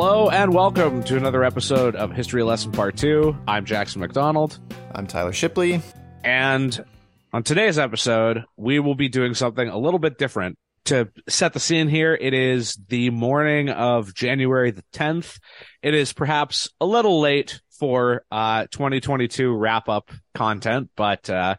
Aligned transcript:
Hello 0.00 0.30
and 0.30 0.54
welcome 0.54 1.02
to 1.02 1.16
another 1.16 1.42
episode 1.42 1.96
of 1.96 2.12
History 2.12 2.44
Lesson 2.44 2.70
Part 2.70 2.96
2. 2.96 3.36
I'm 3.48 3.64
Jackson 3.64 4.00
McDonald. 4.00 4.60
I'm 4.94 5.08
Tyler 5.08 5.32
Shipley. 5.32 5.82
And 6.22 6.84
on 7.32 7.42
today's 7.42 7.80
episode, 7.80 8.44
we 8.56 8.78
will 8.78 8.94
be 8.94 9.08
doing 9.08 9.34
something 9.34 9.68
a 9.68 9.76
little 9.76 9.98
bit 9.98 10.16
different. 10.16 10.56
To 10.84 11.08
set 11.28 11.52
the 11.52 11.58
scene 11.58 11.88
here, 11.88 12.14
it 12.14 12.32
is 12.32 12.78
the 12.86 13.10
morning 13.10 13.70
of 13.70 14.14
January 14.14 14.70
the 14.70 14.84
10th. 14.92 15.40
It 15.82 15.94
is 15.94 16.12
perhaps 16.12 16.70
a 16.80 16.86
little 16.86 17.20
late 17.20 17.60
for 17.80 18.22
uh, 18.30 18.68
2022 18.70 19.52
wrap 19.52 19.88
up 19.88 20.12
content, 20.32 20.90
but 20.94 21.28
uh, 21.28 21.56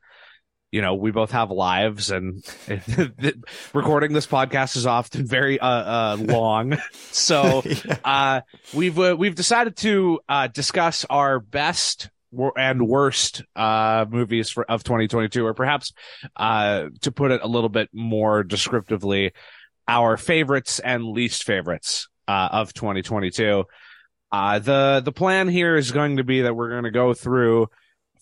you 0.71 0.81
know, 0.81 0.93
we 0.95 1.11
both 1.11 1.31
have 1.31 1.49
lives 1.49 2.11
and 2.11 2.43
recording 3.73 4.13
this 4.13 4.27
podcast 4.27 4.75
is 4.75 4.85
often 4.85 5.25
very, 5.25 5.59
uh, 5.59 5.67
uh, 5.67 6.17
long. 6.19 6.77
So, 7.11 7.63
uh, 8.03 8.41
we've, 8.73 8.97
uh, 8.97 9.15
we've 9.17 9.35
decided 9.35 9.75
to, 9.77 10.19
uh, 10.29 10.47
discuss 10.47 11.05
our 11.09 11.39
best 11.39 12.09
and 12.55 12.87
worst, 12.87 13.43
uh, 13.55 14.05
movies 14.09 14.49
for, 14.49 14.63
of 14.65 14.83
2022, 14.83 15.45
or 15.45 15.53
perhaps, 15.53 15.91
uh, 16.35 16.89
to 17.01 17.11
put 17.11 17.31
it 17.31 17.41
a 17.43 17.47
little 17.47 17.69
bit 17.69 17.89
more 17.91 18.43
descriptively, 18.43 19.33
our 19.87 20.17
favorites 20.17 20.79
and 20.79 21.03
least 21.03 21.43
favorites, 21.43 22.07
uh, 22.27 22.49
of 22.51 22.73
2022. 22.73 23.65
Uh, 24.31 24.59
the, 24.59 25.01
the 25.03 25.11
plan 25.11 25.47
here 25.47 25.75
is 25.75 25.91
going 25.91 26.17
to 26.17 26.23
be 26.23 26.41
that 26.41 26.55
we're 26.55 26.69
going 26.69 26.83
to 26.83 26.91
go 26.91 27.13
through, 27.13 27.67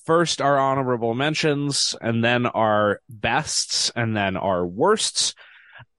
first 0.07 0.41
our 0.41 0.57
honorable 0.57 1.13
mentions 1.13 1.93
and 2.02 2.23
then 2.23 2.45
our 2.45 3.02
bests 3.09 3.91
and 3.93 4.16
then 4.16 4.38
our 4.38 4.66
worsts. 4.66 5.36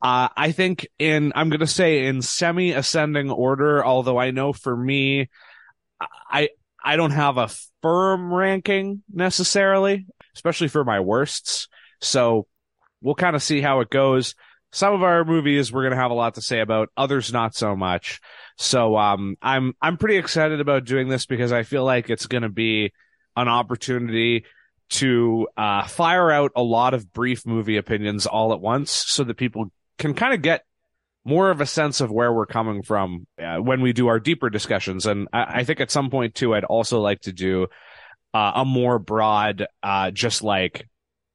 Uh, 0.01 0.29
I 0.35 0.53
think 0.53 0.89
in, 0.99 1.33
I'm 1.37 1.51
going 1.51 1.61
to 1.61 1.67
say 1.67 2.07
in 2.07 2.23
semi 2.23 2.73
ascending 2.73 3.31
order, 3.31 3.85
although 3.85 4.19
I 4.19 4.31
know 4.31 4.53
for 4.55 4.75
me, 4.75 5.29
I, 6.31 6.49
I 6.83 6.97
don't 6.97 7.11
have 7.11 7.37
a 7.37 7.51
firm 7.83 8.33
ranking 8.33 9.03
necessarily, 9.13 10.07
especially 10.35 10.69
for 10.69 10.85
my 10.85 11.01
worsts. 11.01 11.69
So 12.01 12.47
we'll 13.03 13.15
kind 13.15 13.37
of 13.37 13.43
see 13.43 13.61
how 13.61 13.81
it 13.81 13.91
goes. 13.91 14.35
Some 14.73 14.95
of 14.95 15.03
our 15.03 15.25
movies 15.25 15.71
we're 15.71 15.83
going 15.83 15.97
to 15.97 16.01
have 16.01 16.11
a 16.11 16.15
lot 16.15 16.37
to 16.37 16.43
say 16.43 16.61
about, 16.61 16.89
others 16.97 17.33
not 17.33 17.55
so 17.55 17.77
much. 17.77 18.21
So, 18.57 18.97
um, 18.97 19.37
I'm, 19.43 19.75
I'm 19.83 19.97
pretty 19.97 20.17
excited 20.17 20.61
about 20.61 20.85
doing 20.85 21.09
this 21.09 21.27
because 21.27 21.53
I 21.53 21.63
feel 21.63 21.85
like 21.85 22.11
it's 22.11 22.27
going 22.27 22.43
to 22.43 22.49
be, 22.49 22.93
an 23.39 23.49
opportunity 23.49 24.45
to 24.91 25.49
uh, 25.57 25.87
fire 25.87 26.31
out 26.31 26.53
a 26.57 26.63
lot 26.63 26.95
of 26.95 27.13
brief 27.13 27.47
movie 27.47 27.77
opinions 27.77 28.27
all 28.27 28.53
at 28.53 28.61
once 28.61 28.91
so 28.91 29.23
that 29.25 29.37
people 29.37 29.71
can 29.99 30.15
kind 30.15 30.35
of 30.35 30.43
get 30.43 30.65
more 31.25 31.51
of 31.51 31.61
a 31.61 31.67
sense 31.67 32.01
of 32.01 32.11
where 32.11 32.33
we're 32.33 32.47
coming 32.47 32.83
from 32.83 33.27
uh, 33.43 33.59
when 33.59 33.83
we 33.83 33.93
do 33.93 34.09
our 34.09 34.19
deeper 34.19 34.49
discussions. 34.49 35.05
And 35.05 35.29
I, 35.33 35.61
I, 35.61 35.65
think 35.65 35.81
at 35.81 35.91
some 35.91 36.09
point 36.09 36.35
too, 36.35 36.55
I'd 36.55 36.65
also 36.65 37.01
like 37.01 37.21
to 37.23 37.33
do 37.33 37.67
uh, 38.33 38.53
a 38.57 38.65
more 38.65 38.99
broad, 38.99 39.67
uh, 39.83 40.11
just 40.11 40.43
like 40.43 40.89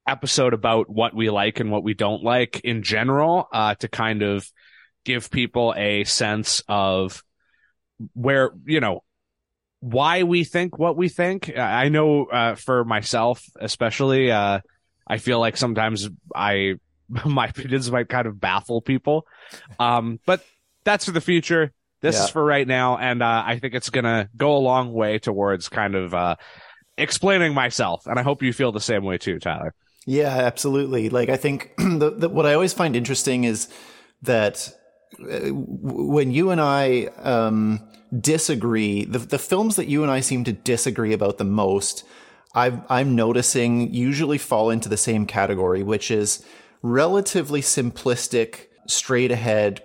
episode 0.06 0.52
about 0.52 0.90
what 0.90 1.14
we 1.14 1.30
like 1.30 1.60
and 1.60 1.70
what 1.70 1.84
we 1.84 1.94
don't 1.94 2.24
like 2.24 2.60
in 2.60 2.82
general, 2.82 3.46
uh, 3.52 3.76
to 3.76 3.88
kind 3.88 4.22
of 4.22 4.50
give 5.04 5.30
people 5.30 5.74
a 5.76 6.02
sense 6.04 6.62
of 6.66 7.22
where, 8.14 8.50
you 8.66 8.80
know, 8.80 9.04
why 9.84 10.22
we 10.22 10.44
think 10.44 10.78
what 10.78 10.96
we 10.96 11.10
think. 11.10 11.56
I 11.56 11.90
know 11.90 12.24
uh, 12.24 12.54
for 12.54 12.86
myself, 12.86 13.44
especially, 13.60 14.30
uh, 14.30 14.60
I 15.06 15.18
feel 15.18 15.38
like 15.38 15.58
sometimes 15.58 16.08
I 16.34 16.76
my 17.26 17.48
opinions 17.48 17.90
might 17.90 18.08
kind 18.08 18.26
of 18.26 18.40
baffle 18.40 18.80
people. 18.80 19.26
Um, 19.78 20.20
but 20.24 20.42
that's 20.84 21.04
for 21.04 21.12
the 21.12 21.20
future. 21.20 21.70
This 22.00 22.16
yeah. 22.16 22.24
is 22.24 22.30
for 22.30 22.42
right 22.42 22.66
now, 22.66 22.96
and 22.96 23.22
uh, 23.22 23.42
I 23.46 23.58
think 23.58 23.74
it's 23.74 23.90
gonna 23.90 24.30
go 24.34 24.56
a 24.56 24.58
long 24.58 24.92
way 24.92 25.18
towards 25.18 25.68
kind 25.68 25.94
of 25.94 26.14
uh, 26.14 26.36
explaining 26.96 27.52
myself. 27.52 28.06
And 28.06 28.18
I 28.18 28.22
hope 28.22 28.42
you 28.42 28.52
feel 28.54 28.72
the 28.72 28.80
same 28.80 29.04
way 29.04 29.18
too, 29.18 29.38
Tyler. 29.38 29.74
Yeah, 30.06 30.28
absolutely. 30.28 31.10
Like 31.10 31.28
I 31.28 31.36
think 31.36 31.72
the, 31.78 32.10
the, 32.10 32.28
what 32.30 32.46
I 32.46 32.54
always 32.54 32.72
find 32.72 32.96
interesting 32.96 33.44
is 33.44 33.68
that 34.22 34.70
uh, 35.20 35.48
when 35.50 36.30
you 36.30 36.50
and 36.50 36.60
I 36.60 37.06
um, 37.22 37.86
disagree, 38.20 39.04
the, 39.04 39.18
the 39.18 39.38
films 39.38 39.76
that 39.76 39.88
you 39.88 40.02
and 40.02 40.10
I 40.10 40.20
seem 40.20 40.44
to 40.44 40.52
disagree 40.52 41.12
about 41.12 41.38
the 41.38 41.44
most, 41.44 42.04
i 42.54 42.80
I'm 42.88 43.14
noticing 43.14 43.92
usually 43.92 44.38
fall 44.38 44.70
into 44.70 44.88
the 44.88 44.96
same 44.96 45.26
category, 45.26 45.82
which 45.82 46.10
is 46.10 46.44
relatively 46.82 47.60
simplistic, 47.60 48.66
straight 48.86 49.30
ahead, 49.30 49.82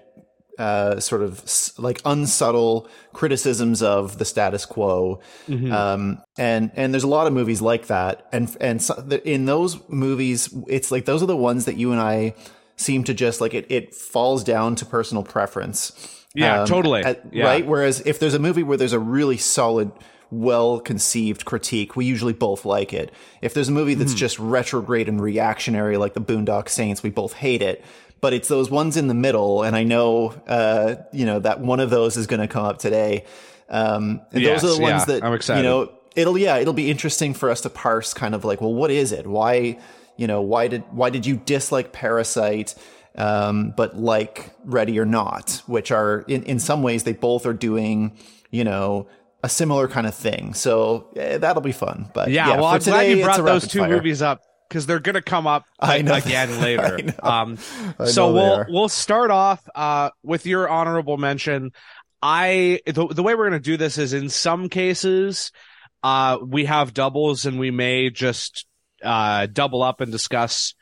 uh, 0.59 0.99
sort 0.99 1.21
of 1.21 1.41
like 1.77 2.01
unsubtle 2.03 2.89
criticisms 3.13 3.81
of 3.81 4.17
the 4.17 4.25
status 4.25 4.65
quo. 4.65 5.21
Mm-hmm. 5.47 5.71
Um, 5.71 6.21
and, 6.37 6.71
and 6.75 6.93
there's 6.93 7.05
a 7.05 7.07
lot 7.07 7.27
of 7.27 7.33
movies 7.33 7.61
like 7.61 7.87
that. 7.87 8.27
And, 8.33 8.55
and 8.59 8.81
so 8.81 8.95
in 9.23 9.45
those 9.45 9.79
movies, 9.87 10.53
it's 10.67 10.91
like 10.91 11.05
those 11.05 11.23
are 11.23 11.27
the 11.27 11.37
ones 11.37 11.63
that 11.65 11.77
you 11.77 11.93
and 11.93 12.01
I 12.01 12.35
seem 12.75 13.05
to 13.05 13.13
just 13.13 13.39
like 13.39 13.53
it, 13.53 13.65
it 13.69 13.95
falls 13.95 14.43
down 14.43 14.75
to 14.75 14.85
personal 14.85 15.23
preference. 15.23 16.18
Yeah, 16.35 16.61
um, 16.61 16.67
totally. 16.67 17.03
At, 17.03 17.33
yeah. 17.33 17.45
Right. 17.45 17.65
Whereas 17.65 18.01
if 18.01 18.19
there's 18.19 18.33
a 18.33 18.39
movie 18.39 18.63
where 18.63 18.77
there's 18.77 18.93
a 18.93 18.99
really 18.99 19.37
solid, 19.37 19.91
well 20.31 20.79
conceived 20.79 21.45
critique, 21.45 21.95
we 21.95 22.05
usually 22.05 22.33
both 22.33 22.65
like 22.65 22.93
it. 22.93 23.11
If 23.41 23.53
there's 23.53 23.69
a 23.69 23.71
movie 23.71 23.95
that's 23.95 24.13
mm. 24.13 24.17
just 24.17 24.37
retrograde 24.39 25.09
and 25.09 25.21
reactionary, 25.21 25.97
like 25.97 26.13
the 26.13 26.21
Boondock 26.21 26.69
Saints, 26.69 27.01
we 27.01 27.09
both 27.09 27.33
hate 27.33 27.61
it. 27.61 27.83
But 28.21 28.33
it's 28.33 28.49
those 28.49 28.69
ones 28.69 28.97
in 28.97 29.07
the 29.07 29.13
middle, 29.13 29.63
and 29.63 29.77
I 29.77 29.83
know, 29.83 30.31
uh, 30.45 30.95
you 31.13 31.25
know, 31.25 31.39
that 31.39 31.61
one 31.61 31.79
of 31.79 31.89
those 31.89 32.17
is 32.17 32.27
going 32.27 32.41
to 32.41 32.49
come 32.49 32.65
up 32.65 32.77
today. 32.77 33.23
Um, 33.69 34.21
and 34.33 34.43
yes, 34.43 34.61
those 34.61 34.73
are 34.73 34.75
the 34.75 34.81
ones 34.81 35.01
yeah, 35.01 35.05
that 35.05 35.23
I'm 35.23 35.33
excited. 35.33 35.61
You 35.61 35.69
know, 35.69 35.91
it'll 36.17 36.37
yeah, 36.37 36.57
it'll 36.57 36.73
be 36.73 36.91
interesting 36.91 37.33
for 37.33 37.49
us 37.49 37.61
to 37.61 37.69
parse, 37.69 38.13
kind 38.13 38.35
of 38.35 38.43
like, 38.43 38.59
well, 38.59 38.73
what 38.73 38.91
is 38.91 39.13
it? 39.13 39.25
Why, 39.25 39.79
you 40.17 40.27
know, 40.27 40.41
why 40.41 40.67
did 40.67 40.83
why 40.91 41.09
did 41.09 41.25
you 41.25 41.37
dislike 41.37 41.93
Parasite? 41.93 42.75
Um, 43.15 43.73
but 43.75 43.97
like 43.97 44.51
Ready 44.63 44.99
or 44.99 45.05
Not, 45.05 45.61
which 45.65 45.91
are 45.91 46.21
in, 46.27 46.43
in 46.43 46.59
some 46.59 46.83
ways 46.83 47.03
they 47.03 47.13
both 47.13 47.45
are 47.45 47.53
doing, 47.53 48.17
you 48.51 48.63
know, 48.63 49.07
a 49.43 49.49
similar 49.49 49.87
kind 49.87 50.07
of 50.07 50.15
thing. 50.15 50.53
So 50.53 51.07
yeah, 51.15 51.37
that'll 51.37 51.61
be 51.61 51.71
fun. 51.71 52.09
But 52.13 52.29
yeah, 52.31 52.49
yeah 52.49 52.55
well, 52.57 52.65
I'm 52.65 52.79
today, 52.79 52.91
glad 52.91 53.17
you 53.17 53.23
brought 53.23 53.45
those 53.45 53.67
two 53.67 53.79
fire. 53.79 53.89
movies 53.89 54.21
up 54.21 54.41
because 54.67 54.85
they're 54.85 54.99
going 54.99 55.15
to 55.15 55.21
come 55.21 55.47
up 55.47 55.65
like, 55.81 56.05
again 56.05 56.61
later. 56.61 57.13
Um, 57.21 57.57
so 58.05 58.33
we'll 58.33 58.65
we'll 58.69 58.89
start 58.89 59.31
off 59.31 59.67
uh, 59.73 60.11
with 60.23 60.45
your 60.45 60.69
honorable 60.69 61.17
mention. 61.17 61.71
I 62.21 62.81
the, 62.85 63.07
the 63.07 63.23
way 63.23 63.33
we're 63.35 63.49
going 63.49 63.61
to 63.61 63.65
do 63.71 63.77
this 63.77 63.97
is 63.97 64.13
in 64.13 64.29
some 64.29 64.67
cases 64.67 65.51
uh, 66.03 66.37
we 66.45 66.65
have 66.65 66.93
doubles 66.93 67.45
and 67.45 67.59
we 67.59 67.71
may 67.71 68.09
just 68.09 68.65
uh, 69.03 69.47
double 69.51 69.83
up 69.83 70.01
and 70.01 70.11
discuss 70.11 70.73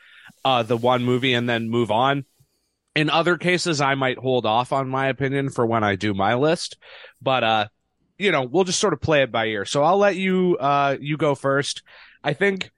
uh, 0.48 0.64
the 0.64 0.78
one 0.78 1.04
movie 1.04 1.34
and 1.34 1.50
then 1.50 1.70
move 1.70 1.92
on. 1.92 2.24
In 2.96 3.10
other 3.10 3.38
cases, 3.38 3.82
I 3.82 3.96
might 3.96 4.18
hold 4.18 4.46
off 4.46 4.72
on 4.72 4.88
my 4.88 5.08
opinion 5.08 5.50
for 5.50 5.66
when 5.66 5.84
I 5.84 5.96
do 5.96 6.14
my 6.14 6.36
list, 6.36 6.78
but, 7.22 7.44
uh, 7.44 7.68
you 8.18 8.32
know, 8.32 8.44
we'll 8.44 8.64
just 8.64 8.80
sort 8.80 8.94
of 8.94 9.02
play 9.02 9.24
it 9.24 9.32
by 9.32 9.48
ear. 9.48 9.66
So 9.66 9.84
I'll 9.84 9.98
let 9.98 10.16
you, 10.16 10.56
uh, 10.58 10.96
you 11.02 11.18
go 11.18 11.36
first. 11.36 11.84
I 12.24 12.32
think 12.32 12.72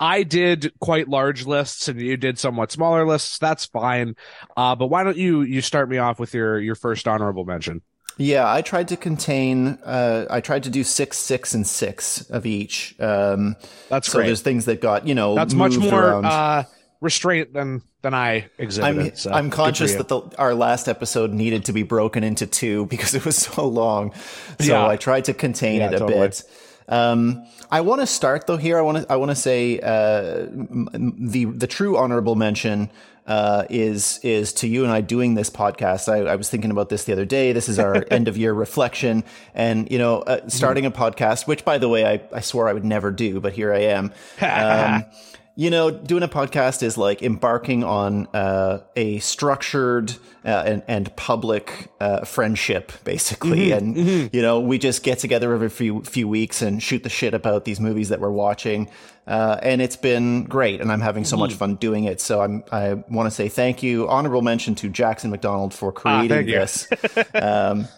I 0.00 0.24
did 0.24 0.72
quite 0.80 1.08
large 1.08 1.46
lists 1.46 1.86
and 1.86 2.00
you 2.00 2.16
did 2.16 2.40
somewhat 2.40 2.72
smaller 2.72 3.06
lists. 3.06 3.38
That's 3.38 3.66
fine. 3.66 4.16
Uh, 4.56 4.74
but 4.74 4.88
why 4.88 5.04
don't 5.04 5.16
you, 5.16 5.42
you 5.42 5.60
start 5.60 5.88
me 5.88 5.98
off 5.98 6.18
with 6.18 6.34
your, 6.34 6.58
your 6.58 6.74
first 6.74 7.06
honorable 7.06 7.44
mention? 7.44 7.82
Yeah, 8.16 8.50
I 8.50 8.62
tried 8.62 8.88
to 8.88 8.96
contain. 8.96 9.78
Uh, 9.84 10.26
I 10.30 10.40
tried 10.40 10.64
to 10.64 10.70
do 10.70 10.84
six, 10.84 11.18
six, 11.18 11.54
and 11.54 11.66
six 11.66 12.28
of 12.30 12.46
each. 12.46 12.94
Um, 13.00 13.56
That's 13.88 14.08
so 14.08 14.18
great. 14.18 14.26
there's 14.26 14.40
things 14.40 14.66
that 14.66 14.80
got 14.80 15.06
you 15.06 15.14
know. 15.14 15.34
That's 15.34 15.54
much 15.54 15.76
more 15.76 16.24
uh, 16.24 16.64
restraint 17.00 17.52
than 17.52 17.82
than 18.02 18.14
I 18.14 18.50
exhibited. 18.58 19.00
I'm, 19.00 19.16
so 19.16 19.32
I'm 19.32 19.50
conscious 19.50 19.94
that 19.94 20.08
the, 20.08 20.20
our 20.38 20.54
last 20.54 20.88
episode 20.88 21.32
needed 21.32 21.64
to 21.64 21.72
be 21.72 21.82
broken 21.82 22.22
into 22.22 22.46
two 22.46 22.86
because 22.90 23.14
it 23.14 23.24
was 23.24 23.36
so 23.36 23.66
long. 23.66 24.12
So 24.60 24.72
yeah. 24.72 24.86
I 24.86 24.96
tried 24.96 25.24
to 25.24 25.34
contain 25.34 25.80
yeah, 25.80 25.88
it 25.88 25.94
a 25.94 25.98
totally. 25.98 26.20
bit. 26.20 26.42
Um, 26.86 27.46
I 27.70 27.80
want 27.80 28.02
to 28.02 28.06
start 28.06 28.46
though 28.46 28.58
here. 28.58 28.78
I 28.78 28.82
want 28.82 28.98
to 28.98 29.12
I 29.12 29.16
want 29.16 29.30
to 29.30 29.36
say 29.36 29.80
uh, 29.80 30.46
the 30.52 31.46
the 31.46 31.66
true 31.66 31.96
honorable 31.96 32.36
mention 32.36 32.90
uh, 33.26 33.64
is 33.70 34.20
is 34.22 34.52
to 34.54 34.68
you 34.68 34.84
and 34.84 34.92
I 34.92 35.00
doing 35.00 35.34
this 35.34 35.50
podcast. 35.50 36.12
I, 36.12 36.30
I 36.30 36.36
was 36.36 36.50
thinking 36.50 36.70
about 36.70 36.88
this 36.88 37.04
the 37.04 37.12
other 37.12 37.24
day. 37.24 37.52
This 37.52 37.68
is 37.68 37.78
our 37.78 38.04
end 38.10 38.28
of 38.28 38.36
year 38.36 38.52
reflection, 38.52 39.24
and 39.54 39.90
you 39.90 39.98
know, 39.98 40.18
uh, 40.20 40.48
starting 40.48 40.86
a 40.86 40.90
podcast, 40.90 41.46
which 41.46 41.64
by 41.64 41.78
the 41.78 41.88
way, 41.88 42.04
I, 42.04 42.20
I 42.32 42.40
swore 42.40 42.68
I 42.68 42.72
would 42.72 42.84
never 42.84 43.10
do, 43.10 43.40
but 43.40 43.52
here 43.52 43.72
I 43.72 43.80
am. 43.80 44.12
Um, 44.40 45.04
you 45.56 45.70
know, 45.70 45.90
doing 45.90 46.22
a 46.24 46.28
podcast 46.28 46.82
is 46.82 46.98
like 46.98 47.22
embarking 47.22 47.84
on 47.84 48.26
uh, 48.34 48.80
a 48.96 49.20
structured 49.20 50.12
uh, 50.44 50.64
and, 50.66 50.82
and 50.88 51.14
public 51.16 51.92
uh, 52.00 52.24
friendship, 52.24 52.92
basically. 53.04 53.68
Mm-hmm, 53.68 53.78
and 53.78 53.96
mm-hmm. 53.96 54.36
you 54.36 54.42
know, 54.42 54.60
we 54.60 54.78
just 54.78 55.04
get 55.04 55.20
together 55.20 55.52
every 55.54 55.68
few 55.68 56.02
few 56.02 56.26
weeks 56.26 56.60
and 56.60 56.82
shoot 56.82 57.04
the 57.04 57.08
shit 57.08 57.34
about 57.34 57.64
these 57.64 57.78
movies 57.78 58.08
that 58.08 58.20
we're 58.20 58.30
watching, 58.30 58.90
uh, 59.26 59.58
and 59.62 59.80
it's 59.80 59.96
been 59.96 60.44
great. 60.44 60.80
And 60.80 60.92
I'm 60.92 61.00
having 61.00 61.24
so 61.24 61.36
mm-hmm. 61.36 61.40
much 61.40 61.54
fun 61.54 61.76
doing 61.76 62.04
it. 62.04 62.20
So 62.20 62.40
I'm 62.40 62.64
I 62.70 62.94
want 62.94 63.26
to 63.26 63.30
say 63.30 63.48
thank 63.48 63.82
you, 63.82 64.08
honorable 64.08 64.42
mention 64.42 64.74
to 64.76 64.88
Jackson 64.88 65.30
McDonald 65.30 65.74
for 65.74 65.90
ah, 65.90 65.92
creating 65.92 66.38
ah, 66.38 66.58
this. 66.58 66.88
um, 67.34 67.88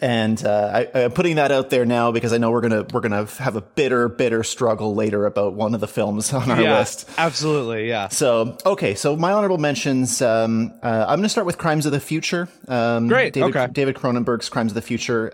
and 0.00 0.44
uh, 0.44 0.86
I, 0.94 1.00
am 1.02 1.12
putting 1.12 1.36
that 1.36 1.52
out 1.52 1.70
there 1.70 1.84
now 1.84 2.10
because 2.10 2.32
I 2.32 2.38
know 2.38 2.50
we're 2.50 2.60
gonna 2.60 2.84
we're 2.92 3.00
gonna 3.00 3.24
have 3.38 3.54
a 3.54 3.60
bitter 3.60 4.08
bitter 4.08 4.42
struggle 4.42 4.94
later 4.94 5.26
about 5.26 5.54
one 5.54 5.74
of 5.74 5.80
the 5.80 5.86
films 5.86 6.32
on 6.34 6.50
our 6.50 6.60
yeah, 6.60 6.78
list. 6.78 7.08
Absolutely, 7.16 7.88
yeah. 7.88 8.08
So 8.08 8.58
okay, 8.66 8.94
so 8.94 9.16
my 9.16 9.32
honorable 9.32 9.58
mentions. 9.58 10.20
Um, 10.20 10.74
uh, 10.82 11.06
I'm 11.08 11.18
gonna 11.18 11.28
start 11.28 11.46
with 11.46 11.58
Crimes 11.58 11.86
of 11.86 11.92
the 11.92 12.00
Future. 12.00 12.48
Um, 12.66 13.06
Great. 13.08 13.32
David, 13.32 13.56
okay. 13.56 13.72
David 13.72 13.94
Cronenberg's 13.94 14.48
Crimes 14.48 14.72
of 14.72 14.74
the 14.74 14.82
Future. 14.82 15.30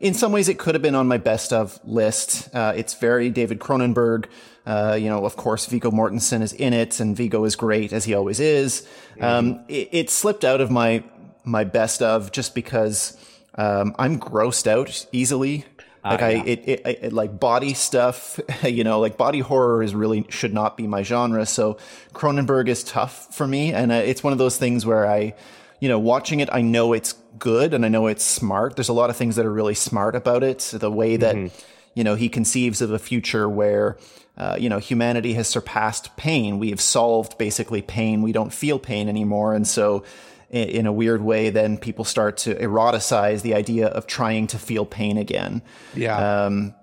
In 0.00 0.14
some 0.14 0.32
ways, 0.32 0.48
it 0.48 0.58
could 0.58 0.74
have 0.74 0.82
been 0.82 0.94
on 0.94 1.08
my 1.08 1.18
best 1.18 1.52
of 1.52 1.78
list. 1.84 2.54
Uh, 2.54 2.72
it's 2.76 2.94
very 2.94 3.30
David 3.30 3.58
Cronenberg. 3.58 4.26
Uh, 4.66 4.96
you 4.98 5.08
know, 5.08 5.24
of 5.24 5.36
course, 5.36 5.66
Viggo 5.66 5.90
Mortensen 5.90 6.42
is 6.42 6.52
in 6.52 6.72
it, 6.72 7.00
and 7.00 7.16
Viggo 7.16 7.44
is 7.44 7.54
great 7.54 7.92
as 7.92 8.04
he 8.04 8.14
always 8.14 8.40
is. 8.40 8.86
Um, 9.20 9.64
it, 9.68 9.88
it 9.92 10.10
slipped 10.10 10.44
out 10.44 10.60
of 10.60 10.70
my 10.70 11.04
my 11.44 11.64
best 11.64 12.02
of 12.02 12.32
just 12.32 12.54
because 12.54 13.16
um, 13.56 13.94
I'm 13.98 14.18
grossed 14.18 14.66
out 14.66 15.06
easily. 15.12 15.66
Ah, 16.02 16.10
like 16.10 16.22
uh, 16.22 16.26
yeah. 16.26 16.38
I, 16.38 16.44
it, 16.44 16.68
it, 16.68 16.86
it, 16.86 17.12
like 17.12 17.38
body 17.38 17.74
stuff, 17.74 18.40
you 18.62 18.84
know, 18.84 19.00
like 19.00 19.16
body 19.16 19.40
horror 19.40 19.82
is 19.82 19.94
really 19.94 20.26
should 20.28 20.52
not 20.52 20.76
be 20.76 20.86
my 20.86 21.02
genre. 21.02 21.46
So 21.46 21.78
Cronenberg 22.12 22.68
is 22.68 22.84
tough 22.84 23.34
for 23.34 23.46
me, 23.46 23.72
and 23.72 23.92
uh, 23.92 23.96
it's 23.96 24.22
one 24.22 24.32
of 24.32 24.38
those 24.38 24.56
things 24.58 24.84
where 24.84 25.06
I, 25.06 25.34
you 25.80 25.88
know, 25.88 25.98
watching 25.98 26.40
it, 26.40 26.48
I 26.52 26.62
know 26.62 26.92
it's 26.92 27.14
good 27.38 27.74
and 27.74 27.84
I 27.84 27.88
know 27.88 28.06
it's 28.06 28.24
smart. 28.24 28.76
There's 28.76 28.88
a 28.88 28.94
lot 28.94 29.10
of 29.10 29.16
things 29.16 29.36
that 29.36 29.46
are 29.46 29.52
really 29.52 29.74
smart 29.74 30.14
about 30.14 30.42
it. 30.42 30.70
The 30.72 30.90
way 30.90 31.16
that, 31.16 31.34
mm-hmm. 31.34 31.56
you 31.94 32.04
know, 32.04 32.14
he 32.14 32.28
conceives 32.28 32.80
of 32.80 32.90
a 32.90 32.98
future 32.98 33.48
where, 33.48 33.96
uh, 34.36 34.56
you 34.58 34.68
know, 34.68 34.78
humanity 34.78 35.34
has 35.34 35.48
surpassed 35.48 36.16
pain. 36.16 36.58
We 36.58 36.70
have 36.70 36.80
solved 36.80 37.38
basically 37.38 37.82
pain. 37.82 38.22
We 38.22 38.32
don't 38.32 38.52
feel 38.52 38.78
pain 38.78 39.08
anymore, 39.08 39.54
and 39.54 39.66
so 39.66 40.04
in 40.50 40.86
a 40.86 40.92
weird 40.92 41.20
way, 41.20 41.50
then 41.50 41.78
people 41.78 42.04
start 42.04 42.36
to 42.36 42.54
eroticize 42.54 43.42
the 43.42 43.54
idea 43.54 43.88
of 43.88 44.06
trying 44.06 44.46
to 44.48 44.58
feel 44.58 44.86
pain 44.86 45.18
again. 45.18 45.62
Yeah. 45.94 46.44
Um, 46.44 46.74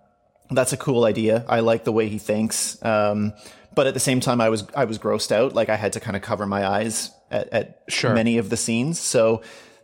that's 0.49 0.73
a 0.73 0.77
cool 0.77 1.05
idea. 1.05 1.45
I 1.47 1.61
like 1.61 1.85
the 1.85 1.93
way 1.93 2.09
he 2.09 2.17
thinks. 2.17 2.83
Um, 2.83 3.33
but 3.73 3.87
at 3.87 3.93
the 3.93 3.99
same 4.01 4.19
time, 4.19 4.41
I 4.41 4.49
was, 4.49 4.65
I 4.75 4.83
was 4.83 4.99
grossed 4.99 5.31
out. 5.31 5.53
Like 5.53 5.69
I 5.69 5.77
had 5.77 5.93
to 5.93 6.01
kind 6.01 6.17
of 6.17 6.21
cover 6.21 6.45
my 6.45 6.67
eyes 6.67 7.11
at, 7.29 7.47
at 7.53 7.83
sure. 7.87 8.13
many 8.13 8.39
of 8.39 8.49
the 8.49 8.57
scenes. 8.57 8.99
So 8.99 9.41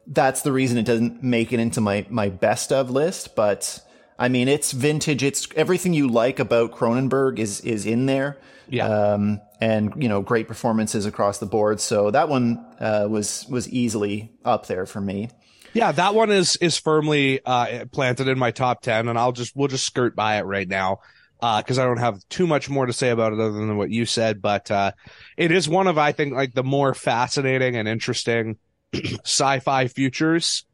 that's 0.08 0.42
the 0.42 0.52
reason 0.52 0.78
it 0.78 0.86
doesn't 0.86 1.22
make 1.22 1.54
it 1.54 1.60
into 1.60 1.82
my, 1.82 2.06
my 2.10 2.30
best 2.30 2.72
of 2.72 2.90
list. 2.90 3.36
But 3.36 3.80
I 4.18 4.30
mean, 4.30 4.48
it's 4.48 4.72
vintage. 4.72 5.24
It's 5.24 5.48
everything 5.56 5.94
you 5.94 6.08
like 6.08 6.40
about 6.40 6.72
Cronenberg 6.72 7.40
is, 7.40 7.62
is 7.62 7.86
in 7.86 8.06
there. 8.06 8.38
Yeah. 8.70 8.88
Um, 8.88 9.42
and 9.62 9.94
you 10.02 10.10
know, 10.10 10.22
great 10.22 10.48
performances 10.48 11.06
across 11.06 11.40
the 11.40 11.46
board. 11.46 11.80
So 11.80 12.12
that 12.12 12.30
one 12.30 12.66
uh, 12.80 13.08
was 13.10 13.46
was 13.50 13.70
easily 13.70 14.32
up 14.46 14.68
there 14.68 14.86
for 14.86 15.02
me. 15.02 15.30
Yeah, 15.74 15.92
that 15.92 16.16
one 16.16 16.32
is 16.32 16.56
is 16.58 16.78
firmly 16.78 17.42
uh, 17.46 17.86
planted 17.92 18.28
in 18.28 18.38
my 18.38 18.52
top 18.52 18.82
ten, 18.82 19.08
and 19.08 19.18
I'll 19.18 19.32
just 19.32 19.56
we'll 19.56 19.68
just 19.68 19.86
skirt 19.86 20.16
by 20.16 20.38
it 20.38 20.44
right 20.44 20.68
now 20.68 21.00
because 21.40 21.78
uh, 21.78 21.84
I 21.84 21.86
don't 21.86 21.98
have 21.98 22.20
too 22.30 22.48
much 22.48 22.70
more 22.70 22.86
to 22.86 22.94
say 22.94 23.10
about 23.10 23.34
it 23.34 23.40
other 23.40 23.52
than 23.52 23.78
what 23.78 23.90
you 23.90 24.06
said. 24.06 24.42
But 24.42 24.70
uh, 24.70 24.92
it 25.38 25.52
is 25.52 25.70
one 25.70 25.88
of 25.88 25.98
I 25.98 26.12
think 26.12 26.34
like 26.34 26.54
the 26.54 26.64
more 26.64 26.94
fascinating 26.94 27.76
and 27.76 27.88
interesting 27.88 28.58
sci-fi 29.24 29.88
futures 29.88 30.66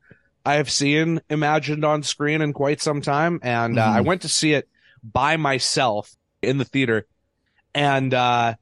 I 0.46 0.56
have 0.56 0.70
seen 0.70 1.22
imagined 1.30 1.86
on 1.86 2.04
screen 2.04 2.42
in 2.42 2.52
quite 2.52 2.82
some 2.82 3.02
time, 3.02 3.40
and 3.44 3.78
mm-hmm. 3.78 3.90
I 3.90 4.02
went 4.02 4.24
to 4.24 4.30
see 4.30 4.54
it 4.54 4.68
by 5.02 5.38
myself 5.38 6.14
in 6.42 6.58
the 6.58 6.66
theater 6.66 7.08
and 7.74 8.14
uh, 8.14 8.56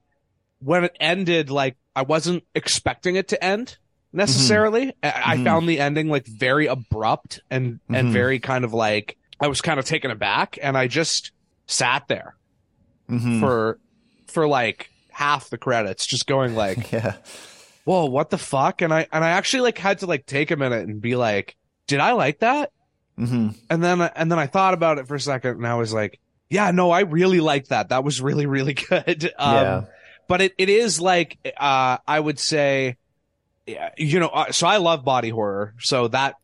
when 0.60 0.84
it 0.84 0.96
ended, 1.00 1.50
like 1.50 1.78
I 1.96 2.04
wasn't 2.04 2.44
expecting 2.56 3.16
it 3.16 3.30
to 3.30 3.44
end 3.44 3.78
necessarily. 4.14 4.88
Mm-hmm. 4.88 5.06
I, 5.06 5.10
I 5.10 5.36
mm-hmm. 5.36 5.44
found 5.44 5.70
the 5.70 5.80
ending 5.80 6.10
like 6.10 6.26
very 6.26 6.68
abrupt 6.68 7.42
and 7.50 7.74
mm-hmm. 7.74 7.96
and 7.96 8.10
very 8.12 8.40
kind 8.40 8.64
of 8.64 8.74
like 8.74 9.18
I 9.40 9.48
was 9.48 9.62
kind 9.62 9.80
of 9.80 9.86
taken 9.86 10.12
aback, 10.12 10.58
and 10.62 10.78
I 10.78 10.88
just 10.88 11.32
sat 11.68 12.08
there 12.08 12.36
mm-hmm. 13.10 13.40
for 13.40 13.80
for 14.28 14.48
like 14.48 14.90
half 15.12 15.50
the 15.50 15.58
credits, 15.58 16.06
just 16.06 16.28
going 16.28 16.56
like, 16.56 16.92
yeah, 16.92 17.16
whoa, 17.84 18.06
what 18.06 18.30
the 18.30 18.38
fuck? 18.38 18.82
And 18.82 18.94
I 18.94 19.08
and 19.12 19.24
I 19.24 19.32
actually 19.32 19.62
like 19.62 19.78
had 19.78 20.00
to 20.00 20.06
like 20.06 20.26
take 20.26 20.52
a 20.52 20.56
minute 20.56 20.88
and 20.88 21.02
be 21.02 21.16
like, 21.16 21.56
did 21.88 22.00
I 22.00 22.14
like 22.14 22.40
that? 22.40 22.72
Mm-hmm. 23.20 23.50
And 23.70 23.84
then 23.84 24.02
and 24.02 24.32
then 24.32 24.40
I 24.40 24.48
thought 24.48 24.74
about 24.74 24.98
it 24.98 25.08
for 25.08 25.16
a 25.16 25.20
second, 25.20 25.58
and 25.58 25.68
I 25.68 25.76
was 25.76 25.94
like, 25.94 26.20
yeah, 26.52 26.72
no, 26.72 26.92
I 26.92 27.02
really 27.02 27.40
like 27.40 27.68
that. 27.68 27.90
That 27.90 28.04
was 28.04 28.22
really, 28.22 28.46
really 28.46 28.74
good. 28.90 29.32
Um, 29.38 29.56
yeah. 29.56 29.82
But 30.28 30.42
it, 30.42 30.54
it 30.58 30.70
is 30.70 31.00
like, 31.00 31.38
uh, 31.58 31.98
I 32.06 32.20
would 32.20 32.40
say, 32.40 32.98
you 33.98 34.20
know, 34.20 34.28
uh, 34.28 34.52
so 34.52 34.68
I 34.68 34.78
love 34.78 35.06
body 35.06 35.30
horror. 35.30 35.74
So 35.80 36.10
that, 36.10 36.36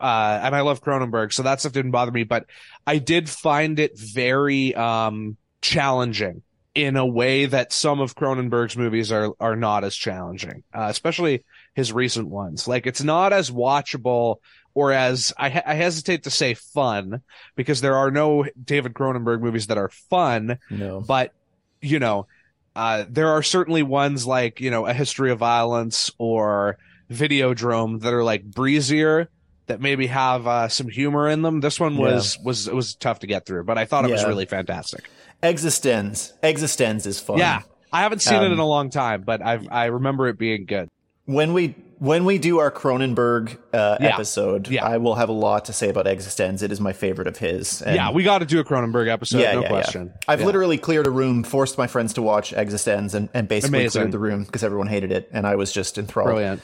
uh, 0.00 0.40
and 0.42 0.54
I 0.54 0.62
love 0.62 0.82
Cronenberg. 0.82 1.32
So 1.32 1.44
that 1.44 1.60
stuff 1.60 1.72
didn't 1.72 1.92
bother 1.92 2.10
me, 2.10 2.24
but 2.24 2.46
I 2.86 2.98
did 2.98 3.28
find 3.28 3.78
it 3.78 3.98
very, 3.98 4.74
um, 4.74 5.36
challenging 5.60 6.42
in 6.74 6.96
a 6.96 7.06
way 7.06 7.46
that 7.46 7.72
some 7.72 8.00
of 8.00 8.14
Cronenberg's 8.14 8.76
movies 8.76 9.12
are, 9.12 9.32
are 9.38 9.56
not 9.56 9.84
as 9.84 9.94
challenging, 9.94 10.62
uh, 10.74 10.86
especially 10.88 11.44
his 11.74 11.92
recent 11.92 12.28
ones. 12.28 12.66
Like 12.66 12.86
it's 12.86 13.02
not 13.02 13.32
as 13.32 13.50
watchable 13.50 14.36
or 14.74 14.92
as 14.92 15.34
I, 15.36 15.62
I, 15.66 15.74
hesitate 15.74 16.22
to 16.22 16.30
say 16.30 16.54
fun 16.54 17.20
because 17.56 17.82
there 17.82 17.96
are 17.96 18.10
no 18.10 18.46
David 18.62 18.94
Cronenberg 18.94 19.42
movies 19.42 19.66
that 19.66 19.76
are 19.76 19.90
fun. 19.90 20.58
No. 20.70 21.02
But, 21.02 21.34
you 21.82 21.98
know, 21.98 22.26
uh, 22.74 23.04
there 23.06 23.28
are 23.28 23.42
certainly 23.42 23.82
ones 23.82 24.26
like, 24.26 24.62
you 24.62 24.70
know, 24.70 24.86
A 24.86 24.94
History 24.94 25.30
of 25.30 25.38
Violence 25.38 26.10
or 26.16 26.78
Videodrome 27.10 28.00
that 28.00 28.14
are 28.14 28.24
like 28.24 28.44
breezier 28.44 29.28
that 29.66 29.80
maybe 29.80 30.06
have 30.06 30.46
uh, 30.46 30.68
some 30.68 30.88
humor 30.88 31.28
in 31.28 31.42
them. 31.42 31.60
This 31.60 31.78
one 31.78 31.96
was 31.96 32.36
yeah. 32.36 32.42
was 32.44 32.70
was 32.70 32.94
tough 32.94 33.20
to 33.20 33.26
get 33.26 33.46
through, 33.46 33.64
but 33.64 33.78
I 33.78 33.84
thought 33.84 34.04
it 34.04 34.08
yeah. 34.08 34.14
was 34.14 34.24
really 34.24 34.46
fantastic. 34.46 35.08
eXistenZ. 35.42 36.32
eXistenZ 36.42 37.06
is 37.06 37.20
fun. 37.20 37.38
Yeah. 37.38 37.62
I 37.92 38.02
haven't 38.02 38.20
seen 38.20 38.38
um, 38.38 38.44
it 38.44 38.52
in 38.52 38.58
a 38.58 38.66
long 38.66 38.90
time, 38.90 39.22
but 39.22 39.42
I 39.42 39.60
I 39.70 39.86
remember 39.86 40.28
it 40.28 40.38
being 40.38 40.64
good. 40.64 40.88
When 41.26 41.52
we 41.52 41.74
when 41.98 42.24
we 42.24 42.38
do 42.38 42.58
our 42.58 42.70
Cronenberg 42.70 43.58
uh, 43.72 43.98
yeah. 44.00 44.14
episode, 44.14 44.66
yeah. 44.66 44.84
I 44.84 44.96
will 44.96 45.14
have 45.14 45.28
a 45.28 45.32
lot 45.32 45.66
to 45.66 45.72
say 45.72 45.88
about 45.88 46.06
eXistenZ. 46.06 46.62
It 46.62 46.72
is 46.72 46.80
my 46.80 46.92
favorite 46.92 47.28
of 47.28 47.36
his. 47.36 47.80
And 47.80 47.94
yeah, 47.94 48.10
we 48.10 48.24
got 48.24 48.38
to 48.38 48.44
do 48.44 48.58
a 48.58 48.64
Cronenberg 48.64 49.08
episode, 49.08 49.38
yeah, 49.38 49.52
no 49.52 49.62
question. 49.68 50.12
I've 50.26 50.42
literally 50.42 50.78
cleared 50.78 51.06
a 51.06 51.12
room, 51.12 51.44
forced 51.44 51.78
my 51.78 51.86
friends 51.86 52.14
to 52.14 52.22
watch 52.22 52.52
eXistenZ, 52.52 53.14
and, 53.14 53.28
and 53.34 53.46
basically 53.46 53.80
Amazing. 53.80 54.00
cleared 54.00 54.12
the 54.12 54.18
room 54.18 54.42
because 54.42 54.64
everyone 54.64 54.88
hated 54.88 55.12
it, 55.12 55.28
and 55.32 55.46
I 55.46 55.54
was 55.54 55.70
just 55.70 55.96
enthralled. 55.96 56.30
Brilliant. 56.30 56.62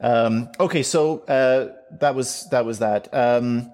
Um, 0.00 0.48
okay, 0.58 0.82
so 0.82 1.20
uh, 1.20 1.72
that 1.98 2.16
was 2.16 2.48
that 2.50 2.64
was 2.64 2.80
that. 2.80 3.12
Um, 3.12 3.70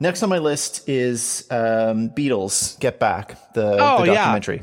next 0.00 0.22
on 0.22 0.28
my 0.28 0.38
list 0.38 0.88
is 0.88 1.46
um, 1.50 2.10
Beatles 2.10 2.78
Get 2.80 2.98
Back, 2.98 3.52
the, 3.54 3.76
oh, 3.80 4.04
the 4.04 4.14
documentary. 4.14 4.62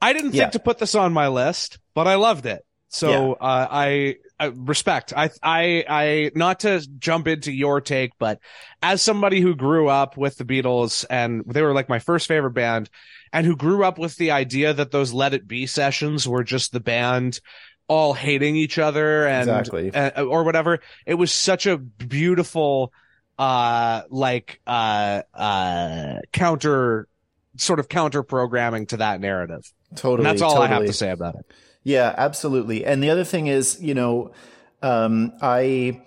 I 0.00 0.12
didn't 0.12 0.32
think 0.32 0.52
to 0.52 0.58
put 0.58 0.78
this 0.78 0.94
on 0.94 1.12
my 1.12 1.28
list, 1.28 1.78
but 1.94 2.06
I 2.06 2.14
loved 2.14 2.46
it. 2.46 2.64
So 2.88 3.34
uh, 3.34 3.66
I 3.70 4.16
uh, 4.40 4.52
respect. 4.54 5.12
I, 5.14 5.30
I, 5.42 5.84
I, 5.88 6.30
not 6.34 6.60
to 6.60 6.86
jump 6.98 7.28
into 7.28 7.52
your 7.52 7.80
take, 7.80 8.12
but 8.18 8.40
as 8.82 9.02
somebody 9.02 9.40
who 9.40 9.54
grew 9.54 9.88
up 9.88 10.16
with 10.16 10.38
the 10.38 10.44
Beatles 10.44 11.04
and 11.10 11.42
they 11.46 11.62
were 11.62 11.74
like 11.74 11.88
my 11.88 11.98
first 11.98 12.26
favorite 12.26 12.52
band 12.52 12.88
and 13.32 13.44
who 13.44 13.56
grew 13.56 13.84
up 13.84 13.98
with 13.98 14.16
the 14.16 14.30
idea 14.30 14.72
that 14.72 14.90
those 14.90 15.12
Let 15.12 15.34
It 15.34 15.46
Be 15.46 15.66
sessions 15.66 16.26
were 16.26 16.44
just 16.44 16.72
the 16.72 16.80
band 16.80 17.40
all 17.88 18.14
hating 18.14 18.56
each 18.56 18.78
other 18.78 19.26
and, 19.26 19.48
exactly. 19.50 19.90
uh, 19.92 20.22
or 20.22 20.44
whatever. 20.44 20.80
It 21.04 21.14
was 21.14 21.32
such 21.32 21.66
a 21.66 21.76
beautiful, 21.76 22.92
uh, 23.38 24.02
like, 24.10 24.60
uh, 24.66 25.22
uh, 25.34 26.16
counter, 26.32 27.08
sort 27.56 27.80
of 27.80 27.88
counter 27.88 28.22
programming 28.22 28.86
to 28.86 28.98
that 28.98 29.20
narrative. 29.20 29.72
Totally. 29.94 30.18
And 30.18 30.26
that's 30.26 30.42
all 30.42 30.50
totally. 30.50 30.68
I 30.68 30.74
have 30.74 30.86
to 30.86 30.92
say 30.92 31.10
about 31.10 31.36
it. 31.36 31.46
Yeah, 31.82 32.14
absolutely. 32.16 32.84
And 32.84 33.02
the 33.02 33.10
other 33.10 33.24
thing 33.24 33.46
is, 33.46 33.80
you 33.80 33.94
know, 33.94 34.32
um, 34.82 35.32
I 35.40 36.02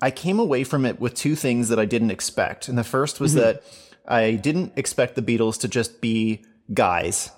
I 0.00 0.10
came 0.10 0.40
away 0.40 0.64
from 0.64 0.84
it 0.84 1.00
with 1.00 1.14
two 1.14 1.36
things 1.36 1.68
that 1.68 1.78
I 1.78 1.84
didn't 1.84 2.10
expect. 2.10 2.68
And 2.68 2.76
the 2.76 2.84
first 2.84 3.20
was 3.20 3.32
mm-hmm. 3.34 3.40
that 3.40 3.62
I 4.06 4.32
didn't 4.32 4.72
expect 4.76 5.14
the 5.14 5.22
Beatles 5.22 5.60
to 5.60 5.68
just 5.68 6.00
be 6.00 6.44
guys 6.74 7.30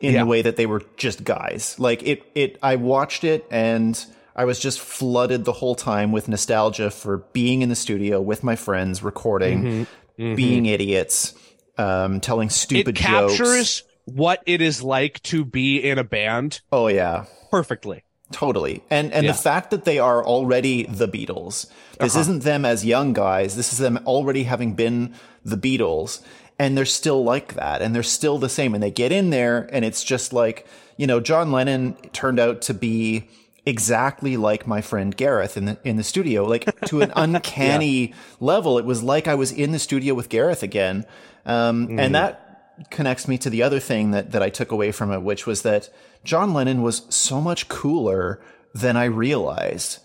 in 0.00 0.14
yeah. 0.14 0.24
the 0.24 0.26
way 0.26 0.42
that 0.42 0.56
they 0.56 0.66
were 0.66 0.82
just 0.96 1.22
guys. 1.22 1.78
Like 1.78 2.02
it 2.02 2.22
it 2.34 2.58
I 2.62 2.76
watched 2.76 3.24
it 3.24 3.46
and 3.50 4.04
I 4.38 4.44
was 4.44 4.60
just 4.60 4.78
flooded 4.78 5.44
the 5.44 5.52
whole 5.52 5.74
time 5.74 6.12
with 6.12 6.28
nostalgia 6.28 6.90
for 6.90 7.18
being 7.32 7.62
in 7.62 7.68
the 7.68 7.76
studio 7.76 8.20
with 8.20 8.44
my 8.44 8.54
friends, 8.54 9.02
recording, 9.02 9.62
mm-hmm. 9.62 10.22
Mm-hmm. 10.22 10.34
being 10.36 10.66
idiots, 10.66 11.34
um, 11.76 12.20
telling 12.20 12.48
stupid 12.48 12.96
it 12.96 13.00
captures 13.00 13.80
jokes 13.80 13.82
what 14.14 14.42
it 14.46 14.62
is 14.62 14.82
like 14.82 15.22
to 15.24 15.44
be 15.44 15.78
in 15.78 15.98
a 15.98 16.04
band. 16.04 16.60
Oh 16.72 16.86
yeah. 16.86 17.24
Perfectly. 17.50 18.04
Totally. 18.30 18.82
And 18.90 19.12
and 19.12 19.26
yeah. 19.26 19.32
the 19.32 19.38
fact 19.38 19.70
that 19.70 19.84
they 19.84 19.98
are 19.98 20.24
already 20.24 20.84
the 20.84 21.08
Beatles. 21.08 21.66
This 21.98 22.14
uh-huh. 22.14 22.20
isn't 22.20 22.42
them 22.44 22.64
as 22.64 22.84
young 22.84 23.12
guys. 23.12 23.56
This 23.56 23.72
is 23.72 23.78
them 23.78 23.98
already 24.06 24.44
having 24.44 24.74
been 24.74 25.14
the 25.44 25.56
Beatles 25.56 26.22
and 26.58 26.76
they're 26.76 26.84
still 26.84 27.24
like 27.24 27.54
that 27.54 27.82
and 27.82 27.94
they're 27.94 28.02
still 28.02 28.38
the 28.38 28.48
same 28.48 28.74
and 28.74 28.82
they 28.82 28.90
get 28.90 29.12
in 29.12 29.30
there 29.30 29.68
and 29.72 29.84
it's 29.84 30.04
just 30.04 30.32
like, 30.32 30.66
you 30.96 31.06
know, 31.06 31.20
John 31.20 31.52
Lennon 31.52 31.94
turned 32.12 32.38
out 32.38 32.62
to 32.62 32.74
be 32.74 33.28
exactly 33.68 34.36
like 34.36 34.66
my 34.66 34.80
friend 34.80 35.16
Gareth 35.16 35.56
in 35.56 35.66
the 35.66 35.78
in 35.84 35.96
the 35.96 36.02
studio, 36.02 36.44
like 36.44 36.80
to 36.86 37.02
an 37.02 37.12
uncanny 37.16 38.08
yeah. 38.08 38.14
level. 38.40 38.78
It 38.78 38.84
was 38.84 39.02
like 39.02 39.28
I 39.28 39.34
was 39.34 39.52
in 39.52 39.72
the 39.72 39.78
studio 39.78 40.14
with 40.14 40.28
Gareth 40.28 40.62
again, 40.62 41.04
um, 41.44 41.88
mm. 41.88 42.00
and 42.00 42.14
that 42.14 42.88
connects 42.90 43.28
me 43.28 43.36
to 43.38 43.50
the 43.50 43.62
other 43.62 43.78
thing 43.78 44.12
that 44.12 44.32
that 44.32 44.42
I 44.42 44.48
took 44.48 44.72
away 44.72 44.90
from 44.90 45.12
it, 45.12 45.22
which 45.22 45.46
was 45.46 45.62
that 45.62 45.90
John 46.24 46.54
Lennon 46.54 46.82
was 46.82 47.02
so 47.10 47.40
much 47.40 47.68
cooler 47.68 48.40
than 48.74 48.96
I 48.96 49.04
realized. 49.04 49.98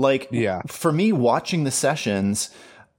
Like, 0.00 0.28
yeah. 0.30 0.62
for 0.68 0.92
me, 0.92 1.10
watching 1.12 1.64
the 1.64 1.72
sessions, 1.72 2.50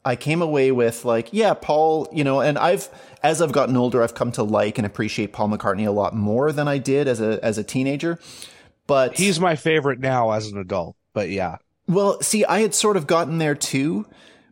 I 0.04 0.18
came 0.18 0.42
away 0.42 0.74
with 0.74 1.06
like, 1.06 1.30
yeah, 1.32 1.54
Paul, 1.54 2.10
you 2.12 2.26
know, 2.26 2.42
and 2.42 2.58
I've 2.58 2.90
as 3.24 3.42
I've 3.42 3.54
gotten 3.54 3.78
older, 3.78 4.04
I've 4.04 4.16
come 4.16 4.34
to 4.34 4.44
like 4.44 4.78
and 4.78 4.86
appreciate 4.86 5.32
Paul 5.32 5.50
McCartney 5.50 5.88
a 5.88 5.92
lot 5.92 6.14
more 6.14 6.52
than 6.52 6.68
I 6.68 6.78
did 6.78 7.08
as 7.08 7.22
a 7.22 7.40
as 7.44 7.58
a 7.58 7.64
teenager. 7.64 8.20
But 8.90 9.16
he's 9.16 9.40
my 9.40 9.56
favorite 9.56 10.00
now 10.00 10.32
as 10.32 10.48
an 10.48 10.58
adult. 10.58 10.96
But 11.14 11.30
yeah. 11.30 11.58
Well, 11.88 12.20
see, 12.22 12.44
I 12.44 12.62
had 12.62 12.74
sort 12.74 12.98
of 12.98 13.06
gotten 13.06 13.38
there 13.38 13.54
too, 13.54 14.08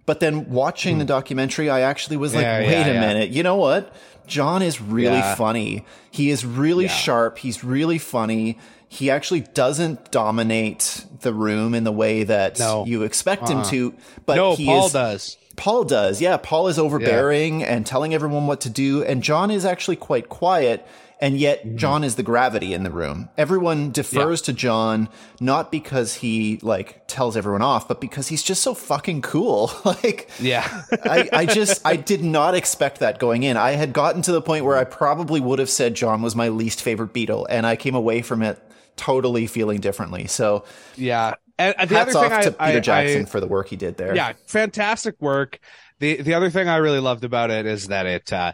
but 0.05 0.19
then 0.19 0.49
watching 0.51 0.95
hmm. 0.95 0.99
the 0.99 1.05
documentary, 1.05 1.71
I 1.71 1.81
actually 1.81 2.17
was 2.17 2.35
like, 2.35 2.43
yeah, 2.43 2.59
wait 2.59 2.71
yeah, 2.71 2.87
a 2.87 2.93
yeah. 2.93 2.99
minute, 2.99 3.29
you 3.31 3.41
know 3.41 3.55
what? 3.55 3.93
John 4.27 4.61
is 4.61 4.79
really 4.79 5.21
funny. 5.35 5.85
He 6.11 6.29
is 6.29 6.45
really 6.45 6.87
sharp. 6.87 7.39
He's 7.39 7.63
really 7.63 7.97
funny. 7.97 8.59
He 8.89 9.09
actually 9.09 9.41
doesn't 9.41 10.11
dominate 10.11 11.05
the 11.21 11.33
room 11.33 11.73
in 11.73 11.83
the 11.83 11.91
way 11.91 12.23
that 12.23 12.59
no. 12.59 12.85
you 12.85 13.03
expect 13.03 13.43
uh-uh. 13.43 13.63
him 13.63 13.63
to. 13.65 13.95
But 14.25 14.35
no, 14.35 14.55
he 14.55 14.65
Paul 14.65 14.85
is, 14.85 14.93
does. 14.93 15.37
Paul 15.55 15.83
does. 15.85 16.21
Yeah, 16.21 16.37
Paul 16.37 16.67
is 16.67 16.77
overbearing 16.77 17.63
and 17.63 17.85
telling 17.85 18.13
everyone 18.13 18.45
what 18.45 18.61
to 18.61 18.69
do, 18.69 19.03
and 19.03 19.23
John 19.23 19.49
is 19.49 19.65
actually 19.65 19.95
quite 19.95 20.29
quiet 20.29 20.85
and 21.19 21.37
yet 21.37 21.65
mm-hmm. 21.65 21.77
John 21.77 22.03
is 22.03 22.15
the 22.15 22.23
gravity 22.23 22.73
in 22.73 22.83
the 22.83 22.91
room. 22.91 23.29
Everyone 23.37 23.91
defers 23.91 24.41
yeah. 24.41 24.45
to 24.45 24.53
John 24.53 25.09
not 25.39 25.71
because 25.71 26.15
he 26.15 26.59
like 26.61 27.07
tells 27.07 27.35
everyone 27.35 27.61
off, 27.61 27.87
but 27.87 27.99
because 27.99 28.27
he's 28.27 28.43
just 28.43 28.61
so 28.61 28.73
fucking 28.73 29.21
cool. 29.21 29.71
like, 29.85 30.29
yeah, 30.39 30.83
I, 31.03 31.29
I 31.31 31.45
just 31.45 31.85
I 31.85 31.95
did 31.95 32.23
not 32.23 32.55
expect 32.55 32.99
that 32.99 33.19
going 33.19 33.43
in. 33.43 33.57
I 33.57 33.71
had 33.71 33.93
gotten 33.93 34.21
to 34.23 34.31
the 34.31 34.41
point 34.41 34.65
where 34.65 34.77
I 34.77 34.83
probably 34.83 35.39
would 35.39 35.59
have 35.59 35.69
said 35.69 35.95
John 35.95 36.21
was 36.21 36.35
my 36.35 36.49
least 36.49 36.81
favorite 36.81 37.13
Beatle, 37.13 37.45
and 37.49 37.65
I 37.65 37.75
came 37.75 37.95
away 37.95 38.21
from 38.21 38.43
it 38.43 38.59
totally 38.95 39.47
feeling 39.47 39.79
differently. 39.79 40.27
So, 40.27 40.65
yeah. 40.95 41.35
And 41.59 41.89
the 41.89 41.95
hats 41.95 42.15
other 42.15 42.25
off 42.25 42.43
thing 42.43 42.53
to 42.53 42.61
I, 42.61 42.67
Peter 42.67 42.77
I, 42.77 42.81
Jackson 42.81 43.21
I, 43.23 43.25
for 43.25 43.39
the 43.39 43.47
work 43.47 43.69
he 43.69 43.75
did 43.77 43.97
there. 43.97 44.15
Yeah, 44.15 44.33
fantastic 44.45 45.15
work. 45.19 45.59
The 45.99 46.21
the 46.21 46.35
other 46.35 46.51
thing 46.51 46.67
I 46.67 46.77
really 46.77 46.99
loved 46.99 47.23
about 47.23 47.49
it 47.49 47.65
is 47.65 47.87
that 47.87 48.05
it 48.05 48.31
uh, 48.31 48.53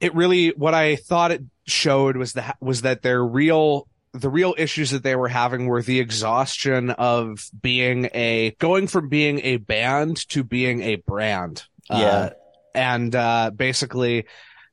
it 0.00 0.14
really 0.14 0.50
what 0.50 0.74
I 0.74 0.96
thought 0.96 1.30
it 1.30 1.42
showed 1.66 2.16
was 2.16 2.34
that 2.34 2.56
was 2.60 2.82
that 2.82 3.02
their 3.02 3.24
real 3.24 3.88
the 4.12 4.30
real 4.30 4.54
issues 4.56 4.90
that 4.90 5.02
they 5.02 5.16
were 5.16 5.28
having 5.28 5.66
were 5.66 5.82
the 5.82 6.00
exhaustion 6.00 6.90
of 6.90 7.48
being 7.60 8.08
a 8.14 8.52
going 8.58 8.86
from 8.86 9.08
being 9.08 9.40
a 9.40 9.58
band 9.58 10.28
to 10.30 10.42
being 10.42 10.82
a 10.82 10.96
brand. 10.96 11.64
Uh, 11.90 11.98
yeah. 11.98 12.08
Uh, 12.08 12.30
and 12.74 13.14
uh, 13.14 13.50
basically 13.54 14.26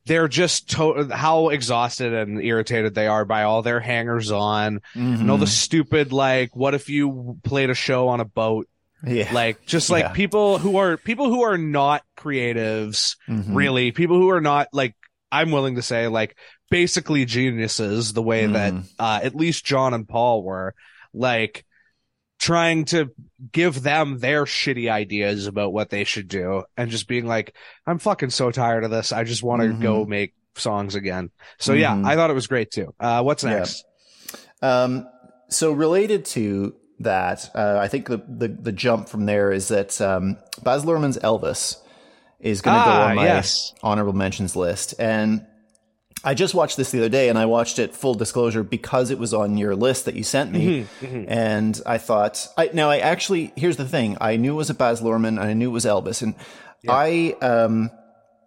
they're 0.06 0.28
just 0.28 0.70
to- 0.70 1.08
how 1.12 1.48
exhausted 1.48 2.12
and 2.12 2.40
irritated 2.40 2.94
they 2.94 3.08
are 3.08 3.24
by 3.24 3.42
all 3.42 3.62
their 3.62 3.80
hangers 3.80 4.30
on 4.30 4.76
mm-hmm. 4.94 5.00
and 5.20 5.30
all 5.30 5.38
the 5.38 5.44
mm-hmm. 5.44 5.50
stupid 5.50 6.12
like 6.12 6.54
what 6.54 6.74
if 6.74 6.88
you 6.88 7.38
played 7.42 7.70
a 7.70 7.74
show 7.74 8.08
on 8.08 8.20
a 8.20 8.24
boat 8.24 8.68
yeah. 9.04 9.32
Like 9.32 9.66
just 9.66 9.90
like 9.90 10.04
yeah. 10.04 10.12
people 10.12 10.58
who 10.58 10.78
are 10.78 10.96
people 10.96 11.28
who 11.28 11.42
are 11.42 11.58
not 11.58 12.02
creatives, 12.16 13.16
mm-hmm. 13.28 13.54
really, 13.54 13.92
people 13.92 14.16
who 14.16 14.30
are 14.30 14.40
not 14.40 14.68
like 14.72 14.96
I'm 15.30 15.50
willing 15.50 15.76
to 15.76 15.82
say 15.82 16.08
like 16.08 16.36
basically 16.70 17.24
geniuses 17.24 18.12
the 18.12 18.22
way 18.22 18.44
mm. 18.44 18.52
that 18.52 18.74
uh, 18.98 19.20
at 19.22 19.34
least 19.34 19.64
John 19.64 19.94
and 19.94 20.08
Paul 20.08 20.42
were 20.42 20.74
like 21.12 21.64
trying 22.38 22.84
to 22.86 23.10
give 23.52 23.82
them 23.82 24.18
their 24.18 24.44
shitty 24.44 24.90
ideas 24.90 25.46
about 25.46 25.72
what 25.72 25.90
they 25.90 26.04
should 26.04 26.28
do 26.28 26.64
and 26.76 26.90
just 26.90 27.08
being 27.08 27.26
like 27.26 27.54
I'm 27.86 27.98
fucking 27.98 28.30
so 28.30 28.50
tired 28.50 28.84
of 28.84 28.90
this 28.90 29.12
I 29.12 29.24
just 29.24 29.42
want 29.42 29.62
to 29.62 29.68
mm-hmm. 29.68 29.82
go 29.82 30.04
make 30.04 30.34
songs 30.54 30.94
again. 30.94 31.30
So 31.58 31.72
mm-hmm. 31.72 31.80
yeah, 31.80 32.08
I 32.08 32.14
thought 32.14 32.30
it 32.30 32.34
was 32.34 32.46
great 32.46 32.70
too. 32.70 32.94
Uh, 33.00 33.22
what's 33.22 33.44
next? 33.44 33.84
Yeah. 34.62 34.82
Um 34.82 35.08
so 35.48 35.72
related 35.72 36.24
to 36.26 36.74
that, 37.00 37.50
uh, 37.54 37.78
I 37.80 37.88
think 37.88 38.08
the, 38.08 38.22
the, 38.28 38.48
the 38.48 38.72
jump 38.72 39.08
from 39.08 39.26
there 39.26 39.52
is 39.52 39.68
that 39.68 40.00
um, 40.00 40.38
Baz 40.62 40.84
Luhrmann's 40.84 41.18
Elvis 41.18 41.76
is 42.40 42.60
going 42.60 42.76
to 42.76 42.80
ah, 42.80 42.84
go 42.84 43.02
on 43.10 43.16
my 43.16 43.24
yes. 43.24 43.72
honorable 43.82 44.12
mentions 44.12 44.56
list. 44.56 44.94
And 44.98 45.46
I 46.24 46.34
just 46.34 46.54
watched 46.54 46.76
this 46.76 46.90
the 46.90 46.98
other 46.98 47.08
day 47.08 47.28
and 47.28 47.38
I 47.38 47.46
watched 47.46 47.78
it 47.78 47.94
full 47.94 48.14
disclosure 48.14 48.62
because 48.62 49.10
it 49.10 49.18
was 49.18 49.32
on 49.32 49.56
your 49.56 49.74
list 49.76 50.04
that 50.06 50.14
you 50.14 50.22
sent 50.22 50.52
me. 50.52 50.82
Mm-hmm, 50.82 51.06
mm-hmm. 51.06 51.24
And 51.28 51.80
I 51.86 51.98
thought, 51.98 52.48
I, 52.56 52.70
now 52.72 52.90
I 52.90 52.98
actually, 52.98 53.52
here's 53.56 53.76
the 53.76 53.88
thing. 53.88 54.16
I 54.20 54.36
knew 54.36 54.52
it 54.52 54.56
was 54.56 54.70
a 54.70 54.74
Baz 54.74 55.00
Luhrmann 55.00 55.28
and 55.28 55.40
I 55.40 55.52
knew 55.52 55.70
it 55.70 55.72
was 55.72 55.84
Elvis. 55.84 56.22
And 56.22 56.34
yeah. 56.82 56.92
I, 56.92 57.36
um, 57.40 57.90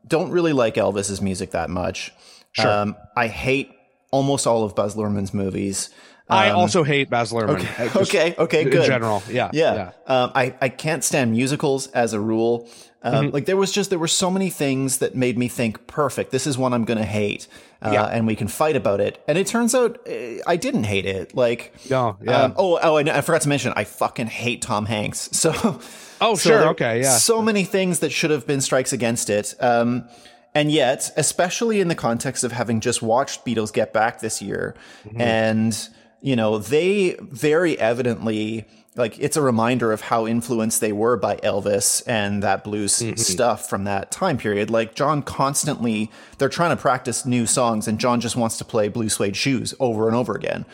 don't 0.07 0.31
really 0.31 0.53
like 0.53 0.75
Elvis's 0.75 1.21
music 1.21 1.51
that 1.51 1.69
much. 1.69 2.11
Sure. 2.53 2.67
Um, 2.67 2.95
I 3.15 3.27
hate 3.27 3.71
almost 4.11 4.47
all 4.47 4.63
of 4.63 4.75
Baz 4.75 4.95
Luhrmann's 4.95 5.33
movies. 5.33 5.89
I 6.29 6.49
um, 6.49 6.57
also 6.57 6.83
hate 6.83 7.09
Baz 7.09 7.31
Luhrmann. 7.31 7.55
Okay, 7.55 7.99
okay, 7.99 8.35
okay, 8.37 8.63
good. 8.63 8.81
In 8.81 8.85
general, 8.85 9.23
yeah, 9.29 9.49
yeah. 9.53 9.73
yeah. 9.73 9.91
Um, 10.23 10.31
I 10.35 10.55
I 10.61 10.69
can't 10.69 11.03
stand 11.03 11.31
musicals 11.31 11.87
as 11.87 12.13
a 12.13 12.19
rule. 12.19 12.69
Um, 13.01 13.13
mm-hmm. 13.13 13.33
Like 13.33 13.45
there 13.45 13.55
was 13.55 13.71
just 13.71 13.89
there 13.89 13.99
were 13.99 14.07
so 14.07 14.29
many 14.29 14.49
things 14.49 14.97
that 14.97 15.15
made 15.15 15.37
me 15.37 15.47
think, 15.47 15.87
perfect. 15.87 16.31
This 16.31 16.45
is 16.45 16.57
one 16.57 16.73
I'm 16.73 16.83
going 16.83 16.97
to 16.97 17.05
hate, 17.05 17.47
uh, 17.81 17.91
yeah. 17.93 18.05
and 18.05 18.27
we 18.27 18.35
can 18.35 18.47
fight 18.47 18.75
about 18.75 18.99
it. 18.99 19.23
And 19.27 19.37
it 19.37 19.47
turns 19.47 19.73
out 19.73 20.05
uh, 20.07 20.41
I 20.45 20.57
didn't 20.57 20.83
hate 20.83 21.05
it. 21.05 21.33
Like, 21.33 21.73
no, 21.89 22.17
yeah. 22.21 22.43
Um, 22.43 22.53
oh, 22.57 22.77
oh, 22.81 22.97
I, 22.97 23.01
I 23.01 23.21
forgot 23.21 23.41
to 23.41 23.49
mention 23.49 23.71
I 23.75 23.85
fucking 23.85 24.27
hate 24.27 24.61
Tom 24.61 24.85
Hanks. 24.85 25.29
So, 25.39 25.79
oh, 26.19 26.35
so 26.35 26.49
sure, 26.49 26.67
okay, 26.69 27.01
yeah. 27.01 27.17
So 27.17 27.41
many 27.41 27.63
things 27.63 27.99
that 27.99 28.11
should 28.11 28.31
have 28.31 28.45
been 28.45 28.59
strikes 28.59 28.91
against 28.91 29.29
it. 29.29 29.55
Um, 29.61 30.09
and 30.53 30.69
yet, 30.69 31.11
especially 31.15 31.79
in 31.79 31.87
the 31.87 31.95
context 31.95 32.43
of 32.43 32.51
having 32.51 32.81
just 32.81 33.01
watched 33.01 33.45
Beatles 33.45 33.71
Get 33.71 33.93
Back 33.93 34.19
this 34.19 34.41
year, 34.41 34.75
mm-hmm. 35.05 35.21
and 35.21 35.89
you 36.21 36.35
know, 36.35 36.57
they 36.57 37.15
very 37.21 37.79
evidently 37.79 38.65
like 38.95 39.19
it's 39.19 39.37
a 39.37 39.41
reminder 39.41 39.91
of 39.91 40.01
how 40.01 40.27
influenced 40.27 40.81
they 40.81 40.91
were 40.91 41.15
by 41.15 41.37
Elvis 41.37 42.01
and 42.07 42.43
that 42.43 42.63
blues 42.63 42.93
mm-hmm. 42.93 43.15
stuff 43.15 43.69
from 43.69 43.83
that 43.85 44.11
time 44.11 44.37
period. 44.37 44.69
Like 44.69 44.95
John 44.95 45.21
constantly 45.21 46.11
they're 46.37 46.49
trying 46.49 46.75
to 46.75 46.81
practice 46.81 47.25
new 47.25 47.45
songs 47.45 47.87
and 47.87 47.99
John 47.99 48.19
just 48.19 48.35
wants 48.35 48.57
to 48.57 48.65
play 48.65 48.87
blue 48.87 49.09
suede 49.09 49.37
shoes 49.37 49.73
over 49.79 50.07
and 50.07 50.15
over 50.15 50.35
again. 50.35 50.65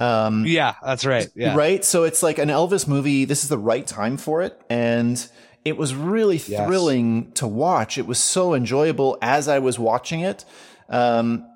Um, 0.00 0.44
yeah, 0.44 0.74
that's 0.84 1.06
right. 1.06 1.28
Yeah. 1.34 1.56
Right. 1.56 1.84
So 1.84 2.04
it's 2.04 2.22
like 2.22 2.38
an 2.38 2.48
Elvis 2.48 2.86
movie. 2.88 3.24
This 3.24 3.44
is 3.44 3.48
the 3.48 3.58
right 3.58 3.86
time 3.86 4.16
for 4.16 4.42
it. 4.42 4.60
And 4.68 5.24
it 5.64 5.76
was 5.76 5.94
really 5.94 6.36
yes. 6.36 6.66
thrilling 6.66 7.32
to 7.32 7.46
watch. 7.46 7.96
It 7.96 8.06
was 8.06 8.18
so 8.18 8.54
enjoyable 8.54 9.16
as 9.22 9.48
I 9.48 9.60
was 9.60 9.78
watching 9.78 10.20
it. 10.20 10.44
Um, 10.88 11.46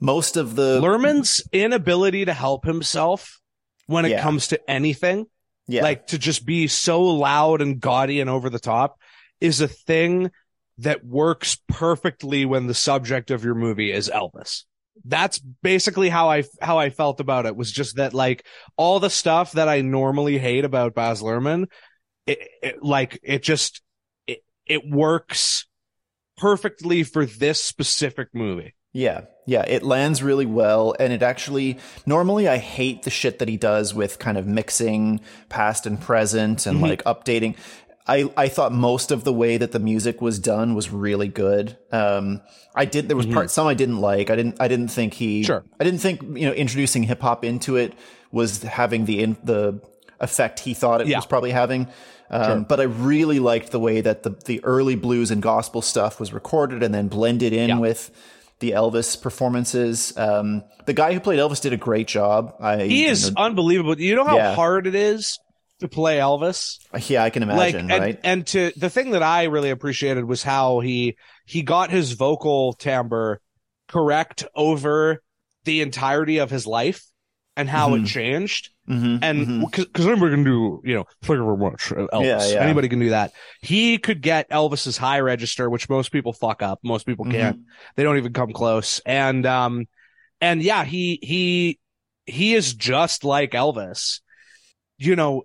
most 0.00 0.36
of 0.36 0.56
the 0.56 0.80
Luhrmann's 0.80 1.42
inability 1.52 2.26
to 2.26 2.34
help 2.34 2.66
himself 2.66 3.40
when 3.86 4.04
it 4.04 4.10
yeah. 4.10 4.22
comes 4.22 4.48
to 4.48 4.70
anything, 4.70 5.26
yeah. 5.66 5.82
like 5.82 6.08
to 6.08 6.18
just 6.18 6.46
be 6.46 6.68
so 6.68 7.02
loud 7.02 7.60
and 7.60 7.80
gaudy 7.80 8.20
and 8.20 8.30
over 8.30 8.50
the 8.50 8.58
top, 8.58 8.98
is 9.40 9.60
a 9.60 9.68
thing 9.68 10.30
that 10.78 11.04
works 11.04 11.58
perfectly 11.68 12.44
when 12.44 12.66
the 12.66 12.74
subject 12.74 13.30
of 13.30 13.44
your 13.44 13.54
movie 13.54 13.92
is 13.92 14.10
Elvis. 14.10 14.64
That's 15.04 15.38
basically 15.38 16.08
how 16.08 16.30
I 16.30 16.44
how 16.60 16.78
I 16.78 16.90
felt 16.90 17.20
about 17.20 17.46
it. 17.46 17.56
Was 17.56 17.70
just 17.70 17.96
that 17.96 18.14
like 18.14 18.46
all 18.76 18.98
the 18.98 19.10
stuff 19.10 19.52
that 19.52 19.68
I 19.68 19.82
normally 19.82 20.38
hate 20.38 20.64
about 20.64 20.94
Baz 20.94 21.22
Luhrmann, 21.22 21.66
it, 22.26 22.38
it 22.62 22.82
like 22.82 23.20
it 23.22 23.42
just 23.42 23.82
it, 24.26 24.42
it 24.66 24.88
works 24.88 25.66
perfectly 26.36 27.02
for 27.02 27.26
this 27.26 27.62
specific 27.62 28.28
movie. 28.32 28.74
Yeah. 28.92 29.22
Yeah, 29.46 29.62
it 29.62 29.82
lands 29.84 30.22
really 30.22 30.46
well. 30.46 30.94
And 30.98 31.12
it 31.12 31.22
actually, 31.22 31.78
normally 32.04 32.48
I 32.48 32.58
hate 32.58 33.04
the 33.04 33.10
shit 33.10 33.38
that 33.38 33.48
he 33.48 33.56
does 33.56 33.94
with 33.94 34.18
kind 34.18 34.36
of 34.36 34.46
mixing 34.46 35.20
past 35.48 35.86
and 35.86 36.00
present 36.00 36.66
and 36.66 36.78
mm-hmm. 36.78 36.86
like 36.86 37.04
updating. 37.04 37.56
I, 38.08 38.30
I 38.36 38.48
thought 38.48 38.72
most 38.72 39.10
of 39.10 39.24
the 39.24 39.32
way 39.32 39.56
that 39.56 39.72
the 39.72 39.78
music 39.78 40.20
was 40.20 40.38
done 40.38 40.74
was 40.74 40.90
really 40.90 41.28
good. 41.28 41.76
Um, 41.90 42.40
I 42.74 42.84
did, 42.84 43.08
there 43.08 43.16
was 43.16 43.26
mm-hmm. 43.26 43.34
parts, 43.34 43.52
some 43.52 43.66
I 43.66 43.74
didn't 43.74 44.00
like. 44.00 44.30
I 44.30 44.36
didn't, 44.36 44.60
I 44.60 44.68
didn't 44.68 44.88
think 44.88 45.14
he, 45.14 45.42
sure. 45.42 45.64
I 45.80 45.84
didn't 45.84 46.00
think, 46.00 46.22
you 46.22 46.46
know, 46.46 46.52
introducing 46.52 47.04
hip 47.04 47.22
hop 47.22 47.44
into 47.44 47.76
it 47.76 47.94
was 48.30 48.62
having 48.62 49.06
the, 49.06 49.22
in, 49.22 49.36
the 49.42 49.80
effect 50.20 50.60
he 50.60 50.74
thought 50.74 51.00
it 51.00 51.08
yeah. 51.08 51.18
was 51.18 51.26
probably 51.26 51.50
having. 51.50 51.88
Um, 52.30 52.44
sure. 52.44 52.60
But 52.68 52.80
I 52.80 52.84
really 52.84 53.38
liked 53.38 53.70
the 53.70 53.80
way 53.80 54.00
that 54.00 54.22
the, 54.22 54.30
the 54.30 54.62
early 54.64 54.96
blues 54.96 55.30
and 55.30 55.42
gospel 55.42 55.82
stuff 55.82 56.18
was 56.18 56.32
recorded 56.32 56.82
and 56.82 56.94
then 56.94 57.08
blended 57.08 57.52
in 57.52 57.68
yeah. 57.68 57.78
with 57.78 58.10
the 58.60 58.72
Elvis 58.72 59.20
performances. 59.20 60.16
Um, 60.16 60.64
the 60.86 60.92
guy 60.92 61.12
who 61.12 61.20
played 61.20 61.38
Elvis 61.38 61.60
did 61.60 61.72
a 61.72 61.76
great 61.76 62.06
job. 62.06 62.54
I, 62.60 62.84
he 62.84 63.06
is 63.06 63.28
you 63.28 63.34
know, 63.34 63.42
unbelievable. 63.42 64.00
You 64.00 64.16
know 64.16 64.24
how 64.24 64.36
yeah. 64.36 64.54
hard 64.54 64.86
it 64.86 64.94
is 64.94 65.38
to 65.80 65.88
play 65.88 66.18
Elvis? 66.18 66.78
Yeah, 67.10 67.22
I 67.22 67.30
can 67.30 67.42
imagine. 67.42 67.58
Like, 67.58 67.74
and, 67.74 67.90
right? 67.90 68.20
And 68.24 68.46
to 68.48 68.72
the 68.76 68.90
thing 68.90 69.10
that 69.10 69.22
I 69.22 69.44
really 69.44 69.70
appreciated 69.70 70.24
was 70.24 70.42
how 70.42 70.80
he 70.80 71.16
he 71.44 71.62
got 71.62 71.90
his 71.90 72.12
vocal 72.12 72.72
timbre 72.72 73.40
correct 73.88 74.44
over 74.54 75.22
the 75.64 75.82
entirety 75.82 76.38
of 76.38 76.50
his 76.50 76.66
life. 76.66 77.02
and 77.56 77.68
how 77.68 77.90
mm-hmm. 77.90 78.04
it 78.04 78.08
changed. 78.08 78.70
Mm-hmm, 78.88 79.16
and 79.22 79.60
because 79.60 79.86
mm-hmm. 79.86 80.08
anybody 80.08 80.34
can 80.34 80.44
do, 80.44 80.80
you 80.84 80.94
know, 80.94 81.04
very 81.22 81.40
much, 81.56 81.88
Elvis. 81.88 82.24
Yeah, 82.24 82.46
yeah. 82.46 82.60
Anybody 82.60 82.88
can 82.88 83.00
do 83.00 83.10
that. 83.10 83.32
He 83.60 83.98
could 83.98 84.20
get 84.20 84.48
Elvis's 84.50 84.96
high 84.96 85.20
register, 85.20 85.68
which 85.68 85.88
most 85.88 86.12
people 86.12 86.32
fuck 86.32 86.62
up. 86.62 86.78
Most 86.84 87.04
people 87.04 87.24
mm-hmm. 87.24 87.32
can't. 87.32 87.60
They 87.96 88.04
don't 88.04 88.16
even 88.16 88.32
come 88.32 88.52
close. 88.52 89.00
And, 89.04 89.44
um, 89.44 89.86
and 90.40 90.62
yeah, 90.62 90.84
he, 90.84 91.18
he, 91.22 91.80
he 92.26 92.54
is 92.54 92.74
just 92.74 93.24
like 93.24 93.52
Elvis. 93.52 94.20
You 94.98 95.16
know, 95.16 95.42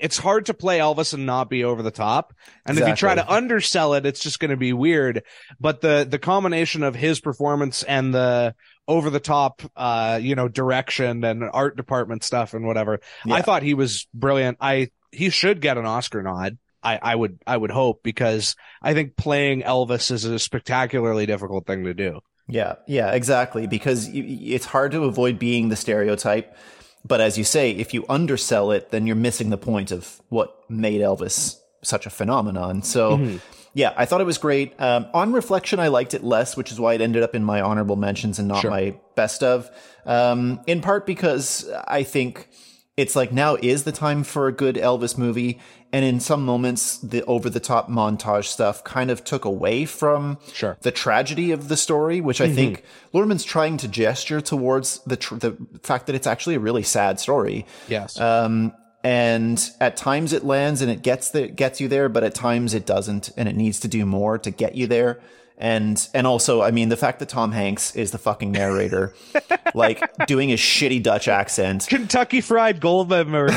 it's 0.00 0.16
hard 0.16 0.46
to 0.46 0.54
play 0.54 0.78
Elvis 0.78 1.12
and 1.12 1.26
not 1.26 1.50
be 1.50 1.64
over 1.64 1.82
the 1.82 1.90
top. 1.90 2.32
And 2.64 2.78
exactly. 2.78 2.92
if 2.92 2.96
you 2.96 3.00
try 3.00 3.14
to 3.16 3.30
undersell 3.30 3.94
it, 3.94 4.06
it's 4.06 4.20
just 4.20 4.38
going 4.40 4.50
to 4.50 4.56
be 4.56 4.72
weird. 4.72 5.24
But 5.60 5.80
the, 5.80 6.06
the 6.08 6.18
combination 6.18 6.82
of 6.84 6.94
his 6.94 7.20
performance 7.20 7.82
and 7.82 8.14
the 8.14 8.54
over 8.88 9.10
the 9.10 9.20
top, 9.20 9.62
uh, 9.76 10.18
you 10.20 10.34
know, 10.34 10.48
direction 10.48 11.22
and 11.22 11.44
art 11.44 11.76
department 11.76 12.24
stuff 12.24 12.54
and 12.54 12.66
whatever, 12.66 13.00
yeah. 13.24 13.34
I 13.34 13.42
thought 13.42 13.62
he 13.62 13.74
was 13.74 14.08
brilliant. 14.12 14.58
I, 14.60 14.90
he 15.12 15.30
should 15.30 15.60
get 15.60 15.78
an 15.78 15.86
Oscar 15.86 16.22
nod. 16.22 16.58
I, 16.82 16.98
I 17.00 17.14
would, 17.14 17.38
I 17.46 17.56
would 17.56 17.70
hope 17.70 18.02
because 18.02 18.56
I 18.82 18.94
think 18.94 19.16
playing 19.16 19.62
Elvis 19.62 20.10
is 20.10 20.24
a 20.24 20.38
spectacularly 20.38 21.26
difficult 21.26 21.66
thing 21.66 21.84
to 21.84 21.94
do. 21.94 22.20
Yeah. 22.48 22.76
Yeah, 22.86 23.12
exactly. 23.12 23.66
Because 23.66 24.08
it's 24.12 24.64
hard 24.64 24.92
to 24.92 25.04
avoid 25.04 25.38
being 25.38 25.68
the 25.68 25.76
stereotype 25.76 26.56
but 27.04 27.20
as 27.20 27.38
you 27.38 27.44
say, 27.44 27.70
if 27.70 27.94
you 27.94 28.04
undersell 28.08 28.70
it, 28.70 28.90
then 28.90 29.06
you're 29.06 29.16
missing 29.16 29.50
the 29.50 29.58
point 29.58 29.90
of 29.90 30.20
what 30.28 30.68
made 30.70 31.00
Elvis 31.00 31.56
such 31.82 32.06
a 32.06 32.10
phenomenon. 32.10 32.82
So, 32.82 33.16
mm-hmm. 33.16 33.36
Yeah, 33.74 33.92
I 33.96 34.04
thought 34.04 34.20
it 34.20 34.24
was 34.24 34.38
great. 34.38 34.80
Um, 34.80 35.06
on 35.14 35.32
reflection, 35.32 35.80
I 35.80 35.88
liked 35.88 36.14
it 36.14 36.24
less, 36.24 36.56
which 36.56 36.72
is 36.72 36.80
why 36.80 36.94
it 36.94 37.00
ended 37.00 37.22
up 37.22 37.34
in 37.34 37.44
my 37.44 37.60
honorable 37.60 37.96
mentions 37.96 38.38
and 38.38 38.48
not 38.48 38.62
sure. 38.62 38.70
my 38.70 38.96
best 39.14 39.42
of. 39.42 39.70
Um, 40.04 40.60
in 40.66 40.80
part 40.80 41.06
because 41.06 41.68
I 41.86 42.02
think 42.02 42.48
it's 42.96 43.14
like 43.14 43.32
now 43.32 43.56
is 43.56 43.84
the 43.84 43.92
time 43.92 44.24
for 44.24 44.48
a 44.48 44.52
good 44.52 44.74
Elvis 44.74 45.16
movie 45.16 45.60
and 45.92 46.04
in 46.04 46.20
some 46.20 46.44
moments 46.44 46.98
the 46.98 47.24
over 47.24 47.48
the 47.48 47.60
top 47.60 47.88
montage 47.88 48.44
stuff 48.44 48.84
kind 48.84 49.10
of 49.10 49.24
took 49.24 49.44
away 49.44 49.84
from 49.84 50.38
sure. 50.52 50.76
the 50.82 50.90
tragedy 50.90 51.50
of 51.50 51.68
the 51.68 51.76
story 51.76 52.20
which 52.20 52.40
i 52.40 52.46
mm-hmm. 52.46 52.54
think 52.54 52.84
Luhrmann's 53.14 53.44
trying 53.44 53.76
to 53.78 53.88
gesture 53.88 54.40
towards 54.40 54.98
the 55.04 55.16
tr- 55.16 55.36
the 55.36 55.56
fact 55.82 56.06
that 56.06 56.14
it's 56.14 56.26
actually 56.26 56.56
a 56.56 56.60
really 56.60 56.82
sad 56.82 57.18
story 57.18 57.64
yes 57.88 58.18
um, 58.20 58.72
and 59.04 59.70
at 59.80 59.96
times 59.96 60.32
it 60.32 60.44
lands 60.44 60.82
and 60.82 60.90
it 60.90 61.02
gets 61.02 61.30
the 61.30 61.48
gets 61.48 61.80
you 61.80 61.88
there 61.88 62.08
but 62.08 62.24
at 62.24 62.34
times 62.34 62.74
it 62.74 62.84
doesn't 62.84 63.30
and 63.36 63.48
it 63.48 63.56
needs 63.56 63.78
to 63.80 63.88
do 63.88 64.04
more 64.04 64.38
to 64.38 64.50
get 64.50 64.74
you 64.74 64.86
there 64.86 65.20
and 65.58 66.08
and 66.14 66.26
also 66.26 66.62
I 66.62 66.70
mean 66.70 66.88
the 66.88 66.96
fact 66.96 67.18
that 67.18 67.28
Tom 67.28 67.52
Hanks 67.52 67.94
is 67.96 68.12
the 68.12 68.18
fucking 68.18 68.52
narrator, 68.52 69.12
like 69.74 70.00
doing 70.26 70.48
his 70.50 70.60
shitty 70.60 71.02
Dutch 71.02 71.26
accent, 71.26 71.86
Kentucky 71.88 72.40
Fried 72.40 72.80
Goldmember, 72.80 73.48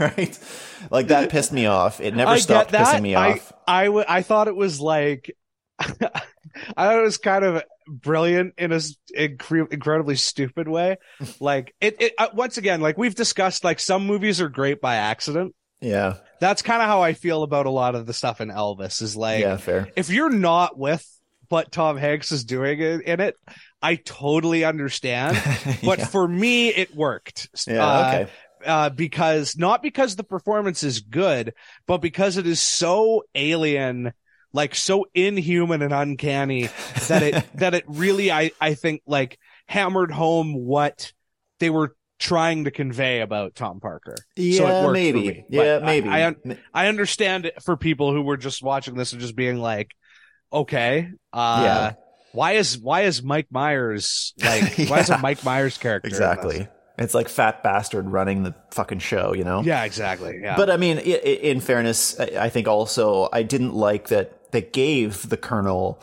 right? 0.00 0.38
Like 0.90 1.08
that 1.08 1.30
pissed 1.30 1.52
me 1.52 1.66
off. 1.66 2.00
It 2.00 2.14
never 2.14 2.32
I 2.32 2.38
stopped 2.38 2.72
pissing 2.72 3.02
me 3.02 3.14
off. 3.14 3.52
I, 3.66 3.82
I, 3.82 3.84
w- 3.86 4.04
I 4.06 4.22
thought 4.22 4.48
it 4.48 4.56
was 4.56 4.80
like, 4.80 5.34
I 5.78 5.86
thought 6.74 6.98
it 6.98 7.02
was 7.02 7.18
kind 7.18 7.44
of 7.44 7.62
brilliant 7.90 8.54
in 8.56 8.72
a 8.72 8.80
incre- 9.16 9.72
incredibly 9.72 10.16
stupid 10.16 10.68
way. 10.68 10.96
like 11.40 11.74
it, 11.80 12.00
it 12.00 12.12
uh, 12.18 12.28
once 12.32 12.56
again, 12.58 12.80
like 12.80 12.96
we've 12.96 13.14
discussed, 13.14 13.64
like 13.64 13.80
some 13.80 14.06
movies 14.06 14.40
are 14.40 14.48
great 14.48 14.80
by 14.80 14.96
accident. 14.96 15.54
Yeah. 15.80 16.16
That's 16.40 16.62
kind 16.62 16.82
of 16.82 16.88
how 16.88 17.02
I 17.02 17.14
feel 17.14 17.42
about 17.42 17.66
a 17.66 17.70
lot 17.70 17.94
of 17.94 18.06
the 18.06 18.12
stuff 18.12 18.40
in 18.40 18.48
Elvis 18.48 19.02
is 19.02 19.16
like, 19.16 19.42
yeah, 19.42 19.56
fair. 19.56 19.88
If 19.96 20.10
you're 20.10 20.30
not 20.30 20.78
with 20.78 21.04
what 21.48 21.72
Tom 21.72 21.96
Hanks 21.96 22.32
is 22.32 22.44
doing 22.44 22.80
in 22.80 23.20
it, 23.20 23.34
I 23.82 23.96
totally 23.96 24.64
understand. 24.64 25.36
But 25.84 25.98
yeah. 25.98 26.06
for 26.06 26.26
me, 26.26 26.68
it 26.68 26.94
worked. 26.94 27.48
Yeah, 27.66 27.86
uh, 27.86 28.08
okay. 28.08 28.30
Uh, 28.64 28.90
because 28.90 29.56
not 29.56 29.82
because 29.82 30.16
the 30.16 30.24
performance 30.24 30.82
is 30.82 31.00
good, 31.00 31.54
but 31.86 31.98
because 31.98 32.36
it 32.36 32.46
is 32.46 32.60
so 32.60 33.24
alien, 33.34 34.12
like 34.52 34.74
so 34.74 35.06
inhuman 35.14 35.82
and 35.82 35.92
uncanny 35.92 36.68
that 37.08 37.22
it, 37.22 37.44
that 37.54 37.74
it 37.74 37.84
really, 37.86 38.32
I, 38.32 38.50
I 38.60 38.74
think 38.74 39.02
like 39.06 39.38
hammered 39.66 40.10
home 40.10 40.54
what 40.54 41.12
they 41.58 41.70
were 41.70 41.94
trying 42.18 42.64
to 42.64 42.70
convey 42.70 43.20
about 43.20 43.54
Tom 43.54 43.80
Parker. 43.80 44.16
Yeah, 44.36 44.58
so 44.58 44.92
maybe. 44.92 45.44
Yeah, 45.48 45.78
maybe. 45.80 46.08
I, 46.08 46.28
I, 46.28 46.34
I, 46.74 46.86
understand 46.88 47.46
it 47.46 47.62
for 47.62 47.76
people 47.76 48.12
who 48.12 48.22
were 48.22 48.36
just 48.36 48.62
watching 48.62 48.94
this 48.94 49.12
and 49.12 49.20
just 49.20 49.34
being 49.34 49.56
like, 49.56 49.92
okay, 50.52 51.08
uh, 51.32 51.60
yeah. 51.64 51.92
Why 52.32 52.52
is 52.52 52.78
why 52.78 53.02
is 53.02 53.24
Mike 53.24 53.48
Myers 53.50 54.34
like 54.38 54.78
yeah. 54.78 54.86
why 54.88 55.00
is 55.00 55.10
a 55.10 55.18
Mike 55.18 55.44
Myers 55.44 55.78
character 55.78 56.06
exactly? 56.06 56.68
It's 56.96 57.14
like 57.14 57.28
fat 57.28 57.62
bastard 57.62 58.06
running 58.08 58.42
the 58.42 58.54
fucking 58.72 58.98
show, 58.98 59.32
you 59.34 59.42
know? 59.42 59.62
Yeah, 59.62 59.84
exactly. 59.84 60.38
Yeah. 60.40 60.54
But 60.54 60.68
I 60.68 60.76
mean, 60.76 60.98
in 60.98 61.60
fairness, 61.60 62.20
I 62.20 62.50
think 62.50 62.68
also 62.68 63.28
I 63.32 63.42
didn't 63.42 63.72
like 63.72 64.08
that 64.08 64.38
they 64.52 64.62
gave 64.62 65.28
the 65.28 65.36
Colonel 65.36 66.02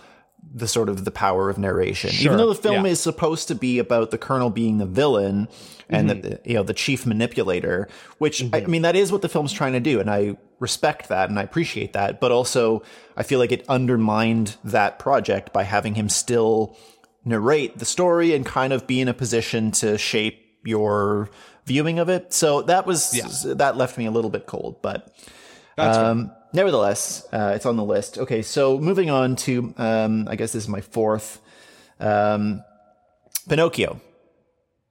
the 0.53 0.67
sort 0.67 0.89
of 0.89 1.05
the 1.05 1.11
power 1.11 1.49
of 1.49 1.57
narration. 1.57 2.09
Sure. 2.09 2.25
Even 2.25 2.37
though 2.37 2.53
the 2.53 2.61
film 2.61 2.85
yeah. 2.85 2.91
is 2.91 2.99
supposed 2.99 3.47
to 3.49 3.55
be 3.55 3.79
about 3.79 4.11
the 4.11 4.17
Colonel 4.17 4.49
being 4.49 4.77
the 4.77 4.85
villain 4.85 5.47
and 5.89 6.09
mm-hmm. 6.09 6.21
the, 6.21 6.39
you 6.45 6.53
know 6.53 6.63
the 6.63 6.73
chief 6.73 7.05
manipulator, 7.05 7.87
which 8.17 8.39
mm-hmm. 8.39 8.55
I, 8.55 8.61
I 8.61 8.65
mean 8.65 8.81
that 8.83 8.95
is 8.95 9.11
what 9.11 9.21
the 9.21 9.29
film's 9.29 9.53
trying 9.53 9.73
to 9.73 9.79
do, 9.79 9.99
and 9.99 10.09
I 10.09 10.37
respect 10.59 11.09
that 11.09 11.29
and 11.29 11.39
I 11.39 11.43
appreciate 11.43 11.93
that. 11.93 12.19
But 12.19 12.31
also, 12.31 12.83
I 13.15 13.23
feel 13.23 13.39
like 13.39 13.51
it 13.51 13.65
undermined 13.69 14.57
that 14.63 14.99
project 14.99 15.53
by 15.53 15.63
having 15.63 15.95
him 15.95 16.09
still 16.09 16.77
narrate 17.25 17.77
the 17.77 17.85
story 17.85 18.33
and 18.33 18.45
kind 18.45 18.73
of 18.73 18.87
be 18.87 19.01
in 19.01 19.07
a 19.07 19.13
position 19.13 19.71
to 19.71 19.97
shape 19.97 20.59
your 20.63 21.29
viewing 21.65 21.99
of 21.99 22.09
it. 22.09 22.33
So 22.33 22.61
that 22.63 22.85
was 22.85 23.15
yeah. 23.15 23.53
that 23.55 23.77
left 23.77 23.97
me 23.97 24.05
a 24.05 24.11
little 24.11 24.31
bit 24.31 24.45
cold, 24.45 24.81
but 24.81 25.13
um, 25.77 26.31
nevertheless, 26.53 27.27
uh, 27.31 27.53
it's 27.55 27.65
on 27.65 27.77
the 27.77 27.83
list. 27.83 28.17
Okay, 28.17 28.41
so 28.41 28.79
moving 28.79 29.09
on 29.09 29.35
to 29.37 29.73
um, 29.77 30.27
I 30.27 30.35
guess 30.35 30.53
this 30.53 30.63
is 30.63 30.69
my 30.69 30.81
fourth 30.81 31.39
um, 31.99 32.63
Pinocchio. 33.47 34.01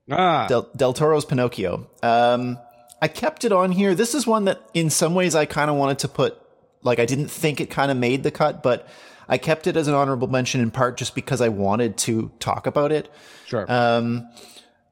Ah. 0.09 0.47
Del, 0.47 0.69
Del 0.75 0.93
Toro's 0.93 1.25
Pinocchio. 1.25 1.89
Um, 2.01 2.57
I 3.01 3.07
kept 3.07 3.43
it 3.43 3.51
on 3.51 3.71
here. 3.71 3.93
This 3.93 4.15
is 4.15 4.25
one 4.25 4.45
that, 4.45 4.61
in 4.73 4.89
some 4.89 5.13
ways, 5.13 5.35
I 5.35 5.45
kind 5.45 5.69
of 5.69 5.75
wanted 5.75 5.99
to 5.99 6.07
put. 6.07 6.37
Like, 6.81 6.99
I 6.99 7.05
didn't 7.05 7.29
think 7.29 7.59
it 7.59 7.69
kind 7.69 7.91
of 7.91 7.97
made 7.97 8.23
the 8.23 8.31
cut, 8.31 8.63
but 8.63 8.87
I 9.27 9.37
kept 9.37 9.67
it 9.67 9.75
as 9.75 9.87
an 9.87 9.93
honorable 9.93 10.27
mention 10.27 10.61
in 10.61 10.71
part 10.71 10.97
just 10.97 11.15
because 11.15 11.41
I 11.41 11.49
wanted 11.49 11.97
to 11.99 12.31
talk 12.39 12.65
about 12.65 12.91
it. 12.91 13.11
Sure. 13.45 13.65
Um, 13.69 14.29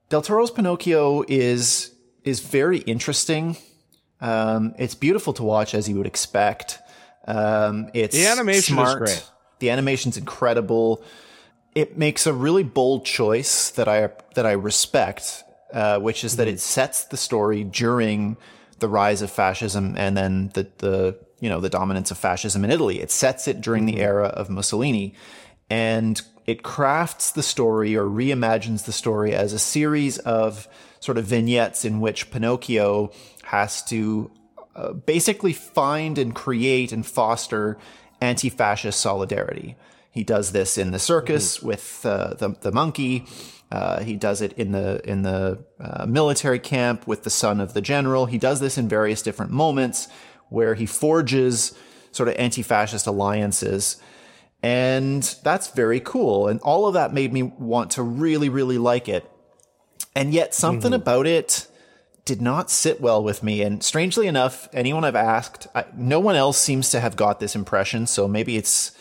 Del 0.10 0.21
Toro's 0.21 0.51
Pinocchio 0.51 1.23
is 1.28 1.91
is 2.23 2.39
very 2.39 2.80
interesting. 2.80 3.56
Um, 4.25 4.73
it's 4.77 4.95
beautiful 4.95 5.33
to 5.33 5.43
watch, 5.43 5.73
as 5.73 5.88
you 5.88 5.97
would 5.97 6.07
expect. 6.07 6.79
Um, 7.27 7.89
it's 7.93 8.15
the 8.15 8.27
animation 8.27 8.75
smart. 8.75 9.03
is 9.03 9.13
great. 9.13 9.29
The 9.59 9.69
animation's 9.69 10.17
incredible. 10.17 11.03
It 11.73 11.97
makes 11.97 12.25
a 12.27 12.33
really 12.33 12.63
bold 12.63 13.05
choice 13.05 13.71
that 13.71 13.88
I 13.88 14.09
that 14.35 14.45
I 14.45 14.53
respect 14.53 15.43
uh, 15.75 15.99
which 15.99 16.23
is 16.23 16.38
that 16.38 16.47
it 16.47 16.59
sets 16.59 17.05
the 17.05 17.17
story 17.17 17.63
during 17.63 18.38
the 18.79 18.88
rise 18.88 19.21
of 19.21 19.29
fascism 19.29 19.95
and 19.97 20.15
then 20.15 20.49
the, 20.53 20.67
the 20.77 21.19
you 21.41 21.49
know 21.49 21.59
the 21.59 21.69
dominance 21.69 22.11
of 22.11 22.17
fascism 22.17 22.63
in 22.63 22.71
Italy. 22.71 23.01
It 23.01 23.11
sets 23.11 23.47
it 23.47 23.61
during 23.61 23.85
the 23.85 23.93
mm-hmm. 23.93 24.01
era 24.01 24.27
of 24.27 24.49
Mussolini, 24.49 25.15
and 25.69 26.21
it 26.45 26.63
crafts 26.63 27.31
the 27.31 27.43
story 27.43 27.95
or 27.95 28.05
reimagines 28.05 28.85
the 28.85 28.91
story 28.91 29.33
as 29.33 29.51
a 29.51 29.59
series 29.59 30.17
of 30.19 30.67
sort 31.01 31.17
of 31.17 31.25
vignettes 31.25 31.83
in 31.83 31.99
which 31.99 32.31
Pinocchio 32.31 33.11
has 33.45 33.84
to 33.84 34.31
uh, 34.75 34.93
basically 34.93 35.53
find 35.53 36.17
and 36.17 36.36
create 36.36 36.91
and 36.91 37.05
foster 37.05 37.77
anti-fascist 38.21 38.99
solidarity. 38.99 39.75
He 40.12 40.23
does 40.23 40.51
this 40.51 40.77
in 40.77 40.91
the 40.91 40.99
circus 40.99 41.58
mm-hmm. 41.58 41.67
with 41.67 42.05
uh, 42.05 42.34
the 42.36 42.49
the 42.62 42.71
monkey. 42.71 43.25
Uh, 43.71 44.03
he 44.03 44.15
does 44.15 44.41
it 44.41 44.53
in 44.53 44.71
the 44.71 45.01
in 45.03 45.23
the 45.23 45.63
uh, 45.79 46.05
military 46.05 46.60
camp 46.60 47.08
with 47.08 47.23
the 47.23 47.29
son 47.29 47.60
of 47.60 47.73
the 47.73 47.81
general. 47.81 48.25
He 48.25 48.38
does 48.38 48.60
this 48.60 48.77
in 48.77 48.88
various 48.88 49.21
different 49.21 49.51
moments 49.51 50.08
where 50.49 50.75
he 50.75 50.86
forges 50.86 51.77
sort 52.12 52.29
of 52.29 52.36
anti-fascist 52.38 53.08
alliances, 53.08 53.97
and 54.63 55.23
that's 55.43 55.67
very 55.71 55.99
cool. 55.99 56.47
And 56.47 56.60
all 56.62 56.88
of 56.88 56.93
that 56.93 57.13
made 57.13 57.34
me 57.34 57.43
want 57.43 57.91
to 57.91 58.03
really, 58.03 58.49
really 58.49 58.77
like 58.77 59.10
it. 59.10 59.29
And 60.15 60.34
yet, 60.34 60.53
something 60.53 60.91
mm-hmm. 60.91 61.01
about 61.01 61.27
it 61.27 61.67
did 62.25 62.41
not 62.41 62.71
sit 62.71 62.99
well 62.99 63.23
with 63.23 63.43
me. 63.43 63.61
And 63.61 63.83
strangely 63.83 64.27
enough, 64.27 64.67
anyone 64.73 65.03
I've 65.03 65.15
asked, 65.15 65.67
I, 65.75 65.85
no 65.95 66.19
one 66.19 66.35
else 66.35 66.57
seems 66.57 66.89
to 66.89 66.99
have 66.99 67.15
got 67.15 67.39
this 67.39 67.55
impression. 67.55 68.07
So 68.07 68.27
maybe 68.27 68.57
it's 68.57 68.91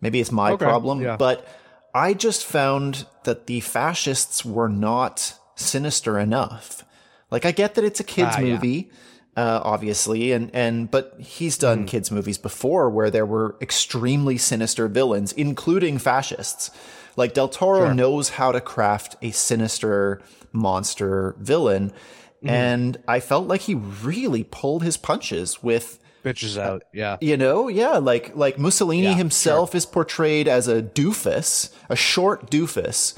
maybe 0.00 0.20
it's 0.20 0.32
my 0.32 0.52
okay, 0.52 0.64
problem, 0.64 1.02
yeah. 1.02 1.16
but 1.16 1.46
I 1.94 2.14
just 2.14 2.44
found 2.44 3.06
that 3.24 3.46
the 3.46 3.60
fascists 3.60 4.44
were 4.44 4.68
not 4.68 5.34
sinister 5.54 6.18
enough. 6.18 6.84
Like 7.30 7.44
I 7.44 7.52
get 7.52 7.74
that 7.74 7.84
it's 7.84 8.00
a 8.00 8.04
kids 8.04 8.36
uh, 8.36 8.40
movie, 8.40 8.90
yeah. 9.36 9.42
uh, 9.42 9.60
obviously, 9.64 10.32
and 10.32 10.50
and 10.54 10.90
but 10.90 11.16
he's 11.18 11.58
done 11.58 11.84
mm. 11.84 11.88
kids 11.88 12.10
movies 12.10 12.38
before 12.38 12.88
where 12.88 13.10
there 13.10 13.26
were 13.26 13.56
extremely 13.60 14.38
sinister 14.38 14.88
villains, 14.88 15.32
including 15.32 15.98
fascists. 15.98 16.70
Like 17.14 17.34
Del 17.34 17.48
Toro 17.48 17.86
sure. 17.86 17.94
knows 17.94 18.30
how 18.30 18.52
to 18.52 18.60
craft 18.62 19.16
a 19.20 19.30
sinister 19.32 20.22
monster 20.52 21.34
villain. 21.38 21.92
Mm-hmm. 22.42 22.48
And 22.48 22.96
I 23.06 23.20
felt 23.20 23.46
like 23.46 23.62
he 23.62 23.74
really 23.74 24.44
pulled 24.44 24.82
his 24.82 24.96
punches 24.96 25.62
with 25.62 25.98
bitches 26.24 26.58
out. 26.58 26.82
Yeah. 26.92 27.18
You 27.20 27.36
know, 27.36 27.68
yeah, 27.68 27.98
like 27.98 28.34
like 28.34 28.58
Mussolini 28.58 29.04
yeah, 29.04 29.14
himself 29.14 29.70
sure. 29.72 29.78
is 29.78 29.86
portrayed 29.86 30.48
as 30.48 30.68
a 30.68 30.82
doofus, 30.82 31.72
a 31.88 31.96
short 31.96 32.50
doofus. 32.50 33.16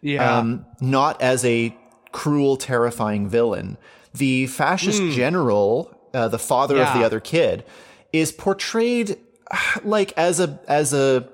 Yeah. 0.00 0.38
Um, 0.38 0.66
not 0.80 1.20
as 1.22 1.44
a 1.44 1.76
cruel, 2.12 2.56
terrifying 2.56 3.28
villain. 3.28 3.76
The 4.12 4.46
fascist 4.46 5.00
mm. 5.00 5.12
general, 5.12 5.96
uh, 6.12 6.28
the 6.28 6.38
father 6.38 6.76
yeah. 6.76 6.92
of 6.92 6.98
the 6.98 7.04
other 7.04 7.20
kid, 7.20 7.64
is 8.12 8.32
portrayed 8.32 9.18
like 9.84 10.12
as 10.16 10.40
a 10.40 10.58
as 10.66 10.92
a 10.92 11.28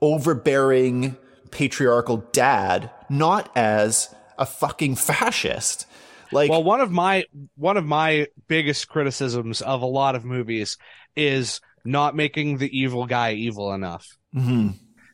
overbearing 0.00 1.16
patriarchal 1.50 2.18
dad, 2.32 2.90
not 3.08 3.50
as 3.56 4.14
a 4.38 4.46
fucking 4.46 4.94
fascist. 4.96 5.86
Like, 6.32 6.50
well, 6.50 6.62
one 6.62 6.80
of 6.80 6.90
my 6.90 7.24
one 7.56 7.76
of 7.76 7.84
my 7.84 8.26
biggest 8.46 8.88
criticisms 8.88 9.62
of 9.62 9.82
a 9.82 9.86
lot 9.86 10.14
of 10.14 10.24
movies 10.24 10.76
is 11.16 11.60
not 11.84 12.14
making 12.14 12.58
the 12.58 12.78
evil 12.78 13.06
guy 13.06 13.32
evil 13.32 13.72
enough. 13.72 14.06
Mm-hmm. 14.34 14.70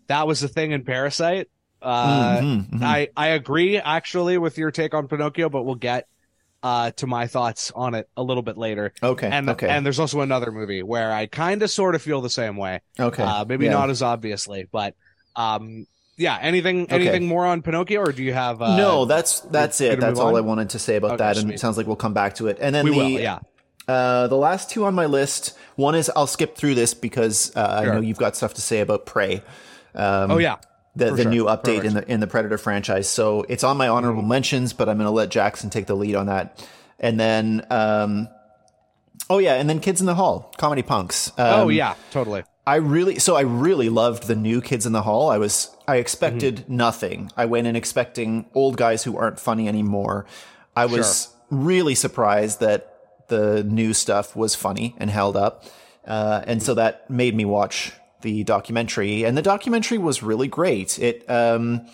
That 0.08 0.26
was 0.26 0.40
the 0.40 0.48
thing 0.48 0.72
in 0.72 0.84
Parasite. 0.84 1.48
Uh, 1.80 2.38
mm-hmm, 2.38 2.76
mm-hmm. 2.76 2.84
I 2.84 3.08
I 3.16 3.28
agree 3.28 3.78
actually 3.78 4.38
with 4.38 4.58
your 4.58 4.70
take 4.70 4.94
on 4.94 5.08
Pinocchio, 5.08 5.48
but 5.48 5.64
we'll 5.64 5.74
get 5.74 6.06
uh, 6.64 6.90
to 6.92 7.06
my 7.06 7.26
thoughts 7.26 7.70
on 7.74 7.94
it 7.94 8.08
a 8.16 8.22
little 8.22 8.42
bit 8.42 8.56
later. 8.56 8.94
Okay. 9.02 9.28
And 9.30 9.50
okay. 9.50 9.68
and 9.68 9.84
there's 9.84 9.98
also 9.98 10.22
another 10.22 10.50
movie 10.50 10.82
where 10.82 11.12
I 11.12 11.26
kind 11.26 11.62
of 11.62 11.70
sort 11.70 11.94
of 11.94 12.00
feel 12.00 12.22
the 12.22 12.30
same 12.30 12.56
way. 12.56 12.80
Okay. 12.98 13.22
Uh, 13.22 13.44
maybe 13.44 13.66
yeah. 13.66 13.72
not 13.72 13.90
as 13.90 14.00
obviously, 14.00 14.66
but 14.72 14.94
um, 15.36 15.86
yeah. 16.16 16.38
Anything 16.40 16.90
anything 16.90 17.14
okay. 17.14 17.26
more 17.26 17.44
on 17.46 17.62
Pinocchio, 17.62 18.00
or 18.00 18.12
do 18.12 18.22
you 18.22 18.32
have? 18.32 18.60
Uh, 18.60 18.76
no, 18.76 19.04
that's 19.04 19.40
that's 19.40 19.80
it. 19.80 20.00
That's 20.00 20.18
all 20.18 20.28
on? 20.28 20.36
I 20.36 20.40
wanted 20.40 20.70
to 20.70 20.78
say 20.78 20.96
about 20.96 21.12
okay, 21.12 21.16
that, 21.18 21.38
and 21.38 21.52
it 21.52 21.60
sounds 21.60 21.76
like 21.76 21.86
we'll 21.86 21.96
come 21.96 22.14
back 22.14 22.34
to 22.36 22.48
it. 22.48 22.58
And 22.60 22.74
then 22.74 22.84
we 22.84 22.90
the, 22.90 22.98
will, 22.98 23.08
yeah. 23.08 23.38
Uh, 23.86 24.28
the 24.28 24.36
last 24.36 24.70
two 24.70 24.84
on 24.84 24.94
my 24.94 25.06
list. 25.06 25.56
One 25.76 25.94
is 25.94 26.10
I'll 26.14 26.26
skip 26.26 26.56
through 26.56 26.74
this 26.74 26.94
because 26.94 27.54
uh, 27.54 27.82
sure. 27.82 27.92
I 27.92 27.94
know 27.94 28.00
you've 28.00 28.18
got 28.18 28.36
stuff 28.36 28.54
to 28.54 28.60
say 28.60 28.80
about 28.80 29.06
Prey. 29.06 29.42
Um, 29.94 30.30
oh 30.30 30.38
yeah, 30.38 30.56
the, 30.96 31.10
the 31.10 31.22
sure. 31.22 31.30
new 31.30 31.44
update 31.44 31.82
Perfect. 31.82 31.84
in 31.84 31.94
the 31.94 32.12
in 32.12 32.20
the 32.20 32.26
Predator 32.26 32.58
franchise. 32.58 33.08
So 33.08 33.42
it's 33.48 33.64
on 33.64 33.76
my 33.76 33.88
honorable 33.88 34.22
mm-hmm. 34.22 34.30
mentions, 34.30 34.72
but 34.72 34.88
I'm 34.88 34.96
going 34.96 35.06
to 35.06 35.10
let 35.12 35.30
Jackson 35.30 35.70
take 35.70 35.86
the 35.86 35.96
lead 35.96 36.14
on 36.14 36.26
that. 36.26 36.66
And 37.00 37.18
then, 37.18 37.66
um, 37.70 38.28
oh 39.28 39.38
yeah, 39.38 39.54
and 39.54 39.68
then 39.68 39.80
Kids 39.80 40.00
in 40.00 40.06
the 40.06 40.14
Hall, 40.14 40.54
comedy 40.56 40.82
punks. 40.82 41.28
Um, 41.36 41.60
oh 41.60 41.68
yeah, 41.68 41.94
totally. 42.10 42.44
I 42.66 42.76
really, 42.76 43.18
so 43.18 43.36
I 43.36 43.42
really 43.42 43.90
loved 43.90 44.26
the 44.26 44.34
new 44.34 44.62
Kids 44.62 44.86
in 44.86 44.92
the 44.92 45.02
Hall. 45.02 45.28
I 45.28 45.36
was, 45.36 45.73
I 45.86 45.96
expected 45.96 46.56
mm-hmm. 46.56 46.76
nothing. 46.76 47.30
I 47.36 47.44
went 47.46 47.66
in 47.66 47.76
expecting 47.76 48.46
old 48.54 48.76
guys 48.76 49.04
who 49.04 49.16
aren't 49.16 49.38
funny 49.38 49.68
anymore. 49.68 50.26
I 50.74 50.86
was 50.86 51.28
sure. 51.50 51.58
really 51.58 51.94
surprised 51.94 52.60
that 52.60 52.94
the 53.28 53.64
new 53.64 53.94
stuff 53.94 54.34
was 54.34 54.54
funny 54.54 54.94
and 54.98 55.10
held 55.10 55.36
up. 55.36 55.64
Uh, 56.06 56.42
and 56.46 56.62
so 56.62 56.74
that 56.74 57.08
made 57.10 57.34
me 57.34 57.44
watch 57.44 57.92
the 58.22 58.44
documentary. 58.44 59.24
And 59.24 59.36
the 59.36 59.42
documentary 59.42 59.98
was 59.98 60.22
really 60.22 60.48
great. 60.48 60.98
It, 60.98 61.28
um, 61.30 61.86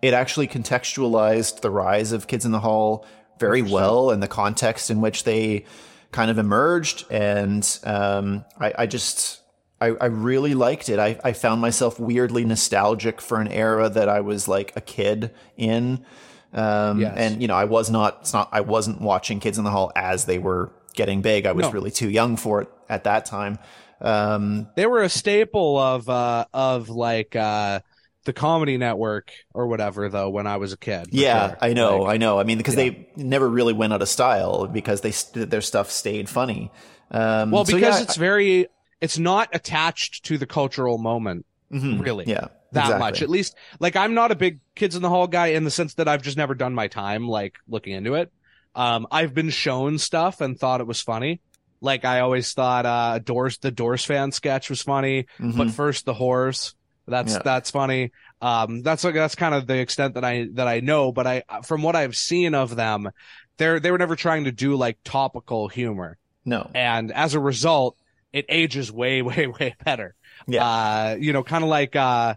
it 0.00 0.14
actually 0.14 0.48
contextualized 0.48 1.60
the 1.60 1.70
rise 1.70 2.12
of 2.12 2.26
Kids 2.26 2.44
in 2.44 2.52
the 2.52 2.60
Hall 2.60 3.06
very 3.38 3.62
well 3.62 4.10
and 4.10 4.22
the 4.22 4.28
context 4.28 4.90
in 4.90 5.00
which 5.00 5.24
they 5.24 5.64
kind 6.12 6.30
of 6.30 6.38
emerged. 6.38 7.04
And 7.10 7.78
um, 7.84 8.44
I, 8.58 8.72
I, 8.78 8.86
just, 8.86 9.37
I, 9.80 9.86
I, 9.88 10.06
really 10.06 10.54
liked 10.54 10.88
it. 10.88 10.98
I, 10.98 11.20
I, 11.22 11.32
found 11.32 11.60
myself 11.60 12.00
weirdly 12.00 12.44
nostalgic 12.44 13.20
for 13.20 13.40
an 13.40 13.48
era 13.48 13.88
that 13.88 14.08
I 14.08 14.20
was 14.20 14.48
like 14.48 14.72
a 14.74 14.80
kid 14.80 15.32
in. 15.56 16.04
Um, 16.52 17.00
yes. 17.00 17.14
And 17.16 17.40
you 17.40 17.48
know, 17.48 17.54
I 17.54 17.64
was 17.64 17.90
not. 17.90 18.18
It's 18.22 18.32
not. 18.32 18.48
I 18.52 18.62
wasn't 18.62 19.00
watching 19.00 19.38
Kids 19.38 19.58
in 19.58 19.64
the 19.64 19.70
Hall 19.70 19.92
as 19.94 20.24
they 20.24 20.38
were 20.38 20.72
getting 20.94 21.22
big. 21.22 21.46
I 21.46 21.52
was 21.52 21.66
no. 21.66 21.72
really 21.72 21.90
too 21.90 22.08
young 22.08 22.36
for 22.36 22.62
it 22.62 22.68
at 22.88 23.04
that 23.04 23.26
time. 23.26 23.58
Um, 24.00 24.68
they 24.74 24.86
were 24.86 25.02
a 25.02 25.08
staple 25.08 25.78
of 25.78 26.08
uh, 26.08 26.46
of 26.52 26.88
like 26.88 27.36
uh, 27.36 27.80
the 28.24 28.32
comedy 28.32 28.76
network 28.76 29.32
or 29.54 29.66
whatever 29.66 30.08
though 30.08 30.30
when 30.30 30.46
I 30.46 30.56
was 30.56 30.72
a 30.72 30.76
kid. 30.76 31.08
Yeah, 31.10 31.48
sure. 31.48 31.58
I 31.60 31.72
know, 31.72 31.98
like, 32.02 32.14
I 32.14 32.16
know. 32.16 32.38
I 32.38 32.44
mean, 32.44 32.58
because 32.58 32.76
yeah. 32.76 32.90
they 32.90 33.08
never 33.16 33.48
really 33.48 33.72
went 33.72 33.92
out 33.92 34.02
of 34.02 34.08
style 34.08 34.66
because 34.66 35.00
they 35.02 35.12
their 35.32 35.60
stuff 35.60 35.90
stayed 35.90 36.28
funny. 36.28 36.70
Um, 37.10 37.50
well, 37.50 37.64
because 37.64 37.80
so 37.80 37.98
yeah, 37.98 38.02
it's 38.02 38.16
very, 38.16 38.68
it's 39.00 39.18
not 39.18 39.48
attached 39.52 40.26
to 40.26 40.38
the 40.38 40.46
cultural 40.46 40.98
moment, 40.98 41.46
mm-hmm, 41.72 42.00
really. 42.00 42.24
Yeah, 42.26 42.48
that 42.72 42.84
exactly. 42.84 42.98
much. 42.98 43.22
At 43.22 43.30
least, 43.30 43.56
like, 43.80 43.96
I'm 43.96 44.14
not 44.14 44.30
a 44.30 44.36
big 44.36 44.60
Kids 44.74 44.96
in 44.96 45.02
the 45.02 45.08
Hall 45.08 45.26
guy 45.26 45.48
in 45.48 45.64
the 45.64 45.70
sense 45.70 45.94
that 45.94 46.08
I've 46.08 46.22
just 46.22 46.36
never 46.36 46.54
done 46.54 46.74
my 46.74 46.88
time 46.88 47.28
like 47.28 47.56
looking 47.68 47.94
into 47.94 48.14
it. 48.14 48.32
Um, 48.74 49.06
I've 49.10 49.34
been 49.34 49.50
shown 49.50 49.98
stuff 49.98 50.40
and 50.40 50.58
thought 50.58 50.80
it 50.80 50.86
was 50.86 51.00
funny. 51.00 51.40
Like 51.80 52.04
I 52.04 52.20
always 52.20 52.52
thought, 52.52 52.86
uh, 52.86 53.18
Doors, 53.18 53.58
the 53.58 53.70
Doors 53.70 54.04
fan 54.04 54.32
sketch 54.32 54.68
was 54.68 54.82
funny, 54.82 55.26
mm-hmm. 55.38 55.56
but 55.56 55.70
first 55.70 56.04
the 56.04 56.14
horse 56.14 56.74
that's 57.08 57.32
yeah. 57.32 57.42
that's 57.44 57.70
funny. 57.70 58.12
Um, 58.40 58.82
that's 58.82 59.02
like 59.02 59.14
that's 59.14 59.34
kind 59.34 59.54
of 59.54 59.66
the 59.66 59.78
extent 59.78 60.14
that 60.14 60.24
I 60.24 60.48
that 60.52 60.68
I 60.68 60.80
know. 60.80 61.10
But 61.10 61.26
I, 61.26 61.42
from 61.64 61.82
what 61.82 61.96
I've 61.96 62.16
seen 62.16 62.54
of 62.54 62.76
them, 62.76 63.10
they're 63.56 63.80
they 63.80 63.90
were 63.90 63.98
never 63.98 64.14
trying 64.14 64.44
to 64.44 64.52
do 64.52 64.76
like 64.76 64.98
topical 65.04 65.68
humor. 65.68 66.18
No, 66.44 66.70
and 66.74 67.10
as 67.10 67.34
a 67.34 67.40
result, 67.40 67.96
it 68.32 68.46
ages 68.48 68.90
way 68.92 69.22
way 69.22 69.46
way 69.46 69.74
better. 69.84 70.14
Yeah, 70.46 70.64
uh, 70.64 71.16
you 71.18 71.32
know, 71.32 71.42
kind 71.42 71.64
of 71.64 71.70
like 71.70 71.96
uh, 71.96 72.34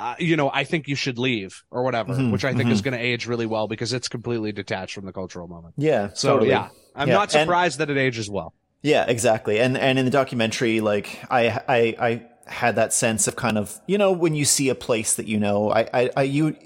uh, 0.00 0.16
you 0.18 0.36
know, 0.36 0.50
I 0.52 0.64
think 0.64 0.88
you 0.88 0.96
should 0.96 1.18
leave 1.18 1.64
or 1.70 1.82
whatever, 1.82 2.12
mm-hmm, 2.12 2.32
which 2.32 2.44
I 2.44 2.50
think 2.50 2.64
mm-hmm. 2.64 2.72
is 2.72 2.82
going 2.82 2.94
to 2.94 3.00
age 3.02 3.26
really 3.26 3.46
well 3.46 3.68
because 3.68 3.92
it's 3.92 4.08
completely 4.08 4.52
detached 4.52 4.94
from 4.94 5.06
the 5.06 5.12
cultural 5.12 5.46
moment. 5.46 5.74
Yeah. 5.76 6.10
So 6.14 6.34
totally. 6.34 6.50
yeah, 6.50 6.68
I'm 6.94 7.08
yeah. 7.08 7.14
not 7.14 7.30
surprised 7.30 7.80
and, 7.80 7.88
that 7.88 7.96
it 7.96 8.00
ages 8.00 8.28
well. 8.28 8.54
Yeah, 8.82 9.04
exactly. 9.06 9.60
And 9.60 9.78
and 9.78 9.98
in 9.98 10.04
the 10.04 10.10
documentary, 10.10 10.80
like 10.80 11.24
I 11.30 11.48
I 11.68 11.78
I 11.98 12.26
had 12.46 12.76
that 12.76 12.92
sense 12.92 13.26
of 13.28 13.36
kind 13.36 13.56
of 13.56 13.80
you 13.86 13.96
know 13.96 14.12
when 14.12 14.34
you 14.34 14.44
see 14.44 14.68
a 14.68 14.74
place 14.74 15.14
that 15.14 15.26
you 15.26 15.38
know 15.38 15.70
I 15.70 15.88
I, 15.94 16.10
I 16.16 16.22
you 16.24 16.56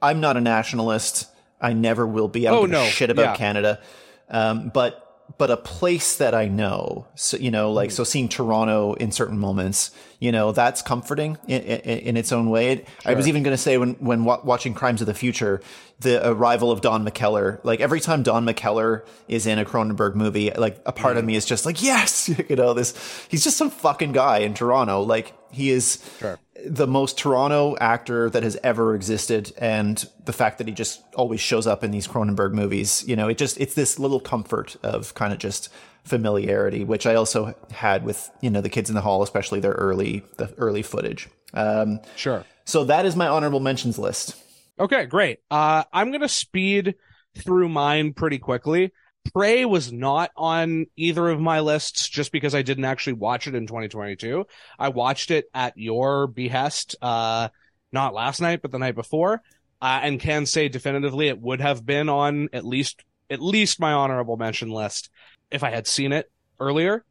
I'm 0.00 0.20
not 0.20 0.36
a 0.36 0.40
nationalist 0.40 1.28
I 1.60 1.72
never 1.72 2.06
will 2.06 2.28
be 2.28 2.46
I 2.46 2.50
don't 2.50 2.58
oh, 2.58 2.62
give 2.62 2.70
no. 2.72 2.84
shit 2.86 3.10
about 3.10 3.22
yeah. 3.22 3.36
Canada 3.36 3.80
um, 4.28 4.70
but 4.74 5.01
but 5.38 5.50
a 5.50 5.56
place 5.56 6.16
that 6.16 6.34
I 6.34 6.46
know 6.46 7.06
so 7.14 7.36
you 7.36 7.50
know 7.50 7.72
like 7.72 7.90
so 7.90 8.04
seeing 8.04 8.28
Toronto 8.28 8.94
in 8.94 9.12
certain 9.12 9.38
moments 9.38 9.90
you 10.20 10.30
know 10.32 10.52
that's 10.52 10.82
comforting 10.82 11.38
in, 11.48 11.62
in, 11.62 11.98
in 11.98 12.16
its 12.16 12.32
own 12.32 12.50
way 12.50 12.76
sure. 12.76 13.12
I 13.12 13.14
was 13.14 13.28
even 13.28 13.42
going 13.42 13.54
to 13.54 13.62
say 13.62 13.78
when 13.78 13.94
when 13.94 14.24
watching 14.24 14.74
Crimes 14.74 15.00
of 15.00 15.06
the 15.06 15.14
Future 15.14 15.62
the 16.02 16.28
arrival 16.28 16.70
of 16.70 16.80
Don 16.80 17.04
McKellar. 17.04 17.60
Like 17.64 17.80
every 17.80 18.00
time 18.00 18.22
Don 18.22 18.44
McKellar 18.44 19.04
is 19.28 19.46
in 19.46 19.58
a 19.58 19.64
Cronenberg 19.64 20.14
movie, 20.14 20.50
like 20.50 20.80
a 20.84 20.92
part 20.92 21.16
mm. 21.16 21.20
of 21.20 21.24
me 21.24 21.36
is 21.36 21.46
just 21.46 21.64
like, 21.64 21.82
yes, 21.82 22.28
you 22.48 22.56
know, 22.56 22.74
this, 22.74 22.94
he's 23.28 23.42
just 23.42 23.56
some 23.56 23.70
fucking 23.70 24.12
guy 24.12 24.38
in 24.38 24.54
Toronto. 24.54 25.02
Like 25.02 25.32
he 25.50 25.70
is 25.70 26.04
sure. 26.18 26.38
The 26.64 26.86
most 26.86 27.18
Toronto 27.18 27.76
actor 27.80 28.30
that 28.30 28.42
has 28.42 28.56
ever 28.62 28.94
existed. 28.94 29.52
And 29.58 30.04
the 30.24 30.32
fact 30.32 30.58
that 30.58 30.68
he 30.68 30.72
just 30.74 31.02
always 31.14 31.40
shows 31.40 31.66
up 31.66 31.82
in 31.82 31.90
these 31.90 32.06
Cronenberg 32.06 32.52
movies, 32.52 33.04
you 33.06 33.16
know, 33.16 33.28
it 33.28 33.38
just, 33.38 33.60
it's 33.60 33.74
this 33.74 33.98
little 33.98 34.20
comfort 34.20 34.76
of 34.82 35.14
kind 35.14 35.32
of 35.32 35.38
just 35.38 35.68
familiarity, 36.04 36.84
which 36.84 37.06
I 37.06 37.14
also 37.14 37.54
had 37.72 38.04
with, 38.04 38.30
you 38.40 38.50
know, 38.50 38.60
the 38.60 38.68
kids 38.68 38.90
in 38.90 38.94
the 38.94 39.00
hall, 39.00 39.22
especially 39.22 39.60
their 39.60 39.72
early, 39.72 40.24
the 40.36 40.52
early 40.58 40.82
footage. 40.82 41.28
Um, 41.54 42.00
sure. 42.16 42.44
So 42.64 42.84
that 42.84 43.06
is 43.06 43.16
my 43.16 43.28
honorable 43.28 43.60
mentions 43.60 43.98
list. 43.98 44.36
Okay, 44.78 45.06
great. 45.06 45.40
Uh, 45.50 45.84
I'm 45.92 46.10
going 46.10 46.22
to 46.22 46.28
speed 46.28 46.94
through 47.38 47.68
mine 47.68 48.12
pretty 48.12 48.38
quickly. 48.38 48.92
Prey 49.32 49.64
was 49.64 49.92
not 49.92 50.30
on 50.36 50.86
either 50.96 51.28
of 51.28 51.40
my 51.40 51.60
lists 51.60 52.08
just 52.08 52.32
because 52.32 52.54
I 52.54 52.62
didn't 52.62 52.84
actually 52.84 53.14
watch 53.14 53.46
it 53.46 53.54
in 53.54 53.66
2022. 53.66 54.44
I 54.78 54.88
watched 54.88 55.30
it 55.30 55.46
at 55.54 55.76
your 55.76 56.26
behest, 56.26 56.96
uh, 57.00 57.48
not 57.92 58.14
last 58.14 58.40
night, 58.40 58.62
but 58.62 58.72
the 58.72 58.78
night 58.78 58.94
before, 58.94 59.42
uh, 59.80 60.00
and 60.02 60.20
can 60.20 60.44
say 60.46 60.68
definitively 60.68 61.28
it 61.28 61.40
would 61.40 61.60
have 61.60 61.86
been 61.86 62.08
on 62.08 62.48
at 62.52 62.64
least, 62.64 63.04
at 63.30 63.40
least 63.40 63.80
my 63.80 63.92
honorable 63.92 64.36
mention 64.36 64.70
list 64.70 65.10
if 65.50 65.62
I 65.62 65.70
had 65.70 65.86
seen 65.86 66.12
it 66.12 66.30
earlier. 66.58 67.04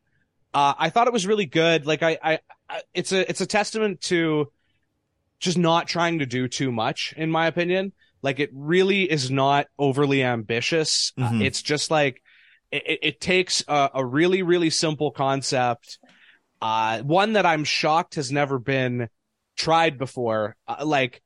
Uh, 0.53 0.73
I 0.77 0.89
thought 0.89 1.07
it 1.07 1.13
was 1.13 1.25
really 1.25 1.45
good. 1.45 1.85
Like 1.85 2.03
I, 2.03 2.17
I, 2.21 2.39
I, 2.69 2.81
it's 2.93 3.11
a, 3.13 3.29
it's 3.29 3.41
a 3.41 3.45
testament 3.45 4.01
to 4.01 4.51
just 5.39 5.57
not 5.57 5.87
trying 5.87 6.19
to 6.19 6.25
do 6.25 6.47
too 6.47 6.71
much, 6.71 7.13
in 7.17 7.31
my 7.31 7.47
opinion. 7.47 7.93
Like 8.21 8.39
it 8.39 8.49
really 8.53 9.09
is 9.09 9.31
not 9.31 9.67
overly 9.77 10.23
ambitious. 10.23 11.13
Uh, 11.17 11.23
mm-hmm. 11.23 11.41
Uh, 11.41 11.45
it's 11.45 11.61
just 11.61 11.91
like 11.91 12.21
it, 12.71 12.99
it 13.01 13.21
takes 13.21 13.63
a, 13.67 13.89
a, 13.95 14.05
really, 14.05 14.43
really 14.43 14.69
simple 14.69 15.11
concept, 15.11 15.99
uh, 16.61 16.99
one 17.01 17.33
that 17.33 17.45
I'm 17.45 17.63
shocked 17.63 18.15
has 18.15 18.31
never 18.31 18.59
been 18.59 19.09
tried 19.57 19.97
before. 19.97 20.55
Uh, 20.67 20.85
like 20.85 21.21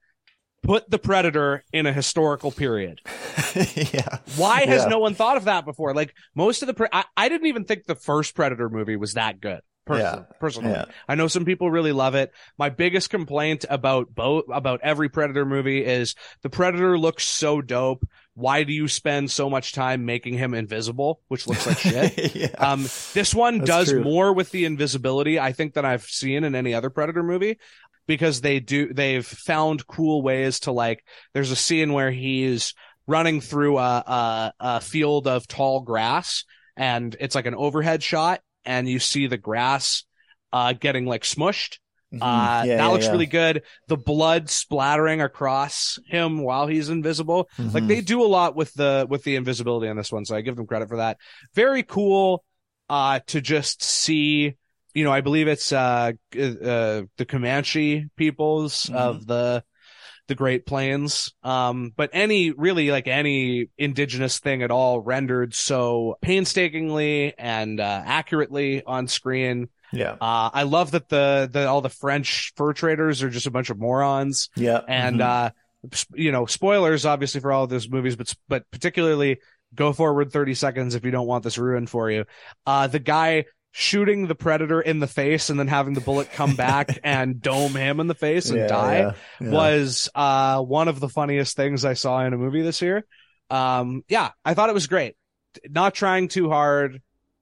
put 0.64 0.90
the 0.90 0.98
predator 0.98 1.64
in 1.72 1.86
a 1.86 1.94
historical 1.94 2.52
period. 2.52 3.00
yeah. 3.56 4.20
Why 4.36 4.66
has 4.66 4.84
yeah. 4.84 4.90
no 4.90 5.00
one 5.00 5.14
thought 5.14 5.38
of 5.38 5.46
that 5.46 5.66
before? 5.66 5.94
Like 5.94 6.14
most 6.34 6.64
of 6.64 6.68
the, 6.68 6.74
pre- 6.74 6.88
I, 6.92 7.06
I 7.16 7.30
didn't 7.30 7.48
even 7.48 7.66
think 7.66 7.86
the 7.86 7.96
first 7.96 8.36
Predator 8.36 8.70
movie 8.70 8.96
was 8.96 9.14
that 9.14 9.40
good. 9.40 9.62
Personally, 9.86 10.26
yeah. 10.30 10.38
personally. 10.40 10.72
Yeah. 10.72 10.86
I 11.08 11.16
know 11.16 11.28
some 11.28 11.46
people 11.46 11.70
really 11.70 11.92
love 11.92 12.16
it. 12.16 12.32
My 12.58 12.70
biggest 12.70 13.12
complaint 13.12 13.66
about 13.70 14.14
both 14.16 14.46
about 14.52 14.82
every 14.82 15.10
Predator 15.10 15.46
movie 15.46 15.86
is 15.86 16.16
the 16.42 16.50
Predator 16.50 16.98
looks 16.98 17.28
so 17.28 17.62
dope. 17.62 18.04
Why 18.34 18.64
do 18.64 18.74
you 18.74 18.88
spend 18.88 19.30
so 19.30 19.50
much 19.50 19.74
time 19.74 20.06
making 20.06 20.34
him 20.34 20.54
invisible, 20.54 21.22
which 21.28 21.48
looks 21.48 21.68
like 21.68 21.78
shit? 21.78 22.36
yeah. 22.36 22.48
Um, 22.58 22.82
this 23.14 23.34
one 23.34 23.60
That's 23.60 23.70
does 23.70 23.90
true. 23.92 24.04
more 24.04 24.34
with 24.34 24.50
the 24.52 24.66
invisibility, 24.66 25.40
I 25.40 25.52
think, 25.52 25.74
than 25.74 25.86
I've 25.86 26.04
seen 26.04 26.44
in 26.44 26.56
any 26.56 26.74
other 26.74 26.90
Predator 26.90 27.24
movie 27.24 27.60
because 28.08 28.42
they 28.42 28.60
do 28.60 28.94
they've 28.94 29.26
found 29.26 29.88
cool 29.88 30.22
ways 30.22 30.62
to 30.62 30.72
like 30.72 31.04
there's 31.34 31.52
a 31.52 31.56
scene 31.56 31.94
where 31.94 32.12
he's 32.12 32.74
running 33.08 33.40
through 33.40 33.78
a, 33.78 33.82
a, 33.82 34.54
a 34.60 34.82
field 34.82 35.28
of 35.28 35.48
tall 35.48 35.82
grass 35.82 36.44
and 36.76 37.16
it's 37.20 37.36
like 37.36 37.46
an 37.46 37.56
overhead 37.56 38.04
shot 38.04 38.42
and 38.66 38.88
you 38.88 39.00
see 39.00 39.28
the 39.28 39.38
grass 39.38 40.04
uh, 40.52 40.74
getting 40.74 41.06
like 41.06 41.24
smushed. 41.24 41.80
Mm-hmm. 42.14 42.24
Uh, 42.24 42.64
yeah, 42.66 42.78
that 42.78 42.84
yeah, 42.84 42.88
looks 42.88 43.06
yeah. 43.06 43.12
really 43.12 43.26
good. 43.26 43.64
The 43.88 43.98
blood 43.98 44.50
splattering 44.50 45.22
across 45.22 46.00
him 46.08 46.42
while 46.42 46.68
he's 46.68 46.90
invisible. 46.90 47.50
Mm-hmm. 47.58 47.72
Like 47.72 47.88
they 47.88 48.02
do 48.02 48.24
a 48.24 48.28
lot 48.28 48.56
with 48.56 48.74
the, 48.74 49.06
with 49.10 49.24
the 49.24 49.36
invisibility 49.36 49.90
on 49.90 49.98
this 49.98 50.12
one. 50.12 50.24
So 50.26 50.36
I 50.36 50.42
give 50.42 50.56
them 50.56 50.68
credit 50.68 50.88
for 50.88 50.98
that. 50.98 51.18
Very 51.54 51.84
cool, 51.84 52.44
uh, 52.90 53.20
to 53.28 53.42
just 53.42 53.84
see, 53.84 54.56
you 54.94 55.04
know, 55.04 55.12
I 55.12 55.22
believe 55.22 55.48
it's, 55.48 55.72
uh, 55.72 56.12
uh, 56.34 57.02
the 57.18 57.26
Comanche 57.28 58.08
peoples 58.16 58.84
mm-hmm. 58.84 58.96
of 58.96 59.26
the, 59.26 59.64
the 60.28 60.36
Great 60.36 60.66
Plains. 60.66 61.34
Um, 61.44 61.94
but 61.96 62.10
any 62.14 62.52
really 62.52 62.92
like 62.92 63.08
any 63.08 63.70
indigenous 63.78 64.40
thing 64.40 64.64
at 64.64 64.72
all 64.72 65.00
rendered 65.00 65.54
so 65.54 66.18
painstakingly 66.22 67.38
and 67.38 67.80
uh, 67.80 68.02
accurately 68.06 68.84
on 68.84 69.08
screen. 69.08 69.70
Yeah. 69.92 70.14
Uh, 70.14 70.50
I 70.54 70.64
love 70.64 70.92
that 70.92 71.10
the, 71.10 71.50
the, 71.52 71.68
all 71.68 71.82
the 71.82 71.90
French 71.90 72.54
fur 72.56 72.74
traders 72.74 73.24
are 73.24 73.30
just 73.30 73.48
a 73.48 73.52
bunch 73.52 73.70
of 73.70 73.78
morons. 73.78 74.50
Yeah. 74.56 74.82
And, 74.88 75.20
mm-hmm. 75.20 75.46
uh, 75.46 75.50
you 76.14 76.32
know, 76.32 76.46
spoilers 76.46 77.06
obviously 77.06 77.42
for 77.42 77.52
all 77.52 77.66
of 77.66 77.70
those 77.70 77.90
movies, 77.90 78.16
but, 78.16 78.34
but 78.48 78.70
particularly 78.72 79.40
go 79.74 79.94
forward 79.94 80.32
30 80.32 80.56
seconds 80.56 80.96
if 80.96 81.06
you 81.06 81.12
don't 81.12 81.28
want 81.28 81.44
this 81.44 81.58
ruined 81.58 81.90
for 81.90 82.10
you. 82.10 82.26
Uh, 82.66 82.88
the 82.88 83.00
guy 83.00 83.46
shooting 83.78 84.28
the 84.28 84.36
predator 84.36 84.80
in 84.80 85.00
the 85.00 85.08
face 85.08 85.50
and 85.50 85.60
then 85.60 85.68
having 85.68 85.94
the 85.94 86.00
bullet 86.00 86.32
come 86.32 86.56
back 86.56 86.98
and 87.04 87.42
dome 87.42 87.76
him 87.76 88.00
in 88.00 88.08
the 88.08 88.16
face 88.16 88.50
and 88.50 88.60
yeah, 88.60 88.68
die 88.68 89.00
yeah, 89.00 89.12
yeah. 89.42 89.50
was 89.50 90.08
uh, 90.16 90.62
one 90.62 90.88
of 90.88 91.02
the 91.02 91.10
funniest 91.10 91.58
things 91.58 91.84
I 91.84 91.94
saw 91.94 92.24
in 92.24 92.32
a 92.32 92.38
movie 92.38 92.62
this 92.62 92.82
year. 92.82 93.06
Um, 93.50 94.06
yeah, 94.08 94.30
I 94.46 94.54
thought 94.54 94.70
it 94.70 94.74
was 94.74 94.88
great. 94.88 95.18
Not 95.70 95.94
trying 95.94 96.30
too 96.30 96.50
hard, 96.50 97.02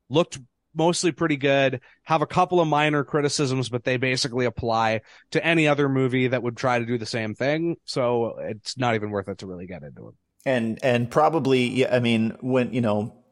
looked 0.10 0.40
mostly 0.74 1.12
pretty 1.12 1.38
good. 1.38 1.82
Have 2.02 2.24
a 2.24 2.28
couple 2.28 2.60
of 2.60 2.68
minor 2.68 3.04
criticisms, 3.04 3.70
but 3.70 3.84
they 3.84 3.98
basically 3.98 4.46
apply 4.46 5.02
to 5.32 5.46
any 5.46 5.68
other 5.68 5.88
movie 5.88 6.30
that 6.30 6.42
would 6.42 6.58
try 6.58 6.80
to 6.80 6.86
do 6.86 6.98
the 6.98 7.06
same 7.06 7.36
thing. 7.36 7.76
So 7.86 8.40
it's 8.40 8.76
not 8.76 8.96
even 8.96 9.12
worth 9.12 9.28
it 9.28 9.38
to 9.38 9.46
really 9.46 9.68
get 9.68 9.84
into 9.84 10.08
it. 10.08 10.16
And 10.48 10.80
and 10.84 11.12
probably, 11.12 11.88
I 11.88 12.00
mean, 12.00 12.36
when 12.42 12.74
you 12.74 12.82
know 12.82 13.23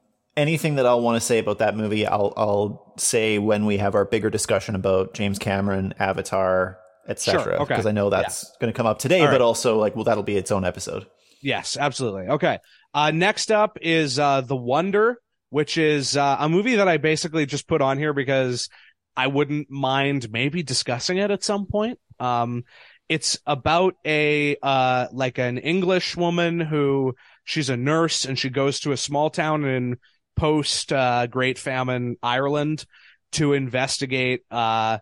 anything 0.42 0.76
that 0.76 0.86
I'll 0.86 1.02
want 1.02 1.22
to 1.22 1.26
say 1.26 1.38
about 1.38 1.60
that 1.60 1.78
movie, 1.78 2.06
I'll 2.06 2.34
I'll 2.36 2.94
say 2.98 3.38
when 3.38 3.66
we 3.66 3.78
have 3.78 3.96
our 3.96 4.06
bigger 4.06 4.30
discussion 4.30 4.76
about 4.76 5.14
James 5.14 5.40
Cameron, 5.40 5.94
Avatar, 6.00 6.80
etc. 7.08 7.44
Sure, 7.44 7.54
okay. 7.62 7.66
Because 7.66 7.86
I 7.86 7.92
know 7.92 8.10
that's 8.10 8.44
yeah. 8.44 8.58
going 8.60 8.74
to 8.74 8.78
come 8.78 8.88
up 8.88 9.00
today, 9.00 9.26
but 9.28 9.42
also 9.42 9.78
like 9.78 9.96
well, 9.96 10.06
that'll 10.06 10.24
be 10.24 10.36
its 10.38 10.52
own 10.52 10.66
episode. 10.66 11.06
Yes, 11.42 11.78
absolutely. 11.80 12.28
Okay. 12.28 12.60
Uh, 12.94 13.12
next 13.12 13.52
up 13.52 13.78
is 13.82 14.20
uh, 14.20 14.42
The 14.42 14.56
Wonder, 14.56 15.18
which 15.50 15.78
is 15.78 16.18
uh, 16.18 16.38
a 16.40 16.50
movie 16.50 16.76
that 16.76 16.88
I 16.88 16.98
basically 16.98 17.46
just 17.46 17.68
put 17.68 17.82
on 17.82 17.98
here 17.98 18.14
because 18.14 18.70
I 19.16 19.28
wouldn't 19.28 19.70
mind 19.70 20.32
maybe 20.32 20.64
discussing 20.64 21.18
it 21.18 21.32
at 21.32 21.44
some 21.44 21.66
point. 21.66 22.00
Um, 22.20 22.64
it's 23.10 23.40
about 23.46 23.96
a 24.06 24.56
uh, 24.62 25.08
like 25.12 25.38
an 25.38 25.58
English 25.58 26.16
woman 26.16 26.60
who 26.60 27.16
she's 27.44 27.70
a 27.70 27.78
nurse 27.78 28.26
and 28.26 28.40
she 28.40 28.50
goes 28.50 28.80
to 28.82 28.94
a 28.94 28.98
small 28.98 29.30
town 29.30 29.66
in 29.66 29.98
post 30.36 30.92
uh, 30.92 31.28
Great 31.28 31.58
Famine 31.58 32.16
Ireland 32.22 32.86
to 33.34 33.54
investigate 33.54 34.42
uh, 34.52 35.00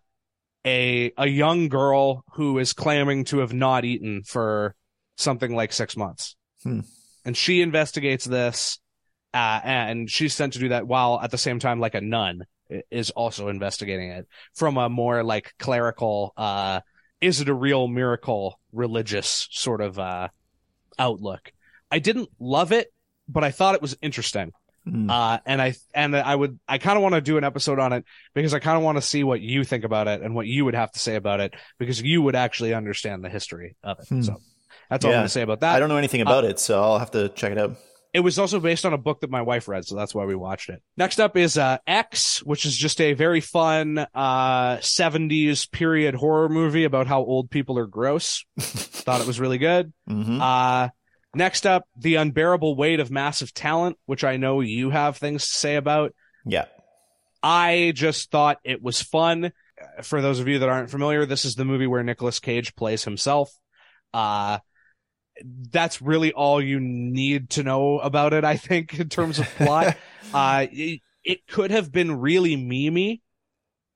a 0.65 1.11
a 1.17 1.27
young 1.27 1.69
girl 1.69 2.23
who 2.33 2.59
is 2.59 2.73
claiming 2.73 3.25
to 3.25 3.39
have 3.39 3.53
not 3.53 3.85
eaten 3.85 4.23
for 4.23 4.75
something 5.17 5.55
like 5.55 5.73
six 5.73 5.97
months, 5.97 6.35
hmm. 6.63 6.81
and 7.25 7.35
she 7.35 7.61
investigates 7.61 8.25
this, 8.25 8.79
uh, 9.33 9.59
and 9.63 10.09
she's 10.09 10.33
sent 10.33 10.53
to 10.53 10.59
do 10.59 10.69
that 10.69 10.87
while 10.87 11.19
at 11.21 11.31
the 11.31 11.37
same 11.37 11.59
time, 11.59 11.79
like 11.79 11.95
a 11.95 12.01
nun 12.01 12.45
is 12.91 13.09
also 13.09 13.47
investigating 13.47 14.11
it 14.11 14.27
from 14.53 14.77
a 14.77 14.89
more 14.89 15.23
like 15.23 15.53
clerical, 15.57 16.33
uh, 16.37 16.79
is 17.19 17.41
it 17.41 17.49
a 17.49 17.53
real 17.53 17.87
miracle 17.87 18.59
religious 18.71 19.47
sort 19.51 19.81
of 19.81 19.97
uh, 19.97 20.27
outlook. 20.99 21.51
I 21.89 21.99
didn't 21.99 22.29
love 22.39 22.71
it, 22.71 22.93
but 23.27 23.43
I 23.43 23.51
thought 23.51 23.75
it 23.75 23.81
was 23.81 23.97
interesting. 24.01 24.51
Mm. 24.87 25.09
Uh, 25.09 25.39
and 25.45 25.61
I 25.61 25.75
and 25.93 26.15
I 26.15 26.35
would 26.35 26.59
I 26.67 26.77
kind 26.77 26.97
of 26.97 27.03
want 27.03 27.15
to 27.15 27.21
do 27.21 27.37
an 27.37 27.43
episode 27.43 27.79
on 27.79 27.93
it 27.93 28.05
because 28.33 28.53
I 28.53 28.59
kind 28.59 28.77
of 28.77 28.83
want 28.83 28.97
to 28.97 29.01
see 29.01 29.23
what 29.23 29.41
you 29.41 29.63
think 29.63 29.83
about 29.83 30.07
it 30.07 30.21
and 30.21 30.35
what 30.35 30.47
you 30.47 30.65
would 30.65 30.75
have 30.75 30.91
to 30.91 30.99
say 30.99 31.15
about 31.15 31.39
it 31.39 31.53
because 31.77 32.01
you 32.01 32.21
would 32.21 32.35
actually 32.35 32.73
understand 32.73 33.23
the 33.23 33.29
history 33.29 33.75
of 33.83 33.99
it. 33.99 34.07
Mm. 34.07 34.25
So 34.25 34.37
that's 34.89 35.05
all 35.05 35.11
yeah. 35.11 35.17
I'm 35.17 35.21
going 35.21 35.27
to 35.27 35.33
say 35.33 35.41
about 35.41 35.59
that. 35.61 35.75
I 35.75 35.79
don't 35.79 35.89
know 35.89 35.97
anything 35.97 36.21
about 36.21 36.45
uh, 36.45 36.47
it, 36.49 36.59
so 36.59 36.81
I'll 36.81 36.99
have 36.99 37.11
to 37.11 37.29
check 37.29 37.51
it 37.51 37.57
out. 37.57 37.77
It 38.11 38.21
was 38.21 38.39
also 38.39 38.59
based 38.59 38.87
on 38.87 38.93
a 38.93 38.97
book 38.97 39.21
that 39.21 39.29
my 39.29 39.43
wife 39.43 39.67
read, 39.67 39.85
so 39.85 39.95
that's 39.95 40.15
why 40.15 40.25
we 40.25 40.33
watched 40.33 40.69
it. 40.69 40.81
Next 40.97 41.19
up 41.19 41.37
is 41.37 41.59
uh, 41.59 41.77
X, 41.85 42.41
which 42.41 42.65
is 42.65 42.75
just 42.75 42.99
a 42.99 43.13
very 43.13 43.39
fun 43.39 43.99
uh, 43.99 44.77
70s 44.77 45.71
period 45.71 46.15
horror 46.15 46.49
movie 46.49 46.85
about 46.85 47.05
how 47.05 47.19
old 47.19 47.51
people 47.51 47.77
are 47.77 47.85
gross. 47.85 48.45
Thought 48.59 49.21
it 49.21 49.27
was 49.27 49.39
really 49.39 49.59
good. 49.59 49.93
Mm-hmm. 50.09 50.41
Uh, 50.41 50.89
Next 51.35 51.67
up, 51.67 51.85
The 51.95 52.15
Unbearable 52.15 52.75
Weight 52.75 52.99
of 52.99 53.11
Massive 53.11 53.53
Talent, 53.53 53.97
which 54.05 54.23
I 54.23 54.37
know 54.37 54.61
you 54.61 54.89
have 54.89 55.17
things 55.17 55.47
to 55.47 55.53
say 55.53 55.75
about. 55.75 56.13
Yeah. 56.45 56.65
I 57.43 57.93
just 57.95 58.31
thought 58.31 58.57
it 58.63 58.81
was 58.81 59.01
fun. 59.01 59.51
For 60.01 60.21
those 60.21 60.39
of 60.39 60.47
you 60.47 60.59
that 60.59 60.69
aren't 60.69 60.89
familiar, 60.89 61.25
this 61.25 61.45
is 61.45 61.55
the 61.55 61.65
movie 61.65 61.87
where 61.87 62.03
Nicolas 62.03 62.39
Cage 62.39 62.75
plays 62.75 63.03
himself. 63.03 63.51
Uh, 64.13 64.59
that's 65.71 66.01
really 66.01 66.33
all 66.33 66.61
you 66.61 66.79
need 66.79 67.51
to 67.51 67.63
know 67.63 67.99
about 67.99 68.33
it, 68.33 68.43
I 68.43 68.57
think, 68.57 68.99
in 68.99 69.07
terms 69.07 69.39
of 69.39 69.45
plot. 69.55 69.95
uh, 70.33 70.65
it, 70.71 71.01
it, 71.23 71.47
could 71.47 71.71
have 71.71 71.91
been 71.91 72.19
really 72.19 72.57
memey, 72.57 73.21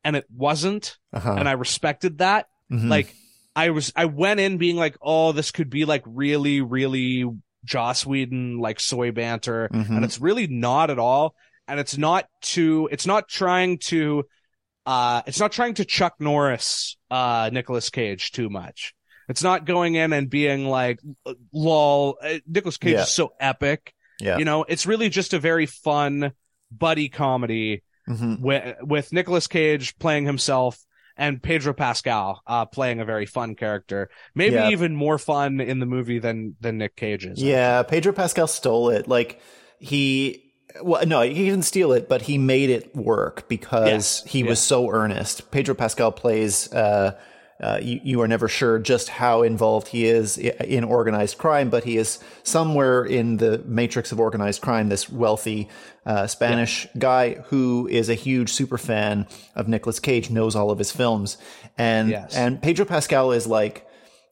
and 0.04 0.16
it 0.16 0.26
wasn't, 0.34 0.98
uh-huh. 1.12 1.36
and 1.38 1.50
I 1.50 1.54
respected 1.54 2.20
that. 2.20 2.48
Mm-hmm. 2.72 2.90
Like, 2.90 3.14
I 3.56 3.70
was, 3.70 3.94
I 3.96 4.06
went 4.06 4.40
in 4.40 4.58
being 4.58 4.78
like, 4.78 4.98
oh, 5.02 5.32
this 5.32 5.52
could 5.52 5.70
be 5.70 5.86
like 5.86 6.04
really, 6.06 6.62
really 6.62 7.26
Joss 7.66 8.06
Whedon, 8.06 8.58
like 8.58 8.80
soy 8.80 9.12
banter. 9.12 9.70
Mm-hmm. 9.72 9.96
And 9.96 10.06
it's 10.06 10.20
really 10.20 10.48
not 10.48 10.90
at 10.90 11.00
all. 11.00 11.36
And 11.68 11.80
it's 11.80 11.98
not 11.98 12.28
to, 12.42 12.90
it's 12.92 13.06
not 13.06 13.30
trying 13.30 13.78
to, 13.86 14.26
uh, 14.86 15.22
it's 15.28 15.40
not 15.40 15.52
trying 15.52 15.76
to 15.76 15.86
Chuck 15.86 16.16
Norris, 16.20 16.98
uh, 17.10 17.50
Nicolas 17.54 17.90
Cage 17.90 18.32
too 18.32 18.50
much. 18.50 18.94
It's 19.30 19.44
not 19.44 19.66
going 19.66 19.96
in 19.96 20.12
and 20.12 20.30
being 20.30 20.68
like, 20.68 21.00
lol, 21.54 22.18
Nicolas 22.46 22.78
Cage 22.78 22.94
yeah. 22.94 23.04
is 23.04 23.14
so 23.14 23.34
epic. 23.40 23.94
Yeah. 24.20 24.38
You 24.38 24.46
know, 24.46 24.64
it's 24.64 24.86
really 24.86 25.10
just 25.10 25.34
a 25.34 25.40
very 25.40 25.66
fun 25.66 26.34
buddy 26.72 27.08
comedy 27.08 27.84
mm-hmm. 28.10 28.42
with, 28.42 28.78
with 28.82 29.14
Nicolas 29.14 29.48
Cage 29.48 29.98
playing 29.98 30.26
himself 30.26 30.78
and 31.18 31.42
Pedro 31.42 31.74
Pascal 31.74 32.42
uh, 32.48 32.66
playing 32.66 33.00
a 33.00 33.06
very 33.06 33.26
fun 33.26 33.56
character, 33.56 34.10
maybe 34.36 34.56
yeah. 34.56 34.70
even 34.70 34.96
more 34.96 35.18
fun 35.18 35.60
in 35.60 35.80
the 35.80 35.86
movie 35.86 36.20
than 36.20 36.56
than 36.60 36.78
Nick 36.78 36.96
Cage 36.96 37.26
is. 37.26 37.42
Yeah, 37.42 37.84
Pedro 37.84 38.14
Pascal 38.14 38.48
stole 38.48 38.90
it. 38.90 39.08
Like 39.08 39.42
he, 39.80 40.54
well, 40.82 41.06
no, 41.06 41.22
he 41.22 41.46
didn't 41.46 41.66
steal 41.66 41.92
it, 41.92 42.10
but 42.10 42.24
he 42.24 42.38
made 42.38 42.70
it 42.70 42.96
work 42.96 43.48
because 43.48 43.88
yes. 43.88 44.24
he 44.26 44.40
yeah. 44.40 44.50
was 44.50 44.60
so 44.60 44.90
earnest. 44.90 45.52
Pedro 45.52 45.76
Pascal 45.76 46.12
plays. 46.12 46.72
Uh, 46.74 47.20
uh, 47.62 47.80
you, 47.82 48.00
you, 48.04 48.22
are 48.22 48.28
never 48.28 48.48
sure 48.48 48.80
just 48.80 49.10
how 49.10 49.44
involved 49.44 49.90
he 49.90 50.06
is 50.06 50.38
in 50.38 50.84
organized 50.84 51.38
crime, 51.38 51.70
but 51.70 51.84
he 51.84 51.98
is 51.98 52.20
somewhere 52.44 53.04
in 53.04 53.38
the 53.38 53.60
matrix 53.66 54.12
of 54.12 54.20
organized 54.20 54.62
crime. 54.62 54.90
This 54.90 55.10
wealthy 55.10 55.70
uh, 56.06 56.28
Spanish 56.28 56.86
yeah. 56.86 56.92
guy 56.98 57.34
who 57.46 57.88
is 57.90 58.10
a 58.10 58.16
huge 58.16 58.52
super 58.52 58.78
fan 58.78 59.28
of 59.56 59.68
Nicolas 59.68 60.00
Cage, 60.00 60.30
knows 60.30 60.56
all 60.56 60.72
of 60.72 60.80
his 60.80 60.92
films, 60.92 61.38
and 61.78 62.10
yes. 62.10 62.36
and 62.36 62.62
Pedro 62.62 62.86
Pascal 62.86 63.32
is 63.32 63.48
like 63.48 63.88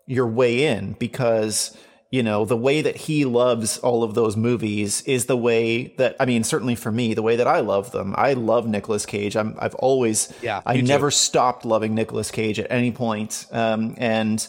your 0.07 0.27
way 0.27 0.65
in 0.65 0.93
because 0.93 1.77
you 2.11 2.21
know, 2.21 2.43
the 2.43 2.57
way 2.57 2.81
that 2.81 2.97
he 2.97 3.23
loves 3.23 3.77
all 3.77 4.03
of 4.03 4.13
those 4.13 4.35
movies 4.35 5.01
is 5.03 5.27
the 5.27 5.37
way 5.37 5.95
that, 5.97 6.17
I 6.19 6.25
mean, 6.25 6.43
certainly 6.43 6.75
for 6.75 6.91
me, 6.91 7.13
the 7.13 7.21
way 7.21 7.37
that 7.37 7.47
I 7.47 7.61
love 7.61 7.93
them. 7.93 8.13
I 8.17 8.33
love 8.33 8.67
Nicolas 8.67 9.05
Cage. 9.05 9.37
I'm, 9.37 9.55
I've 9.57 9.75
always, 9.75 10.31
yeah, 10.41 10.61
I 10.65 10.81
never 10.81 11.07
too. 11.07 11.15
stopped 11.15 11.63
loving 11.63 11.95
Nicolas 11.95 12.29
Cage 12.29 12.59
at 12.59 12.69
any 12.69 12.91
point. 12.91 13.45
Um, 13.49 13.95
and, 13.97 14.45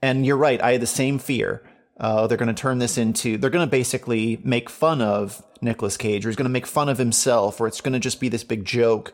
and 0.00 0.24
you're 0.24 0.36
right. 0.36 0.62
I 0.62 0.72
had 0.72 0.82
the 0.82 0.86
same 0.86 1.18
fear. 1.18 1.68
Uh, 1.98 2.28
they're 2.28 2.38
going 2.38 2.46
to 2.46 2.54
turn 2.54 2.78
this 2.78 2.96
into, 2.96 3.38
they're 3.38 3.50
going 3.50 3.66
to 3.66 3.70
basically 3.70 4.40
make 4.44 4.70
fun 4.70 5.02
of 5.02 5.44
Nicolas 5.60 5.96
Cage 5.96 6.24
or 6.24 6.28
he's 6.28 6.36
going 6.36 6.44
to 6.44 6.48
make 6.48 6.66
fun 6.66 6.88
of 6.88 6.96
himself 6.96 7.60
or 7.60 7.66
it's 7.66 7.80
going 7.80 7.92
to 7.92 7.98
just 7.98 8.20
be 8.20 8.28
this 8.28 8.44
big 8.44 8.64
joke. 8.64 9.12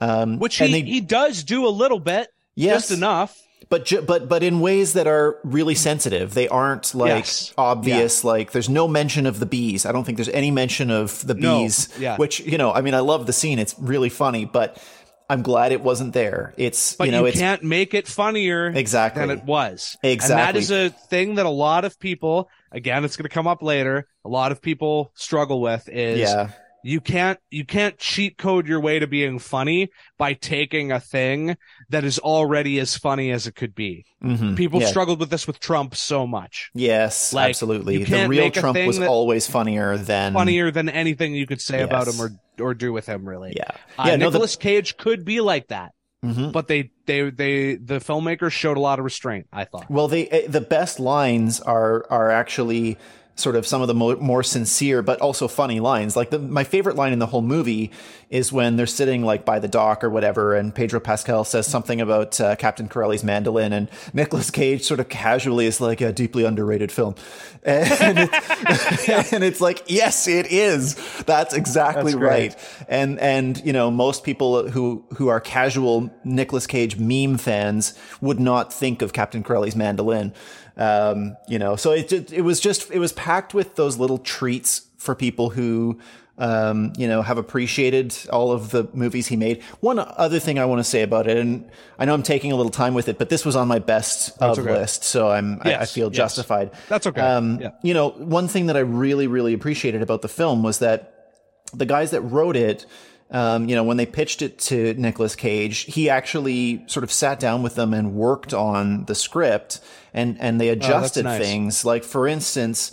Um, 0.00 0.38
Which 0.38 0.56
he, 0.56 0.72
they, 0.72 0.80
he 0.80 1.00
does 1.02 1.44
do 1.44 1.66
a 1.66 1.68
little 1.68 2.00
bit, 2.00 2.28
yes, 2.54 2.88
just 2.88 2.98
enough. 2.98 3.38
But 3.68 3.86
ju- 3.86 4.02
but 4.02 4.28
but 4.28 4.42
in 4.42 4.60
ways 4.60 4.94
that 4.94 5.06
are 5.06 5.38
really 5.44 5.74
sensitive. 5.74 6.34
They 6.34 6.48
aren't 6.48 6.94
like 6.94 7.24
yes. 7.24 7.54
obvious. 7.56 8.24
Yeah. 8.24 8.30
Like 8.30 8.52
there's 8.52 8.68
no 8.68 8.88
mention 8.88 9.26
of 9.26 9.38
the 9.40 9.46
bees. 9.46 9.86
I 9.86 9.92
don't 9.92 10.04
think 10.04 10.16
there's 10.16 10.28
any 10.28 10.50
mention 10.50 10.90
of 10.90 11.26
the 11.26 11.34
bees. 11.34 11.88
No. 11.96 12.02
Yeah. 12.02 12.16
Which 12.16 12.40
you 12.40 12.58
know, 12.58 12.72
I 12.72 12.80
mean, 12.80 12.94
I 12.94 13.00
love 13.00 13.26
the 13.26 13.32
scene. 13.32 13.58
It's 13.58 13.74
really 13.78 14.08
funny, 14.08 14.44
but 14.44 14.82
I'm 15.28 15.42
glad 15.42 15.72
it 15.72 15.80
wasn't 15.80 16.12
there. 16.12 16.52
It's 16.56 16.96
but 16.96 17.06
you 17.06 17.12
know, 17.12 17.24
you 17.24 17.32
can't 17.32 17.62
make 17.62 17.94
it 17.94 18.06
funnier 18.06 18.66
exactly 18.66 19.20
than 19.20 19.30
it 19.38 19.44
was. 19.44 19.96
Exactly, 20.02 20.32
and 20.32 20.40
that 20.40 20.56
is 20.56 20.70
a 20.70 20.90
thing 20.90 21.36
that 21.36 21.46
a 21.46 21.50
lot 21.50 21.84
of 21.84 21.98
people. 21.98 22.50
Again, 22.72 23.04
it's 23.04 23.16
going 23.16 23.28
to 23.28 23.32
come 23.32 23.46
up 23.46 23.62
later. 23.62 24.08
A 24.24 24.28
lot 24.28 24.50
of 24.50 24.60
people 24.60 25.12
struggle 25.14 25.60
with 25.60 25.88
is 25.88 26.18
yeah 26.18 26.50
you 26.84 27.00
can't 27.00 27.38
you 27.50 27.64
can't 27.64 27.98
cheat 27.98 28.36
code 28.36 28.68
your 28.68 28.78
way 28.78 28.98
to 28.98 29.06
being 29.06 29.38
funny 29.38 29.90
by 30.18 30.34
taking 30.34 30.92
a 30.92 31.00
thing 31.00 31.56
that 31.88 32.04
is 32.04 32.18
already 32.18 32.78
as 32.78 32.96
funny 32.96 33.30
as 33.30 33.46
it 33.46 33.54
could 33.54 33.74
be. 33.74 34.04
Mm-hmm. 34.22 34.54
People 34.54 34.80
yeah. 34.80 34.88
struggled 34.88 35.18
with 35.18 35.30
this 35.30 35.46
with 35.46 35.58
Trump 35.60 35.96
so 35.96 36.26
much. 36.26 36.70
Yes, 36.74 37.32
like, 37.32 37.48
absolutely. 37.48 38.04
The 38.04 38.28
real 38.28 38.50
Trump 38.50 38.78
was 38.86 39.00
always 39.00 39.46
funnier 39.46 39.96
than 39.96 40.34
funnier 40.34 40.70
than 40.70 40.88
anything 40.88 41.34
you 41.34 41.46
could 41.46 41.60
say 41.60 41.78
yes. 41.78 41.86
about 41.86 42.06
him 42.06 42.20
or 42.20 42.30
or 42.60 42.74
do 42.74 42.92
with 42.92 43.06
him. 43.06 43.26
Really, 43.26 43.54
yeah. 43.56 43.70
Uh, 43.98 44.04
yeah 44.08 44.16
no, 44.16 44.26
Nicolas 44.26 44.56
the... 44.56 44.62
Cage 44.62 44.96
could 44.98 45.24
be 45.24 45.40
like 45.40 45.68
that. 45.68 45.92
Mm-hmm. 46.22 46.52
But 46.52 46.68
they, 46.68 46.90
they, 47.04 47.28
they, 47.28 47.74
the 47.74 47.96
filmmakers 47.96 48.52
showed 48.52 48.78
a 48.78 48.80
lot 48.80 48.98
of 48.98 49.04
restraint. 49.04 49.46
I 49.52 49.64
thought. 49.64 49.90
Well, 49.90 50.08
they, 50.08 50.26
eh, 50.28 50.46
the 50.48 50.62
best 50.62 50.98
lines 50.98 51.60
are 51.60 52.06
are 52.08 52.30
actually 52.30 52.96
sort 53.36 53.56
of 53.56 53.66
some 53.66 53.82
of 53.82 53.88
the 53.88 53.94
mo- 53.94 54.16
more 54.16 54.42
sincere 54.42 55.02
but 55.02 55.20
also 55.20 55.48
funny 55.48 55.80
lines. 55.80 56.16
Like 56.16 56.30
the, 56.30 56.38
my 56.38 56.64
favorite 56.64 56.96
line 56.96 57.12
in 57.12 57.18
the 57.18 57.26
whole 57.26 57.42
movie 57.42 57.90
is 58.30 58.52
when 58.52 58.76
they're 58.76 58.86
sitting 58.86 59.24
like 59.24 59.44
by 59.44 59.58
the 59.58 59.68
dock 59.68 60.02
or 60.04 60.10
whatever, 60.10 60.54
and 60.54 60.74
Pedro 60.74 61.00
Pascal 61.00 61.44
says 61.44 61.66
something 61.66 62.00
about 62.00 62.40
uh, 62.40 62.56
Captain 62.56 62.88
Corelli's 62.88 63.22
mandolin, 63.22 63.72
and 63.72 63.88
Nicolas 64.12 64.50
Cage 64.50 64.82
sort 64.82 65.00
of 65.00 65.08
casually 65.08 65.66
is 65.66 65.80
like 65.80 66.00
a 66.00 66.12
deeply 66.12 66.44
underrated 66.44 66.90
film, 66.90 67.14
and, 67.64 68.28
it's, 68.30 69.08
and 69.32 69.44
it's 69.44 69.60
like 69.60 69.84
yes, 69.86 70.26
it 70.26 70.46
is. 70.50 70.94
That's 71.24 71.54
exactly 71.54 72.12
That's 72.12 72.22
right. 72.22 72.84
And 72.88 73.18
and 73.20 73.64
you 73.64 73.72
know 73.72 73.90
most 73.90 74.24
people 74.24 74.68
who 74.68 75.04
who 75.16 75.28
are 75.28 75.40
casual 75.40 76.10
Nicolas 76.24 76.66
Cage 76.66 76.98
meme 76.98 77.38
fans 77.38 77.98
would 78.20 78.40
not 78.40 78.72
think 78.72 79.02
of 79.02 79.12
Captain 79.12 79.42
Corelli's 79.42 79.76
mandolin. 79.76 80.32
Um, 80.76 81.36
you 81.48 81.58
know, 81.58 81.76
so 81.76 81.92
it, 81.92 82.12
it, 82.12 82.32
it 82.32 82.40
was 82.42 82.60
just, 82.60 82.90
it 82.90 82.98
was 82.98 83.12
packed 83.12 83.54
with 83.54 83.76
those 83.76 83.98
little 83.98 84.18
treats 84.18 84.88
for 84.98 85.14
people 85.14 85.50
who, 85.50 86.00
um, 86.36 86.92
you 86.96 87.06
know, 87.06 87.22
have 87.22 87.38
appreciated 87.38 88.16
all 88.30 88.50
of 88.50 88.70
the 88.70 88.88
movies 88.92 89.28
he 89.28 89.36
made. 89.36 89.62
One 89.80 89.98
other 90.00 90.40
thing 90.40 90.58
I 90.58 90.64
want 90.64 90.80
to 90.80 90.84
say 90.84 91.02
about 91.02 91.28
it, 91.28 91.36
and 91.36 91.70
I 91.98 92.06
know 92.06 92.14
I'm 92.14 92.24
taking 92.24 92.50
a 92.50 92.56
little 92.56 92.72
time 92.72 92.94
with 92.94 93.08
it, 93.08 93.18
but 93.18 93.28
this 93.28 93.44
was 93.44 93.54
on 93.54 93.68
my 93.68 93.78
best 93.78 94.36
That's 94.38 94.58
of 94.58 94.66
okay. 94.66 94.76
list, 94.76 95.04
so 95.04 95.30
I'm 95.30 95.60
yes, 95.64 95.78
I, 95.78 95.82
I, 95.82 95.86
feel 95.86 96.08
yes. 96.08 96.16
justified. 96.16 96.72
That's 96.88 97.06
okay. 97.06 97.20
Um, 97.20 97.60
yeah. 97.60 97.70
You 97.82 97.94
know, 97.94 98.10
one 98.10 98.48
thing 98.48 98.66
that 98.66 98.76
I 98.76 98.80
really, 98.80 99.28
really 99.28 99.52
appreciated 99.52 100.02
about 100.02 100.22
the 100.22 100.28
film 100.28 100.64
was 100.64 100.80
that 100.80 101.30
the 101.72 101.86
guys 101.86 102.10
that 102.10 102.22
wrote 102.22 102.56
it 102.56 102.86
um, 103.30 103.68
you 103.68 103.74
know, 103.74 103.84
when 103.84 103.96
they 103.96 104.06
pitched 104.06 104.42
it 104.42 104.58
to 104.60 104.94
Nicolas 104.94 105.34
Cage, 105.34 105.80
he 105.80 106.08
actually 106.08 106.84
sort 106.86 107.04
of 107.04 107.10
sat 107.10 107.40
down 107.40 107.62
with 107.62 107.74
them 107.74 107.94
and 107.94 108.14
worked 108.14 108.54
on 108.54 109.06
the 109.06 109.14
script 109.14 109.80
and, 110.12 110.36
and 110.40 110.60
they 110.60 110.68
oh, 110.68 110.74
adjusted 110.74 111.26
oh, 111.26 111.30
nice. 111.30 111.42
things. 111.42 111.84
Like, 111.84 112.04
for 112.04 112.28
instance, 112.28 112.92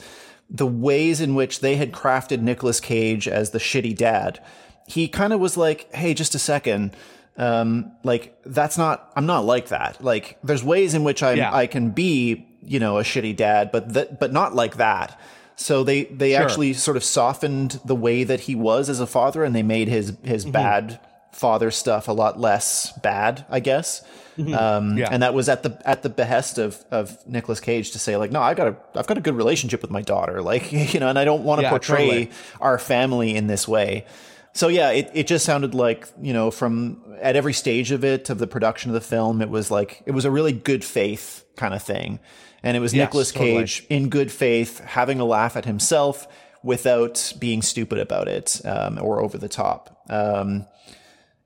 the 0.50 0.68
ways 0.68 1.22
in 1.22 1.36
which 1.36 1.60
they 1.60 1.76
had 1.76 1.92
crafted 1.92 2.42
Nicolas 2.42 2.80
Cage 2.80 3.28
as 3.28 3.52
the 3.52 3.60
shitty 3.60 3.96
dad. 3.96 4.44
He 4.88 5.08
kind 5.08 5.32
of 5.32 5.40
was 5.40 5.58
like, 5.58 5.94
Hey, 5.94 6.14
just 6.14 6.36
a 6.36 6.40
second. 6.40 6.96
Um, 7.38 7.94
like 8.04 8.38
that's 8.46 8.78
not, 8.78 9.12
I'm 9.16 9.26
not 9.26 9.46
like 9.46 9.70
that. 9.70 10.04
Like 10.04 10.38
there's 10.44 10.64
ways 10.64 10.94
in 10.94 11.04
which 11.04 11.24
I, 11.24 11.34
yeah. 11.34 11.56
I 11.56 11.68
can 11.68 11.92
be, 11.92 12.48
you 12.62 12.80
know, 12.80 12.98
a 12.98 13.04
shitty 13.04 13.36
dad, 13.36 13.72
but 13.72 13.94
that, 13.94 14.20
but 14.20 14.34
not 14.34 14.54
like 14.54 14.78
that. 14.78 15.20
So 15.62 15.84
they 15.84 16.06
they 16.06 16.32
sure. 16.32 16.42
actually 16.42 16.74
sort 16.74 16.98
of 16.98 17.04
softened 17.04 17.80
the 17.86 17.96
way 17.96 18.24
that 18.24 18.42
he 18.42 18.56
was 18.56 18.90
as 18.90 19.00
a 19.00 19.08
father, 19.08 19.44
and 19.44 19.56
they 19.56 19.64
made 19.64 19.88
his 19.88 20.18
his 20.24 20.44
mm-hmm. 20.44 20.52
bad 20.52 21.00
father 21.32 21.72
stuff 21.72 22.08
a 22.08 22.12
lot 22.12 22.40
less 22.40 22.92
bad, 23.00 23.46
I 23.50 23.60
guess. 23.60 24.04
Mm-hmm. 24.38 24.54
Um, 24.54 24.98
yeah. 24.98 25.10
And 25.12 25.24
that 25.24 25.34
was 25.34 25.50
at 25.50 25.64
the 25.64 25.82
at 25.86 26.04
the 26.04 26.10
behest 26.10 26.58
of 26.58 26.84
of 26.90 27.18
Nicolas 27.28 27.60
Cage 27.60 27.92
to 27.92 28.00
say 28.00 28.18
like, 28.18 28.32
no, 28.32 28.42
I 28.42 28.54
got 28.54 28.68
a 28.68 28.76
I've 28.96 29.08
got 29.08 29.18
a 29.18 29.22
good 29.22 29.36
relationship 29.36 29.82
with 29.82 29.92
my 29.92 30.02
daughter, 30.02 30.42
like 30.52 30.72
you 30.72 31.00
know, 31.00 31.08
and 31.08 31.20
I 31.20 31.26
don't 31.26 31.44
want 31.44 31.60
to 31.60 31.64
yeah, 31.64 31.70
portray 31.70 32.06
totally. 32.06 32.32
our 32.60 32.78
family 32.80 33.36
in 33.36 33.48
this 33.48 33.68
way. 33.68 34.06
So 34.54 34.68
yeah, 34.68 34.92
it, 34.92 35.10
it 35.14 35.28
just 35.28 35.46
sounded 35.46 35.74
like, 35.74 36.08
you 36.22 36.34
know, 36.34 36.52
from 36.52 37.02
at 37.22 37.36
every 37.36 37.54
stage 37.54 37.92
of 37.92 38.04
it, 38.04 38.30
of 38.30 38.38
the 38.38 38.48
production 38.48 38.92
of 38.92 38.96
the 38.96 39.02
film, 39.02 39.42
it 39.42 39.50
was 39.50 39.72
like, 39.72 40.04
it 40.06 40.12
was 40.12 40.26
a 40.26 40.32
really 40.32 40.52
good 40.52 40.84
faith 40.84 41.46
kind 41.56 41.74
of 41.74 41.82
thing. 41.82 42.20
And 42.64 42.78
it 42.78 42.80
was 42.80 42.94
yes, 42.94 43.08
Nicolas 43.08 43.32
Cage 43.32 43.82
totally. 43.82 43.98
in 43.98 44.10
good 44.10 44.32
faith, 44.32 44.80
having 44.80 45.20
a 45.20 45.26
laugh 45.26 45.56
at 45.56 45.66
himself 45.66 46.28
without 46.64 47.34
being 47.40 47.62
stupid 47.62 47.98
about 47.98 48.28
it 48.28 48.62
um, 48.66 49.00
or 49.02 49.22
over 49.22 49.38
the 49.38 49.50
top. 49.50 50.04
Um, 50.10 50.66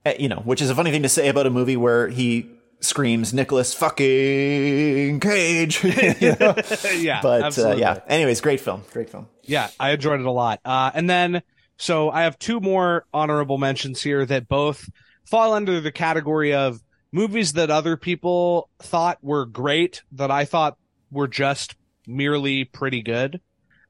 eh, 0.05 0.15
you 0.19 0.27
know, 0.27 0.41
which 0.43 0.61
is 0.61 0.69
a 0.69 0.75
funny 0.75 0.91
thing 0.91 1.03
to 1.03 1.09
say 1.09 1.29
about 1.29 1.47
a 1.47 1.49
movie 1.49 1.77
where 1.77 2.09
he 2.09 2.49
screams 2.81 3.33
Nicolas 3.33 3.73
fucking 3.73 5.19
Cage. 5.19 5.83
yeah, 5.83 7.19
but 7.21 7.57
uh, 7.57 7.75
yeah. 7.75 7.99
Anyways, 8.07 8.41
great 8.41 8.59
film, 8.59 8.83
great 8.91 9.09
film. 9.09 9.27
Yeah, 9.43 9.69
I 9.79 9.91
enjoyed 9.91 10.19
it 10.19 10.25
a 10.25 10.31
lot. 10.31 10.59
Uh, 10.65 10.91
and 10.93 11.09
then, 11.09 11.43
so 11.77 12.09
I 12.09 12.23
have 12.23 12.37
two 12.39 12.59
more 12.59 13.05
honorable 13.13 13.57
mentions 13.57 14.01
here 14.01 14.25
that 14.25 14.47
both 14.47 14.89
fall 15.25 15.53
under 15.53 15.81
the 15.81 15.91
category 15.91 16.53
of 16.53 16.81
movies 17.11 17.53
that 17.53 17.71
other 17.71 17.97
people 17.97 18.69
thought 18.79 19.17
were 19.23 19.45
great 19.45 20.03
that 20.11 20.31
I 20.31 20.45
thought 20.45 20.77
were 21.15 21.27
just 21.27 21.75
merely 22.05 22.65
pretty 22.65 23.01
good. 23.01 23.41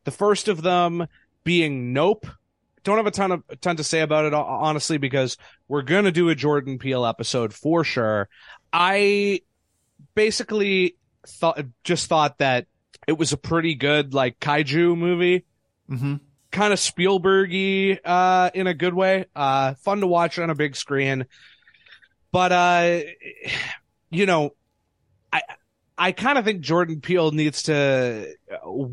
The 0.06 0.12
first 0.12 0.48
of 0.48 0.62
them 0.62 1.08
being 1.44 1.92
Nope. 1.92 2.28
Don't 2.84 2.98
have 2.98 3.08
a 3.08 3.12
ton 3.12 3.32
of 3.32 3.44
a 3.50 3.56
ton 3.56 3.78
to 3.78 3.84
say 3.84 4.02
about 4.02 4.26
it 4.26 4.34
honestly 4.34 5.00
because 5.00 5.38
we're 5.68 5.82
gonna 5.82 6.12
do 6.12 6.30
a 6.30 6.36
Jordan 6.36 6.78
Peele 6.78 7.06
episode 7.06 7.52
for 7.52 7.84
sure. 7.84 8.30
I 8.72 9.42
basically 10.14 10.96
thought 11.26 11.60
just 11.84 12.08
thought 12.08 12.38
that 12.38 12.68
it 13.08 13.14
was 13.14 13.34
a 13.34 13.38
pretty 13.38 13.74
good 13.74 14.14
like 14.14 14.40
kaiju 14.40 14.96
movie. 14.96 15.46
Mm-hmm. 15.90 16.16
Kind 16.52 16.74
of 16.74 16.80
Spielbergy 16.80 18.00
uh, 18.06 18.52
in 18.54 18.68
a 18.68 18.74
good 18.76 18.94
way. 18.94 19.26
Uh, 19.36 19.74
fun 19.76 20.02
to 20.02 20.08
watch 20.08 20.38
on 20.38 20.52
a 20.52 20.56
big 20.56 20.76
screen. 20.76 21.26
But 22.32 22.52
uh, 22.52 23.00
you 24.12 24.28
know, 24.28 24.52
I 25.34 25.42
I 25.98 26.12
kind 26.12 26.38
of 26.38 26.46
think 26.46 26.62
Jordan 26.62 27.02
Peele 27.02 27.32
needs 27.32 27.64
to 27.64 28.34
uh, 28.52 28.84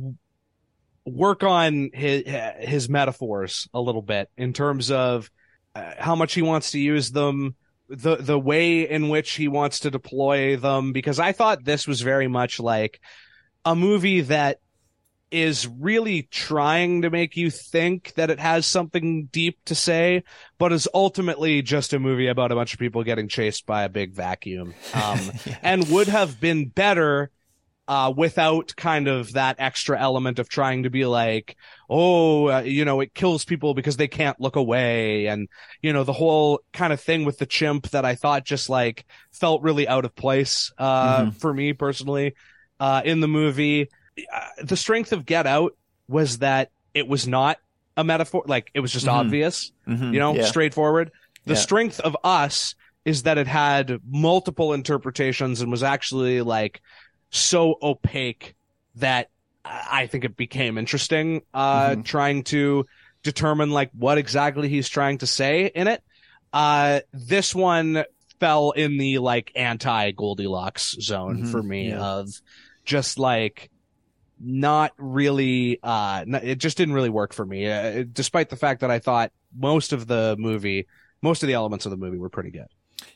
work 1.05 1.43
on 1.43 1.91
his 1.93 2.23
his 2.59 2.89
metaphors 2.89 3.69
a 3.75 3.81
little 3.81 4.03
bit 4.03 4.31
in 4.37 4.53
terms 4.53 4.91
of 4.91 5.31
uh, 5.75 5.95
how 5.99 6.15
much 6.15 6.35
he 6.35 6.43
wants 6.43 6.73
to 6.73 6.79
use 6.79 7.11
them, 7.11 7.57
the 7.89 8.17
the 8.17 8.39
way 8.39 8.89
in 8.89 9.09
which 9.09 9.33
he 9.33 9.49
wants 9.49 9.81
to 9.81 9.91
deploy 9.91 10.57
them. 10.57 10.93
Because 10.93 11.19
I 11.19 11.33
thought 11.33 11.65
this 11.65 11.87
was 11.89 12.01
very 12.01 12.29
much 12.29 12.61
like 12.61 13.01
a 13.65 13.75
movie 13.75 14.23
that 14.23 14.59
is 15.33 15.67
really 15.67 16.23
trying 16.31 17.03
to 17.03 17.11
make 17.11 17.37
you 17.37 17.51
think 17.51 18.13
that 18.15 18.31
it 18.31 18.39
has 18.39 18.67
something 18.67 19.27
deep 19.27 19.59
to 19.65 19.75
say, 19.75 20.23
but 20.59 20.73
is 20.73 20.89
ultimately 20.93 21.63
just 21.63 21.93
a 21.93 21.99
movie 21.99 22.29
about 22.29 22.53
a 22.53 22.55
bunch 22.55 22.75
of 22.75 22.79
people 22.79 23.03
getting 23.03 23.29
chased 23.29 23.67
by 23.67 23.85
a 23.85 23.89
big 23.89 24.13
vacuum. 24.13 24.75
Um, 24.95 25.33
yeah. 25.47 25.57
and 25.63 25.89
would 25.89 26.09
have 26.09 26.39
been 26.39 26.69
better, 26.69 27.31
uh, 27.89 28.13
without 28.17 28.75
kind 28.77 29.09
of 29.09 29.33
that 29.33 29.57
extra 29.59 30.01
element 30.01 30.39
of 30.39 30.49
trying 30.49 30.85
to 30.85 30.91
be 30.91 31.05
like, 31.05 31.57
oh, 31.91 32.49
uh, 32.49 32.61
you 32.61 32.85
know, 32.85 33.01
it 33.01 33.15
kills 33.15 33.45
people 33.45 33.75
because 33.75 33.97
they 33.97 34.07
can't 34.09 34.41
look 34.41 34.57
away. 34.57 35.27
And, 35.27 35.49
you 35.81 35.93
know, 35.93 36.05
the 36.05 36.13
whole 36.13 36.61
kind 36.73 36.93
of 36.93 37.01
thing 37.01 37.25
with 37.25 37.39
the 37.39 37.47
chimp 37.47 37.91
that 37.91 38.05
I 38.05 38.15
thought 38.15 38.45
just 38.45 38.69
like 38.69 39.05
felt 39.33 39.63
really 39.63 39.89
out 39.89 40.05
of 40.05 40.15
place, 40.15 40.73
uh, 40.79 41.23
mm-hmm. 41.23 41.31
for 41.31 41.53
me 41.53 41.73
personally, 41.73 42.35
uh, 42.79 43.03
in 43.05 43.21
the 43.21 43.29
movie. 43.29 43.89
Uh, 44.19 44.41
the 44.63 44.77
strength 44.77 45.13
of 45.13 45.27
Get 45.27 45.47
Out 45.47 45.77
was 46.09 46.39
that 46.39 46.71
it 46.95 47.09
was 47.09 47.27
not 47.27 47.59
a 47.97 48.05
metaphor, 48.05 48.45
like 48.47 48.71
it 48.75 48.81
was 48.81 48.93
just 48.93 49.07
mm-hmm. 49.07 49.17
obvious, 49.17 49.73
mm-hmm. 49.87 50.13
you 50.13 50.21
know, 50.21 50.35
yeah. 50.35 50.45
straightforward. 50.45 51.11
The 51.47 51.55
yeah. 51.55 51.61
strength 51.61 52.01
of 52.01 52.17
Us 52.23 52.75
is 53.05 53.25
that 53.25 53.39
it 53.39 53.47
had 53.47 54.01
multiple 54.07 54.73
interpretations 54.73 55.61
and 55.61 55.71
was 55.71 55.83
actually 55.83 56.41
like 56.41 56.81
so 57.31 57.77
opaque 57.83 58.55
that 58.97 59.31
I 59.65 60.07
think 60.07 60.25
it 60.25 60.37
became 60.37 60.79
interesting, 60.79 61.43
uh, 61.55 61.91
mm-hmm. 61.91 62.03
trying 62.03 62.45
to 62.45 62.87
determine 63.23 63.71
like 63.71 63.91
what 63.93 64.19
exactly 64.19 64.69
he's 64.69 64.89
trying 64.89 65.19
to 65.19 65.27
say 65.27 65.67
in 65.67 65.89
it. 65.89 66.03
Uh, 66.53 67.01
this 67.13 67.55
one 67.55 68.05
fell 68.41 68.73
in 68.73 68.99
the 68.99 69.19
like 69.19 69.53
anti 69.55 70.11
Goldilocks 70.13 70.97
zone 71.01 71.39
mm-hmm. 71.39 71.51
for 71.51 71.63
me 71.63 71.91
yeah. 71.91 72.01
of 72.01 72.29
just 72.85 73.19
like 73.19 73.71
not 74.45 74.93
really 74.99 75.79
uh 75.83 76.25
it 76.43 76.57
just 76.57 76.77
didn't 76.77 76.95
really 76.95 77.11
work 77.11 77.33
for 77.33 77.47
me 77.47 77.67
uh, 77.69 78.05
despite 78.13 78.51
the 78.51 78.57
fact 78.57 78.81
that 78.81 78.91
i 78.91 78.99
thought 78.99 79.31
most 79.57 79.93
of 79.93 80.07
the 80.07 80.37
movie 80.39 80.87
most 81.23 81.43
of 81.43 81.47
the 81.47 81.55
elements 81.55 81.87
of 81.87 81.91
the 81.91 81.97
movie 81.97 82.19
were 82.19 82.29
pretty 82.29 82.51
good. 82.51 82.67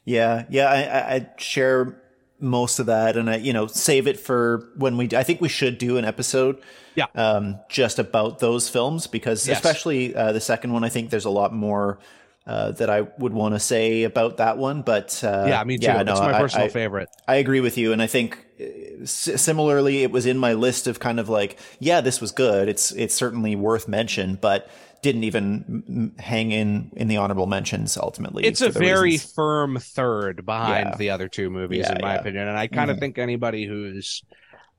Yeah, 0.05 0.45
yeah, 0.49 0.68
I, 0.68 1.14
I 1.14 1.31
share 1.39 2.01
most 2.39 2.79
of 2.79 2.87
that, 2.87 3.16
and 3.16 3.29
I, 3.29 3.37
you 3.37 3.53
know, 3.53 3.66
save 3.66 4.07
it 4.07 4.18
for 4.18 4.70
when 4.77 4.97
we. 4.97 5.09
I 5.14 5.22
think 5.22 5.41
we 5.41 5.49
should 5.49 5.79
do 5.79 5.97
an 5.97 6.05
episode, 6.05 6.62
yeah, 6.95 7.07
um, 7.14 7.59
just 7.68 7.99
about 7.99 8.39
those 8.39 8.68
films 8.68 9.07
because, 9.07 9.47
yes. 9.47 9.59
especially 9.59 10.14
uh, 10.14 10.33
the 10.33 10.41
second 10.41 10.72
one, 10.72 10.85
I 10.85 10.89
think 10.89 11.11
there's 11.11 11.24
a 11.24 11.31
lot 11.31 11.53
more 11.53 11.99
uh, 12.47 12.70
that 12.72 12.88
I 12.88 13.03
would 13.18 13.32
want 13.32 13.55
to 13.55 13.61
say 13.61 14.05
about 14.05 14.36
that 14.36 14.59
one. 14.59 14.82
But 14.82 15.22
uh, 15.24 15.47
yeah, 15.49 15.64
me 15.64 15.78
too. 15.78 15.86
Yeah, 15.86 16.03
no, 16.03 16.14
my 16.14 16.38
personal 16.38 16.66
I, 16.66 16.68
favorite. 16.68 17.09
I 17.26 17.36
agree 17.36 17.61
with 17.61 17.76
you, 17.76 17.92
and 17.92 18.01
I 18.01 18.07
think 18.07 18.38
uh, 18.61 19.05
similarly, 19.05 20.03
it 20.03 20.11
was 20.12 20.26
in 20.26 20.38
my 20.38 20.53
list 20.55 20.86
of 20.86 21.01
kind 21.01 21.18
of 21.18 21.28
like, 21.28 21.59
yeah, 21.80 22.01
this 22.01 22.20
was 22.20 22.32
good. 22.32 22.68
It's 22.68 22.92
it's 22.92 23.14
certainly 23.14 23.57
worth 23.57 23.88
mention, 23.88 24.36
but 24.40 24.70
didn't 25.03 25.24
even 25.24 26.14
hang 26.18 26.53
in 26.53 26.90
in 26.97 27.09
the 27.09 27.16
honorable 27.16 27.47
mentions 27.47 27.97
ultimately. 27.97 28.44
It's 28.44 28.61
a 28.61 28.70
very 28.70 29.11
reasons. 29.12 29.32
firm 29.32 29.78
third 29.78 30.44
behind 30.47 30.90
yeah. 30.90 30.97
the 30.97 31.11
other 31.11 31.28
two 31.28 31.51
movies, 31.51 31.86
yeah, 31.88 31.94
in 31.97 32.01
my 32.01 32.14
yeah. 32.14 32.20
opinion, 32.20 32.49
and 32.49 32.57
I 32.57 32.66
kind 32.66 32.90
of 32.90 32.97
mm-hmm. 32.97 33.03
think 33.03 33.18
anybody 33.18 33.66
who's 33.66 34.22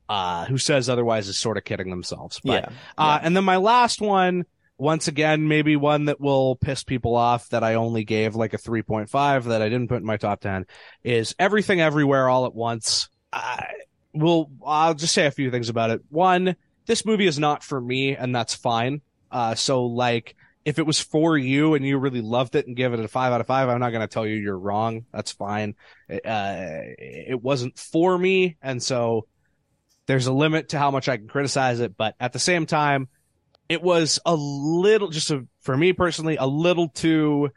uh, 0.09 0.45
who 0.45 0.57
says 0.57 0.89
otherwise 0.89 1.27
is 1.27 1.37
sort 1.37 1.57
of 1.57 1.63
kidding 1.63 1.89
themselves. 1.89 2.39
But, 2.43 2.63
yeah. 2.63 2.69
Uh, 2.97 3.19
and 3.21 3.35
then 3.35 3.43
my 3.43 3.57
last 3.57 4.01
one, 4.01 4.45
once 4.77 5.07
again, 5.07 5.47
maybe 5.47 5.75
one 5.75 6.05
that 6.05 6.21
will 6.21 6.55
piss 6.55 6.83
people 6.83 7.15
off 7.15 7.49
that 7.49 7.63
I 7.63 7.75
only 7.75 8.03
gave 8.03 8.35
like 8.35 8.53
a 8.53 8.57
3.5 8.57 9.43
that 9.45 9.61
I 9.61 9.69
didn't 9.69 9.89
put 9.89 9.97
in 9.97 10.05
my 10.05 10.17
top 10.17 10.41
10 10.41 10.65
is 11.03 11.35
Everything 11.39 11.81
Everywhere 11.81 12.29
All 12.29 12.45
at 12.45 12.53
Once. 12.53 13.09
I 13.33 13.65
will, 14.13 14.51
I'll 14.65 14.93
just 14.93 15.13
say 15.13 15.25
a 15.25 15.31
few 15.31 15.49
things 15.49 15.69
about 15.69 15.89
it. 15.89 16.01
One, 16.09 16.55
this 16.85 17.05
movie 17.05 17.27
is 17.27 17.39
not 17.39 17.63
for 17.63 17.81
me, 17.81 18.15
and 18.15 18.35
that's 18.35 18.53
fine. 18.53 19.01
Uh, 19.31 19.55
so 19.55 19.85
like, 19.85 20.35
if 20.63 20.79
it 20.79 20.85
was 20.85 20.99
for 20.99 21.37
you 21.37 21.75
and 21.75 21.85
you 21.85 21.97
really 21.97 22.21
loved 22.21 22.55
it 22.55 22.67
and 22.67 22.75
give 22.75 22.93
it 22.93 22.99
a 22.99 23.07
five 23.07 23.31
out 23.31 23.41
of 23.41 23.47
five, 23.47 23.69
I'm 23.69 23.79
not 23.79 23.91
going 23.91 24.01
to 24.01 24.07
tell 24.07 24.27
you 24.27 24.35
you're 24.35 24.59
wrong. 24.59 25.05
That's 25.13 25.31
fine. 25.31 25.75
Uh, 26.09 26.17
it 26.25 27.41
wasn't 27.41 27.79
for 27.79 28.17
me. 28.17 28.57
And 28.61 28.83
so 28.83 29.27
there's 30.07 30.27
a 30.27 30.33
limit 30.33 30.69
to 30.69 30.79
how 30.79 30.91
much 30.91 31.07
I 31.07 31.15
can 31.15 31.29
criticize 31.29 31.79
it. 31.79 31.95
But 31.95 32.15
at 32.19 32.33
the 32.33 32.39
same 32.39 32.65
time, 32.65 33.07
it 33.69 33.81
was 33.81 34.19
a 34.25 34.35
little, 34.35 35.09
just 35.09 35.31
a, 35.31 35.45
for 35.61 35.75
me 35.75 35.93
personally, 35.93 36.37
a 36.37 36.47
little 36.47 36.89
too, 36.89 37.51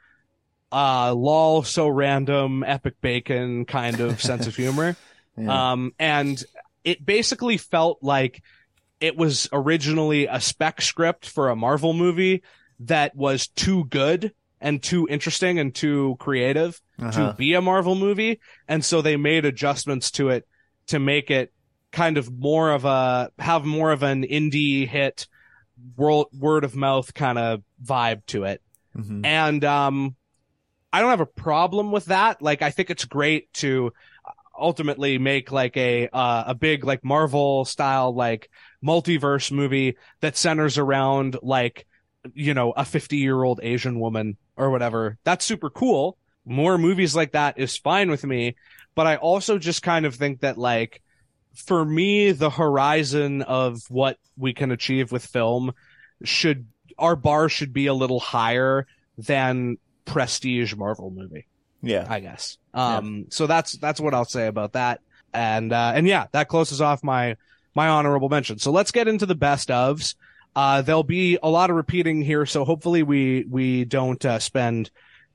uh, 0.73 1.13
lol, 1.15 1.63
so 1.63 1.89
random, 1.89 2.65
epic 2.65 3.01
bacon 3.01 3.65
kind 3.65 4.01
of 4.01 4.23
sense 4.23 4.47
of 4.47 4.57
humor. 4.57 4.97
Yeah. 5.37 5.73
Um, 5.73 5.95
and 5.99 6.43
it 6.85 7.05
basically 7.05 7.57
felt 7.57 7.99
like 8.03 8.43
it 9.01 9.17
was 9.17 9.49
originally 9.53 10.27
a 10.27 10.41
spec 10.41 10.83
script 10.83 11.27
for 11.27 11.49
a 11.49 11.57
Marvel 11.57 11.93
movie 11.93 12.43
that 12.81 13.15
was 13.17 13.49
too 13.49 13.85
good 13.85 14.33
and 14.61 14.83
too 14.83 15.07
interesting 15.09 15.59
and 15.59 15.75
too 15.75 16.17
creative 16.19 16.81
uh-huh. 16.99 17.11
to 17.11 17.35
be 17.37 17.55
a 17.55 17.63
Marvel 17.63 17.95
movie. 17.95 18.41
And 18.69 18.85
so 18.85 19.01
they 19.01 19.17
made 19.17 19.45
adjustments 19.45 20.11
to 20.13 20.29
it 20.29 20.47
to 20.89 20.99
make 20.99 21.31
it 21.31 21.53
kind 21.93 22.19
of 22.19 22.31
more 22.31 22.71
of 22.71 22.85
a, 22.85 23.31
have 23.39 23.65
more 23.65 23.91
of 23.91 24.03
an 24.03 24.25
indie 24.25 24.87
hit 24.87 25.27
world, 25.97 26.29
word 26.37 26.65
of 26.65 26.75
mouth 26.75 27.13
kind 27.15 27.39
of 27.39 27.63
vibe 27.85 28.25
to 28.27 28.45
it. 28.45 28.63
Mm-hmm. 28.97 29.25
And, 29.25 29.65
um, 29.65 30.17
I 30.93 31.01
don't 31.01 31.11
have 31.11 31.21
a 31.21 31.27
problem 31.27 31.93
with 31.93 32.07
that. 32.07 32.43
Like, 32.43 32.63
I 32.63 32.71
think 32.71 32.91
it's 32.91 33.05
great 33.05 33.53
to 33.55 33.93
ultimately 34.59 35.19
make 35.19 35.53
like 35.53 35.77
a, 35.77 36.09
uh, 36.09 36.45
a 36.49 36.55
big 36.55 36.85
like 36.85 37.05
Marvel 37.05 37.65
style, 37.65 38.15
like 38.15 38.51
multiverse 38.85 39.51
movie 39.53 39.97
that 40.21 40.37
centers 40.37 40.79
around 40.79 41.39
like, 41.43 41.87
you 42.35 42.55
know, 42.55 42.73
a 42.73 42.85
50 42.85 43.17
year 43.17 43.43
old 43.43 43.61
Asian 43.63 43.99
woman 44.01 44.37
or 44.57 44.71
whatever. 44.71 45.17
That's 45.25 45.45
super 45.45 45.71
cool. 45.71 46.19
More 46.45 46.77
movies 46.77 47.17
like 47.17 47.33
that 47.33 47.59
is 47.59 47.77
fine 47.77 48.11
with 48.11 48.25
me. 48.25 48.57
But 48.95 49.07
I 49.07 49.17
also 49.17 49.59
just 49.59 49.83
kind 49.83 50.05
of 50.05 50.17
think 50.17 50.41
that 50.41 50.59
like, 50.59 51.03
for 51.55 51.85
me, 51.85 52.33
the 52.33 52.51
horizon 52.51 53.43
of 53.43 53.83
what 53.89 54.19
we 54.37 54.53
can 54.53 54.71
achieve 54.71 55.13
with 55.13 55.25
film 55.25 55.73
should, 56.25 56.67
our 56.99 57.17
bar 57.17 57.49
should 57.49 57.73
be 57.73 57.87
a 57.87 57.95
little 57.95 58.21
higher 58.21 58.87
than 59.19 59.79
prestige 60.05 60.75
Marvel 60.75 61.11
movie. 61.11 61.47
Yeah. 61.83 62.07
I 62.09 62.21
guess. 62.21 62.59
Um, 62.75 63.17
yeah. 63.17 63.25
so 63.31 63.47
that's, 63.47 63.73
that's 63.73 64.01
what 64.01 64.15
I'll 64.15 64.25
say 64.25 64.47
about 64.47 64.73
that. 64.73 65.01
And, 65.33 65.73
uh, 65.73 65.93
and 65.95 66.07
yeah, 66.07 66.27
that 66.33 66.49
closes 66.49 66.81
off 66.81 67.03
my, 67.03 67.37
my 67.75 67.89
honorable 67.89 68.29
mention. 68.29 68.59
So 68.59 68.71
let's 68.71 68.91
get 68.91 69.09
into 69.09 69.27
the 69.27 69.35
best 69.35 69.69
ofs. 69.69 70.15
Uh, 70.55 70.83
there'll 70.83 71.03
be 71.05 71.39
a 71.43 71.49
lot 71.49 71.71
of 71.71 71.77
repeating 71.77 72.23
here, 72.23 72.45
so 72.45 72.65
hopefully 72.65 73.03
we 73.03 73.45
we 73.49 73.85
don't 73.85 74.25
uh, 74.25 74.39
spend 74.39 74.91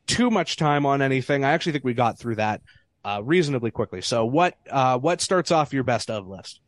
too 0.07 0.30
much 0.30 0.57
time 0.57 0.86
on 0.86 1.01
anything. 1.01 1.45
I 1.45 1.51
actually 1.51 1.72
think 1.72 1.86
we 1.86 1.93
got 1.93 2.20
through 2.20 2.36
that 2.36 2.61
uh, 3.06 3.22
reasonably 3.24 3.72
quickly. 3.72 4.01
So 4.01 4.26
what 4.26 4.58
uh, 4.70 4.97
what 4.97 5.22
starts 5.22 5.51
off 5.51 5.72
your 5.72 5.84
best 5.84 6.10
of 6.10 6.28
list? 6.28 6.60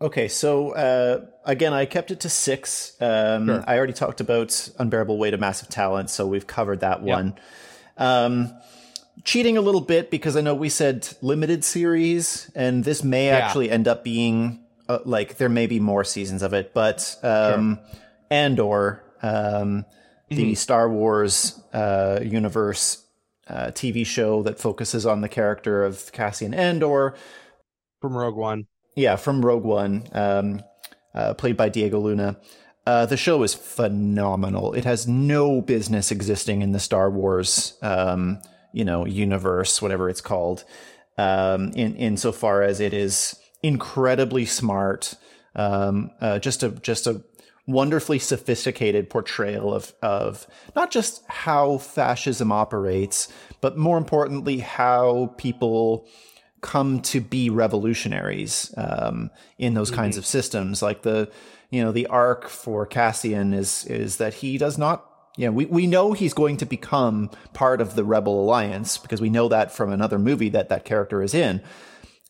Okay, 0.00 0.26
so 0.26 0.72
uh, 0.72 1.24
again, 1.44 1.72
I 1.72 1.86
kept 1.86 2.10
it 2.10 2.20
to 2.20 2.28
six. 2.28 2.96
Um, 3.00 3.46
sure. 3.46 3.64
I 3.66 3.78
already 3.78 3.92
talked 3.92 4.20
about 4.20 4.68
unbearable 4.78 5.16
weight 5.16 5.34
of 5.34 5.40
massive 5.40 5.68
talent, 5.68 6.10
so 6.10 6.26
we've 6.26 6.46
covered 6.46 6.80
that 6.80 7.00
one. 7.00 7.36
Yep. 7.98 8.06
Um, 8.06 8.52
cheating 9.22 9.56
a 9.56 9.60
little 9.60 9.80
bit 9.80 10.10
because 10.10 10.36
I 10.36 10.40
know 10.40 10.54
we 10.54 10.68
said 10.68 11.08
limited 11.22 11.64
series, 11.64 12.50
and 12.56 12.82
this 12.82 13.04
may 13.04 13.26
yeah. 13.26 13.38
actually 13.38 13.70
end 13.70 13.86
up 13.86 14.02
being 14.02 14.64
uh, 14.88 14.98
like 15.04 15.36
there 15.36 15.48
may 15.48 15.68
be 15.68 15.78
more 15.78 16.02
seasons 16.02 16.42
of 16.42 16.52
it, 16.54 16.74
but 16.74 17.16
um, 17.22 17.76
sure. 17.76 18.00
Andor, 18.32 19.04
um, 19.22 19.30
mm-hmm. 19.30 20.36
the 20.36 20.54
Star 20.56 20.90
Wars 20.90 21.62
uh, 21.72 22.18
universe 22.20 23.03
uh, 23.48 23.66
TV 23.66 24.04
show 24.04 24.42
that 24.42 24.58
focuses 24.58 25.06
on 25.06 25.20
the 25.20 25.28
character 25.28 25.84
of 25.84 26.10
Cassian 26.12 26.54
Andor 26.54 27.14
from 28.00 28.16
Rogue 28.16 28.36
One. 28.36 28.66
Yeah, 28.96 29.16
from 29.16 29.44
Rogue 29.44 29.64
One, 29.64 30.06
um, 30.12 30.62
uh, 31.14 31.34
played 31.34 31.56
by 31.56 31.68
Diego 31.68 31.98
Luna. 31.98 32.36
Uh, 32.86 33.06
the 33.06 33.16
show 33.16 33.42
is 33.42 33.54
phenomenal. 33.54 34.74
It 34.74 34.84
has 34.84 35.08
no 35.08 35.62
business 35.62 36.10
existing 36.10 36.62
in 36.62 36.72
the 36.72 36.78
Star 36.78 37.10
Wars, 37.10 37.78
um, 37.80 38.40
you 38.72 38.84
know, 38.84 39.06
universe, 39.06 39.80
whatever 39.80 40.08
it's 40.10 40.20
called. 40.20 40.64
Um, 41.16 41.70
in 41.72 41.94
insofar 41.96 42.62
as 42.62 42.80
it 42.80 42.92
is 42.92 43.36
incredibly 43.62 44.44
smart, 44.44 45.14
um, 45.54 46.10
uh, 46.20 46.38
just 46.40 46.62
a 46.62 46.70
just 46.70 47.06
a 47.06 47.22
wonderfully 47.66 48.18
sophisticated 48.18 49.08
portrayal 49.08 49.72
of 49.72 49.94
of 50.02 50.46
not 50.76 50.90
just 50.90 51.22
how 51.28 51.78
fascism 51.78 52.52
operates, 52.52 53.28
but 53.60 53.76
more 53.76 53.98
importantly 53.98 54.58
how 54.58 55.34
people 55.38 56.06
come 56.60 57.00
to 57.00 57.20
be 57.20 57.50
revolutionaries 57.50 58.72
um, 58.78 59.30
in 59.58 59.74
those 59.74 59.90
mm-hmm. 59.90 60.00
kinds 60.00 60.16
of 60.16 60.26
systems. 60.26 60.82
Like 60.82 61.02
the 61.02 61.30
you 61.70 61.82
know 61.82 61.92
the 61.92 62.06
arc 62.06 62.48
for 62.48 62.86
Cassian 62.86 63.54
is 63.54 63.84
is 63.86 64.18
that 64.18 64.34
he 64.34 64.58
does 64.58 64.78
not 64.78 65.10
you 65.36 65.46
know, 65.46 65.52
we, 65.52 65.66
we 65.66 65.86
know 65.86 66.12
he's 66.12 66.32
going 66.32 66.58
to 66.58 66.66
become 66.66 67.30
part 67.52 67.80
of 67.80 67.96
the 67.96 68.04
Rebel 68.04 68.40
Alliance 68.40 68.98
because 68.98 69.20
we 69.20 69.30
know 69.30 69.48
that 69.48 69.72
from 69.72 69.92
another 69.92 70.18
movie 70.18 70.50
that 70.50 70.68
that 70.68 70.84
character 70.84 71.22
is 71.22 71.34
in. 71.34 71.60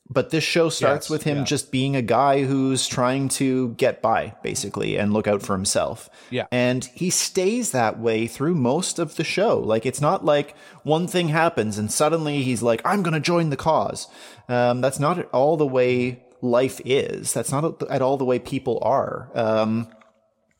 But 0.08 0.28
this 0.28 0.44
show 0.44 0.68
starts 0.68 1.06
yes, 1.06 1.10
with 1.10 1.22
him 1.22 1.38
yeah. 1.38 1.44
just 1.44 1.72
being 1.72 1.96
a 1.96 2.02
guy 2.02 2.44
who's 2.44 2.86
trying 2.86 3.30
to 3.30 3.70
get 3.70 4.02
by, 4.02 4.34
basically, 4.42 4.98
and 4.98 5.14
look 5.14 5.26
out 5.26 5.40
for 5.40 5.54
himself. 5.54 6.10
Yeah. 6.28 6.46
And 6.50 6.84
he 6.84 7.08
stays 7.08 7.70
that 7.70 7.98
way 7.98 8.26
through 8.26 8.54
most 8.54 8.98
of 8.98 9.16
the 9.16 9.24
show. 9.24 9.58
Like, 9.58 9.86
it's 9.86 10.02
not 10.02 10.22
like 10.22 10.54
one 10.82 11.06
thing 11.06 11.28
happens 11.28 11.78
and 11.78 11.90
suddenly 11.90 12.42
he's 12.42 12.62
like, 12.62 12.82
I'm 12.84 13.02
going 13.02 13.14
to 13.14 13.20
join 13.20 13.48
the 13.48 13.56
cause. 13.56 14.06
Um, 14.46 14.82
that's 14.82 15.00
not 15.00 15.18
at 15.18 15.30
all 15.32 15.56
the 15.56 15.66
way 15.66 16.22
life 16.42 16.82
is. 16.84 17.32
That's 17.32 17.50
not 17.50 17.82
at 17.90 18.02
all 18.02 18.18
the 18.18 18.26
way 18.26 18.38
people 18.38 18.80
are. 18.82 19.30
Um, 19.34 19.88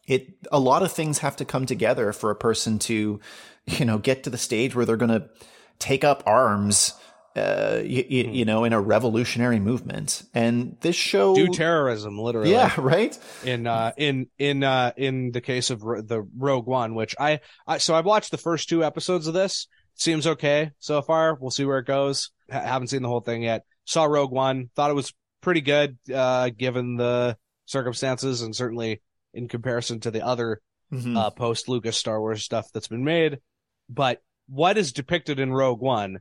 it, 0.07 0.37
a 0.53 0.59
lot 0.59 0.83
of 0.83 0.91
things 0.91 1.19
have 1.19 1.37
to 1.37 1.45
come 1.45 1.67
together 1.67 2.15
for 2.15 2.31
a 2.31 2.37
person 2.37 2.79
to, 2.81 3.21
you 3.67 3.85
know, 3.85 3.99
get 3.99 4.25
to 4.25 4.31
the 4.31 4.39
stage 4.39 4.75
where 4.75 4.87
they're 4.87 4.97
going 4.97 5.21
to 5.21 5.29
take 5.79 6.03
up 6.03 6.23
arms 6.25 6.95
uh, 7.37 7.81
you, 7.85 8.03
hmm. 8.03 8.35
you, 8.35 8.45
know, 8.45 8.65
in 8.65 8.73
a 8.73 8.81
revolutionary 8.81 9.59
movement. 9.59 10.23
And 10.35 10.77
this 10.81 10.97
show 10.97 11.35
do 11.35 11.49
terrorism, 11.49 12.19
literally. 12.19 12.53
Yeah, 12.53 12.73
right. 12.79 13.19
In 13.45 13.67
uh, 13.67 13.93
in 13.97 14.29
in 14.39 14.63
uh, 14.63 14.93
in 14.97 15.33
the 15.33 15.41
case 15.41 15.71
of 15.71 15.81
the 15.81 16.27
Rogue 16.37 16.67
One, 16.67 16.95
which 16.95 17.15
I, 17.19 17.41
I 17.67 17.79
so 17.79 17.95
I've 17.95 18.07
watched 18.07 18.31
the 18.31 18.39
first 18.39 18.69
two 18.69 18.85
episodes 18.85 19.27
of 19.27 19.35
this. 19.35 19.67
Seems 19.97 20.27
okay 20.27 20.73
so 20.79 21.03
far. 21.03 21.35
We'll 21.35 21.51
see 21.51 21.65
where 21.65 21.79
it 21.79 21.87
goes. 21.87 22.31
H- 22.51 22.63
haven't 22.63 22.89
seen 22.89 23.03
the 23.03 23.09
whole 23.09 23.21
thing 23.21 23.43
yet. 23.43 23.65
Saw 23.85 24.05
Rogue 24.05 24.33
One. 24.33 24.71
Thought 24.75 24.91
it 24.91 24.95
was 24.95 25.13
pretty 25.41 25.61
good, 25.61 25.99
uh, 26.13 26.51
given 26.51 26.97
the 26.97 27.37
circumstances, 27.67 28.43
and 28.43 28.55
certainly 28.55 29.03
in 29.33 29.49
comparison 29.49 30.01
to 30.01 30.11
the 30.11 30.25
other 30.25 30.61
mm-hmm. 30.93 31.17
uh, 31.17 31.31
post 31.31 31.69
Lucas 31.69 31.97
Star 31.97 32.21
Wars 32.21 32.45
stuff 32.45 32.69
that's 32.73 32.89
been 32.89 33.05
made. 33.05 33.39
But 33.89 34.23
what 34.49 34.79
is 34.79 34.93
depicted 34.93 35.41
in 35.41 35.53
Rogue 35.53 35.81
One 35.81 36.19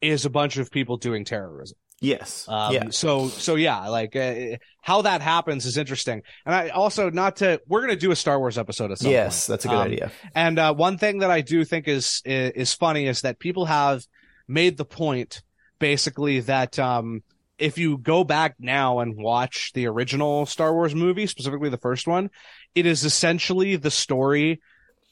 is 0.00 0.24
a 0.24 0.30
bunch 0.30 0.56
of 0.56 0.70
people 0.70 0.96
doing 0.96 1.24
terrorism. 1.24 1.76
Yes. 2.00 2.46
Um, 2.48 2.72
yeah. 2.72 2.84
So 2.90 3.26
so 3.28 3.56
yeah, 3.56 3.88
like 3.88 4.14
uh, 4.14 4.56
how 4.82 5.02
that 5.02 5.20
happens 5.20 5.66
is 5.66 5.76
interesting. 5.76 6.22
And 6.46 6.54
I 6.54 6.68
also 6.68 7.10
not 7.10 7.36
to 7.36 7.60
we're 7.66 7.80
gonna 7.80 7.96
do 7.96 8.12
a 8.12 8.16
Star 8.16 8.38
Wars 8.38 8.56
episode 8.56 8.92
at 8.92 8.98
some 8.98 9.10
yes, 9.10 9.46
point. 9.46 9.52
that's 9.54 9.64
a 9.64 9.68
good 9.68 9.74
Um, 9.78 9.86
idea. 9.88 10.12
And 10.34 10.58
uh, 10.60 10.74
one 10.74 10.96
thing 10.98 11.18
that 11.18 11.30
I 11.32 11.40
do 11.40 11.64
think 11.64 11.88
is 11.88 12.22
is, 12.24 12.52
is 12.52 12.74
funny 12.74 13.06
is 13.08 13.22
that 13.22 13.40
people 13.40 13.66
have 13.66 14.04
made 14.46 14.76
the 14.76 14.84
point 14.84 15.42
basically 15.80 16.38
that 16.40 16.78
um, 16.78 17.24
if 17.58 17.78
you 17.78 17.98
go 17.98 18.22
back 18.22 18.54
now 18.60 19.00
and 19.00 19.16
watch 19.16 19.72
the 19.74 19.86
original 19.88 20.46
Star 20.46 20.72
Wars 20.72 20.94
movie, 20.94 21.26
specifically 21.26 21.68
the 21.68 21.78
first 21.78 22.06
one, 22.06 22.30
it 22.76 22.86
is 22.86 23.04
essentially 23.04 23.74
the 23.74 23.90
story 23.90 24.60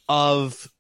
of 0.09 0.71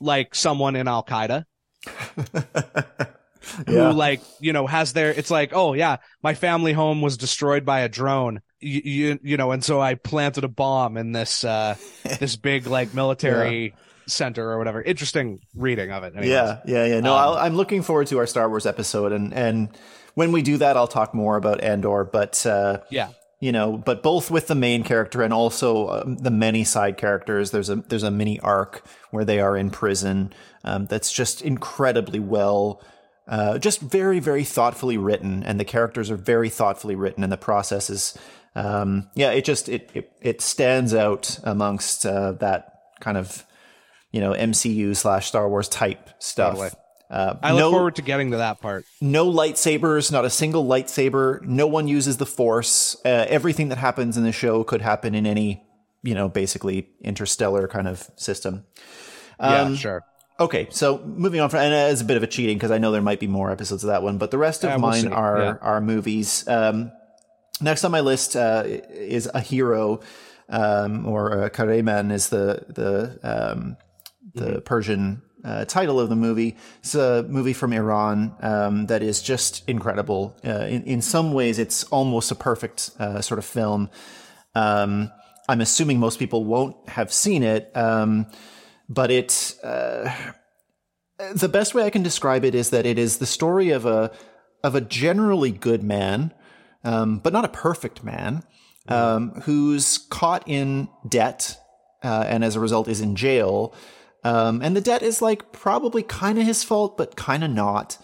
like 0.00 0.34
someone 0.34 0.74
in 0.74 0.88
Al 0.88 1.04
Qaeda 1.04 1.44
who 3.66 3.74
Yeah. 3.74 3.90
like 3.90 4.20
you 4.40 4.52
know 4.52 4.66
has 4.66 4.92
their 4.92 5.10
it's 5.10 5.30
like 5.30 5.52
oh 5.54 5.72
yeah 5.74 5.96
my 6.22 6.34
family 6.34 6.72
home 6.72 7.00
was 7.02 7.16
destroyed 7.16 7.64
by 7.64 7.80
a 7.80 7.88
drone 7.88 8.40
you, 8.60 8.80
you 8.84 9.18
you 9.22 9.36
know 9.36 9.50
and 9.52 9.64
so 9.64 9.80
I 9.80 9.94
planted 9.94 10.44
a 10.44 10.48
bomb 10.48 10.96
in 10.96 11.12
this 11.12 11.44
uh 11.44 11.76
this 12.18 12.36
big 12.36 12.66
like 12.66 12.94
military 12.94 13.74
center 14.06 14.50
or 14.50 14.58
whatever 14.58 14.82
interesting 14.82 15.40
reading 15.54 15.90
of 15.92 16.02
it 16.04 16.14
anyways. 16.14 16.28
Yeah, 16.30 16.60
yeah, 16.66 16.84
yeah. 16.84 17.00
No, 17.00 17.14
Um, 17.14 17.18
I'll, 17.20 17.34
I'm 17.34 17.54
looking 17.56 17.82
forward 17.82 18.08
to 18.08 18.18
our 18.18 18.26
Star 18.26 18.48
Wars 18.48 18.66
episode, 18.66 19.12
and 19.12 19.32
and 19.32 19.68
when 20.14 20.32
we 20.32 20.42
do 20.42 20.56
that, 20.56 20.76
I'll 20.76 20.88
talk 20.88 21.14
more 21.14 21.36
about 21.36 21.62
Andor. 21.62 22.04
But 22.04 22.44
uh, 22.44 22.80
yeah 22.90 23.10
you 23.42 23.52
know, 23.52 23.78
but 23.78 24.02
both 24.02 24.30
with 24.30 24.48
the 24.48 24.54
main 24.54 24.82
character 24.84 25.22
and 25.22 25.32
also 25.32 25.88
um, 25.88 26.16
the 26.18 26.30
many 26.30 26.62
side 26.62 26.98
characters. 26.98 27.52
There's 27.52 27.70
a 27.70 27.76
there's 27.76 28.02
a 28.02 28.10
mini 28.10 28.38
arc 28.40 28.84
where 29.12 29.24
they 29.24 29.40
are 29.40 29.56
in 29.56 29.70
prison 29.70 30.34
um, 30.62 30.86
that's 30.86 31.10
just 31.10 31.40
incredibly 31.40 32.20
well. 32.20 32.82
Uh, 33.30 33.58
just 33.58 33.80
very, 33.80 34.18
very 34.18 34.42
thoughtfully 34.42 34.98
written, 34.98 35.44
and 35.44 35.60
the 35.60 35.64
characters 35.64 36.10
are 36.10 36.16
very 36.16 36.48
thoughtfully 36.48 36.96
written, 36.96 37.22
and 37.22 37.32
the 37.32 37.36
process 37.36 37.88
is, 37.88 38.18
um, 38.56 39.08
yeah, 39.14 39.30
it 39.30 39.44
just 39.44 39.68
it 39.68 39.88
it, 39.94 40.12
it 40.20 40.40
stands 40.40 40.92
out 40.92 41.38
amongst 41.44 42.04
uh, 42.04 42.32
that 42.32 42.80
kind 42.98 43.16
of, 43.16 43.46
you 44.10 44.20
know, 44.20 44.32
MCU 44.32 44.96
slash 44.96 45.28
Star 45.28 45.48
Wars 45.48 45.68
type 45.68 46.10
stuff. 46.18 46.54
Totally. 46.54 46.70
Uh, 47.08 47.36
I 47.40 47.52
look 47.52 47.60
no- 47.60 47.70
forward 47.70 47.96
to 47.96 48.02
getting 48.02 48.32
to 48.32 48.38
that 48.38 48.60
part 48.60 48.84
no 49.00 49.30
lightsabers, 49.30 50.10
not 50.10 50.24
a 50.24 50.30
single 50.30 50.64
lightsaber. 50.64 51.40
No 51.42 51.68
one 51.68 51.86
uses 51.86 52.16
the 52.16 52.26
Force. 52.26 52.96
Uh, 53.04 53.26
everything 53.28 53.68
that 53.68 53.78
happens 53.78 54.16
in 54.16 54.24
the 54.24 54.32
show 54.32 54.64
could 54.64 54.80
happen 54.80 55.14
in 55.14 55.24
any, 55.24 55.62
you 56.02 56.16
know, 56.16 56.28
basically 56.28 56.88
interstellar 57.00 57.68
kind 57.68 57.86
of 57.86 58.10
system. 58.16 58.64
yeah 59.38 59.62
Um, 59.62 59.76
sure 59.76 60.04
Okay, 60.40 60.68
so 60.70 60.98
moving 61.04 61.40
on 61.40 61.50
from, 61.50 61.60
and 61.60 61.74
it's 61.92 62.00
a 62.00 62.04
bit 62.04 62.16
of 62.16 62.22
a 62.22 62.26
cheating 62.26 62.56
because 62.56 62.70
I 62.70 62.78
know 62.78 62.92
there 62.92 63.02
might 63.02 63.20
be 63.20 63.26
more 63.26 63.50
episodes 63.50 63.84
of 63.84 63.88
that 63.88 64.02
one, 64.02 64.16
but 64.16 64.30
the 64.30 64.38
rest 64.38 64.64
of 64.64 64.70
Yeah, 64.70 64.76
we'll 64.76 64.90
mine 64.90 65.08
are 65.12 65.38
Yeah. 65.38 65.54
are 65.60 65.80
movies. 65.82 66.48
Um, 66.48 66.92
next 67.60 67.84
on 67.84 67.90
my 67.90 68.00
list 68.00 68.36
uh, 68.36 68.62
is 68.66 69.28
a 69.34 69.40
hero, 69.40 70.00
um, 70.48 71.06
or 71.06 71.44
uh, 71.44 71.48
Ghahreman 71.50 72.10
is 72.10 72.30
the 72.30 72.64
the 72.68 73.18
um, 73.22 73.76
the 74.34 74.44
Mm-hmm. 74.44 74.58
Persian 74.60 75.22
uh, 75.44 75.64
title 75.66 75.98
of 76.00 76.08
the 76.08 76.16
movie. 76.16 76.56
It's 76.78 76.94
a 76.94 77.24
movie 77.24 77.52
from 77.52 77.72
Iran 77.72 78.32
um, 78.40 78.86
that 78.86 79.02
is 79.02 79.20
just 79.20 79.68
incredible. 79.68 80.34
Uh, 80.44 80.66
in 80.70 80.84
in 80.84 81.02
some 81.02 81.32
ways, 81.34 81.58
it's 81.58 81.84
almost 81.84 82.30
a 82.30 82.34
perfect 82.34 82.92
uh, 82.98 83.20
sort 83.20 83.38
of 83.38 83.44
film. 83.44 83.90
Um, 84.54 85.10
I'm 85.48 85.60
assuming 85.60 85.98
most 85.98 86.18
people 86.18 86.44
won't 86.44 86.76
have 86.88 87.12
seen 87.12 87.42
it, 87.42 87.70
um, 87.76 88.26
but 88.90 89.10
it. 89.10 89.56
Uh, 89.64 90.14
the 91.34 91.48
best 91.48 91.74
way 91.74 91.84
I 91.84 91.90
can 91.90 92.02
describe 92.02 92.44
it 92.44 92.54
is 92.54 92.70
that 92.70 92.86
it 92.86 92.98
is 92.98 93.18
the 93.18 93.26
story 93.26 93.70
of 93.70 93.86
a 93.86 94.10
of 94.62 94.74
a 94.74 94.80
generally 94.80 95.50
good 95.50 95.82
man, 95.82 96.34
um, 96.84 97.18
but 97.18 97.32
not 97.32 97.44
a 97.44 97.48
perfect 97.48 98.04
man, 98.04 98.42
um, 98.88 99.40
who's 99.42 99.98
caught 99.98 100.42
in 100.46 100.88
debt 101.08 101.58
uh, 102.02 102.24
and 102.26 102.44
as 102.44 102.56
a 102.56 102.60
result 102.60 102.88
is 102.88 103.00
in 103.00 103.16
jail. 103.16 103.74
Um, 104.22 104.60
and 104.62 104.76
the 104.76 104.80
debt 104.80 105.02
is 105.02 105.22
like 105.22 105.52
probably 105.52 106.02
kind 106.02 106.38
of 106.38 106.44
his 106.44 106.62
fault, 106.62 106.98
but 106.98 107.16
kind 107.16 107.42
of 107.42 107.50
not. 107.50 107.96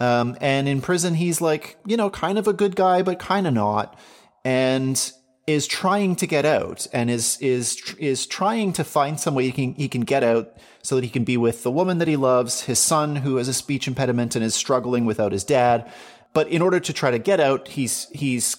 Um, 0.00 0.36
and 0.40 0.68
in 0.68 0.80
prison, 0.80 1.14
he's 1.14 1.40
like, 1.40 1.78
you 1.86 1.96
know, 1.96 2.10
kind 2.10 2.38
of 2.38 2.48
a 2.48 2.52
good 2.52 2.76
guy, 2.76 3.02
but 3.02 3.18
kind 3.18 3.46
of 3.46 3.54
not. 3.54 3.98
And 4.44 5.12
is 5.46 5.66
trying 5.66 6.14
to 6.16 6.26
get 6.26 6.44
out 6.44 6.86
and 6.92 7.10
is 7.10 7.36
is 7.40 7.94
is 7.98 8.26
trying 8.26 8.72
to 8.72 8.84
find 8.84 9.18
some 9.18 9.34
way 9.34 9.46
he 9.46 9.52
can 9.52 9.74
he 9.74 9.88
can 9.88 10.02
get 10.02 10.22
out 10.22 10.56
so 10.82 10.94
that 10.96 11.04
he 11.04 11.10
can 11.10 11.24
be 11.24 11.36
with 11.36 11.62
the 11.62 11.70
woman 11.70 11.98
that 11.98 12.08
he 12.08 12.16
loves, 12.16 12.62
his 12.62 12.78
son 12.78 13.16
who 13.16 13.36
has 13.36 13.48
a 13.48 13.54
speech 13.54 13.88
impediment 13.88 14.36
and 14.36 14.44
is 14.44 14.54
struggling 14.54 15.04
without 15.04 15.32
his 15.32 15.44
dad. 15.44 15.90
But 16.32 16.48
in 16.48 16.62
order 16.62 16.80
to 16.80 16.92
try 16.92 17.10
to 17.10 17.18
get 17.18 17.40
out, 17.40 17.68
he's 17.68 18.08
he's 18.12 18.56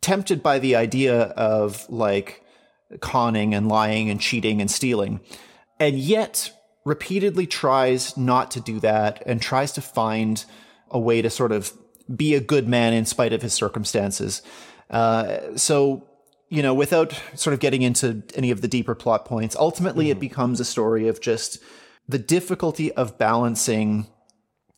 tempted 0.00 0.42
by 0.42 0.58
the 0.58 0.76
idea 0.76 1.22
of 1.22 1.88
like 1.88 2.44
conning 3.00 3.54
and 3.54 3.68
lying 3.68 4.08
and 4.08 4.20
cheating 4.20 4.60
and 4.60 4.70
stealing. 4.70 5.20
And 5.80 5.98
yet 5.98 6.52
repeatedly 6.84 7.46
tries 7.46 8.16
not 8.16 8.50
to 8.52 8.60
do 8.60 8.80
that 8.80 9.22
and 9.26 9.42
tries 9.42 9.72
to 9.72 9.82
find 9.82 10.44
a 10.90 10.98
way 10.98 11.20
to 11.20 11.28
sort 11.28 11.52
of 11.52 11.72
be 12.14 12.34
a 12.34 12.40
good 12.40 12.66
man 12.66 12.94
in 12.94 13.04
spite 13.04 13.32
of 13.32 13.42
his 13.42 13.52
circumstances. 13.52 14.42
Uh, 14.90 15.56
so, 15.56 16.06
you 16.48 16.62
know, 16.62 16.74
without 16.74 17.12
sort 17.34 17.54
of 17.54 17.60
getting 17.60 17.82
into 17.82 18.22
any 18.34 18.50
of 18.50 18.60
the 18.60 18.68
deeper 18.68 18.94
plot 18.94 19.24
points, 19.24 19.54
ultimately 19.56 20.10
it 20.10 20.18
becomes 20.18 20.60
a 20.60 20.64
story 20.64 21.08
of 21.08 21.20
just 21.20 21.58
the 22.08 22.18
difficulty 22.18 22.92
of 22.92 23.18
balancing 23.18 24.06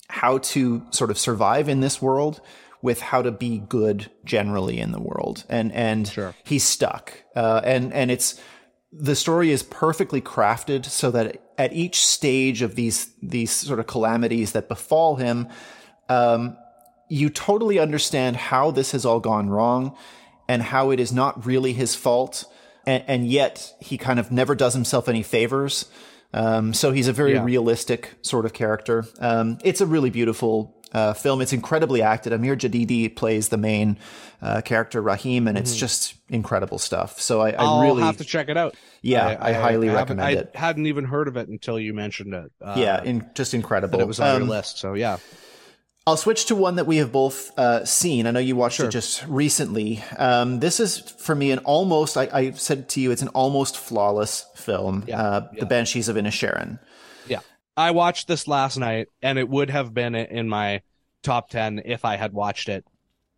how 0.08 0.38
to 0.38 0.82
sort 0.90 1.10
of 1.10 1.18
survive 1.18 1.68
in 1.68 1.80
this 1.80 2.02
world 2.02 2.40
with 2.82 3.00
how 3.00 3.22
to 3.22 3.30
be 3.30 3.58
good 3.58 4.10
generally 4.24 4.80
in 4.80 4.90
the 4.90 5.00
world. 5.00 5.44
And, 5.48 5.70
and 5.72 6.08
Sure. 6.08 6.34
he's 6.44 6.64
stuck. 6.64 7.22
Uh, 7.36 7.60
and, 7.62 7.92
and 7.92 8.10
it's, 8.10 8.40
the 8.92 9.14
story 9.14 9.52
is 9.52 9.62
perfectly 9.62 10.20
crafted 10.20 10.86
so 10.86 11.10
that 11.12 11.40
at 11.58 11.72
each 11.72 12.04
stage 12.04 12.62
of 12.62 12.74
these, 12.74 13.12
these 13.22 13.50
sort 13.52 13.78
of 13.78 13.86
calamities 13.86 14.52
that 14.52 14.68
befall 14.68 15.16
him, 15.16 15.46
um, 16.08 16.56
you 17.10 17.28
totally 17.28 17.78
understand 17.78 18.36
how 18.36 18.70
this 18.70 18.92
has 18.92 19.04
all 19.04 19.20
gone 19.20 19.50
wrong 19.50 19.94
and 20.48 20.62
how 20.62 20.90
it 20.90 20.98
is 21.00 21.12
not 21.12 21.44
really 21.44 21.72
his 21.74 21.94
fault. 21.94 22.44
And, 22.86 23.04
and 23.06 23.26
yet 23.26 23.74
he 23.80 23.98
kind 23.98 24.18
of 24.18 24.30
never 24.32 24.54
does 24.54 24.72
himself 24.74 25.08
any 25.08 25.22
favors. 25.22 25.90
Um, 26.32 26.72
so 26.72 26.92
he's 26.92 27.08
a 27.08 27.12
very 27.12 27.32
Yeah. 27.34 27.44
realistic 27.44 28.14
sort 28.22 28.44
of 28.46 28.52
character. 28.52 29.04
Um, 29.18 29.58
it's 29.64 29.80
a 29.82 29.86
really 29.86 30.10
beautiful 30.10 30.76
uh, 30.92 31.12
film. 31.12 31.40
It's 31.40 31.52
incredibly 31.52 32.02
acted. 32.02 32.32
Amir 32.32 32.56
Jadidi 32.56 33.14
plays 33.14 33.48
the 33.48 33.56
main 33.56 33.96
uh, 34.42 34.60
character 34.62 35.00
Rahim, 35.02 35.46
and 35.46 35.56
it's 35.58 35.76
just 35.76 36.14
incredible 36.28 36.78
stuff. 36.78 37.20
So 37.20 37.40
I, 37.42 37.48
I 37.48 37.52
Mm-hmm. 37.52 37.60
I'll 37.60 37.82
really, 37.82 38.02
have 38.02 38.16
to 38.16 38.24
check 38.24 38.48
it 38.48 38.56
out 38.56 38.74
yeah, 39.02 39.36
I, 39.40 39.52
highly 39.52 39.86
haven't- 39.88 40.18
recommend 40.18 40.38
it. 40.38 40.50
I 40.54 40.58
hadn't 40.58 40.86
even 40.86 41.04
heard 41.04 41.28
of 41.28 41.36
it 41.36 41.48
until 41.48 41.78
you 41.78 41.92
mentioned 41.94 42.34
it 42.34 42.50
uh, 42.62 42.74
yeah, 42.76 43.02
in, 43.04 43.28
just 43.34 43.52
incredible. 43.54 44.00
it 44.00 44.06
was 44.08 44.18
on 44.20 44.28
Um, 44.36 44.42
your 44.42 44.50
list 44.50 44.78
so 44.78 44.94
yeah 44.94 45.18
I'll 46.06 46.16
switch 46.16 46.46
to 46.46 46.54
one 46.54 46.76
that 46.76 46.86
we 46.86 46.96
have 46.96 47.12
both 47.12 47.56
uh, 47.58 47.84
seen. 47.84 48.26
I 48.26 48.30
know 48.30 48.40
you 48.40 48.56
watched 48.56 48.80
it 48.80 48.90
just 48.90 49.24
recently. 49.26 50.02
Um, 50.16 50.60
this 50.60 50.80
is 50.80 50.98
for 50.98 51.34
me 51.34 51.50
an 51.50 51.58
almost. 51.60 52.16
I, 52.16 52.28
I 52.32 52.50
said 52.52 52.88
to 52.90 53.00
you, 53.00 53.10
it's 53.10 53.22
an 53.22 53.28
almost 53.28 53.76
flawless 53.76 54.46
film. 54.56 55.04
Yeah, 55.06 55.20
uh, 55.20 55.48
yeah. 55.52 55.60
The 55.60 55.66
Banshees 55.66 56.08
of 56.08 56.16
Inisherin. 56.16 56.78
Yeah. 57.28 57.40
I 57.76 57.90
watched 57.90 58.28
this 58.28 58.48
last 58.48 58.78
night 58.78 59.08
and 59.22 59.38
it 59.38 59.48
would 59.48 59.70
have 59.70 59.92
been 59.92 60.14
in 60.14 60.48
my 60.48 60.82
top 61.22 61.50
10 61.50 61.82
if 61.84 62.04
I 62.04 62.16
had 62.16 62.32
watched 62.32 62.68
it 62.68 62.84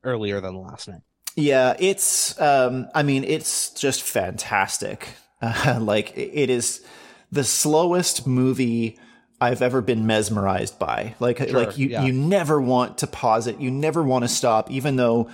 earlier 0.04 0.40
than 0.40 0.54
last 0.54 0.88
night. 0.88 1.02
Yeah, 1.34 1.74
it's. 1.78 2.40
Um, 2.40 2.88
I 2.94 3.02
mean, 3.02 3.24
it's 3.24 3.70
just 3.70 4.02
fantastic. 4.02 5.08
Uh, 5.40 5.78
like 5.82 6.16
it 6.16 6.50
is 6.50 6.84
the 7.30 7.44
slowest 7.44 8.26
movie 8.26 8.98
I've 9.42 9.62
ever 9.62 9.80
been 9.80 10.06
mesmerized 10.06 10.78
by. 10.78 11.14
Like, 11.20 11.40
like 11.52 11.76
you, 11.78 11.88
yeah. 11.88 12.04
you 12.04 12.12
never 12.12 12.60
want 12.60 12.98
to 12.98 13.06
pause 13.06 13.46
it. 13.46 13.60
You 13.60 13.70
never 13.70 14.02
want 14.02 14.24
to 14.24 14.28
stop, 14.28 14.70
even 14.70 14.96
though 14.96 15.30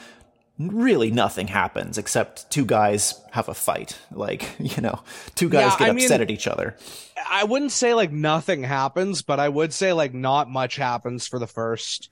really 0.58 1.10
nothing 1.12 1.46
happens 1.46 1.98
except 1.98 2.50
two 2.50 2.64
guys 2.64 3.14
have 3.30 3.48
a 3.48 3.54
fight. 3.54 3.96
Like, 4.10 4.48
you 4.58 4.82
know, 4.82 5.00
two 5.34 5.48
guys 5.48 5.72
Yeah, 5.72 5.78
get 5.78 5.88
I 5.90 5.92
mean- 5.92 6.04
upset 6.04 6.20
at 6.20 6.30
each 6.30 6.46
other. 6.48 6.76
I 7.30 7.44
wouldn't 7.44 7.72
say 7.72 7.94
like 7.94 8.10
nothing 8.12 8.62
happens, 8.62 9.22
but 9.22 9.38
I 9.40 9.48
would 9.48 9.72
say 9.72 9.92
like 9.92 10.14
not 10.14 10.48
much 10.48 10.76
happens 10.76 11.26
for 11.26 11.38
the 11.38 11.46
first 11.48 12.08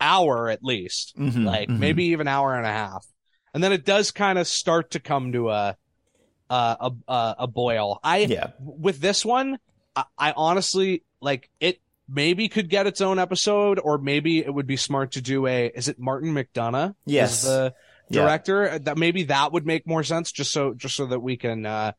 hour 0.00 0.48
at 0.48 0.62
least. 0.64 1.16
Mhm, 1.18 1.44
like 1.44 1.68
mhm. 1.68 1.78
maybe 1.78 2.04
even 2.06 2.26
hour 2.28 2.54
and 2.56 2.64
a 2.66 2.70
half. 2.72 3.06
And 3.52 3.62
then 3.62 3.72
it 3.72 3.84
does 3.84 4.12
kind 4.12 4.38
of 4.38 4.46
start 4.46 4.92
to 4.92 5.00
come 5.00 5.32
to 5.32 5.50
a 5.50 5.76
a 6.48 6.90
a, 7.08 7.34
a 7.40 7.46
boil. 7.46 8.00
I 8.02 8.18
Yeah. 8.18 8.52
with 8.60 9.00
this 9.00 9.24
one, 9.24 9.58
I, 9.94 10.04
I 10.16 10.32
honestly 10.36 11.02
like 11.20 11.50
it. 11.60 11.80
Maybe 12.12 12.48
could 12.48 12.68
get 12.68 12.88
its 12.88 13.00
own 13.00 13.20
episode, 13.20 13.78
or 13.78 13.96
maybe 13.98 14.40
it 14.40 14.52
would 14.52 14.66
be 14.66 14.76
smart 14.76 15.12
to 15.12 15.20
do 15.22 15.46
a. 15.46 15.66
Is 15.68 15.86
it 15.86 16.00
Martin 16.00 16.34
McDonagh? 16.34 16.94
Yes. 17.06 17.42
the 17.42 17.72
Yeah. 18.08 18.22
director. 18.22 18.80
That 18.80 18.98
maybe 18.98 19.22
that 19.24 19.52
would 19.52 19.64
make 19.64 19.86
more 19.86 20.02
sense, 20.02 20.32
just 20.32 20.50
so 20.50 20.74
just 20.74 20.96
so 20.96 21.06
that 21.06 21.20
we 21.20 21.36
can. 21.36 21.64
uh 21.64 21.92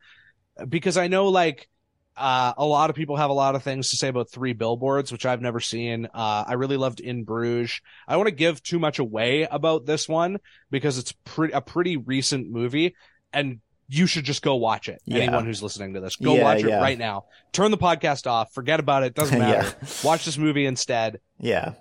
Because 0.68 0.98
I 0.98 1.08
know, 1.08 1.28
like 1.28 1.66
uh, 2.14 2.52
a 2.58 2.64
lot 2.66 2.90
of 2.90 2.96
people 2.96 3.16
have 3.16 3.30
a 3.30 3.32
lot 3.32 3.54
of 3.54 3.62
things 3.62 3.88
to 3.88 3.96
say 3.96 4.08
about 4.08 4.30
Three 4.30 4.52
Billboards, 4.52 5.10
which 5.10 5.24
I've 5.24 5.40
never 5.40 5.60
seen. 5.60 6.04
Uh, 6.12 6.44
I 6.46 6.54
really 6.54 6.76
loved 6.76 7.00
In 7.00 7.24
Bruges. 7.24 7.80
I 8.06 8.18
want 8.18 8.26
to 8.28 8.34
give 8.34 8.62
too 8.62 8.78
much 8.78 8.98
away 8.98 9.44
about 9.50 9.86
this 9.86 10.06
one 10.10 10.40
because 10.70 10.98
it's 10.98 11.12
pretty 11.24 11.54
a 11.54 11.62
pretty 11.62 11.96
recent 11.96 12.50
movie, 12.50 12.96
and 13.32 13.60
you 13.92 14.06
should 14.06 14.24
just 14.24 14.40
go 14.40 14.54
watch 14.54 14.88
it. 14.88 15.02
Yeah. 15.04 15.18
Anyone 15.18 15.44
who's 15.44 15.62
listening 15.62 15.92
to 15.94 16.00
this, 16.00 16.16
go 16.16 16.34
yeah, 16.34 16.42
watch 16.42 16.60
it 16.60 16.68
yeah. 16.68 16.80
right 16.80 16.98
now. 16.98 17.26
Turn 17.52 17.70
the 17.70 17.76
podcast 17.76 18.26
off. 18.26 18.54
Forget 18.54 18.80
about 18.80 19.02
it. 19.02 19.14
Doesn't 19.14 19.38
matter. 19.38 19.70
watch 20.02 20.24
this 20.24 20.38
movie 20.38 20.64
instead. 20.64 21.20
Yeah. 21.38 21.74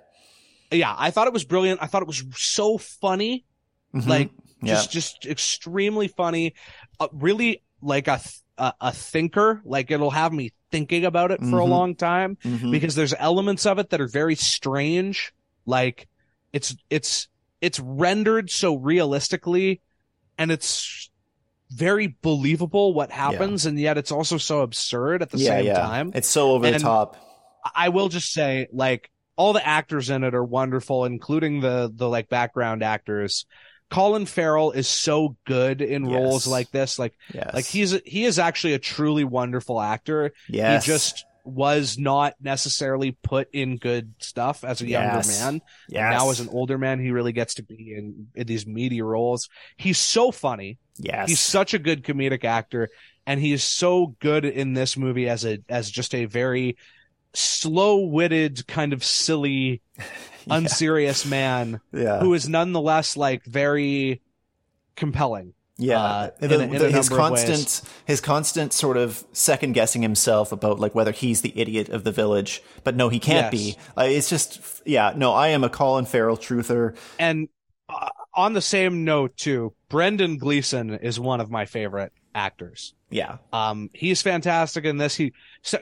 Yeah. 0.72 0.94
I 0.98 1.12
thought 1.12 1.28
it 1.28 1.34
was 1.34 1.46
brilliant. 1.46 1.82
I 1.82 1.88
thought 1.88 2.02
it 2.02 2.10
was 2.10 2.22
so 2.36 2.78
funny. 2.78 3.46
Mm-hmm. 3.96 4.10
Like 4.10 4.32
just, 4.62 4.92
just 4.92 5.26
extremely 5.26 6.10
funny. 6.10 6.54
Uh, 7.00 7.08
really 7.14 7.64
like 7.82 8.10
a, 8.10 8.20
a, 8.58 8.74
a, 8.82 8.92
thinker. 8.92 9.62
Like 9.64 9.90
it'll 9.90 10.12
have 10.12 10.34
me 10.34 10.52
thinking 10.70 11.06
about 11.06 11.32
it 11.32 11.40
for 11.40 11.46
mm-hmm. 11.46 11.56
a 11.56 11.66
long 11.66 11.96
time 11.96 12.38
mm-hmm. 12.44 12.72
because 12.72 12.94
there's 12.94 13.14
elements 13.18 13.66
of 13.66 13.80
it 13.80 13.90
that 13.92 14.02
are 14.02 14.08
very 14.08 14.36
strange. 14.36 15.34
Like 15.66 16.10
it's, 16.52 16.76
it's, 16.90 17.30
it's 17.62 17.80
rendered 17.80 18.50
so 18.50 18.76
realistically 18.76 19.80
and 20.38 20.52
it's 20.52 21.11
very 21.72 22.16
believable 22.22 22.94
what 22.94 23.12
happens, 23.12 23.66
yeah. 23.66 23.70
and 23.70 23.80
yet 23.80 23.98
it's 23.98 24.12
also 24.12 24.38
so 24.38 24.62
absurd 24.62 25.22
at 25.22 25.30
the 25.30 25.38
yeah, 25.38 25.50
same 25.50 25.66
yeah. 25.66 25.80
time. 25.80 26.12
It's 26.14 26.28
so 26.28 26.52
over 26.52 26.66
and 26.66 26.76
the 26.76 26.80
top. 26.80 27.18
I 27.76 27.90
will 27.90 28.10
just 28.10 28.34
say, 28.34 28.68
like, 28.72 29.10
all 29.36 29.54
the 29.54 29.66
actors 29.66 30.10
in 30.10 30.24
it 30.24 30.36
are 30.36 30.44
wonderful, 30.44 31.06
including 31.06 31.62
the 31.62 31.92
the 31.94 32.10
like 32.10 32.30
background 32.30 32.84
actors. 32.84 33.46
Colin 33.90 34.26
Farrell 34.26 34.72
is 34.72 34.88
so 34.88 35.36
good 35.46 35.82
in 35.82 36.06
yes. 36.06 36.14
roles 36.14 36.48
like 36.48 36.72
this. 36.72 36.98
Like, 36.98 37.14
yes. 37.34 37.54
like 37.54 37.66
he's 37.66 38.00
he 38.06 38.26
is 38.26 38.40
actually 38.40 38.74
a 38.74 38.80
truly 38.80 39.24
wonderful 39.24 39.82
actor. 39.82 40.34
Yes. 40.48 40.86
He 40.86 40.92
just 40.92 41.26
was 41.44 41.98
not 41.98 42.36
necessarily 42.40 43.18
put 43.24 43.50
in 43.52 43.78
good 43.78 44.14
stuff 44.20 44.64
as 44.64 44.82
a 44.82 44.88
younger 44.88 45.18
yes. 45.18 45.42
man. 45.42 45.62
Yes. 45.90 46.14
Now 46.14 46.30
as 46.30 46.40
an 46.40 46.50
older 46.50 46.78
man, 46.78 47.00
he 47.00 47.12
really 47.12 47.34
gets 47.34 47.56
to 47.56 47.64
be 47.64 47.96
in, 47.98 48.28
in 48.36 48.48
these 48.48 48.68
meaty 48.68 49.02
roles. 49.02 49.50
He's 49.76 49.98
so 49.98 50.32
funny. 50.32 50.78
Yes. 51.02 51.30
He's 51.30 51.40
such 51.40 51.74
a 51.74 51.80
good 51.80 52.04
comedic 52.04 52.44
actor 52.44 52.90
and 53.26 53.40
he's 53.40 53.64
so 53.64 54.16
good 54.20 54.46
in 54.46 54.74
this 54.74 54.98
movie 54.98 55.30
as 55.30 55.46
a 55.46 55.60
as 55.70 55.90
just 55.90 56.16
a 56.16 56.26
very 56.26 56.78
slow-witted 57.34 58.68
kind 58.68 58.94
of 58.94 59.04
silly 59.04 59.82
yeah. 59.98 60.04
unserious 60.50 61.26
man 61.26 61.80
yeah. 61.94 62.20
who 62.20 62.34
is 62.34 62.50
nonetheless 62.50 63.16
like 63.16 63.46
very 63.46 64.22
compelling. 64.96 65.54
Yeah, 65.78 66.00
uh, 66.00 66.30
in 66.42 66.52
a, 66.52 66.60
in 66.60 66.70
the, 66.78 66.92
his 66.92 67.10
constant 67.10 67.82
his 68.06 68.22
constant 68.22 68.72
sort 68.72 68.98
of 68.98 69.26
second 69.32 69.72
guessing 69.72 70.04
himself 70.04 70.52
about 70.52 70.80
like 70.80 70.94
whether 70.94 71.12
he's 71.12 71.42
the 71.42 71.60
idiot 71.60 71.90
of 71.90 72.04
the 72.04 72.12
village, 72.12 72.62
but 72.84 72.96
no, 72.96 73.10
he 73.10 73.20
can't 73.20 73.52
yes. 73.52 73.76
be. 73.76 73.78
Uh, 73.98 74.04
it's 74.04 74.30
just 74.30 74.82
yeah, 74.86 75.14
no, 75.16 75.34
I 75.34 75.48
am 75.48 75.64
a 75.64 75.70
Colin 75.70 76.06
Farrell 76.06 76.38
truther. 76.38 76.96
And 77.18 77.50
uh, 77.90 78.10
on 78.34 78.54
the 78.54 78.62
same 78.62 79.04
note, 79.04 79.36
too, 79.38 79.74
Brendan 79.90 80.38
Gleeson 80.38 80.92
is 80.96 81.20
one 81.20 81.42
of 81.42 81.50
my 81.50 81.66
favorite 81.66 82.14
actors. 82.34 82.94
Yeah, 83.10 83.38
um, 83.52 83.90
he's 83.94 84.22
fantastic 84.22 84.86
in 84.86 84.98
this. 84.98 85.16
He 85.16 85.34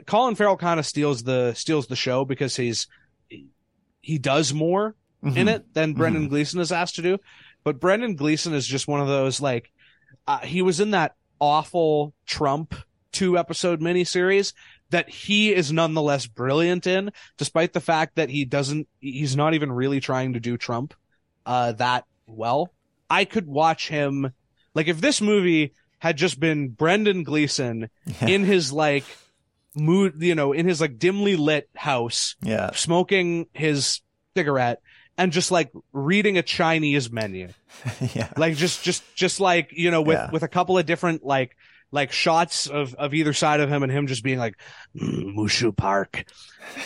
Colin 0.06 0.36
Farrell 0.36 0.58
kind 0.58 0.80
of 0.80 0.86
steals 0.86 1.24
the 1.24 1.54
steals 1.54 1.88
the 1.88 1.96
show 1.96 2.26
because 2.26 2.56
he's 2.56 2.88
he 4.02 4.18
does 4.18 4.54
more 4.54 4.96
mm-hmm. 5.24 5.38
in 5.38 5.48
it 5.48 5.74
than 5.74 5.94
Brendan 5.94 6.24
mm-hmm. 6.24 6.30
Gleeson 6.30 6.60
is 6.60 6.72
asked 6.72 6.96
to 6.96 7.02
do. 7.02 7.20
But 7.64 7.80
Brendan 7.80 8.16
Gleeson 8.16 8.54
is 8.54 8.66
just 8.66 8.88
one 8.88 9.00
of 9.00 9.08
those 9.08 9.40
like 9.40 9.72
uh, 10.28 10.40
he 10.40 10.62
was 10.62 10.80
in 10.80 10.92
that 10.92 11.16
awful 11.40 12.14
Trump 12.26 12.74
two 13.12 13.38
episode 13.38 13.82
miniseries 13.82 14.54
that 14.92 15.10
he 15.10 15.54
is 15.54 15.72
nonetheless 15.72 16.26
brilliant 16.26 16.88
in, 16.88 17.12
despite 17.38 17.74
the 17.74 17.80
fact 17.80 18.16
that 18.16 18.30
he 18.30 18.46
doesn't, 18.46 18.88
he's 19.00 19.36
not 19.36 19.54
even 19.54 19.72
really 19.72 20.00
trying 20.00 20.34
to 20.34 20.40
do 20.40 20.58
Trump, 20.58 20.94
uh, 21.46 21.72
that 21.74 22.06
well. 22.30 22.72
I 23.10 23.26
could 23.26 23.48
watch 23.48 23.90
him, 23.90 24.32
like 24.76 24.88
if 24.88 25.02
this 25.02 25.22
movie 25.22 25.74
had 26.00 26.18
just 26.18 26.40
been 26.40 26.70
Brendan 26.70 27.24
Gleeson 27.24 27.90
yeah. 28.06 28.28
in 28.28 28.46
his 28.46 28.72
like 28.72 29.04
mood, 29.76 30.16
you 30.20 30.36
know, 30.36 30.54
in 30.54 30.68
his 30.68 30.80
like 30.80 31.00
dimly 31.00 31.36
lit 31.36 31.70
house, 31.76 32.36
yeah, 32.42 32.72
smoking 32.72 33.48
his 33.54 34.02
cigarette 34.36 34.82
and 35.20 35.34
just 35.34 35.52
like 35.52 35.70
reading 35.92 36.38
a 36.38 36.42
Chinese 36.42 37.12
menu. 37.12 37.50
yeah. 38.14 38.30
Like 38.38 38.56
just, 38.56 38.84
just, 38.84 39.04
just 39.16 39.42
like, 39.42 39.72
you 39.74 39.92
know, 39.92 40.02
with, 40.02 40.18
yeah. 40.18 40.32
with 40.32 40.44
a 40.44 40.48
couple 40.48 40.78
of 40.78 40.86
different 40.86 41.26
like, 41.26 41.58
like 41.92 42.12
shots 42.12 42.68
of, 42.68 42.94
of 42.96 43.14
either 43.14 43.34
side 43.34 43.60
of 43.60 43.70
him 43.70 43.84
and 43.84 43.92
him 43.92 44.08
just 44.08 44.24
being 44.24 44.40
like, 44.40 44.56
mm, 44.96 45.36
Mushu 45.36 45.76
Park. 45.76 46.26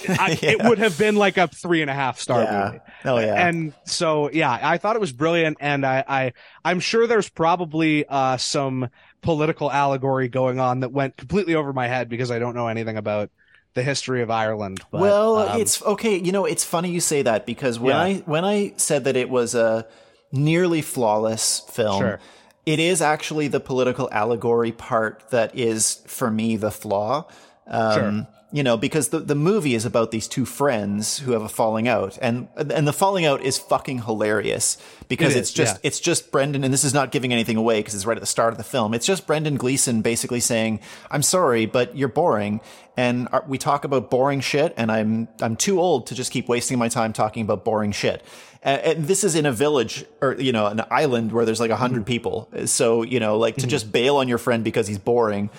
I, 0.08 0.38
yeah. 0.42 0.52
It 0.52 0.64
would 0.64 0.78
have 0.80 0.98
been 0.98 1.16
like 1.16 1.38
a 1.38 1.48
three 1.48 1.82
and 1.82 1.90
a 1.90 1.94
half 1.94 2.20
star 2.20 2.44
yeah. 2.44 2.66
movie. 2.66 2.80
Oh 3.06 3.18
yeah. 3.20 3.48
And 3.48 3.74
so, 3.86 4.30
yeah, 4.32 4.58
I 4.62 4.78
thought 4.78 4.96
it 4.96 5.00
was 5.00 5.12
brilliant. 5.12 5.58
And 5.60 5.86
I, 5.86 6.04
I, 6.08 6.34
I'm 6.64 6.80
sure 6.80 7.08
there's 7.08 7.30
probably, 7.30 8.06
uh, 8.08 8.38
some 8.38 8.90
political 9.22 9.72
allegory 9.72 10.30
going 10.30 10.60
on 10.60 10.82
that 10.82 10.92
went 10.92 11.18
completely 11.18 11.56
over 11.56 11.74
my 11.74 11.88
head 11.88 12.10
because 12.10 12.32
I 12.32 12.40
don't 12.40 12.56
know 12.56 12.68
anything 12.68 12.98
about, 12.98 13.30
the 13.74 13.84
history 13.84 14.22
of 14.22 14.30
Ireland. 14.30 14.82
But, 14.92 15.02
well, 15.02 15.38
um, 15.38 15.62
it's 15.62 15.82
okay. 15.82 16.18
You 16.18 16.32
know, 16.32 16.46
it's 16.46 16.64
funny 16.64 16.92
you 16.92 17.00
say 17.00 17.24
that 17.24 17.46
because 17.46 17.80
when 17.80 17.96
yeah. 17.96 18.02
I 18.02 18.14
when 18.26 18.46
I 18.46 18.74
said 18.78 19.06
that 19.06 19.16
it 19.16 19.30
was 19.30 19.56
a 19.56 19.88
nearly 20.32 20.82
flawless 20.82 21.62
film, 21.72 22.00
sure. 22.00 22.20
It 22.66 22.80
is 22.80 23.02
actually 23.02 23.48
the 23.48 23.60
political 23.60 24.10
allegory 24.12 24.72
part 24.72 25.30
that 25.32 25.56
is 25.58 26.02
for 26.08 26.32
me 26.32 26.56
the 26.56 26.72
flaw. 26.72 27.28
Um, 27.68 27.94
sure 27.94 28.28
you 28.54 28.62
know, 28.62 28.78
because 28.78 29.10
the, 29.10 29.20
the 29.20 29.34
movie 29.34 29.74
is 29.74 29.84
about 29.84 30.12
these 30.12 30.28
two 30.28 30.46
friends 30.46 31.18
who 31.18 31.32
have 31.32 31.42
a 31.42 31.50
falling 31.50 31.88
out 31.88 32.20
and, 32.22 32.48
and 32.56 32.88
the 32.88 32.94
falling 32.94 33.26
out 33.26 33.42
is 33.42 33.58
fucking 33.58 34.04
hilarious 34.04 34.78
because 35.08 35.36
it 35.36 35.40
it's 35.40 35.50
is, 35.50 35.56
just, 35.56 35.76
yeah. 35.78 35.88
it's 35.88 36.00
just 36.00 36.32
Brendan, 36.32 36.64
and 36.64 36.72
this 36.72 36.84
is 36.84 36.94
not 36.94 37.12
giving 37.12 37.34
anything 37.34 37.58
away 37.58 37.80
because 37.80 37.96
it's 37.96 38.06
right 38.06 38.16
at 38.16 38.22
the 38.22 38.28
start 38.28 38.54
of 38.54 38.60
the 38.60 38.64
film. 38.64 38.94
It's 38.94 39.08
just 39.08 39.26
Brendan 39.26 39.56
Gleeson 39.58 40.04
basically 40.04 40.40
saying, 40.40 40.82
I'm 41.10 41.24
sorry, 41.24 41.66
but 41.66 41.98
you're 41.98 42.10
boring. 42.10 42.62
And 42.96 43.28
we 43.48 43.58
talk 43.58 43.86
about 43.86 44.12
boring 44.12 44.40
shit 44.40 44.72
and 44.78 44.92
I'm, 44.92 45.30
I'm 45.42 45.56
too 45.56 45.82
old 45.82 46.06
to 46.08 46.16
just 46.16 46.32
keep 46.32 46.48
wasting 46.48 46.78
my 46.78 46.90
time 46.90 47.12
talking 47.12 47.42
about 47.42 47.66
boring 47.66 47.92
shit. 47.92 48.24
And, 48.64 48.82
and 48.82 49.04
this 49.06 49.24
is 49.24 49.36
in 49.36 49.46
a 49.46 49.52
village 49.52 50.06
or, 50.22 50.36
you 50.40 50.52
know, 50.52 50.66
an 50.66 50.82
island 50.90 51.32
where 51.32 51.46
there's 51.46 51.60
like 51.60 51.70
a 51.70 51.76
hundred 51.76 52.02
mm-hmm. 52.02 52.06
people. 52.06 52.50
So, 52.66 53.04
you 53.04 53.20
know, 53.20 53.38
like 53.38 53.56
to 53.56 53.62
mm-hmm. 53.62 53.70
just 53.70 53.92
bail 53.92 54.16
on 54.16 54.28
your 54.28 54.40
friend 54.40 54.64
because 54.64 54.88
he's 54.88 54.98
boring 54.98 55.50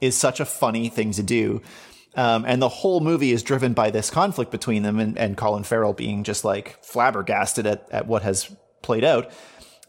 is 0.00 0.16
such 0.16 0.40
a 0.40 0.44
funny 0.44 0.88
thing 0.88 1.12
to 1.12 1.22
do. 1.22 1.62
Um, 2.16 2.44
and 2.44 2.60
the 2.60 2.68
whole 2.68 3.00
movie 3.00 3.32
is 3.32 3.42
driven 3.42 3.72
by 3.72 3.90
this 3.90 4.10
conflict 4.10 4.50
between 4.50 4.82
them 4.82 4.98
and, 4.98 5.16
and 5.16 5.36
Colin 5.36 5.62
Farrell 5.62 5.92
being 5.92 6.24
just 6.24 6.44
like 6.44 6.82
flabbergasted 6.84 7.66
at, 7.66 7.88
at 7.90 8.06
what 8.06 8.22
has 8.22 8.54
played 8.82 9.04
out. 9.04 9.30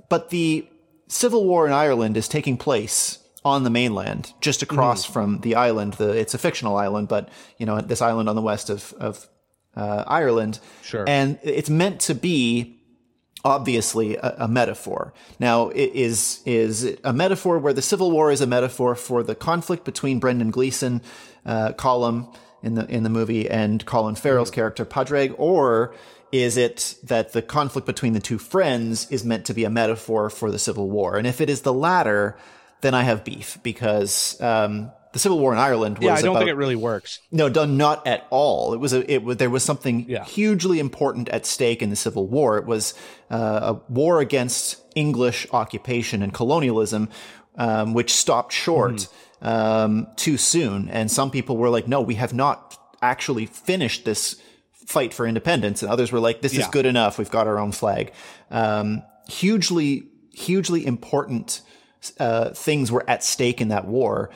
But 0.10 0.30
the 0.30 0.68
civil 1.08 1.46
war 1.46 1.66
in 1.66 1.74
Ireland 1.74 2.18
is 2.18 2.28
taking 2.28 2.58
place 2.58 3.20
on 3.44 3.64
the 3.64 3.70
mainland, 3.72 4.34
just 4.40 4.62
across 4.62 5.08
mm. 5.08 5.14
from 5.14 5.40
the 5.40 5.56
island. 5.56 5.94
The, 5.94 6.12
it's 6.12 6.34
a 6.36 6.38
fictional 6.38 6.78
island, 6.78 7.08
but 7.08 7.30
you 7.58 7.66
know, 7.66 7.82
this 7.82 8.02
island 8.02 8.30
on 8.30 8.36
the 8.36 8.42
west 8.42 8.70
of, 8.70 8.94
of 9.00 9.28
uh, 9.76 10.04
Ireland. 10.08 10.60
Sure. 10.82 11.06
And 11.08 11.40
it's 11.44 11.70
meant 11.70 12.02
to 12.02 12.16
be 12.16 12.78
obviously 13.44 14.16
a, 14.18 14.36
a, 14.40 14.48
metaphor. 14.48 15.14
Now, 15.40 15.70
it 15.70 15.92
is 15.94 16.42
is 16.46 16.98
a 17.04 17.14
metaphor 17.14 17.58
where 17.60 17.74
the 17.74 17.82
Civil 17.82 18.12
War 18.12 18.32
is 18.32 18.42
a 18.42 18.48
metaphor 18.48 18.96
for 18.96 19.24
the 19.24 19.36
conflict 19.36 19.84
between 19.84 20.20
Brendan 20.20 20.52
Gleeson, 20.52 21.02
uh, 21.46 21.74
Colm 21.74 22.36
in 22.62 22.76
the 22.76 22.86
in 22.88 23.04
the 23.04 23.10
movie, 23.10 23.50
and 23.50 23.86
Colin 23.86 24.16
Farrell's 24.16 24.50
mm-hmm. 24.50 24.56
character 24.56 24.86
Padraig, 24.86 25.34
or 25.38 25.96
is 26.32 26.56
it 26.58 26.96
that 27.04 27.34
the 27.34 27.42
conflict 27.42 27.86
between 27.86 28.14
the 28.14 28.20
two 28.20 28.38
friends 28.38 29.10
is 29.12 29.26
meant 29.26 29.46
to 29.46 29.54
be 29.54 29.64
a 29.64 29.70
metaphor 29.70 30.30
for 30.30 30.52
the 30.52 30.60
Civil 30.60 30.90
War? 30.90 31.18
And 31.18 31.28
if 31.28 31.42
it 31.42 31.50
is 31.50 31.62
the 31.62 31.74
latter, 31.74 32.38
then 32.82 32.94
I 32.94 33.04
have 33.04 33.24
beef 33.24 33.58
because 33.64 34.40
um, 34.42 34.92
the 35.14 35.20
Civil 35.20 35.40
War 35.40 35.52
in 35.52 35.60
Ireland 35.60 35.98
was 35.98 36.06
yeah, 36.06 36.14
I 36.14 36.22
don't 36.22 36.32
about, 36.32 36.40
think 36.40 36.52
it 36.52 36.56
really 36.56 36.76
works. 36.76 37.20
No, 37.32 37.50
done 37.50 37.76
not 37.76 38.06
at 38.08 38.28
all. 38.30 38.74
It 38.74 38.78
was 38.78 38.94
a 38.94 39.12
it 39.12 39.24
was 39.24 39.38
there 39.38 39.50
was 39.50 39.64
something 39.64 40.10
yeah. 40.10 40.24
hugely 40.24 40.80
important 40.80 41.28
at 41.30 41.46
stake 41.46 41.82
in 41.82 41.90
the 41.90 41.96
Civil 41.96 42.28
War. 42.28 42.58
It 42.58 42.66
was 42.66 42.94
uh, 43.30 43.76
a 43.76 43.92
war 43.92 44.22
against 44.22 44.82
English 44.96 45.48
occupation 45.52 46.22
and 46.22 46.34
colonialism, 46.34 47.10
um, 47.56 47.94
which 47.94 48.14
stopped 48.14 48.54
short 48.54 49.10
mm. 49.42 49.48
um, 49.48 50.08
too 50.16 50.38
soon. 50.38 50.88
And 50.90 51.12
some 51.12 51.30
people 51.30 51.58
were 51.58 51.70
like, 51.70 51.88
"No, 51.88 52.02
we 52.02 52.16
have 52.16 52.34
not 52.34 52.78
actually 53.02 53.46
finished 53.46 54.06
this." 54.06 54.42
fight 54.88 55.14
for 55.14 55.26
independence 55.26 55.82
and 55.84 55.90
others 55.90 56.12
were 56.12 56.20
like 56.20 56.42
this 56.42 56.54
yeah. 56.54 56.62
is 56.62 56.68
good 56.68 56.86
enough 56.86 57.18
we've 57.18 57.32
got 57.32 57.48
our 57.48 57.58
own 57.60 57.72
flag 57.72 58.12
um, 58.50 59.02
hugely 59.30 60.04
hugely 60.34 60.86
important 60.86 61.62
uh, 62.20 62.50
things 62.50 62.92
were 62.92 63.10
at 63.10 63.24
stake 63.24 63.62
in 63.62 63.70
that 63.70 63.86
war 63.86 64.32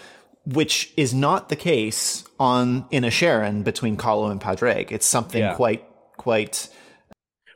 which 0.46 0.94
is 0.96 1.14
not 1.14 1.50
the 1.50 1.56
case 1.56 2.24
on 2.40 2.84
Inisherin 2.90 3.64
between 3.64 3.98
Colm 3.98 4.32
and 4.32 4.42
Padraig. 4.42 4.92
It's 4.92 5.06
something 5.06 5.42
yeah. 5.42 5.56
quite 5.56 5.86
quite 6.18 6.70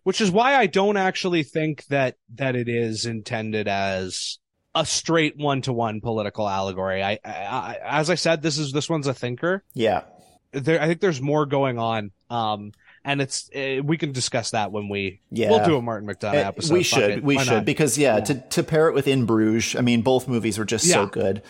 which 0.04 0.22
is 0.22 0.32
why 0.32 0.56
I 0.56 0.66
don't 0.66 0.98
actually 0.98 1.44
think 1.44 1.86
that 1.88 2.16
that 2.36 2.56
it 2.56 2.68
is 2.68 3.06
intended 3.06 3.68
as 3.68 4.40
a 4.76 4.86
straight 4.86 5.38
one 5.38 5.62
to 5.64 5.74
one 5.74 6.02
political 6.02 6.48
allegory. 6.48 7.04
I, 7.04 7.20
I, 7.24 7.30
I, 7.32 7.78
as 7.84 8.10
I 8.10 8.16
said, 8.16 8.42
this 8.42 8.58
is 8.58 8.72
this 8.72 8.90
one's 8.90 9.08
a 9.08 9.14
thinker. 9.14 9.64
Yeah, 9.74 10.04
there, 10.52 10.82
I 10.82 10.88
think 10.88 11.02
there's 11.02 11.22
more 11.22 11.46
going 11.46 11.78
on. 11.78 12.12
Um, 12.30 12.72
and 13.04 13.22
it's 13.22 13.50
uh, 13.56 13.82
we 13.84 13.98
can 13.98 14.12
discuss 14.12 14.52
that 14.52 14.72
when 14.72 14.90
we 14.90 15.22
yeah. 15.32 15.50
we'll 15.50 15.66
do 15.66 15.78
a 15.78 15.82
Martin 15.82 16.08
McDonagh 16.08 16.36
eh, 16.36 16.48
episode. 16.48 16.74
We 16.74 16.84
should, 16.84 17.10
it. 17.10 17.24
we 17.24 17.36
Why 17.38 17.44
should, 17.44 17.54
not? 17.54 17.66
because 17.66 17.98
yeah, 17.98 18.18
yeah, 18.18 18.24
to 18.24 18.34
to 18.36 18.64
pair 18.64 18.88
it 18.88 18.94
with 18.94 19.08
In 19.08 19.26
Bruges. 19.26 19.76
I 19.76 19.82
mean, 19.82 20.02
both 20.02 20.28
movies 20.28 20.58
were 20.58 20.66
just 20.66 20.86
yeah. 20.86 20.96
so 20.96 21.06
good. 21.08 21.42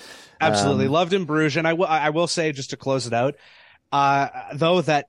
Absolutely 0.42 0.86
um, 0.86 0.92
loved 0.92 1.14
In 1.14 1.26
Bruges, 1.26 1.58
and 1.58 1.68
I 1.68 1.74
will 1.74 1.88
I 1.88 2.10
will 2.10 2.28
say 2.28 2.52
just 2.52 2.70
to 2.72 2.78
close 2.78 3.08
it 3.08 3.14
out, 3.14 3.36
uh, 3.92 4.30
though 4.54 4.82
that 4.82 5.08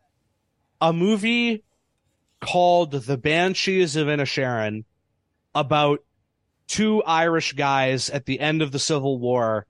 a 0.80 0.93
movie 0.93 1.62
called 2.41 2.93
The 2.93 3.18
Banshees 3.18 3.97
of 3.97 4.07
Inisherin 4.07 4.84
about 5.55 6.01
two 6.66 7.03
Irish 7.03 7.53
guys 7.53 8.11
at 8.11 8.26
the 8.26 8.41
end 8.41 8.62
of 8.62 8.72
the 8.72 8.78
Civil 8.78 9.18
War 9.18 9.66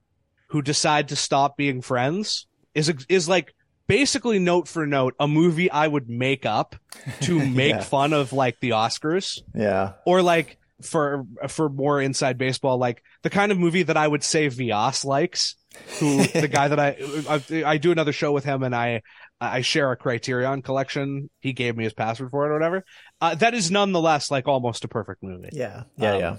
who 0.49 0.63
decide 0.63 1.09
to 1.09 1.17
stop 1.17 1.57
being 1.57 1.81
friends 1.81 2.47
is 2.75 2.93
is 3.09 3.29
like 3.29 3.55
basically 3.91 4.39
note 4.39 4.69
for 4.69 4.87
note 4.87 5.17
a 5.19 5.27
movie 5.27 5.69
I 5.69 5.87
would 5.87 6.09
make 6.09 6.47
up 6.47 6.77
to 7.23 7.45
make 7.47 7.75
yeah. 7.75 7.81
fun 7.81 8.13
of 8.13 8.33
like 8.33 8.61
the 8.61 8.71
Oscars. 8.71 9.43
Yeah. 9.53 9.95
Or 10.07 10.23
like 10.23 10.59
for 10.81 11.25
for 11.49 11.69
more 11.69 12.01
inside 12.01 12.39
baseball, 12.39 12.79
like 12.79 13.03
the 13.23 13.31
kind 13.31 13.51
of 13.51 13.59
movie 13.59 13.83
that 13.83 13.97
I 13.97 14.07
would 14.07 14.23
say 14.23 14.47
Vyas 14.47 15.05
likes. 15.05 15.57
Who 16.01 16.25
the 16.25 16.49
guy 16.49 16.67
that 16.67 16.81
I, 16.81 16.97
I, 17.29 17.73
I 17.75 17.79
do 17.79 17.93
another 17.93 18.13
show 18.13 18.33
with 18.33 18.45
him 18.45 18.65
and 18.65 18.75
I 18.75 19.03
I 19.41 19.61
share 19.61 19.91
a 19.93 19.97
Criterion 19.97 20.63
collection. 20.63 21.31
He 21.41 21.53
gave 21.53 21.77
me 21.77 21.85
his 21.85 21.93
password 21.93 22.31
for 22.31 22.47
it 22.47 22.51
or 22.51 22.55
whatever. 22.55 22.85
Uh, 23.21 23.35
that 23.37 23.55
is 23.55 23.71
nonetheless 23.71 24.31
like 24.31 24.49
almost 24.49 24.85
a 24.85 24.89
perfect 24.89 25.23
movie. 25.23 25.51
Yeah. 25.53 25.85
Yeah. 25.97 26.15
Um, 26.15 26.21
yeah. 26.21 26.37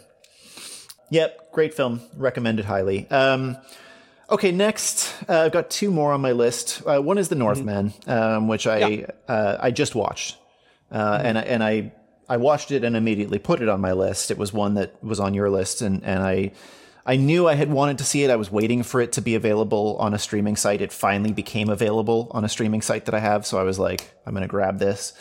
Yep. 1.11 1.51
Great 1.51 1.73
film. 1.73 2.01
Recommended 2.15 2.65
highly. 2.65 3.09
Um, 3.09 3.57
Okay, 4.31 4.53
next 4.53 5.13
uh, 5.27 5.41
I've 5.41 5.51
got 5.51 5.69
two 5.69 5.91
more 5.91 6.13
on 6.13 6.21
my 6.21 6.31
list. 6.31 6.81
Uh, 6.85 7.01
one 7.01 7.17
is 7.17 7.27
The 7.27 7.35
Northman, 7.35 7.89
mm-hmm. 7.89 8.09
um, 8.09 8.47
which 8.47 8.65
I 8.65 8.87
yeah. 8.87 9.05
uh, 9.27 9.57
I 9.59 9.71
just 9.71 9.93
watched, 9.93 10.37
uh, 10.89 11.17
mm-hmm. 11.17 11.25
and 11.25 11.37
and 11.37 11.63
I 11.63 11.91
I 12.29 12.37
watched 12.37 12.71
it 12.71 12.85
and 12.85 12.95
immediately 12.95 13.39
put 13.39 13.61
it 13.61 13.67
on 13.67 13.81
my 13.81 13.91
list. 13.91 14.31
It 14.31 14.37
was 14.37 14.53
one 14.53 14.75
that 14.75 15.03
was 15.03 15.19
on 15.19 15.33
your 15.33 15.49
list, 15.49 15.81
and 15.81 16.01
and 16.05 16.23
I 16.23 16.53
I 17.05 17.17
knew 17.17 17.49
I 17.49 17.55
had 17.55 17.69
wanted 17.69 17.97
to 17.97 18.05
see 18.05 18.23
it. 18.23 18.29
I 18.29 18.37
was 18.37 18.49
waiting 18.49 18.83
for 18.83 19.01
it 19.01 19.11
to 19.13 19.21
be 19.21 19.35
available 19.35 19.97
on 19.97 20.13
a 20.13 20.19
streaming 20.19 20.55
site. 20.55 20.79
It 20.81 20.93
finally 20.93 21.33
became 21.33 21.69
available 21.69 22.29
on 22.31 22.45
a 22.45 22.49
streaming 22.49 22.81
site 22.81 23.05
that 23.05 23.13
I 23.13 23.19
have, 23.19 23.45
so 23.45 23.59
I 23.59 23.63
was 23.63 23.79
like, 23.79 24.13
I'm 24.25 24.33
going 24.33 24.43
to 24.43 24.47
grab 24.47 24.79
this. 24.79 25.11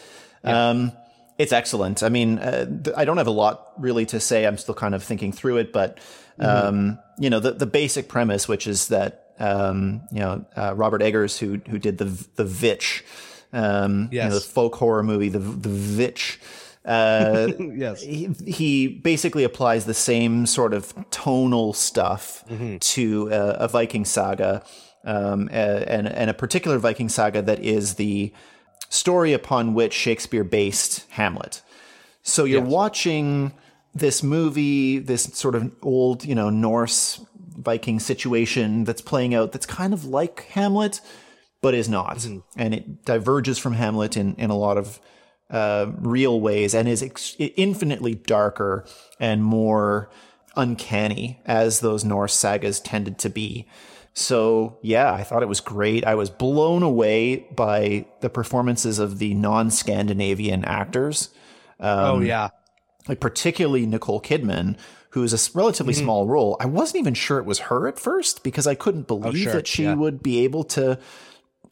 Yeah. 0.45 0.71
Um, 0.71 0.93
it's 1.41 1.53
excellent. 1.53 2.03
I 2.03 2.11
mean, 2.11 2.39
uh, 2.39 2.67
I 2.95 3.07
don't 3.07 3.17
have 3.17 3.27
a 3.27 3.33
lot 3.33 3.73
really 3.79 4.05
to 4.07 4.21
say. 4.21 4.47
I'm 4.47 4.59
still 4.59 4.75
kind 4.75 4.95
of 4.95 5.03
thinking 5.03 5.33
through 5.33 5.57
it, 5.57 5.73
but 5.73 5.97
mm-hmm. 6.39 6.45
um, 6.45 6.99
you 7.19 7.31
know, 7.31 7.41
the 7.41 7.53
the 7.53 7.67
basic 7.67 8.09
premise, 8.09 8.47
which 8.47 8.67
is 8.67 8.89
that 8.89 9.33
um, 9.39 10.03
you 10.13 10.21
know 10.21 10.45
uh, 10.55 10.75
Robert 10.77 11.01
Eggers, 11.01 11.39
who 11.39 11.59
who 11.71 11.79
did 11.79 11.97
the 11.97 12.05
the 12.37 12.45
Vitch, 12.45 13.03
um, 13.55 14.11
yes. 14.13 14.25
you 14.25 14.29
know, 14.29 14.35
the 14.35 14.41
folk 14.45 14.75
horror 14.75 15.03
movie, 15.03 15.31
the 15.31 15.39
the 15.39 15.71
Vitch. 15.71 16.39
Uh, 16.85 17.49
yes, 17.59 18.03
he, 18.03 18.29
he, 18.47 18.89
basically 18.89 19.45
applies 19.45 19.85
the 19.85 19.95
same 19.95 20.47
sort 20.47 20.73
of 20.75 20.95
tonal 21.11 21.73
stuff 21.75 22.45
mm-hmm. 22.49 22.79
to 22.79 23.31
uh, 23.33 23.57
a 23.61 23.69
Viking 23.69 24.05
saga, 24.05 24.63
um, 25.05 25.49
and 25.51 26.07
and 26.07 26.29
a 26.29 26.35
particular 26.35 26.79
Viking 26.79 27.09
saga 27.09 27.41
that 27.41 27.61
is 27.65 27.95
the 27.95 28.31
story 28.91 29.33
upon 29.33 29.73
which 29.73 29.95
Shakespeare 29.95 30.45
based 30.45 31.07
Hamlet. 31.11 31.63
So 32.23 32.45
you're 32.45 32.63
yes. 32.63 32.71
watching 32.71 33.53
this 33.95 34.23
movie, 34.23 34.99
this 34.99 35.25
sort 35.25 35.55
of 35.55 35.73
old, 35.83 36.25
you 36.25 36.35
know, 36.35 36.51
Norse 36.51 37.25
Viking 37.57 37.99
situation 37.99 38.85
that's 38.85 39.01
playing 39.01 39.35
out 39.35 39.53
that's 39.53 39.67
kind 39.67 39.93
of 39.95 40.05
like 40.05 40.47
Hamlet, 40.51 41.01
but 41.63 41.75
is 41.75 41.89
not. 41.89 42.19
Mm-hmm. 42.19 42.39
And 42.57 42.75
it 42.75 43.05
diverges 43.05 43.59
from 43.59 43.73
Hamlet 43.75 44.17
in, 44.17 44.35
in 44.35 44.51
a 44.51 44.57
lot 44.57 44.77
of 44.77 45.01
uh, 45.51 45.91
real 45.99 46.41
ways 46.41 46.75
and 46.75 46.89
is 46.89 47.03
ex- 47.03 47.37
infinitely 47.39 48.15
darker 48.15 48.87
and 49.19 49.43
more 49.43 50.11
uncanny 50.57 51.41
as 51.45 51.81
those 51.81 52.05
Norse 52.05 52.35
sagas 52.35 52.81
tended 52.81 53.19
to 53.19 53.29
be. 53.29 53.69
So, 54.21 54.79
yeah, 54.83 55.13
I 55.13 55.23
thought 55.23 55.43
it 55.43 55.49
was 55.49 55.61
great. 55.61 56.05
I 56.05 56.15
was 56.15 56.29
blown 56.29 56.83
away 56.83 57.47
by 57.57 58.05
the 58.21 58.29
performances 58.29 58.99
of 58.99 59.19
the 59.19 59.33
non 59.35 59.71
Scandinavian 59.71 60.65
actors. 60.65 61.31
Um, 61.79 61.99
oh, 61.99 62.21
yeah. 62.21 62.51
Like, 63.09 63.21
particularly 63.21 63.87
Nicole 63.87 64.21
Kidman, 64.21 64.77
who 65.11 65.23
is 65.23 65.33
a 65.33 65.59
relatively 65.59 65.95
mm-hmm. 65.95 66.03
small 66.03 66.27
role. 66.27 66.57
I 66.61 66.67
wasn't 66.67 67.01
even 67.01 67.15
sure 67.15 67.39
it 67.39 67.47
was 67.47 67.61
her 67.61 67.89
at 67.89 67.99
first 67.99 68.45
because 68.45 68.67
I 68.67 68.75
couldn't 68.75 69.07
oh, 69.11 69.19
believe 69.19 69.49
oh, 69.49 69.51
sure. 69.51 69.53
that 69.55 69.67
she 69.67 69.85
yeah. 69.85 69.95
would 69.95 70.23
be 70.23 70.45
able 70.45 70.65
to 70.65 70.99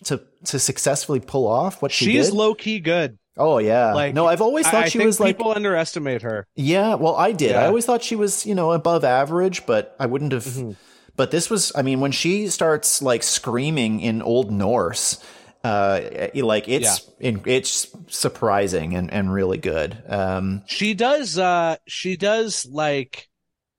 to 0.04 0.22
to 0.44 0.58
successfully 0.58 1.20
pull 1.20 1.46
off 1.46 1.82
what 1.82 1.92
she 1.92 2.06
She's 2.06 2.32
low 2.32 2.54
key 2.54 2.80
good. 2.80 3.18
Oh 3.36 3.58
yeah. 3.58 3.92
Like 3.92 4.14
no, 4.14 4.26
I've 4.26 4.40
always 4.40 4.66
thought 4.66 4.84
I, 4.84 4.88
she 4.88 5.02
I 5.02 5.06
was 5.06 5.20
like 5.20 5.36
people 5.36 5.52
underestimate 5.52 6.22
her. 6.22 6.46
Yeah, 6.56 6.94
well 6.94 7.14
I 7.14 7.32
did. 7.32 7.50
Yeah. 7.50 7.62
I 7.62 7.66
always 7.66 7.84
thought 7.84 8.02
she 8.02 8.16
was, 8.16 8.46
you 8.46 8.54
know, 8.54 8.72
above 8.72 9.04
average, 9.04 9.66
but 9.66 9.94
I 10.00 10.06
wouldn't 10.06 10.32
have 10.32 10.44
mm-hmm. 10.44 10.72
But 11.18 11.32
this 11.32 11.50
was, 11.50 11.72
I 11.74 11.82
mean, 11.82 11.98
when 11.98 12.12
she 12.12 12.46
starts 12.46 13.02
like 13.02 13.24
screaming 13.24 13.98
in 13.98 14.22
Old 14.22 14.52
Norse, 14.52 15.20
uh, 15.64 16.28
like 16.32 16.68
it's 16.68 17.10
yeah. 17.18 17.28
in, 17.30 17.42
it's 17.44 17.88
surprising 18.06 18.94
and, 18.94 19.12
and 19.12 19.32
really 19.32 19.58
good. 19.58 20.00
Um, 20.06 20.62
she 20.66 20.94
does, 20.94 21.36
uh, 21.36 21.74
she 21.88 22.16
does 22.16 22.64
like 22.70 23.28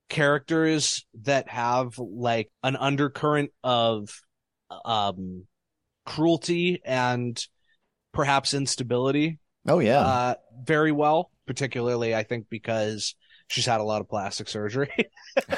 characters 0.10 1.06
that 1.22 1.48
have 1.48 1.98
like 1.98 2.52
an 2.62 2.76
undercurrent 2.76 3.52
of, 3.64 4.10
um, 4.84 5.46
cruelty 6.06 6.82
and 6.84 7.42
perhaps 8.12 8.54
instability. 8.54 9.40
Oh 9.66 9.80
yeah. 9.80 10.02
Uh, 10.02 10.34
very 10.66 10.92
well, 10.92 11.32
particularly 11.48 12.14
I 12.14 12.24
think 12.24 12.48
because 12.50 13.16
she's 13.50 13.66
had 13.66 13.82
a 13.82 13.84
lot 13.84 14.00
of 14.00 14.08
plastic 14.08 14.48
surgery. 14.48 14.92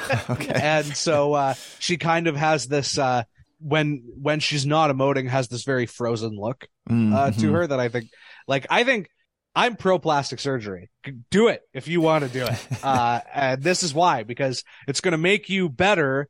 okay. 0.30 0.52
And 0.54 0.86
so 0.96 1.34
uh, 1.34 1.54
she 1.78 1.96
kind 1.96 2.26
of 2.26 2.36
has 2.36 2.66
this 2.66 2.98
uh, 2.98 3.22
when 3.60 4.02
when 4.20 4.40
she's 4.40 4.66
not 4.66 4.90
emoting 4.90 5.28
has 5.28 5.48
this 5.48 5.62
very 5.64 5.86
frozen 5.86 6.36
look 6.36 6.66
uh, 6.90 6.92
mm-hmm. 6.92 7.40
to 7.40 7.52
her 7.52 7.66
that 7.66 7.78
I 7.78 7.88
think 7.88 8.08
like 8.48 8.66
I 8.70 8.82
think 8.82 9.08
I'm 9.54 9.76
pro 9.76 9.98
plastic 9.98 10.40
surgery. 10.40 10.90
Do 11.30 11.48
it 11.48 11.62
if 11.74 11.86
you 11.86 12.00
want 12.00 12.24
to 12.24 12.30
do 12.30 12.44
it. 12.46 12.58
Uh, 12.82 13.20
and 13.32 13.62
this 13.62 13.84
is 13.84 13.94
why, 13.94 14.24
because 14.24 14.64
it's 14.88 15.00
going 15.00 15.12
to 15.12 15.18
make 15.18 15.48
you 15.48 15.68
better 15.68 16.28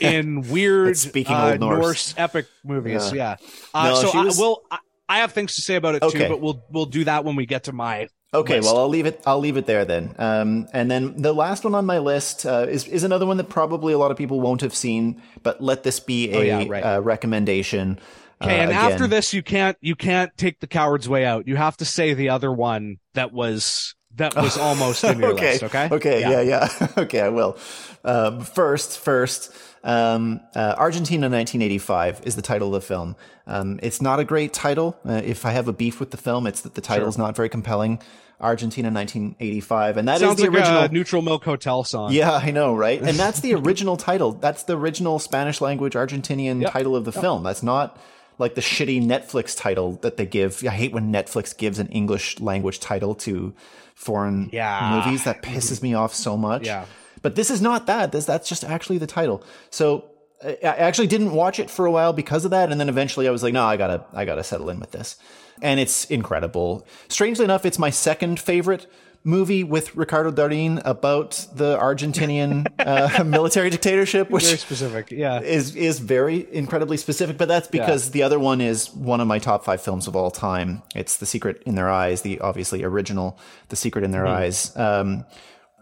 in 0.00 0.40
weird 0.40 0.96
speaking 0.96 1.36
uh, 1.36 1.54
Norse. 1.56 1.78
Norse. 1.78 2.14
epic 2.16 2.46
movies. 2.64 3.12
Yeah. 3.12 3.36
yeah. 3.40 3.48
Uh, 3.74 3.88
no, 3.90 3.94
so 3.96 4.24
was... 4.24 4.38
I 4.38 4.42
will, 4.42 4.62
I, 4.70 4.78
I, 5.06 5.18
have 5.18 5.32
things 5.32 5.56
to 5.56 5.60
say 5.60 5.74
about 5.74 5.96
it 5.96 6.02
okay. 6.02 6.20
too, 6.20 6.28
but 6.28 6.40
we'll, 6.40 6.64
we'll 6.70 6.86
do 6.86 7.04
that 7.04 7.26
when 7.26 7.36
we 7.36 7.44
get 7.44 7.64
to 7.64 7.72
my 7.72 8.08
Okay, 8.34 8.56
list. 8.56 8.66
well, 8.66 8.78
I'll 8.78 8.88
leave 8.88 9.04
it. 9.04 9.22
I'll 9.26 9.38
leave 9.38 9.58
it 9.58 9.66
there 9.66 9.84
then. 9.84 10.14
Um, 10.18 10.66
and 10.72 10.90
then 10.90 11.20
the 11.20 11.34
last 11.34 11.64
one 11.64 11.74
on 11.74 11.84
my 11.84 11.98
list 11.98 12.46
uh, 12.46 12.66
is 12.68 12.88
is 12.88 13.04
another 13.04 13.26
one 13.26 13.36
that 13.36 13.50
probably 13.50 13.92
a 13.92 13.98
lot 13.98 14.10
of 14.10 14.16
people 14.16 14.40
won't 14.40 14.62
have 14.62 14.74
seen, 14.74 15.20
but 15.42 15.62
let 15.62 15.82
this 15.82 16.00
be 16.00 16.32
a 16.32 16.36
oh, 16.36 16.40
yeah, 16.40 16.64
right. 16.66 16.82
uh, 16.82 17.00
recommendation. 17.02 17.98
Okay, 18.40 18.58
uh, 18.58 18.62
and 18.62 18.70
again. 18.70 18.92
after 18.92 19.06
this, 19.06 19.34
you 19.34 19.42
can't 19.42 19.76
you 19.82 19.94
can't 19.94 20.34
take 20.38 20.60
the 20.60 20.66
coward's 20.66 21.08
way 21.08 21.26
out. 21.26 21.46
You 21.46 21.56
have 21.56 21.76
to 21.78 21.84
say 21.84 22.14
the 22.14 22.30
other 22.30 22.50
one 22.50 22.96
that 23.12 23.32
was 23.32 23.94
that 24.16 24.34
was 24.34 24.56
almost 24.58 25.04
in 25.04 25.18
your 25.18 25.32
okay. 25.32 25.52
list. 25.52 25.64
Okay. 25.64 25.88
Okay. 25.92 26.20
Yeah. 26.20 26.40
Yeah. 26.40 26.68
yeah. 26.80 26.88
okay. 27.02 27.20
I 27.20 27.28
will. 27.28 27.58
Um, 28.04 28.40
first, 28.40 28.98
first, 28.98 29.54
um, 29.84 30.40
uh, 30.54 30.74
Argentina 30.78 31.28
1985 31.28 32.22
is 32.24 32.36
the 32.36 32.42
title 32.42 32.74
of 32.74 32.82
the 32.82 32.86
film. 32.86 33.16
Um, 33.46 33.78
it's 33.82 34.00
not 34.00 34.20
a 34.20 34.24
great 34.24 34.52
title. 34.52 34.96
Uh, 35.06 35.20
if 35.24 35.44
I 35.44 35.50
have 35.50 35.68
a 35.68 35.72
beef 35.72 36.00
with 36.00 36.10
the 36.10 36.16
film, 36.16 36.46
it's 36.46 36.62
that 36.62 36.74
the 36.74 36.80
title 36.80 37.08
is 37.08 37.14
sure. 37.14 37.24
not 37.24 37.36
very 37.36 37.48
compelling. 37.48 38.00
Argentina 38.42 38.90
1985, 38.90 39.96
and 39.96 40.08
that 40.08 40.18
Sounds 40.18 40.38
is 40.38 40.44
the 40.44 40.50
like 40.50 40.60
original 40.60 40.88
Neutral 40.88 41.22
Milk 41.22 41.44
Hotel 41.44 41.84
song. 41.84 42.12
Yeah, 42.12 42.32
I 42.32 42.50
know, 42.50 42.74
right? 42.74 43.00
And 43.00 43.16
that's 43.16 43.40
the 43.40 43.54
original 43.54 43.96
title. 43.96 44.32
That's 44.32 44.64
the 44.64 44.76
original 44.76 45.20
Spanish 45.20 45.60
language 45.60 45.94
Argentinian 45.94 46.62
yep. 46.62 46.72
title 46.72 46.96
of 46.96 47.04
the 47.04 47.12
yep. 47.12 47.20
film. 47.20 47.44
That's 47.44 47.62
not 47.62 47.98
like 48.38 48.56
the 48.56 48.60
shitty 48.60 49.00
Netflix 49.04 49.56
title 49.56 49.92
that 50.02 50.16
they 50.16 50.26
give. 50.26 50.64
I 50.66 50.70
hate 50.70 50.92
when 50.92 51.12
Netflix 51.12 51.56
gives 51.56 51.78
an 51.78 51.86
English 51.88 52.40
language 52.40 52.80
title 52.80 53.14
to 53.16 53.54
foreign 53.94 54.50
yeah. 54.52 55.02
movies. 55.04 55.22
That 55.22 55.42
pisses 55.42 55.80
me 55.80 55.94
off 55.94 56.12
so 56.12 56.36
much. 56.36 56.66
Yeah. 56.66 56.86
But 57.22 57.36
this 57.36 57.48
is 57.48 57.62
not 57.62 57.86
that. 57.86 58.10
This 58.10 58.24
that's 58.24 58.48
just 58.48 58.64
actually 58.64 58.98
the 58.98 59.06
title. 59.06 59.44
So 59.70 60.06
I 60.44 60.58
actually 60.62 61.06
didn't 61.06 61.30
watch 61.30 61.60
it 61.60 61.70
for 61.70 61.86
a 61.86 61.92
while 61.92 62.12
because 62.12 62.44
of 62.44 62.50
that, 62.50 62.72
and 62.72 62.80
then 62.80 62.88
eventually 62.88 63.28
I 63.28 63.30
was 63.30 63.44
like, 63.44 63.54
no, 63.54 63.64
I 63.64 63.76
gotta, 63.76 64.04
I 64.12 64.24
gotta 64.24 64.42
settle 64.42 64.68
in 64.70 64.80
with 64.80 64.90
this 64.90 65.16
and 65.62 65.80
it's 65.80 66.04
incredible. 66.06 66.86
Strangely 67.08 67.44
enough, 67.44 67.64
it's 67.64 67.78
my 67.78 67.90
second 67.90 68.38
favorite 68.38 68.86
movie 69.24 69.62
with 69.62 69.94
Ricardo 69.94 70.30
Darin 70.30 70.82
about 70.84 71.46
the 71.54 71.78
Argentinian 71.78 72.66
uh, 72.78 73.24
military 73.24 73.70
dictatorship, 73.70 74.30
which 74.30 74.44
very 74.44 74.58
specific, 74.58 75.10
yeah, 75.10 75.40
is 75.40 75.76
is 75.76 76.00
very 76.00 76.46
incredibly 76.52 76.96
specific. 76.96 77.38
But 77.38 77.48
that's 77.48 77.68
because 77.68 78.06
yeah. 78.06 78.12
the 78.12 78.22
other 78.24 78.38
one 78.38 78.60
is 78.60 78.92
one 78.92 79.20
of 79.20 79.26
my 79.26 79.38
top 79.38 79.64
five 79.64 79.80
films 79.80 80.08
of 80.08 80.16
all 80.16 80.30
time. 80.30 80.82
It's 80.94 81.16
The 81.16 81.26
Secret 81.26 81.62
in 81.64 81.76
Their 81.76 81.88
Eyes, 81.88 82.22
the 82.22 82.40
obviously 82.40 82.82
original 82.82 83.38
The 83.68 83.76
Secret 83.76 84.04
in 84.04 84.10
Their 84.10 84.24
mm. 84.24 84.30
Eyes. 84.30 84.76
Um, 84.76 85.24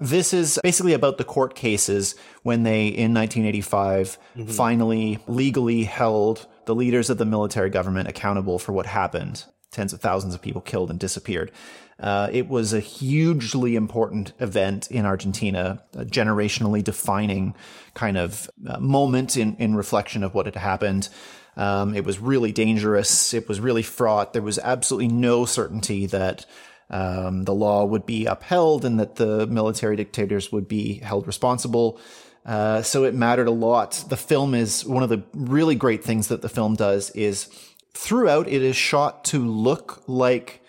This 0.02 0.32
is 0.32 0.58
basically 0.62 0.94
about 0.94 1.18
the 1.18 1.24
court 1.24 1.54
cases 1.54 2.14
when 2.42 2.62
they, 2.62 2.86
in 2.86 3.12
1985, 3.12 4.16
mm-hmm. 4.34 4.50
finally 4.50 5.18
legally 5.28 5.84
held 5.84 6.46
the 6.64 6.74
leaders 6.74 7.10
of 7.10 7.18
the 7.18 7.26
military 7.26 7.68
government 7.68 8.08
accountable 8.08 8.58
for 8.58 8.72
what 8.72 8.86
happened. 8.86 9.44
Tens 9.72 9.92
of 9.92 10.00
thousands 10.00 10.34
of 10.34 10.42
people 10.42 10.60
killed 10.60 10.90
and 10.90 10.98
disappeared. 10.98 11.52
Uh, 12.00 12.28
it 12.32 12.48
was 12.48 12.72
a 12.72 12.80
hugely 12.80 13.76
important 13.76 14.32
event 14.40 14.90
in 14.90 15.04
Argentina, 15.04 15.82
a 15.94 16.04
generationally 16.04 16.82
defining 16.82 17.54
kind 17.94 18.16
of 18.16 18.50
uh, 18.66 18.80
moment 18.80 19.36
in, 19.36 19.54
in 19.56 19.76
reflection 19.76 20.24
of 20.24 20.34
what 20.34 20.46
had 20.46 20.56
happened. 20.56 21.08
Um, 21.56 21.94
it 21.94 22.04
was 22.04 22.18
really 22.18 22.52
dangerous. 22.52 23.34
It 23.34 23.48
was 23.48 23.60
really 23.60 23.82
fraught. 23.82 24.32
There 24.32 24.42
was 24.42 24.58
absolutely 24.58 25.08
no 25.08 25.44
certainty 25.44 26.06
that 26.06 26.46
um, 26.88 27.44
the 27.44 27.54
law 27.54 27.84
would 27.84 28.06
be 28.06 28.26
upheld 28.26 28.84
and 28.84 28.98
that 28.98 29.16
the 29.16 29.46
military 29.46 29.96
dictators 29.96 30.50
would 30.50 30.68
be 30.68 30.98
held 31.00 31.26
responsible. 31.26 32.00
Uh, 32.46 32.80
so 32.82 33.04
it 33.04 33.14
mattered 33.14 33.46
a 33.46 33.52
lot. 33.52 34.04
The 34.08 34.16
film 34.16 34.54
is 34.54 34.84
one 34.84 35.02
of 35.02 35.10
the 35.10 35.22
really 35.34 35.74
great 35.74 36.02
things 36.02 36.28
that 36.28 36.40
the 36.40 36.48
film 36.48 36.74
does 36.74 37.10
is 37.10 37.48
throughout 37.94 38.48
it 38.48 38.62
is 38.62 38.76
shot 38.76 39.24
to 39.26 39.38
look 39.38 40.02
like 40.06 40.62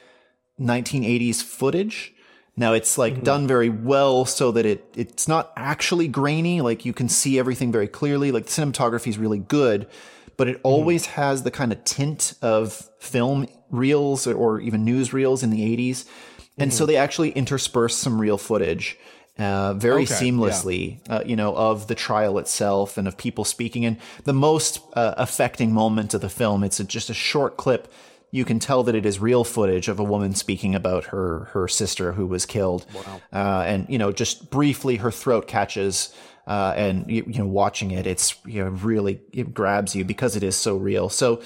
1980s 0.59 1.41
footage. 1.41 2.13
Now 2.57 2.73
it's 2.73 2.97
like 2.97 3.13
mm-hmm. 3.13 3.23
done 3.23 3.47
very 3.47 3.69
well 3.69 4.25
so 4.25 4.51
that 4.51 4.65
it 4.65 4.85
it's 4.95 5.27
not 5.27 5.51
actually 5.55 6.07
grainy. 6.07 6.61
Like 6.61 6.85
you 6.85 6.93
can 6.93 7.09
see 7.09 7.39
everything 7.39 7.71
very 7.71 7.87
clearly. 7.87 8.31
Like 8.31 8.45
the 8.45 8.51
cinematography 8.51 9.07
is 9.07 9.17
really 9.17 9.39
good, 9.39 9.87
but 10.37 10.47
it 10.47 10.57
mm-hmm. 10.57 10.67
always 10.67 11.05
has 11.07 11.43
the 11.43 11.51
kind 11.51 11.71
of 11.71 11.83
tint 11.83 12.33
of 12.41 12.89
film 12.99 13.47
reels 13.69 14.27
or 14.27 14.59
even 14.59 14.83
news 14.83 15.13
reels 15.13 15.43
in 15.43 15.49
the 15.49 15.61
80s. 15.61 16.05
And 16.57 16.69
mm-hmm. 16.71 16.77
so 16.77 16.85
they 16.85 16.97
actually 16.97 17.31
intersperse 17.31 17.95
some 17.95 18.19
real 18.19 18.37
footage 18.37 18.97
uh, 19.41 19.73
very 19.73 20.03
okay, 20.03 20.13
seamlessly, 20.13 20.99
yeah. 21.07 21.17
uh, 21.17 21.23
you 21.25 21.35
know, 21.35 21.55
of 21.55 21.87
the 21.87 21.95
trial 21.95 22.37
itself 22.37 22.97
and 22.97 23.07
of 23.07 23.17
people 23.17 23.45
speaking. 23.45 23.85
And 23.85 23.97
the 24.23 24.33
most 24.33 24.79
uh, 24.93 25.15
affecting 25.17 25.73
moment 25.73 26.13
of 26.13 26.21
the 26.21 26.29
film, 26.29 26.63
it's 26.63 26.79
a, 26.79 26.83
just 26.83 27.09
a 27.09 27.13
short 27.13 27.57
clip. 27.57 27.91
You 28.31 28.45
can 28.45 28.59
tell 28.59 28.83
that 28.83 28.95
it 28.95 29.05
is 29.05 29.19
real 29.19 29.43
footage 29.43 29.87
of 29.87 29.99
a 29.99 30.03
woman 30.03 30.35
speaking 30.35 30.73
about 30.73 31.05
her 31.05 31.49
her 31.51 31.67
sister 31.67 32.13
who 32.13 32.25
was 32.25 32.45
killed. 32.45 32.85
Wow. 32.93 33.21
Uh, 33.33 33.63
and 33.65 33.89
you 33.89 33.97
know, 33.97 34.11
just 34.11 34.49
briefly, 34.49 34.97
her 34.97 35.11
throat 35.11 35.47
catches. 35.47 36.13
Uh, 36.47 36.73
and 36.75 37.09
you, 37.09 37.23
you 37.27 37.39
know, 37.39 37.45
watching 37.45 37.91
it, 37.91 38.07
it's 38.07 38.35
you 38.45 38.63
know 38.63 38.69
really 38.69 39.21
it 39.31 39.53
grabs 39.53 39.95
you 39.95 40.03
because 40.03 40.35
it 40.35 40.43
is 40.43 40.55
so 40.55 40.75
real. 40.75 41.07
So 41.07 41.41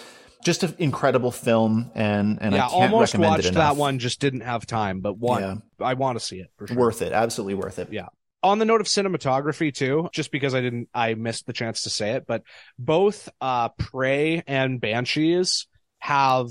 just 0.45 0.63
an 0.63 0.75
incredible 0.77 1.31
film, 1.31 1.91
and 1.95 2.37
and 2.39 2.53
yeah, 2.53 2.67
I 2.67 2.69
can't 2.69 2.93
almost 2.93 3.13
recommend 3.13 3.31
watched 3.31 3.45
it 3.45 3.49
enough. 3.49 3.75
that 3.75 3.79
one. 3.79 3.99
Just 3.99 4.21
didn't 4.21 4.41
have 4.41 4.65
time, 4.65 5.01
but 5.01 5.17
one 5.17 5.41
yeah. 5.79 5.85
I 5.85 5.95
want 5.95 6.19
to 6.19 6.23
see 6.23 6.37
it 6.37 6.51
for 6.55 6.67
sure. 6.67 6.77
Worth 6.77 7.01
it, 7.01 7.11
absolutely 7.11 7.55
worth 7.55 7.79
it. 7.79 7.91
Yeah. 7.91 8.07
On 8.43 8.59
the 8.59 8.65
note 8.65 8.79
of 8.79 8.85
cinematography 8.85 9.73
too, 9.73 10.07
just 10.13 10.31
because 10.31 10.53
I 10.53 10.61
didn't, 10.61 10.87
I 10.93 11.15
missed 11.15 11.47
the 11.47 11.53
chance 11.53 11.81
to 11.81 11.89
say 11.89 12.11
it, 12.11 12.27
but 12.27 12.43
both 12.77 13.27
uh 13.41 13.69
Prey 13.69 14.43
and 14.45 14.79
Banshees 14.79 15.65
have 15.97 16.49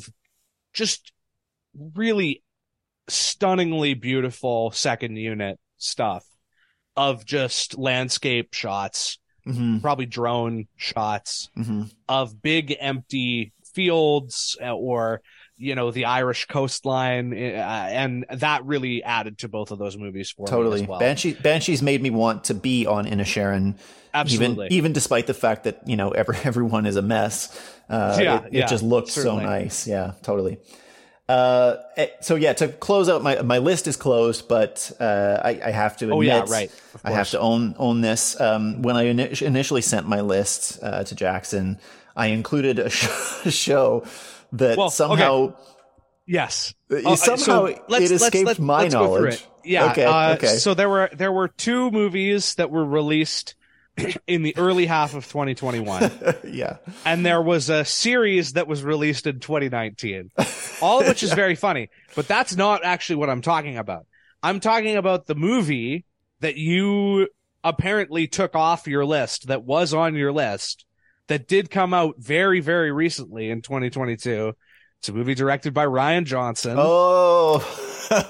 just 0.72 1.12
really 1.94 2.42
stunningly 3.08 3.94
beautiful 3.94 4.72
second 4.72 5.16
unit 5.16 5.60
stuff 5.76 6.26
of 6.96 7.24
just 7.24 7.78
landscape 7.78 8.54
shots, 8.54 9.20
mm-hmm. 9.46 9.78
probably 9.78 10.06
drone 10.06 10.66
shots 10.74 11.48
mm-hmm. 11.56 11.84
of 12.08 12.42
big 12.42 12.74
empty 12.80 13.52
fields 13.74 14.56
uh, 14.62 14.74
or 14.74 15.20
you 15.56 15.74
know 15.74 15.90
the 15.90 16.06
Irish 16.06 16.46
coastline, 16.46 17.32
uh, 17.32 17.36
and 17.36 18.26
that 18.30 18.64
really 18.64 19.02
added 19.02 19.38
to 19.38 19.48
both 19.48 19.70
of 19.70 19.78
those 19.78 19.96
movies 19.96 20.30
for 20.30 20.46
totally. 20.46 20.82
me 20.82 20.86
well. 20.86 20.98
Banshee, 20.98 21.34
Banshees 21.34 21.82
made 21.82 22.02
me 22.02 22.10
want 22.10 22.44
to 22.44 22.54
be 22.54 22.86
on 22.86 23.06
Inisherin, 23.06 23.76
absolutely. 24.12 24.66
Even, 24.66 24.76
even 24.76 24.92
despite 24.92 25.26
the 25.26 25.34
fact 25.34 25.64
that 25.64 25.86
you 25.86 25.96
know 25.96 26.10
every, 26.10 26.36
everyone 26.44 26.86
is 26.86 26.96
a 26.96 27.02
mess. 27.02 27.56
Uh, 27.88 28.18
yeah, 28.20 28.38
it, 28.40 28.46
it 28.46 28.52
yeah, 28.52 28.66
just 28.66 28.82
looked 28.82 29.10
certainly. 29.10 29.44
so 29.44 29.48
nice. 29.48 29.86
Yeah, 29.86 30.12
totally. 30.22 30.58
Uh, 31.26 31.76
eh, 31.96 32.08
so 32.20 32.34
yeah, 32.34 32.52
to 32.52 32.68
close 32.68 33.08
out 33.08 33.22
my 33.22 33.40
my 33.42 33.58
list 33.58 33.86
is 33.86 33.96
closed, 33.96 34.46
but 34.46 34.92
uh, 35.00 35.40
I, 35.42 35.60
I 35.64 35.70
have 35.70 35.96
to 35.98 36.04
admit, 36.06 36.18
oh, 36.18 36.20
yeah, 36.20 36.44
right. 36.48 36.70
I 37.02 37.12
have 37.12 37.30
to 37.30 37.40
own 37.40 37.74
own 37.78 38.02
this. 38.02 38.38
Um, 38.38 38.82
when 38.82 38.96
I 38.96 39.04
initially 39.04 39.80
sent 39.80 40.06
my 40.06 40.20
list 40.20 40.80
uh, 40.82 41.04
to 41.04 41.14
Jackson, 41.14 41.78
I 42.16 42.28
included 42.28 42.78
a, 42.78 42.90
show 42.90 44.04
that 44.52 44.78
well, 44.78 44.90
somehow. 44.90 45.32
Okay. 45.34 45.56
Yes. 46.26 46.74
Uh, 46.90 47.16
somehow 47.16 47.36
so 47.36 47.66
it 47.66 48.10
escaped 48.10 48.46
let's, 48.46 48.58
my 48.58 48.82
let's 48.82 48.94
knowledge. 48.94 49.44
Yeah. 49.62 49.90
Okay. 49.90 50.04
Uh, 50.04 50.34
okay. 50.34 50.56
So 50.56 50.74
there 50.74 50.88
were 50.88 51.10
there 51.12 51.32
were 51.32 51.48
two 51.48 51.90
movies 51.90 52.54
that 52.54 52.70
were 52.70 52.84
released 52.84 53.54
in 54.26 54.42
the 54.42 54.56
early 54.56 54.86
half 54.86 55.14
of 55.14 55.26
2021. 55.26 56.10
yeah. 56.44 56.78
And 57.04 57.24
there 57.24 57.42
was 57.42 57.68
a 57.68 57.84
series 57.84 58.54
that 58.54 58.66
was 58.66 58.82
released 58.82 59.26
in 59.26 59.40
2019. 59.40 60.30
All 60.80 61.00
of 61.00 61.08
which 61.08 61.22
is 61.22 61.28
yeah. 61.30 61.36
very 61.36 61.54
funny, 61.54 61.90
but 62.14 62.26
that's 62.26 62.56
not 62.56 62.84
actually 62.84 63.16
what 63.16 63.30
I'm 63.30 63.42
talking 63.42 63.78
about. 63.78 64.06
I'm 64.42 64.60
talking 64.60 64.96
about 64.96 65.26
the 65.26 65.34
movie 65.34 66.04
that 66.40 66.56
you 66.56 67.28
apparently 67.62 68.26
took 68.26 68.54
off 68.54 68.86
your 68.86 69.04
list 69.04 69.48
that 69.48 69.64
was 69.64 69.94
on 69.94 70.14
your 70.14 70.32
list 70.32 70.84
that 71.28 71.48
did 71.48 71.70
come 71.70 71.94
out 71.94 72.16
very, 72.18 72.60
very 72.60 72.92
recently 72.92 73.50
in 73.50 73.62
2022. 73.62 74.52
It's 74.98 75.08
a 75.08 75.12
movie 75.12 75.34
directed 75.34 75.74
by 75.74 75.86
Rian 75.86 76.24
Johnson. 76.24 76.76
Oh, 76.78 77.62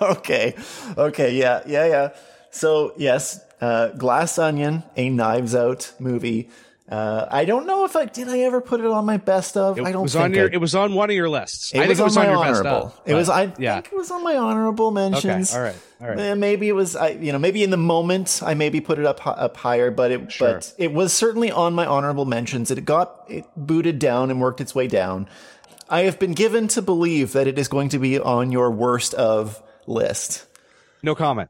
okay. 0.02 0.54
Okay. 0.96 1.34
Yeah. 1.36 1.62
Yeah. 1.66 1.86
Yeah. 1.86 2.08
So, 2.50 2.92
yes, 2.96 3.40
uh, 3.60 3.88
Glass 3.88 4.38
Onion, 4.38 4.84
a 4.96 5.10
Knives 5.10 5.54
Out 5.54 5.92
movie. 5.98 6.50
Uh, 6.86 7.26
I 7.30 7.46
don't 7.46 7.66
know 7.66 7.86
if 7.86 7.96
I 7.96 8.04
did. 8.04 8.28
I 8.28 8.40
ever 8.40 8.60
put 8.60 8.80
it 8.80 8.86
on 8.86 9.06
my 9.06 9.16
best 9.16 9.56
of. 9.56 9.78
It 9.78 9.84
I 9.84 9.92
don't 9.92 10.02
was 10.02 10.12
think 10.12 10.24
on 10.24 10.34
your. 10.34 10.50
I, 10.50 10.52
it 10.52 10.60
was 10.60 10.74
on 10.74 10.92
one 10.92 11.08
of 11.08 11.16
your 11.16 11.30
lists. 11.30 11.72
It 11.72 11.78
I 11.78 11.80
was, 11.80 11.88
think 11.88 12.00
it 12.00 12.02
was 12.02 12.16
on, 12.18 12.26
my 12.26 12.34
on 12.34 12.46
honorable. 12.46 12.86
Of, 12.88 13.00
it 13.06 13.14
was. 13.14 13.28
I 13.30 13.54
yeah. 13.58 13.74
think 13.76 13.86
it 13.86 13.96
was 13.96 14.10
on 14.10 14.22
my 14.22 14.36
honorable 14.36 14.90
mentions. 14.90 15.50
Okay. 15.50 15.58
All 15.58 15.64
right. 15.64 15.76
All 16.02 16.08
right. 16.08 16.18
Eh, 16.18 16.34
maybe 16.34 16.68
it 16.68 16.74
was. 16.74 16.94
I 16.94 17.08
you 17.08 17.32
know 17.32 17.38
maybe 17.38 17.62
in 17.62 17.70
the 17.70 17.78
moment 17.78 18.42
I 18.44 18.52
maybe 18.52 18.82
put 18.82 18.98
it 18.98 19.06
up 19.06 19.26
up 19.26 19.56
higher, 19.56 19.90
but 19.90 20.10
it 20.10 20.30
sure. 20.30 20.54
but 20.54 20.74
it 20.76 20.92
was 20.92 21.14
certainly 21.14 21.50
on 21.50 21.72
my 21.72 21.86
honorable 21.86 22.26
mentions. 22.26 22.70
It 22.70 22.84
got 22.84 23.24
it 23.28 23.46
booted 23.56 23.98
down 23.98 24.30
and 24.30 24.38
worked 24.38 24.60
its 24.60 24.74
way 24.74 24.86
down. 24.86 25.26
I 25.88 26.02
have 26.02 26.18
been 26.18 26.32
given 26.32 26.68
to 26.68 26.82
believe 26.82 27.32
that 27.32 27.46
it 27.46 27.58
is 27.58 27.68
going 27.68 27.88
to 27.90 27.98
be 27.98 28.18
on 28.18 28.52
your 28.52 28.70
worst 28.70 29.14
of 29.14 29.62
list. 29.86 30.46
No 31.02 31.14
comment. 31.14 31.48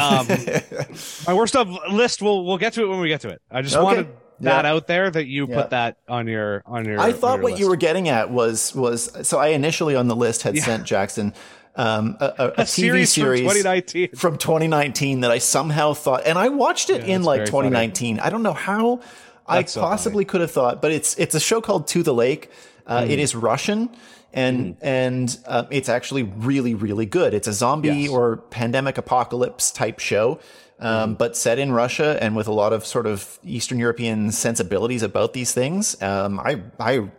Um, 0.00 0.26
my 1.26 1.34
worst 1.34 1.54
of 1.54 1.68
list. 1.88 2.20
We'll 2.20 2.44
we'll 2.44 2.58
get 2.58 2.72
to 2.72 2.82
it 2.82 2.88
when 2.88 2.98
we 2.98 3.06
get 3.06 3.20
to 3.20 3.28
it. 3.28 3.40
I 3.48 3.62
just 3.62 3.76
okay. 3.76 3.84
wanted 3.84 4.08
that 4.40 4.64
yeah. 4.64 4.70
out 4.70 4.86
there 4.86 5.10
that 5.10 5.26
you 5.26 5.46
yeah. 5.48 5.62
put 5.62 5.70
that 5.70 5.96
on 6.08 6.26
your 6.26 6.62
on 6.66 6.84
your. 6.84 7.00
I 7.00 7.12
thought 7.12 7.34
your 7.34 7.42
what 7.42 7.52
list. 7.52 7.60
you 7.60 7.68
were 7.68 7.76
getting 7.76 8.08
at 8.08 8.30
was 8.30 8.74
was 8.74 9.26
so 9.26 9.38
I 9.38 9.48
initially 9.48 9.94
on 9.94 10.08
the 10.08 10.16
list 10.16 10.42
had 10.42 10.56
yeah. 10.56 10.64
sent 10.64 10.84
Jackson 10.84 11.34
um, 11.76 12.16
a, 12.20 12.24
a, 12.24 12.28
a, 12.38 12.48
a 12.48 12.54
TV 12.62 13.06
series, 13.06 13.12
series 13.12 13.40
from 13.40 13.54
2019. 13.54 14.08
from 14.16 14.38
2019 14.38 15.20
that 15.20 15.30
I 15.30 15.38
somehow 15.38 15.94
thought, 15.94 16.22
and 16.26 16.38
I 16.38 16.48
watched 16.48 16.90
it 16.90 17.04
in 17.04 17.22
like 17.22 17.44
2019. 17.46 18.16
Funny. 18.16 18.26
I 18.26 18.30
don't 18.30 18.42
know 18.42 18.52
how 18.52 19.00
that's 19.48 19.76
I 19.76 19.80
possibly 19.80 20.24
could 20.24 20.40
have 20.40 20.50
thought, 20.50 20.82
but 20.82 20.92
it's 20.92 21.16
it's 21.18 21.34
a 21.34 21.40
show 21.40 21.60
called 21.60 21.88
To 21.88 22.02
the 22.02 22.14
Lake. 22.14 22.50
Uh, 22.86 23.02
mm. 23.02 23.10
It 23.10 23.18
is 23.18 23.34
Russian 23.34 23.90
and 24.32 24.76
mm. 24.76 24.78
and 24.82 25.38
uh, 25.46 25.64
it's 25.70 25.88
actually 25.88 26.22
really 26.22 26.74
really 26.74 27.06
good. 27.06 27.34
It's 27.34 27.48
a 27.48 27.52
zombie 27.52 27.88
yes. 27.88 28.10
or 28.10 28.38
pandemic 28.38 28.98
apocalypse 28.98 29.70
type 29.70 29.98
show, 29.98 30.40
um, 30.82 31.14
mm. 31.14 31.18
but 31.18 31.36
set 31.36 31.58
in 31.58 31.72
Russia 31.72 32.18
and 32.20 32.36
with 32.36 32.48
a 32.48 32.52
lot 32.52 32.72
of 32.72 32.84
sort 32.84 33.06
of 33.06 33.38
Eastern 33.44 33.78
European 33.78 34.32
sensibilities 34.32 35.02
about 35.02 35.32
these 35.32 35.52
things. 35.52 36.00
Um, 36.02 36.40
I 36.40 36.62
I 36.78 37.10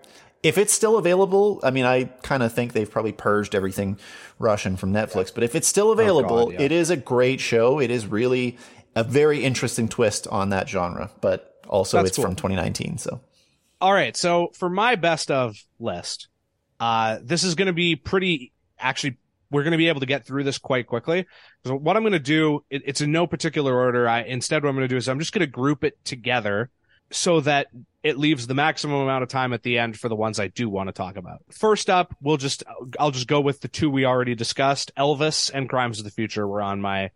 if 0.43 0.57
it's 0.57 0.74
still 0.74 0.97
available, 0.97 1.61
I 1.64 1.72
mean, 1.72 1.86
I 1.86 2.03
kind 2.22 2.43
of 2.43 2.53
think 2.53 2.74
they've 2.74 2.89
probably 2.89 3.14
purged 3.14 3.55
everything 3.55 3.97
Russian 4.39 4.76
from 4.76 4.91
Netflix. 4.91 5.28
Yeah. 5.28 5.32
But 5.36 5.43
if 5.45 5.55
it's 5.55 5.68
still 5.70 5.91
available, 5.91 6.38
oh 6.38 6.45
God, 6.47 6.53
yeah. 6.55 6.61
it 6.61 6.72
is 6.74 6.89
a 6.89 6.97
great 6.97 7.39
show. 7.39 7.80
It 7.80 7.89
is 7.89 8.05
really 8.05 8.57
a 8.95 9.05
very 9.05 9.43
interesting 9.43 9.88
twist 9.88 10.28
on 10.28 10.49
that 10.49 10.68
genre. 10.68 11.09
But 11.22 11.61
also, 11.70 11.97
That's 11.97 12.09
it's 12.09 12.18
cool. 12.18 12.26
from 12.26 12.36
2019. 12.36 12.97
So, 12.97 13.22
all 13.80 13.93
right. 13.93 14.16
So 14.18 14.51
for 14.53 14.70
my 14.70 14.95
best 14.95 15.32
of 15.32 15.55
list, 15.80 16.28
uh, 16.80 17.20
this 17.24 17.45
is 17.45 17.55
going 17.55 17.68
to 17.68 17.74
be 17.74 17.95
pretty, 17.95 18.51
actually, 18.78 19.18
we're 19.54 19.64
going 19.64 19.72
to 19.72 19.78
be 19.78 19.88
able 19.88 19.99
to 19.99 20.06
get 20.08 20.26
through 20.26 20.43
this 20.43 20.58
quite 20.58 20.88
quickly. 20.88 21.28
So 21.64 21.76
what 21.76 21.95
I'm 21.95 22.01
going 22.01 22.14
to 22.14 22.20
do, 22.20 22.66
it, 22.70 22.82
it's 22.86 23.01
in 23.01 23.12
no 23.12 23.28
particular 23.28 23.74
order. 23.74 24.10
I, 24.10 24.24
instead, 24.24 24.64
what 24.64 24.70
I'm 24.70 24.76
going 24.76 24.88
to 24.88 24.93
do 24.93 24.97
is 24.97 25.08
I'm 25.08 25.20
just 25.20 25.32
going 25.32 25.45
to 25.45 25.47
group 25.47 25.84
it 25.84 26.04
together 26.04 26.72
so 27.12 27.39
that 27.41 27.68
it 28.01 28.18
leaves 28.18 28.47
the 28.47 28.56
maximum 28.56 28.99
amount 28.99 29.22
of 29.22 29.30
time 29.30 29.54
at 29.54 29.62
the 29.62 29.78
end 29.78 29.97
for 29.97 30.10
the 30.10 30.16
ones 30.16 30.39
I 30.39 30.47
do 30.47 30.68
want 30.68 30.88
to 30.88 30.93
talk 30.93 31.16
about. 31.16 31.43
First 31.51 31.89
up, 31.89 32.16
we'll 32.20 32.38
just, 32.38 32.64
I'll 32.99 33.12
just 33.12 33.28
go 33.28 33.39
with 33.39 33.62
the 33.62 33.68
two 33.68 33.91
we 33.91 34.06
already 34.06 34.34
discussed. 34.34 34.91
Elvis 34.97 35.51
and 35.54 35.70
Crimes 35.70 35.99
of 35.99 36.06
the 36.06 36.12
Future 36.12 36.47
were 36.47 36.62
on 36.62 36.82
my, 36.82 37.12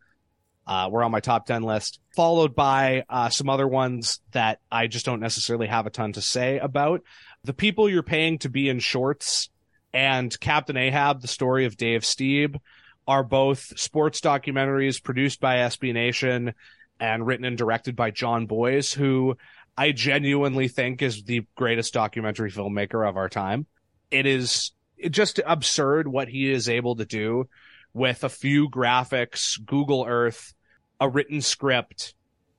uh, 0.67 0.89
were 0.91 1.03
on 1.03 1.11
my 1.11 1.19
top 1.19 1.47
10 1.47 1.63
list, 1.63 1.99
followed 2.15 2.53
by, 2.53 3.03
uh, 3.09 3.29
some 3.29 3.49
other 3.49 3.67
ones 3.67 4.19
that 4.31 4.59
I 4.71 4.85
just 4.85 5.05
don't 5.05 5.19
necessarily 5.19 5.67
have 5.67 5.88
a 5.88 5.89
ton 5.89 6.13
to 6.13 6.21
say 6.21 6.59
about. 6.59 7.01
The 7.43 7.53
people 7.53 7.89
you're 7.89 8.03
paying 8.03 8.38
to 8.39 8.49
be 8.49 8.69
in 8.69 8.79
shorts 8.79 9.49
and 9.97 10.39
Captain 10.39 10.77
Ahab, 10.77 11.21
the 11.21 11.27
story 11.27 11.65
of 11.65 11.75
Dave 11.75 12.03
Stieb 12.03 12.59
are 13.07 13.23
both 13.23 13.79
sports 13.79 14.21
documentaries 14.21 15.01
produced 15.01 15.39
by 15.39 15.55
SB 15.55 15.91
Nation 15.91 16.53
and 16.99 17.25
written 17.25 17.45
and 17.45 17.57
directed 17.57 17.95
by 17.95 18.11
Jon 18.11 18.45
Bois, 18.45 18.93
who 18.95 19.37
I 19.75 19.93
genuinely 19.93 20.67
think 20.67 21.01
is 21.01 21.23
the 21.23 21.47
greatest 21.55 21.95
documentary 21.95 22.51
filmmaker 22.51 23.09
of 23.09 23.17
our 23.17 23.27
time. 23.27 23.65
It 24.11 24.27
is 24.27 24.71
just 25.09 25.39
absurd 25.43 26.07
what 26.07 26.27
he 26.27 26.51
is 26.51 26.69
able 26.69 26.97
to 26.97 27.05
do 27.05 27.49
with 27.91 28.23
a 28.23 28.29
few 28.29 28.69
graphics, 28.69 29.57
Google 29.65 30.05
Earth, 30.07 30.53
a 30.99 31.09
written 31.09 31.41
script, 31.41 32.13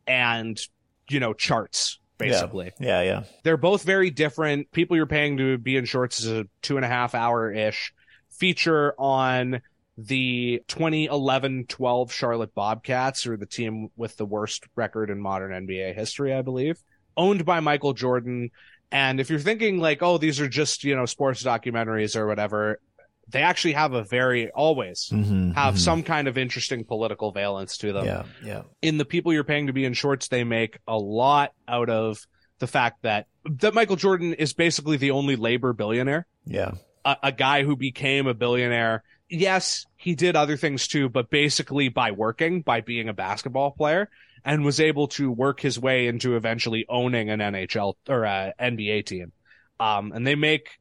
and, 0.08 0.60
you 1.08 1.20
know, 1.20 1.34
charts 1.34 2.00
basically. 2.18 2.72
Yeah. 2.78 3.02
yeah, 3.02 3.02
yeah. 3.02 3.24
They're 3.44 3.56
both 3.56 3.84
very 3.84 4.10
different. 4.10 4.70
People 4.72 4.96
you're 4.96 5.06
paying 5.06 5.38
to 5.38 5.56
be 5.58 5.76
in 5.76 5.84
shorts 5.84 6.20
is 6.20 6.30
a 6.30 6.46
two 6.62 6.76
and 6.76 6.84
a 6.84 6.88
half 6.88 7.14
hour 7.14 7.50
ish 7.52 7.94
feature 8.30 8.94
on 8.98 9.60
the 9.96 10.62
2011-12 10.68 12.12
Charlotte 12.12 12.54
Bobcats, 12.54 13.26
or 13.26 13.36
the 13.36 13.46
team 13.46 13.88
with 13.96 14.16
the 14.16 14.24
worst 14.24 14.64
record 14.76 15.10
in 15.10 15.20
modern 15.20 15.66
NBA 15.66 15.94
history, 15.94 16.32
I 16.32 16.42
believe, 16.42 16.78
owned 17.16 17.44
by 17.44 17.60
Michael 17.60 17.94
Jordan. 17.94 18.50
And 18.92 19.18
if 19.18 19.28
you're 19.28 19.40
thinking 19.40 19.80
like, 19.80 20.02
oh, 20.02 20.18
these 20.18 20.40
are 20.40 20.48
just 20.48 20.84
you 20.84 20.94
know 20.94 21.06
sports 21.06 21.42
documentaries 21.42 22.16
or 22.16 22.26
whatever, 22.26 22.80
they 23.28 23.42
actually 23.42 23.74
have 23.74 23.92
a 23.92 24.04
very 24.04 24.50
always 24.50 25.10
mm-hmm, 25.12 25.50
have 25.52 25.74
mm-hmm. 25.74 25.80
some 25.80 26.02
kind 26.02 26.28
of 26.28 26.38
interesting 26.38 26.84
political 26.84 27.32
valence 27.32 27.78
to 27.78 27.92
them. 27.92 28.06
Yeah, 28.06 28.22
yeah. 28.44 28.62
In 28.82 28.98
the 28.98 29.04
people 29.04 29.32
you're 29.32 29.44
paying 29.44 29.66
to 29.66 29.72
be 29.72 29.84
in 29.84 29.94
shorts, 29.94 30.28
they 30.28 30.44
make 30.44 30.78
a 30.86 30.96
lot 30.96 31.52
out 31.66 31.90
of 31.90 32.26
the 32.58 32.66
fact 32.66 33.02
that 33.02 33.26
that 33.44 33.74
Michael 33.74 33.96
Jordan 33.96 34.34
is 34.34 34.52
basically 34.52 34.96
the 34.96 35.10
only 35.12 35.36
labor 35.36 35.72
billionaire. 35.72 36.26
Yeah. 36.44 36.72
A, 37.04 37.16
a 37.24 37.32
guy 37.32 37.62
who 37.62 37.76
became 37.76 38.26
a 38.26 38.34
billionaire 38.34 39.02
yes, 39.28 39.86
he 39.96 40.14
did 40.14 40.36
other 40.36 40.56
things 40.56 40.88
too, 40.88 41.08
but 41.08 41.30
basically 41.30 41.88
by 41.88 42.10
working, 42.10 42.62
by 42.62 42.80
being 42.80 43.08
a 43.08 43.14
basketball 43.14 43.70
player, 43.70 44.08
and 44.44 44.64
was 44.64 44.80
able 44.80 45.08
to 45.08 45.30
work 45.30 45.60
his 45.60 45.78
way 45.78 46.06
into 46.06 46.36
eventually 46.36 46.86
owning 46.88 47.30
an 47.30 47.40
NHL 47.40 47.94
or 48.08 48.24
a 48.24 48.54
NBA 48.58 49.06
team. 49.06 49.32
Um, 49.80 50.12
and 50.12 50.26
they 50.26 50.34
make, 50.34 50.78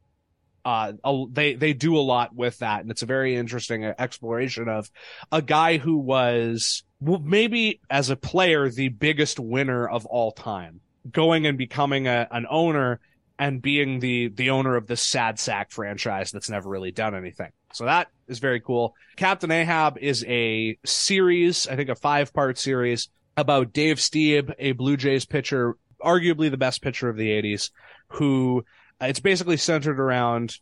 uh, 0.68 0.92
they 1.32 1.54
they 1.54 1.72
do 1.72 1.96
a 1.96 2.00
lot 2.00 2.36
with 2.36 2.60
that, 2.60 2.82
and 2.82 2.92
it's 2.92 3.02
a 3.02 3.06
very 3.08 3.36
interesting 3.36 3.86
exploration 3.86 4.68
of 4.68 4.92
a 5.32 5.42
guy 5.42 5.78
who 5.78 5.98
was 5.98 6.84
well, 7.00 7.20
maybe 7.20 7.80
as 7.90 8.10
a 8.10 8.18
player 8.18 8.70
the 8.70 8.90
biggest 8.90 9.40
winner 9.40 9.88
of 9.88 10.06
all 10.06 10.34
time, 10.34 10.82
going 11.10 11.46
and 11.46 11.58
becoming 11.58 12.08
a, 12.08 12.28
an 12.32 12.46
owner 12.50 13.00
and 13.40 13.62
being 13.62 14.02
the 14.02 14.28
the 14.28 14.50
owner 14.50 14.76
of 14.76 14.88
this 14.88 15.02
sad 15.02 15.40
sack 15.40 15.72
franchise 15.72 16.32
that's 16.32 16.50
never 16.50 16.70
really 16.70 16.92
done 16.92 17.16
anything. 17.16 17.52
So 17.72 17.86
that 17.86 18.10
is 18.28 18.40
very 18.40 18.60
cool. 18.60 18.94
Captain 19.16 19.52
Ahab 19.52 19.98
is 20.00 20.26
a 20.28 20.78
series, 20.86 21.68
I 21.68 21.78
think 21.78 21.90
a 21.90 21.96
five 21.96 22.34
part 22.34 22.58
series 22.58 23.08
about 23.38 23.72
Dave 23.72 23.98
Stieb, 23.98 24.54
a 24.60 24.74
Blue 24.74 24.98
Jays 24.98 25.26
pitcher, 25.26 25.78
arguably 26.02 26.52
the 26.52 26.58
best 26.58 26.82
pitcher 26.82 27.08
of 27.08 27.16
the 27.16 27.30
80s, 27.30 27.70
who 28.10 28.66
it's 29.02 29.20
basically 29.20 29.58
centered 29.58 30.00
around 30.00 30.58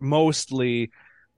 mostly 0.00 0.90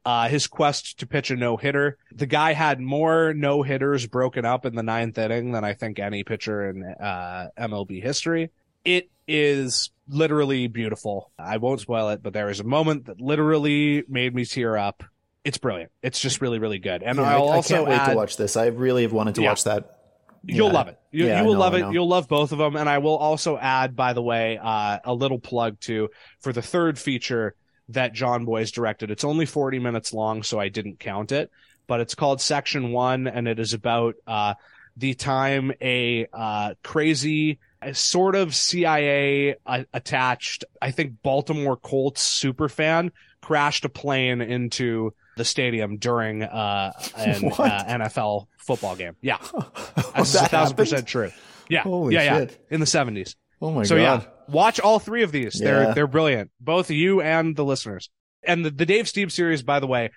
uh, 0.05 0.29
his 0.29 0.47
quest 0.47 1.01
to 1.01 1.07
pitch 1.07 1.31
a 1.31 1.37
no 1.37 1.57
hitter. 1.57 1.99
The 2.13 2.27
guy 2.27 2.53
had 2.53 2.81
more 2.81 3.35
no 3.35 3.63
hitters 3.63 4.07
broken 4.07 4.45
up 4.45 4.65
in 4.65 4.75
the 4.75 4.83
ninth 4.83 5.19
inning 5.19 5.53
than 5.53 5.65
I 5.65 5.75
think 5.75 5.99
any 5.99 6.25
pitcher 6.25 6.71
in 6.71 6.85
uh, 6.85 7.49
MLB 7.59 8.03
history. 8.03 8.51
It 8.85 9.11
is 9.29 9.91
literally 10.09 10.69
beautiful. 10.69 11.31
I 11.39 11.59
won't 11.59 11.81
spoil 11.81 12.09
it, 12.11 12.23
but 12.23 12.33
there 12.33 12.49
is 12.49 12.61
a 12.61 12.65
moment 12.65 13.07
that 13.07 13.21
literally 13.21 14.05
made 14.09 14.35
me 14.35 14.45
tear 14.45 14.77
up. 14.77 15.05
It's 15.45 15.59
brilliant. 15.59 15.91
It's 16.03 16.21
just 16.21 16.41
really, 16.41 16.59
really 16.59 16.79
good. 16.79 17.03
And 17.03 17.19
yeah, 17.19 17.35
I'll 17.35 17.49
I, 17.49 17.57
also 17.57 17.75
I 17.75 17.79
can't 17.79 17.89
wait 17.89 17.99
add, 17.99 18.11
to 18.11 18.17
watch 18.17 18.37
this. 18.37 18.57
I 18.57 18.67
really 18.67 19.03
have 19.03 19.13
wanted 19.13 19.35
to 19.37 19.43
yeah. 19.43 19.49
watch 19.51 19.65
that. 19.65 20.00
You'll 20.45 20.69
yeah. 20.69 20.73
love 20.73 20.89
it. 20.89 20.99
You, 21.11 21.27
you 21.27 21.45
will 21.45 21.55
know, 21.55 21.61
love 21.61 21.75
it. 21.75 21.93
You'll 21.93 22.09
love 22.09 22.29
both 22.29 22.53
of 22.53 22.59
them. 22.59 22.77
And 22.77 22.89
I 22.89 22.99
will 22.99 23.17
also 23.17 23.59
add, 23.59 23.95
by 23.95 24.13
the 24.13 24.23
way, 24.23 24.59
uh, 24.63 24.99
a 25.05 25.13
little 25.13 25.39
plug 25.39 25.79
to 25.81 26.09
for 26.41 26.53
the 26.53 26.63
third 26.63 26.99
feature 26.99 27.55
that 27.91 28.13
Jon 28.13 28.45
Bois 28.45 28.67
directed. 28.73 29.11
It's 29.11 29.25
only 29.25 29.47
40 29.47 29.79
minutes 29.79 30.13
long, 30.13 30.43
so 30.43 30.59
I 30.59 30.69
didn't 30.69 31.01
count 31.01 31.33
it, 31.33 31.51
but 31.87 32.01
it's 32.01 32.15
called 32.15 32.41
Section 32.41 32.93
One, 32.93 33.27
and 33.27 33.49
it 33.49 33.59
is 33.59 33.75
about 33.75 34.15
uh, 34.27 34.55
the 34.97 35.15
time 35.15 35.73
a 35.81 36.27
uh, 36.33 36.75
crazy 36.83 37.59
a 37.83 37.95
sort 37.95 38.35
of 38.35 38.55
CIA 38.55 39.57
uh, 39.65 39.85
attached, 39.93 40.65
I 40.81 40.91
think 40.91 41.23
Baltimore 41.23 41.77
Colts 41.77 42.21
super 42.21 42.69
fan 42.69 43.13
crashed 43.41 43.85
a 43.85 43.89
plane 43.89 44.41
into 44.41 45.15
the 45.41 45.45
stadium 45.47 45.97
during 45.97 46.43
uh, 46.43 46.93
an 47.17 47.45
uh, 47.47 47.85
NFL 47.89 48.47
football 48.59 48.95
game. 48.95 49.17
Yeah, 49.23 49.39
that's 50.15 50.35
a 50.35 50.47
thousand 50.47 50.77
percent 50.77 51.07
true. 51.07 51.31
Yeah, 51.71 51.83
Holy 51.83 52.15
yeah, 52.15 52.41
shit. 52.41 52.51
yeah. 52.51 52.75
In 52.75 52.81
the 52.81 52.87
seventies. 52.87 53.37
Oh 53.63 53.71
my 53.71 53.85
so, 53.85 53.97
god! 53.97 54.23
So 54.23 54.29
yeah, 54.29 54.33
watch 54.49 54.81
all 54.81 54.99
three 54.99 55.23
of 55.23 55.33
these. 55.33 55.59
Yeah. 55.59 55.65
They're 55.65 55.95
they're 55.95 56.07
brilliant, 56.07 56.51
both 56.61 56.91
you 56.91 57.23
and 57.23 57.57
the 57.57 57.65
listeners. 57.65 58.11
And 58.43 58.67
the, 58.67 58.71
the 58.71 58.85
Dave 58.85 59.07
Stieb 59.07 59.33
series, 59.33 59.63
by 59.63 59.81
the 59.81 59.87
way, 59.87 60.11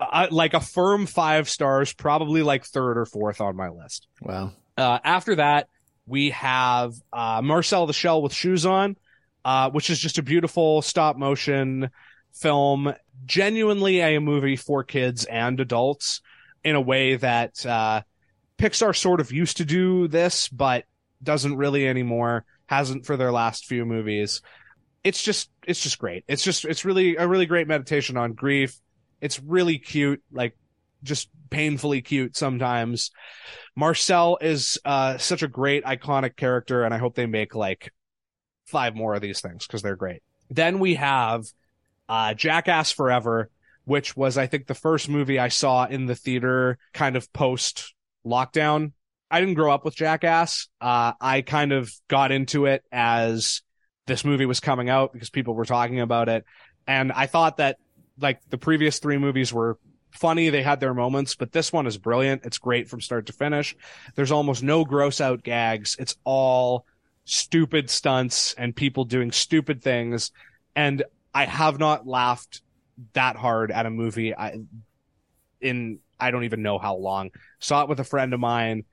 uh, 0.00 0.28
like 0.30 0.54
a 0.54 0.60
firm 0.60 1.04
five 1.04 1.46
stars, 1.48 1.92
probably 1.92 2.42
like 2.42 2.64
third 2.64 2.96
or 2.96 3.04
fourth 3.04 3.42
on 3.42 3.54
my 3.56 3.68
list. 3.68 4.08
Wow. 4.22 4.52
Uh, 4.78 4.98
after 5.04 5.36
that, 5.36 5.68
we 6.06 6.30
have 6.30 6.94
uh, 7.12 7.42
Marcel 7.42 7.86
the 7.86 7.92
Shell 7.92 8.22
with 8.22 8.32
Shoes 8.32 8.64
On, 8.64 8.96
uh, 9.44 9.70
which 9.70 9.90
is 9.90 9.98
just 9.98 10.16
a 10.16 10.22
beautiful 10.22 10.80
stop 10.80 11.18
motion 11.18 11.90
film, 12.32 12.94
genuinely 13.24 14.00
a 14.00 14.20
movie 14.20 14.56
for 14.56 14.84
kids 14.84 15.24
and 15.24 15.58
adults 15.60 16.20
in 16.64 16.74
a 16.74 16.80
way 16.80 17.16
that 17.16 17.64
uh, 17.66 18.02
Pixar 18.58 18.96
sort 18.96 19.20
of 19.20 19.32
used 19.32 19.58
to 19.58 19.64
do 19.64 20.08
this, 20.08 20.48
but 20.48 20.84
doesn't 21.22 21.56
really 21.56 21.88
anymore. 21.88 22.44
Hasn't 22.66 23.06
for 23.06 23.16
their 23.16 23.32
last 23.32 23.66
few 23.66 23.84
movies. 23.84 24.42
It's 25.02 25.22
just 25.22 25.50
it's 25.66 25.80
just 25.80 25.98
great. 25.98 26.24
It's 26.28 26.44
just 26.44 26.64
it's 26.64 26.84
really 26.84 27.16
a 27.16 27.26
really 27.26 27.46
great 27.46 27.66
meditation 27.66 28.16
on 28.16 28.34
grief. 28.34 28.78
It's 29.20 29.40
really 29.40 29.78
cute, 29.78 30.22
like 30.30 30.56
just 31.02 31.30
painfully 31.48 32.02
cute 32.02 32.36
sometimes. 32.36 33.10
Marcel 33.74 34.38
is 34.40 34.78
uh, 34.84 35.18
such 35.18 35.42
a 35.42 35.48
great 35.48 35.84
iconic 35.84 36.36
character, 36.36 36.84
and 36.84 36.94
I 36.94 36.98
hope 36.98 37.14
they 37.14 37.26
make 37.26 37.54
like 37.54 37.92
five 38.66 38.94
more 38.94 39.14
of 39.14 39.22
these 39.22 39.40
things 39.40 39.66
because 39.66 39.82
they're 39.82 39.96
great. 39.96 40.22
Then 40.48 40.78
we 40.78 40.94
have 40.94 41.44
uh, 42.10 42.34
Jackass 42.34 42.90
Forever, 42.90 43.48
which 43.84 44.16
was 44.16 44.36
I 44.36 44.48
think 44.48 44.66
the 44.66 44.74
first 44.74 45.08
movie 45.08 45.38
I 45.38 45.48
saw 45.48 45.86
in 45.86 46.06
the 46.06 46.16
theater, 46.16 46.76
kind 46.92 47.16
of 47.16 47.32
post 47.32 47.94
lockdown. 48.26 48.92
I 49.30 49.38
didn't 49.38 49.54
grow 49.54 49.72
up 49.72 49.84
with 49.84 49.94
Jackass. 49.94 50.68
Uh, 50.80 51.12
I 51.20 51.42
kind 51.42 51.70
of 51.70 51.92
got 52.08 52.32
into 52.32 52.66
it 52.66 52.82
as 52.90 53.62
this 54.08 54.24
movie 54.24 54.44
was 54.44 54.58
coming 54.58 54.90
out 54.90 55.12
because 55.12 55.30
people 55.30 55.54
were 55.54 55.64
talking 55.64 56.00
about 56.00 56.28
it, 56.28 56.44
and 56.84 57.12
I 57.12 57.26
thought 57.26 57.58
that 57.58 57.76
like 58.18 58.40
the 58.50 58.58
previous 58.58 58.98
three 58.98 59.16
movies 59.16 59.52
were 59.52 59.78
funny. 60.10 60.50
They 60.50 60.64
had 60.64 60.80
their 60.80 60.94
moments, 60.94 61.36
but 61.36 61.52
this 61.52 61.72
one 61.72 61.86
is 61.86 61.96
brilliant. 61.96 62.44
It's 62.44 62.58
great 62.58 62.88
from 62.88 63.00
start 63.00 63.26
to 63.26 63.32
finish. 63.32 63.76
There's 64.16 64.32
almost 64.32 64.64
no 64.64 64.84
gross 64.84 65.20
out 65.20 65.44
gags. 65.44 65.94
It's 66.00 66.16
all 66.24 66.86
stupid 67.24 67.88
stunts 67.88 68.52
and 68.54 68.74
people 68.74 69.04
doing 69.04 69.30
stupid 69.30 69.80
things. 69.80 70.32
And 70.74 71.04
I 71.34 71.44
have 71.44 71.78
not 71.78 72.06
laughed 72.06 72.62
that 73.12 73.36
hard 73.36 73.70
at 73.70 73.86
a 73.86 73.90
movie 73.90 74.34
I, 74.34 74.60
in 75.60 76.00
I 76.18 76.30
don't 76.30 76.44
even 76.44 76.62
know 76.62 76.78
how 76.78 76.96
long. 76.96 77.30
Saw 77.58 77.82
it 77.82 77.88
with 77.88 78.00
a 78.00 78.04
friend 78.04 78.34
of 78.34 78.40
mine. 78.40 78.84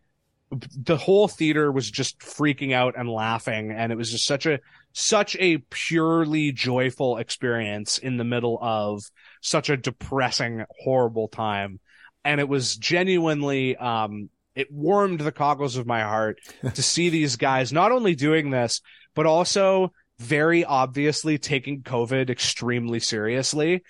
The 0.50 0.96
whole 0.96 1.28
theater 1.28 1.72
was 1.72 1.92
just 1.92 2.20
freaking 2.20 2.74
out 2.74 2.96
and 2.98 3.10
laughing, 3.10 3.72
and 3.72 3.92
it 3.92 3.96
was 3.96 4.12
just 4.12 4.26
such 4.26 4.46
a 4.46 4.60
such 4.94 5.36
a 5.36 5.58
purely 5.70 6.52
joyful 6.52 7.18
experience 7.18 7.98
in 7.98 8.18
the 8.18 8.24
middle 8.24 8.58
of 8.62 9.04
such 9.42 9.70
a 9.70 9.78
depressing, 9.78 10.64
horrible 10.84 11.28
time. 11.28 11.80
And 12.24 12.40
it 12.40 12.48
was 12.50 12.76
genuinely, 12.76 13.76
um, 13.76 14.30
it 14.56 14.72
warmed 14.72 15.20
the 15.20 15.32
cockles 15.32 15.78
of 15.78 15.86
my 15.86 16.02
heart 16.02 16.40
to 16.74 16.82
see 16.82 17.10
these 17.10 17.36
guys 17.36 17.72
not 17.72 17.92
only 17.92 18.16
doing 18.16 18.50
this, 18.50 18.82
but 19.14 19.26
also 19.26 19.92
very 20.20 20.66
obviously 20.66 21.38
taking 21.38 21.84
COVID 21.84 22.30
extremely 22.30 23.00
seriously. 23.00 23.84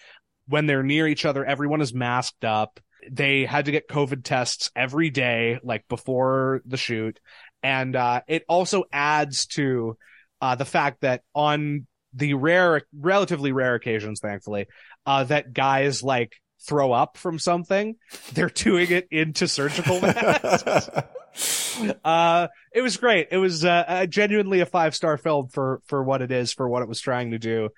When 0.48 0.66
they're 0.66 0.84
near 0.84 1.08
each 1.08 1.26
other, 1.26 1.46
everyone 1.46 1.82
is 1.82 1.94
masked 1.94 2.46
up. 2.46 2.80
They 3.10 3.46
had 3.46 3.66
to 3.66 3.72
get 3.72 3.88
COVID 3.88 4.24
tests 4.24 4.72
every 4.76 5.10
day, 5.10 5.60
like 5.64 5.88
before 5.88 6.62
the 6.66 6.78
shoot. 6.78 7.20
And, 7.64 7.96
uh, 7.96 8.22
it 8.28 8.44
also 8.48 8.84
adds 8.92 9.46
to, 9.48 9.98
uh, 10.42 10.56
the 10.56 10.66
fact 10.66 11.02
that 11.02 11.22
on 11.34 11.88
the 12.14 12.34
rare, 12.34 12.84
relatively 12.98 13.52
rare 13.52 13.76
occasions, 13.76 14.20
thankfully, 14.20 14.68
uh, 15.06 15.24
that 15.26 15.54
guys 15.54 16.04
like 16.04 16.36
throw 16.66 16.92
up 16.92 17.18
from 17.18 17.40
something, 17.40 17.96
they're 18.34 18.50
doing 18.54 18.90
it 18.92 19.08
into 19.12 19.48
surgical 19.48 20.02
masks. 20.02 20.90
uh, 22.04 22.48
it 22.74 22.82
was 22.82 22.98
great. 22.98 23.28
It 23.32 23.38
was 23.38 23.64
uh, 23.64 24.06
genuinely 24.10 24.62
a 24.62 24.66
five 24.66 24.96
star 24.96 25.18
film 25.18 25.48
for 25.50 25.82
for 25.86 26.04
what 26.04 26.22
it 26.22 26.32
is, 26.32 26.54
for 26.54 26.68
what 26.68 26.82
it 26.82 26.90
was 26.90 27.00
trying 27.00 27.32
to 27.32 27.40
do. 27.40 27.70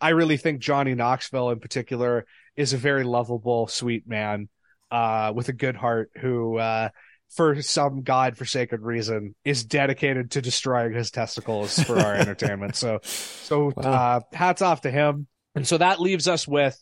I 0.00 0.10
really 0.10 0.36
think 0.36 0.60
Johnny 0.60 0.94
Knoxville 0.94 1.50
in 1.50 1.60
particular 1.60 2.26
is 2.56 2.72
a 2.72 2.76
very 2.76 3.04
lovable, 3.04 3.66
sweet 3.66 4.06
man. 4.06 4.48
uh, 4.90 5.32
with 5.34 5.48
a 5.48 5.52
good 5.52 5.76
heart 5.76 6.10
who, 6.20 6.58
uh, 6.58 6.88
for 7.30 7.60
some 7.62 8.02
god-forsaken 8.02 8.80
reason, 8.80 9.34
is 9.44 9.64
dedicated 9.64 10.30
to 10.32 10.40
destroying 10.40 10.92
his 10.92 11.10
testicles 11.10 11.78
for 11.78 11.98
our 11.98 12.14
entertainment. 12.22 12.76
So, 12.76 13.00
so 13.02 13.72
wow. 13.76 13.82
uh, 13.82 14.20
hats 14.32 14.62
off 14.62 14.82
to 14.82 14.90
him. 14.90 15.26
And 15.54 15.66
so 15.66 15.78
that 15.78 16.00
leaves 16.00 16.28
us 16.28 16.46
with 16.46 16.78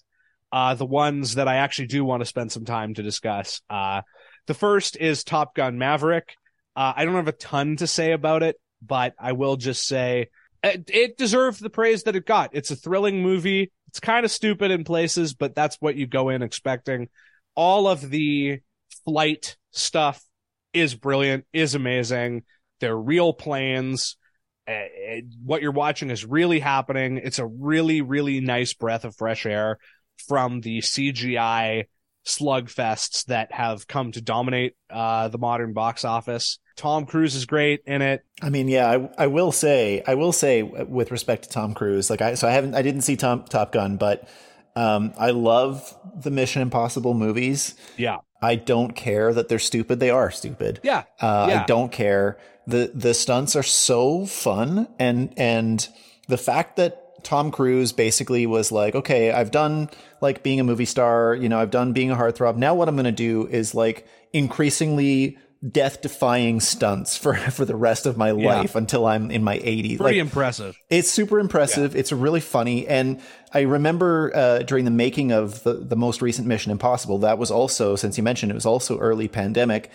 uh, 0.53 0.75
the 0.75 0.87
ones 0.87 1.37
that 1.37 1.49
I 1.49 1.57
actually 1.57 1.87
do 1.89 2.05
want 2.05 2.21
to 2.21 2.27
spend 2.27 2.53
some 2.53 2.65
time 2.65 2.95
to 2.95 3.03
discuss. 3.03 3.63
Uh, 3.71 4.03
the 4.47 4.55
first 4.55 4.97
is 4.97 5.25
Top 5.25 5.55
Gun 5.55 5.79
Maverick. 5.79 6.37
Uh, 6.77 6.93
I 6.97 7.05
don't 7.05 7.15
have 7.15 7.29
a 7.29 7.33
ton 7.33 7.77
to 7.77 7.87
say 7.87 8.13
about 8.13 8.43
it, 8.43 8.57
but 8.83 9.15
I 9.19 9.33
will 9.33 9.57
just 9.57 9.87
say 9.87 10.29
it, 10.65 10.91
it 10.93 11.19
deserved 11.19 11.63
the 11.63 11.71
praise 11.71 12.05
that 12.05 12.17
it 12.17 12.27
got. 12.27 12.51
It's 12.53 12.71
a 12.71 12.77
thrilling 12.77 13.23
movie. 13.23 13.71
It's 13.89 14.01
kind 14.01 14.25
of 14.25 14.31
stupid 14.31 14.71
in 14.71 14.85
places, 14.85 15.35
but 15.35 15.55
that's 15.55 15.77
what 15.81 15.97
you 15.97 16.07
go 16.07 16.31
in 16.31 16.43
expecting. 16.43 17.09
All 17.55 17.87
of 17.87 18.09
the 18.11 18.61
flight 19.05 19.57
stuff 19.71 20.23
is 20.73 20.95
brilliant, 20.95 21.45
is 21.53 21.75
amazing. 21.75 22.43
They're 22.81 22.97
real 22.97 23.33
planes. 23.33 24.17
Uh, 24.67 24.85
what 25.45 25.63
you're 25.63 25.71
watching 25.71 26.11
is 26.11 26.25
really 26.25 26.59
happening. 26.59 27.19
It's 27.23 27.39
a 27.39 27.47
really, 27.47 28.01
really 28.01 28.41
nice 28.41 28.73
breath 28.73 29.05
of 29.05 29.15
fresh 29.15 29.47
air 29.47 29.79
from 30.27 30.61
the 30.61 30.79
CGI 30.79 31.85
slugfests 32.27 33.27
that 33.27 33.53
have 33.53 33.87
come 33.87 34.13
to 34.13 34.21
dominate 34.21 34.75
uh, 34.91 35.29
the 35.29 35.39
modern 35.39 35.73
box 35.73 36.05
office. 36.05 36.59
Tom 36.77 37.07
Cruise 37.07 37.35
is 37.35 37.47
great 37.47 37.83
in 37.87 38.03
it. 38.03 38.25
I 38.43 38.51
mean, 38.51 38.67
yeah, 38.69 38.91
I, 38.91 39.25
I 39.25 39.27
will 39.29 39.53
say, 39.53 40.03
I 40.07 40.15
will 40.15 40.33
say, 40.33 40.63
with 40.63 41.11
respect 41.11 41.45
to 41.45 41.49
Tom 41.51 41.75
Cruise, 41.75 42.11
like 42.11 42.21
I, 42.21 42.35
so 42.35 42.49
I 42.49 42.51
haven't, 42.51 42.75
I 42.75 42.83
didn't 42.83 43.03
see 43.03 43.17
Tom 43.17 43.45
Top 43.45 43.71
Gun, 43.71 43.97
but 43.97 44.29
um, 44.75 45.13
I 45.17 45.31
love 45.31 45.97
the 46.21 46.31
Mission 46.33 46.63
Impossible 46.63 47.15
movies. 47.15 47.77
Yeah, 47.97 48.19
I 48.43 48.57
don't 48.57 48.97
care 48.97 49.33
that 49.33 49.49
they're 49.49 49.61
stupid. 49.61 50.01
They 50.01 50.11
are 50.11 50.31
stupid. 50.33 50.81
Yeah. 50.83 51.05
Uh, 51.21 51.47
yeah. 51.49 51.63
I 51.63 51.67
don't 51.67 51.93
care. 51.93 52.39
the 52.67 52.91
The 52.93 53.15
stunts 53.15 53.55
are 53.55 53.63
so 53.63 54.27
fun, 54.27 54.89
and 54.99 55.33
and 55.37 55.87
the 56.27 56.39
fact 56.39 56.77
that 56.77 57.04
Tom 57.25 57.51
Cruise 57.51 57.93
basically 57.93 58.47
was 58.47 58.71
like, 58.71 58.95
okay, 58.95 59.33
I've 59.33 59.51
done 59.51 59.91
like 60.21 60.43
being 60.43 60.61
a 60.61 60.65
movie 60.65 60.85
star, 60.85 61.35
you 61.35 61.49
know, 61.49 61.59
I've 61.59 61.71
done 61.71 61.93
being 61.93 62.11
a 62.11 62.17
heartthrob. 62.17 62.57
Now 62.57 62.75
what 62.75 62.89
I'm 62.89 62.95
going 62.95 63.05
to 63.05 63.13
do 63.13 63.47
is 63.47 63.75
like 63.75 64.07
increasingly 64.33 65.39
death 65.71 66.03
defying 66.03 66.61
stunts 66.61 67.17
for 67.23 67.35
for 67.35 67.65
the 67.65 67.75
rest 67.75 68.05
of 68.07 68.17
my 68.19 68.33
yeah. 68.33 68.57
life 68.57 68.75
until 68.75 69.07
I'm 69.07 69.31
in 69.31 69.43
my 69.43 69.59
80s. 69.59 69.99
Pretty 69.99 70.03
like, 70.03 70.17
impressive. 70.17 70.79
It's 70.91 71.11
super 71.11 71.41
impressive. 71.41 71.95
Yeah. 71.95 72.01
It's 72.01 72.13
really 72.13 72.41
funny 72.41 72.87
and 72.87 73.21
I 73.53 73.61
remember 73.61 74.33
uh, 74.35 74.59
during 74.61 74.85
the 74.85 74.91
making 74.91 75.31
of 75.31 75.63
the, 75.63 75.75
the 75.75 75.95
most 75.95 76.21
recent 76.21 76.49
Mission 76.49 76.73
Impossible, 76.73 77.19
that 77.19 77.39
was 77.39 77.53
also, 77.53 77.95
since 77.95 78.17
you 78.17 78.25
mentioned, 78.25 78.51
it 78.51 78.57
was 78.57 78.67
also 78.67 78.99
early 78.99 79.29
pandemic 79.29 79.93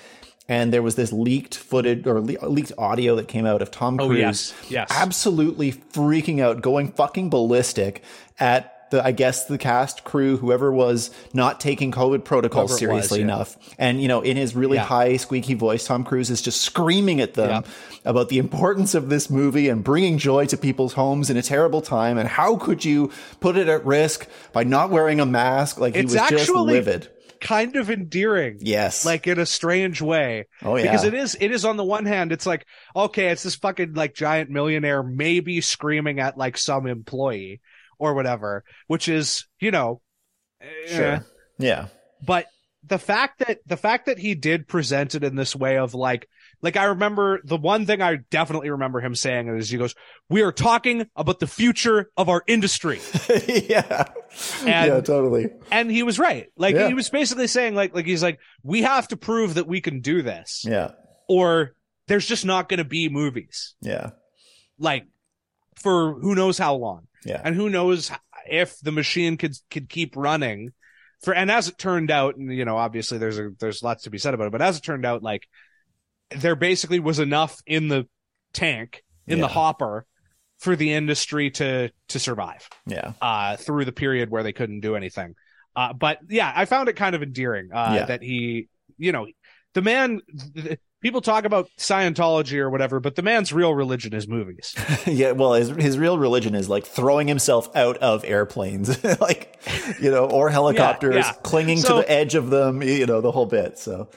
and 0.50 0.74
there 0.74 0.82
was 0.82 0.96
this 0.96 1.14
leaked 1.14 1.56
footage 1.56 2.06
or 2.06 2.20
le- 2.20 2.50
leaked 2.50 2.74
audio 2.78 3.16
that 3.16 3.30
came 3.30 3.46
out 3.46 3.62
of 3.62 3.72
Tom 3.72 3.98
oh, 4.02 4.08
Cruise, 4.08 4.18
oh, 4.18 4.20
yes. 4.20 4.54
yes, 4.70 4.92
absolutely 4.92 5.72
freaking 5.72 6.42
out, 6.42 6.62
going 6.62 6.92
fucking 6.92 7.30
ballistic 7.30 8.04
at 8.40 8.76
the 8.90 9.06
I 9.06 9.12
guess 9.12 9.46
the 9.46 9.60
cast 9.60 10.04
crew, 10.04 10.38
whoever 10.38 10.72
was 10.72 11.12
not 11.32 11.60
taking 11.60 11.92
COVID 11.92 12.24
protocols 12.24 12.72
whoever 12.72 12.80
seriously 12.80 13.20
was, 13.20 13.28
yeah. 13.28 13.36
enough, 13.36 13.76
and 13.78 14.02
you 14.02 14.08
know, 14.08 14.22
in 14.22 14.36
his 14.36 14.56
really 14.56 14.78
yeah. 14.78 14.86
high 14.86 15.18
squeaky 15.18 15.54
voice, 15.54 15.86
Tom 15.86 16.04
Cruise 16.04 16.32
is 16.32 16.42
just 16.42 16.62
screaming 16.62 17.22
at 17.22 17.36
them 17.36 17.64
yeah. 17.64 18.10
about 18.10 18.30
the 18.30 18.40
importance 18.40 18.96
of 18.96 19.10
this 19.10 19.30
movie 19.30 19.70
and 19.70 19.84
bringing 19.84 20.18
joy 20.18 20.48
to 20.48 20.58
people's 20.58 20.94
homes 20.94 21.30
in 21.30 21.38
a 21.38 21.44
terrible 21.44 21.82
time, 21.82 22.18
and 22.18 22.28
how 22.28 22.56
could 22.56 22.84
you 22.84 23.12
put 23.40 23.58
it 23.58 23.68
at 23.68 23.86
risk 23.86 24.28
by 24.52 24.64
not 24.64 24.90
wearing 24.90 25.20
a 25.20 25.26
mask? 25.26 25.80
Like 25.80 25.96
he 25.96 26.04
was 26.04 26.16
actually, 26.16 26.38
just 26.38 26.52
livid 26.52 27.10
kind 27.42 27.76
of 27.76 27.90
endearing. 27.90 28.58
Yes. 28.62 29.06
Like 29.06 29.28
in 29.28 29.40
a 29.40 29.46
strange 29.46 30.02
way. 30.02 30.48
Oh 30.62 30.76
yeah. 30.76 30.84
Because 30.84 31.04
it 31.04 31.14
is, 31.14 31.38
it 31.40 31.52
is 31.52 31.66
on 31.66 31.78
the 31.78 31.84
one 31.84 32.06
hand, 32.06 32.32
it's 32.32 32.46
like, 32.46 32.66
okay, 32.96 33.28
it's 33.30 33.44
this 33.44 33.56
fucking 33.56 33.94
like 33.94 34.14
giant 34.14 34.50
millionaire 34.50 35.04
maybe 35.04 35.62
screaming 35.62 36.20
at 36.20 36.38
like 36.38 36.58
some 36.58 36.88
employee 36.88 37.62
or 37.98 38.14
whatever, 38.14 38.64
which 38.88 39.08
is, 39.08 39.48
you 39.60 39.72
know, 39.72 40.02
eh. 40.62 40.68
sure. 40.88 41.06
Eh. 41.06 41.20
Yeah. 41.58 41.88
But 42.26 42.48
the 42.84 43.00
fact 43.00 43.40
that, 43.40 43.60
the 43.66 43.78
fact 43.78 44.06
that 44.06 44.20
he 44.20 44.36
did 44.36 44.68
present 44.68 45.16
it 45.16 45.24
in 45.24 45.36
this 45.36 45.56
way 45.56 45.78
of 45.78 45.94
like, 45.94 46.28
like 46.62 46.78
I 46.78 46.86
remember 46.86 47.40
the 47.44 47.58
one 47.58 47.86
thing 47.86 48.02
I 48.02 48.18
definitely 48.30 48.70
remember 48.70 49.00
him 49.00 49.16
saying 49.16 49.48
is 49.48 49.70
he 49.70 49.78
goes, 49.78 49.96
"We 50.30 50.42
are 50.42 50.52
talking 50.52 51.08
about 51.16 51.40
the 51.40 51.48
future 51.48 52.12
of 52.18 52.30
our 52.30 52.44
industry." 52.48 53.00
yeah, 53.48 54.06
and, 54.62 54.88
yeah, 54.88 55.02
totally. 55.02 55.52
And 55.72 55.90
he 55.90 56.04
was 56.04 56.20
right. 56.20 56.48
Like 56.58 56.76
yeah. 56.76 56.88
he 56.88 56.94
was 56.94 57.10
basically 57.10 57.48
saying, 57.48 57.76
like, 57.76 57.96
like 57.96 58.06
he's 58.06 58.24
like, 58.24 58.40
"We 58.64 58.82
have 58.82 59.08
to 59.10 59.18
prove 59.18 59.56
that 59.56 59.68
we 59.68 59.82
can 59.82 60.02
do 60.02 60.22
this." 60.22 60.66
Yeah. 60.68 60.92
Or 61.28 61.76
there's 62.08 62.26
just 62.26 62.46
not 62.46 62.68
going 62.68 62.80
to 62.80 62.84
be 62.84 63.08
movies. 63.08 63.76
Yeah. 63.82 64.12
Like 64.78 65.06
for 65.76 66.20
who 66.20 66.36
knows 66.36 66.58
how 66.58 66.76
long. 66.76 67.08
Yeah. 67.26 67.42
And 67.44 67.56
who 67.56 67.70
knows 67.70 68.12
if 68.50 68.80
the 68.80 68.92
machine 68.92 69.38
could 69.38 69.56
could 69.70 69.90
keep 69.90 70.16
running 70.16 70.74
for 71.22 71.34
and 71.34 71.52
as 71.52 71.68
it 71.68 71.78
turned 71.78 72.12
out 72.12 72.36
and 72.38 72.52
you 72.54 72.66
know 72.66 72.78
obviously 72.78 73.18
there's 73.18 73.38
a 73.38 73.50
there's 73.60 73.84
lots 73.84 74.04
to 74.04 74.10
be 74.10 74.18
said 74.18 74.34
about 74.34 74.48
it 74.48 74.52
but 74.52 74.62
as 74.62 74.78
it 74.78 74.84
turned 74.84 75.06
out 75.06 75.22
like 75.22 75.48
there 76.36 76.56
basically 76.56 77.00
was 77.00 77.20
enough 77.20 77.62
in 77.66 77.88
the 77.88 78.08
tank 78.54 79.04
in 79.28 79.38
yeah. 79.38 79.44
the 79.44 79.48
hopper 79.48 80.06
for 80.60 80.76
the 80.76 80.94
industry 80.94 81.52
to 81.52 81.92
to 82.10 82.20
survive. 82.20 82.68
Yeah. 82.86 83.14
Uh, 83.22 83.56
through 83.56 83.86
the 83.86 83.92
period 83.92 84.30
where 84.30 84.44
they 84.44 84.54
couldn't 84.54 84.82
do 84.82 84.96
anything. 84.96 85.36
Uh, 85.76 85.94
but 85.94 86.20
yeah, 86.28 86.52
I 86.54 86.66
found 86.66 86.90
it 86.90 86.94
kind 86.96 87.16
of 87.16 87.24
endearing 87.24 87.70
uh, 87.74 87.92
yeah. 87.96 88.06
that 88.06 88.22
he, 88.22 88.68
you 88.98 89.12
know, 89.12 89.28
the 89.74 89.82
man. 89.82 90.22
people 91.02 91.22
talk 91.22 91.46
about 91.46 91.70
Scientology 91.78 92.58
or 92.58 92.70
whatever, 92.70 93.00
but 93.00 93.16
the 93.16 93.22
man's 93.22 93.54
real 93.54 93.74
religion 93.74 94.14
is 94.14 94.28
movies. 94.28 94.76
yeah, 95.06 95.32
well, 95.32 95.54
his 95.54 95.70
his 95.70 95.98
real 95.98 96.18
religion 96.18 96.56
is 96.56 96.68
like 96.68 96.86
throwing 96.86 97.28
himself 97.28 97.74
out 97.76 97.98
of 97.98 98.26
airplanes, 98.26 99.02
like 99.22 99.58
you 100.02 100.12
know, 100.12 100.26
or 100.26 100.50
helicopters, 100.50 101.16
yeah, 101.16 101.32
yeah. 101.34 101.42
clinging 101.44 101.78
so, 101.78 102.02
to 102.02 102.02
the 102.02 102.12
edge 102.12 102.36
of 102.36 102.50
them, 102.50 102.82
you 102.84 103.06
know, 103.06 103.22
the 103.22 103.32
whole 103.32 103.46
bit. 103.46 103.80
So 103.80 104.10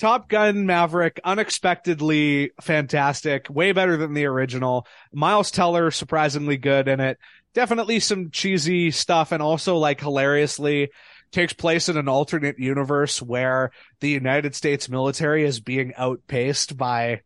Top 0.00 0.30
Gun 0.30 0.64
Maverick, 0.64 1.20
unexpectedly 1.24 2.52
fantastic, 2.62 3.50
way 3.50 3.72
better 3.72 3.98
than 3.98 4.14
the 4.14 4.24
original. 4.24 4.86
Miles 5.12 5.50
Teller, 5.50 5.90
surprisingly 5.90 6.56
good 6.56 6.88
in 6.88 7.00
it. 7.00 7.18
Definitely 7.52 8.00
some 8.00 8.30
cheesy 8.30 8.92
stuff 8.92 9.30
and 9.30 9.42
also 9.42 9.76
like 9.76 10.00
hilariously 10.00 10.88
takes 11.32 11.52
place 11.52 11.90
in 11.90 11.98
an 11.98 12.08
alternate 12.08 12.58
universe 12.58 13.20
where 13.20 13.72
the 14.00 14.08
United 14.08 14.54
States 14.54 14.88
military 14.88 15.44
is 15.44 15.60
being 15.60 15.92
outpaced 15.98 16.78
by 16.78 17.20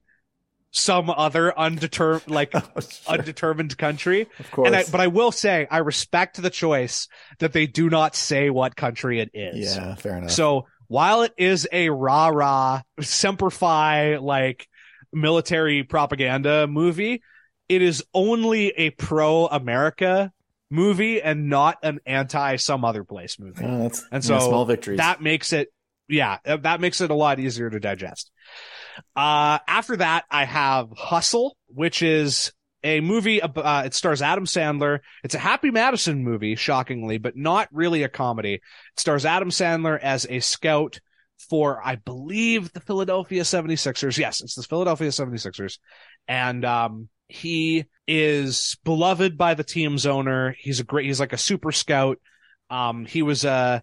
some 0.72 1.08
other 1.08 1.56
undetermined, 1.56 2.28
like 2.28 2.50
oh, 2.54 2.60
sure. 2.80 3.14
undetermined 3.14 3.78
country. 3.78 4.26
Of 4.40 4.50
course. 4.50 4.66
And 4.66 4.74
I, 4.74 4.84
but 4.90 5.00
I 5.00 5.06
will 5.06 5.30
say, 5.30 5.68
I 5.70 5.78
respect 5.78 6.42
the 6.42 6.50
choice 6.50 7.06
that 7.38 7.52
they 7.52 7.68
do 7.68 7.88
not 7.88 8.16
say 8.16 8.50
what 8.50 8.74
country 8.74 9.20
it 9.20 9.30
is. 9.32 9.76
Yeah, 9.76 9.94
fair 9.94 10.18
enough. 10.18 10.32
So 10.32 10.66
while 10.88 11.22
it 11.22 11.32
is 11.36 11.68
a 11.72 11.90
rah 11.90 12.28
rah 12.28 12.82
semper 13.00 13.50
fi 13.50 14.16
like 14.16 14.68
military 15.12 15.82
propaganda 15.84 16.66
movie, 16.66 17.22
it 17.68 17.82
is 17.82 18.04
only 18.12 18.68
a 18.68 18.90
pro 18.90 19.46
America 19.46 20.32
movie 20.70 21.22
and 21.22 21.48
not 21.48 21.78
an 21.82 22.00
anti 22.06 22.56
some 22.56 22.84
other 22.84 23.04
place 23.04 23.38
movie. 23.38 23.64
Oh, 23.64 23.90
and 24.10 24.24
so 24.24 24.34
yeah, 24.34 24.40
small 24.40 24.64
victories. 24.64 24.98
that 24.98 25.22
makes 25.22 25.52
it, 25.52 25.68
yeah, 26.08 26.38
that 26.44 26.80
makes 26.80 27.00
it 27.00 27.10
a 27.10 27.14
lot 27.14 27.40
easier 27.40 27.70
to 27.70 27.80
digest. 27.80 28.30
Uh, 29.16 29.58
after 29.66 29.96
that, 29.96 30.24
I 30.30 30.44
have 30.44 30.88
Hustle, 30.96 31.56
which 31.68 32.02
is 32.02 32.52
a 32.84 33.00
movie. 33.00 33.42
Uh, 33.42 33.82
it 33.82 33.94
stars 33.94 34.22
Adam 34.22 34.44
Sandler. 34.44 35.00
It's 35.24 35.34
a 35.34 35.38
Happy 35.38 35.70
Madison 35.70 36.22
movie, 36.22 36.54
shockingly, 36.54 37.18
but 37.18 37.36
not 37.36 37.68
really 37.72 38.02
a 38.02 38.08
comedy. 38.08 38.54
It 38.54 39.00
stars 39.00 39.24
Adam 39.24 39.50
Sandler 39.50 39.98
as 39.98 40.26
a 40.28 40.40
scout 40.40 41.00
for, 41.48 41.80
I 41.84 41.96
believe, 41.96 42.72
the 42.72 42.80
Philadelphia 42.80 43.42
76ers. 43.42 44.18
Yes, 44.18 44.42
it's 44.42 44.54
the 44.54 44.62
Philadelphia 44.62 45.08
76ers. 45.08 45.78
And, 46.28 46.64
um, 46.64 47.08
he 47.26 47.86
is 48.06 48.76
beloved 48.84 49.38
by 49.38 49.54
the 49.54 49.64
team's 49.64 50.04
owner. 50.04 50.54
He's 50.58 50.80
a 50.80 50.84
great, 50.84 51.06
he's 51.06 51.20
like 51.20 51.32
a 51.32 51.38
super 51.38 51.72
scout. 51.72 52.18
Um, 52.68 53.06
he 53.06 53.22
was 53.22 53.44
a, 53.44 53.82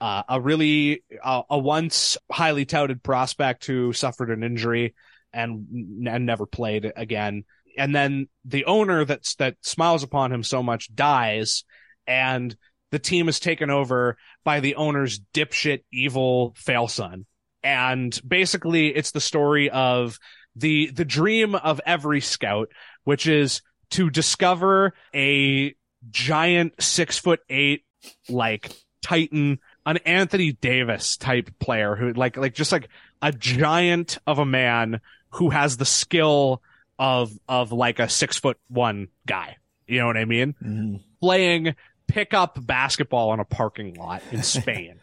uh, 0.00 0.22
a 0.28 0.40
really, 0.40 1.04
uh, 1.22 1.42
a 1.48 1.58
once 1.58 2.18
highly 2.30 2.64
touted 2.64 3.02
prospect 3.04 3.66
who 3.66 3.92
suffered 3.92 4.30
an 4.30 4.42
injury 4.42 4.94
and, 5.32 6.08
and 6.08 6.26
never 6.26 6.44
played 6.44 6.92
again 6.96 7.44
and 7.76 7.94
then 7.94 8.28
the 8.44 8.64
owner 8.64 9.04
that's 9.04 9.34
that 9.36 9.56
smiles 9.62 10.02
upon 10.02 10.32
him 10.32 10.42
so 10.42 10.62
much 10.62 10.94
dies 10.94 11.64
and 12.06 12.56
the 12.90 12.98
team 12.98 13.28
is 13.28 13.40
taken 13.40 13.70
over 13.70 14.16
by 14.44 14.60
the 14.60 14.74
owner's 14.74 15.20
dipshit 15.32 15.82
evil 15.92 16.54
fail 16.56 16.88
son. 16.88 17.26
And 17.62 18.18
basically 18.26 18.88
it's 18.88 19.12
the 19.12 19.20
story 19.20 19.70
of 19.70 20.18
the 20.54 20.90
the 20.90 21.04
dream 21.04 21.54
of 21.54 21.80
every 21.86 22.20
scout 22.20 22.68
which 23.04 23.26
is 23.26 23.62
to 23.90 24.10
discover 24.10 24.92
a 25.14 25.74
giant 26.10 26.74
six 26.82 27.18
foot 27.18 27.40
eight 27.48 27.84
like 28.28 28.70
titan 29.00 29.58
an 29.86 29.96
Anthony 29.98 30.52
Davis 30.52 31.16
type 31.16 31.50
player 31.58 31.96
who 31.96 32.12
like 32.12 32.36
like 32.36 32.54
just 32.54 32.72
like 32.72 32.88
a 33.20 33.32
giant 33.32 34.18
of 34.26 34.38
a 34.38 34.44
man 34.44 35.00
who 35.30 35.50
has 35.50 35.76
the 35.76 35.84
skill 35.84 36.62
of 36.98 37.32
of 37.48 37.72
like 37.72 37.98
a 37.98 38.08
six 38.08 38.38
foot 38.38 38.58
one 38.68 39.08
guy. 39.26 39.56
You 39.86 39.98
know 40.00 40.06
what 40.06 40.16
I 40.16 40.24
mean? 40.24 40.54
Mm-hmm. 40.62 40.96
Playing 41.20 41.74
pickup 42.06 42.64
basketball 42.64 43.32
in 43.34 43.40
a 43.40 43.44
parking 43.44 43.94
lot 43.94 44.22
in 44.30 44.42
Spain. 44.42 45.00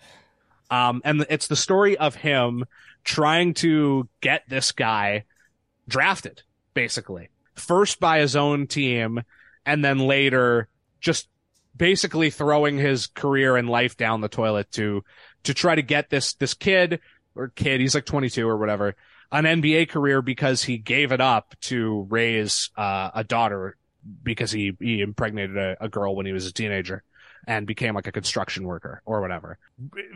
um, 0.69 1.01
and 1.03 1.25
it's 1.29 1.47
the 1.47 1.55
story 1.55 1.97
of 1.97 2.15
him 2.15 2.65
trying 3.03 3.53
to 3.55 4.07
get 4.21 4.43
this 4.47 4.71
guy 4.71 5.25
drafted, 5.87 6.43
basically. 6.73 7.29
First 7.55 7.99
by 7.99 8.19
his 8.19 8.35
own 8.35 8.67
team, 8.67 9.21
and 9.65 9.83
then 9.83 9.99
later 9.99 10.67
just 11.01 11.27
basically 11.75 12.29
throwing 12.29 12.77
his 12.77 13.07
career 13.07 13.55
and 13.55 13.69
life 13.69 13.97
down 13.97 14.21
the 14.21 14.27
toilet 14.27 14.71
to 14.71 15.03
to 15.43 15.53
try 15.53 15.75
to 15.75 15.81
get 15.81 16.09
this 16.09 16.33
this 16.33 16.53
kid 16.53 16.99
or 17.35 17.49
kid, 17.49 17.79
he's 17.79 17.95
like 17.95 18.05
22 18.05 18.47
or 18.47 18.57
whatever, 18.57 18.95
an 19.31 19.45
NBA 19.45 19.89
career 19.89 20.21
because 20.21 20.63
he 20.63 20.77
gave 20.77 21.11
it 21.11 21.21
up 21.21 21.55
to 21.61 22.07
raise 22.09 22.69
uh, 22.75 23.11
a 23.13 23.23
daughter 23.23 23.77
because 24.23 24.51
he, 24.51 24.75
he 24.79 25.01
impregnated 25.01 25.57
a, 25.57 25.77
a 25.81 25.89
girl 25.89 26.15
when 26.15 26.25
he 26.25 26.31
was 26.31 26.45
a 26.45 26.53
teenager 26.53 27.03
and 27.47 27.67
became 27.67 27.95
like 27.95 28.07
a 28.07 28.11
construction 28.11 28.63
worker 28.63 29.01
or 29.05 29.21
whatever. 29.21 29.57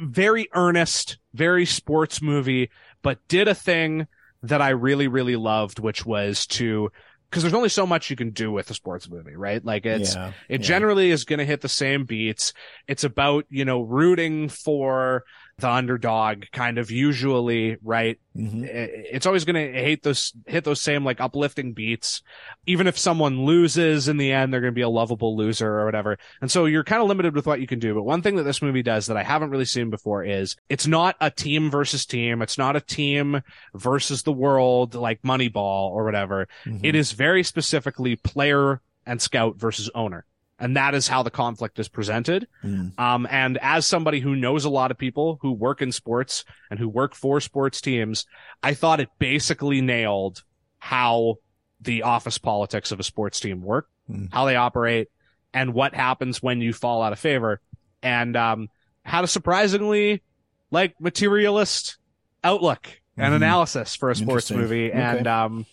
Very 0.01 0.47
earnest, 0.53 1.17
very 1.33 1.65
sports 1.65 2.21
movie, 2.21 2.69
but 3.01 3.19
did 3.27 3.47
a 3.47 3.55
thing 3.55 4.07
that 4.43 4.61
I 4.61 4.69
really, 4.69 5.07
really 5.07 5.35
loved, 5.35 5.79
which 5.79 6.05
was 6.05 6.45
to 6.47 6.91
because 7.33 7.41
there's 7.41 7.55
only 7.55 7.69
so 7.69 7.87
much 7.87 8.11
you 8.11 8.15
can 8.15 8.29
do 8.29 8.51
with 8.51 8.69
a 8.69 8.75
sports 8.75 9.09
movie, 9.09 9.35
right? 9.35 9.65
Like 9.65 9.87
it's 9.87 10.13
yeah, 10.13 10.33
it 10.47 10.61
yeah. 10.61 10.67
generally 10.67 11.09
is 11.09 11.25
going 11.25 11.39
to 11.39 11.45
hit 11.45 11.61
the 11.61 11.69
same 11.69 12.05
beats. 12.05 12.53
It's 12.87 13.03
about, 13.03 13.45
you 13.49 13.65
know, 13.65 13.81
rooting 13.81 14.49
for 14.49 15.23
the 15.57 15.69
underdog 15.69 16.45
kind 16.51 16.77
of 16.77 16.89
usually, 16.89 17.77
right? 17.83 18.19
Mm-hmm. 18.35 18.65
It's 18.67 19.25
always 19.25 19.45
going 19.45 19.55
to 19.55 19.79
hate 19.79 20.01
those, 20.03 20.33
hit 20.47 20.63
those 20.63 20.81
same 20.81 21.05
like 21.05 21.21
uplifting 21.21 21.73
beats. 21.73 22.21
Even 22.65 22.87
if 22.87 22.97
someone 22.97 23.45
loses 23.45 24.07
in 24.07 24.17
the 24.17 24.31
end, 24.31 24.51
they're 24.51 24.61
going 24.61 24.73
to 24.73 24.75
be 24.75 24.81
a 24.81 24.89
lovable 24.89 25.37
loser 25.37 25.79
or 25.79 25.85
whatever. 25.85 26.17
And 26.41 26.49
so 26.49 26.65
you're 26.65 26.83
kind 26.83 27.01
of 27.01 27.07
limited 27.07 27.35
with 27.35 27.45
what 27.45 27.61
you 27.61 27.67
can 27.67 27.79
do. 27.79 27.93
But 27.93 28.03
one 28.03 28.21
thing 28.21 28.35
that 28.37 28.43
this 28.43 28.61
movie 28.61 28.83
does 28.83 29.07
that 29.07 29.17
I 29.17 29.23
haven't 29.23 29.51
really 29.51 29.65
seen 29.65 29.89
before 29.89 30.23
is 30.23 30.55
it's 30.69 30.87
not 30.87 31.15
a 31.21 31.29
team 31.29 31.69
versus 31.69 32.05
team. 32.05 32.41
It's 32.41 32.57
not 32.57 32.75
a 32.75 32.81
team 32.81 33.41
versus 33.75 34.23
the 34.23 34.33
world 34.33 34.95
like 34.95 35.21
Moneyball 35.21 35.91
or 35.91 36.03
whatever. 36.03 36.47
Mm-hmm. 36.65 36.83
It 36.83 36.95
is 36.95 37.11
very 37.11 37.43
specifically 37.43 38.15
player 38.15 38.81
and 39.05 39.21
scout 39.21 39.57
versus 39.57 39.89
owner 39.93 40.25
and 40.63 40.77
that 40.77 40.95
is 40.95 41.09
how 41.09 41.23
the 41.23 41.29
conflict 41.29 41.77
is 41.77 41.89
presented. 41.89 42.47
Mm. 42.63 42.97
Um, 42.97 43.27
and 43.29 43.57
as 43.61 43.85
somebody 43.85 44.21
who 44.21 44.33
knows 44.33 44.63
a 44.63 44.69
lot 44.69 44.91
of 44.91 44.97
people 44.97 45.37
who 45.41 45.51
work 45.51 45.81
in 45.81 45.91
sports 45.91 46.45
and 46.71 46.79
who 46.79 46.87
work 46.87 47.15
for 47.15 47.41
sports 47.41 47.81
teams, 47.81 48.25
I 48.63 48.73
thought 48.73 49.01
it 49.01 49.09
basically 49.19 49.81
nailed 49.81 50.41
how 50.79 51.39
the 51.81 52.03
office 52.03 52.37
politics 52.37 52.93
of 52.93 53.01
a 53.01 53.03
sports 53.03 53.41
team 53.41 53.61
work, 53.61 53.89
mm. 54.09 54.29
how 54.31 54.45
they 54.45 54.55
operate, 54.55 55.09
and 55.53 55.73
what 55.73 55.93
happens 55.93 56.41
when 56.41 56.61
you 56.61 56.71
fall 56.71 57.01
out 57.01 57.11
of 57.11 57.19
favor, 57.19 57.59
and 58.01 58.37
um, 58.37 58.69
had 59.03 59.25
a 59.25 59.27
surprisingly 59.27 60.23
like 60.71 60.95
materialist 61.01 61.97
outlook 62.41 62.87
and 63.17 63.25
mm-hmm. 63.25 63.43
analysis 63.43 63.95
for 63.95 64.11
a 64.11 64.15
sports 64.15 64.49
movie, 64.49 64.89
okay. 64.89 64.97
and 64.97 65.27
um, 65.27 65.65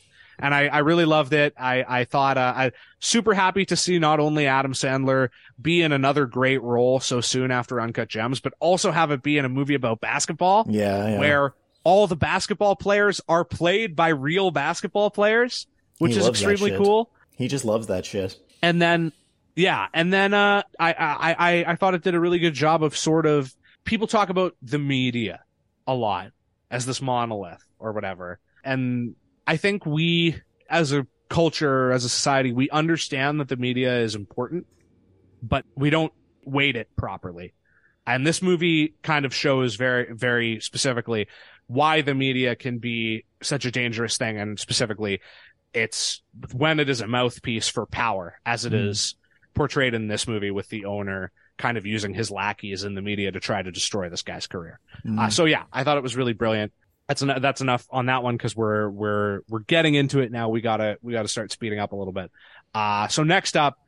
and 0.43 0.55
I, 0.55 0.67
I 0.67 0.79
really 0.79 1.05
loved 1.05 1.33
it. 1.33 1.55
I, 1.59 1.85
I 1.87 2.05
thought, 2.05 2.39
uh, 2.39 2.53
I 2.57 2.73
super 2.99 3.35
happy 3.35 3.65
to 3.67 3.77
see 3.77 3.99
not 3.99 4.21
only 4.21 4.47
Adam 4.47 4.73
Sandler 4.73 5.29
be 5.61 5.83
in 5.83 5.93
another 5.93 6.27
great 6.27 6.62
role 6.62 7.01
so 7.01 7.21
soon 7.21 7.51
after 7.51 7.81
Uncut 7.81 8.09
Gems, 8.09 8.41
but 8.41 8.55
also 8.61 8.91
have 8.91 9.11
it 9.11 9.23
be 9.23 9.39
in 9.39 9.45
a 9.45 9.49
movie 9.49 9.75
about 9.75 10.01
basketball. 10.01 10.67
Yeah, 10.69 11.09
yeah. 11.09 11.19
Where 11.19 11.55
all 11.85 12.07
the 12.07 12.17
basketball 12.17 12.77
players 12.77 13.21
are 13.29 13.45
played 13.45 13.97
by 13.97 14.09
real 14.09 14.51
basketball 14.51 15.11
players, 15.11 15.67
which 15.99 16.15
he 16.15 16.21
is 16.21 16.27
extremely 16.27 16.77
cool. 16.77 17.11
He 17.37 17.49
just 17.49 17.65
loves 17.65 17.87
that 17.87 18.05
shit. 18.05 18.39
And 18.62 18.81
then, 18.81 19.12
yeah, 19.57 19.87
and 19.95 20.12
then 20.12 20.35
uh, 20.35 20.62
I, 20.79 20.93
I 20.93 21.37
I 21.39 21.65
I 21.73 21.77
thought 21.77 21.95
it 21.95 22.03
did 22.03 22.15
a 22.15 22.21
really 22.21 22.39
good 22.39 22.55
job 22.55 22.83
of 22.83 22.97
sort 22.97 23.27
of 23.27 23.55
people 23.85 24.07
talk 24.07 24.29
about 24.29 24.55
the 24.62 24.79
media 24.79 25.43
a 25.87 25.95
lot 25.95 26.33
as 26.71 26.87
this 26.87 27.01
monolith 27.01 27.65
or 27.79 27.93
whatever, 27.93 28.39
and 28.62 29.15
I 29.51 29.57
think 29.57 29.85
we, 29.85 30.41
as 30.69 30.93
a 30.93 31.09
culture, 31.29 31.91
as 31.91 32.05
a 32.05 32.09
society, 32.09 32.53
we 32.53 32.71
understand 32.71 33.41
that 33.41 33.49
the 33.49 33.57
media 33.57 33.99
is 33.99 34.15
important, 34.15 34.65
but 35.43 35.65
we 35.75 35.91
don't 35.91 36.13
weight 36.45 36.77
it 36.77 36.89
properly. 36.95 37.53
And 38.07 38.25
this 38.25 38.43
movie 38.43 38.95
kind 39.03 39.25
of 39.25 39.35
shows 39.35 39.75
very, 39.75 40.15
very 40.15 40.61
specifically 40.61 41.27
why 41.67 42.01
the 42.01 42.15
media 42.15 42.55
can 42.55 42.79
be 42.79 43.25
such 43.43 43.65
a 43.65 43.73
dangerous 43.73 44.17
thing. 44.17 44.39
And 44.39 44.57
specifically, 44.57 45.21
it's 45.75 46.23
when 46.53 46.79
it 46.79 46.89
is 46.89 47.01
a 47.01 47.09
mouthpiece 47.09 47.67
for 47.67 47.87
power, 47.87 48.39
as 48.47 48.65
it 48.67 48.73
mm. 48.73 48.87
is 48.87 49.17
portrayed 49.55 49.95
in 49.95 50.07
this 50.07 50.29
movie 50.29 50.53
with 50.53 50.69
the 50.69 50.85
owner 50.85 51.33
kind 51.59 51.77
of 51.77 51.85
using 51.85 52.15
his 52.15 52.31
lackeys 52.31 52.85
in 52.85 52.95
the 52.95 53.03
media 53.03 53.33
to 53.33 53.41
try 53.41 53.61
to 53.61 53.73
destroy 53.73 54.09
this 54.09 54.23
guy's 54.23 54.47
career. 54.47 54.79
Mm. 55.05 55.19
Uh, 55.19 55.29
so 55.29 55.45
yeah, 55.45 55.65
I 55.73 55.83
thought 55.83 55.97
it 55.97 56.05
was 56.05 56.15
really 56.15 56.35
brilliant 56.35 56.73
that's 57.11 57.23
enough, 57.23 57.43
that's 57.43 57.61
enough 57.61 57.89
on 57.91 58.07
that 58.07 58.23
one 58.23 58.37
because 58.37 58.55
we're 58.55 58.89
we're 58.89 59.41
we're 59.49 59.59
getting 59.61 59.97
into 59.97 60.20
it 60.20 60.31
now. 60.31 60.49
We 60.49 60.61
gotta 60.61 60.97
we 61.03 61.12
gotta 61.12 61.27
start 61.27 61.51
speeding 61.51 61.81
up 61.81 61.91
a 61.91 61.97
little 61.97 62.12
bit. 62.12 62.31
Uh 62.73 63.09
so 63.09 63.24
next 63.24 63.57
up 63.57 63.81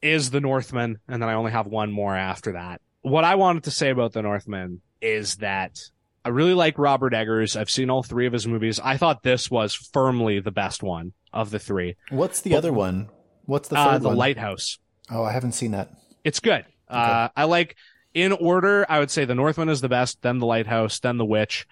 is 0.00 0.30
the 0.30 0.40
Northman, 0.40 1.00
and 1.08 1.20
then 1.20 1.28
I 1.28 1.34
only 1.34 1.50
have 1.50 1.66
one 1.66 1.90
more 1.90 2.14
after 2.14 2.52
that. 2.52 2.80
What 3.00 3.24
I 3.24 3.34
wanted 3.34 3.64
to 3.64 3.72
say 3.72 3.90
about 3.90 4.12
the 4.12 4.22
Northman 4.22 4.82
is 5.00 5.34
that 5.38 5.80
I 6.24 6.28
really 6.28 6.54
like 6.54 6.78
Robert 6.78 7.12
Eggers. 7.12 7.56
I've 7.56 7.70
seen 7.70 7.90
all 7.90 8.04
three 8.04 8.28
of 8.28 8.32
his 8.32 8.46
movies. 8.46 8.78
I 8.78 8.98
thought 8.98 9.24
this 9.24 9.50
was 9.50 9.74
firmly 9.74 10.38
the 10.38 10.52
best 10.52 10.80
one 10.80 11.14
of 11.32 11.50
the 11.50 11.58
three. 11.58 11.96
What's 12.10 12.42
the 12.42 12.50
but, 12.50 12.58
other 12.58 12.72
one? 12.72 13.08
What's 13.46 13.68
the 13.68 13.80
uh, 13.80 13.98
the 13.98 14.08
one? 14.08 14.16
Lighthouse. 14.16 14.78
Oh, 15.10 15.24
I 15.24 15.32
haven't 15.32 15.52
seen 15.52 15.72
that. 15.72 15.90
It's 16.22 16.38
good. 16.38 16.64
Okay. 16.88 17.00
Uh, 17.00 17.30
I 17.34 17.44
like 17.44 17.74
in 18.14 18.30
order. 18.30 18.86
I 18.88 19.00
would 19.00 19.10
say 19.10 19.24
the 19.24 19.34
Northman 19.34 19.68
is 19.68 19.80
the 19.80 19.88
best, 19.88 20.22
then 20.22 20.38
the 20.38 20.46
Lighthouse, 20.46 21.00
then 21.00 21.18
the 21.18 21.24
Witch. 21.24 21.66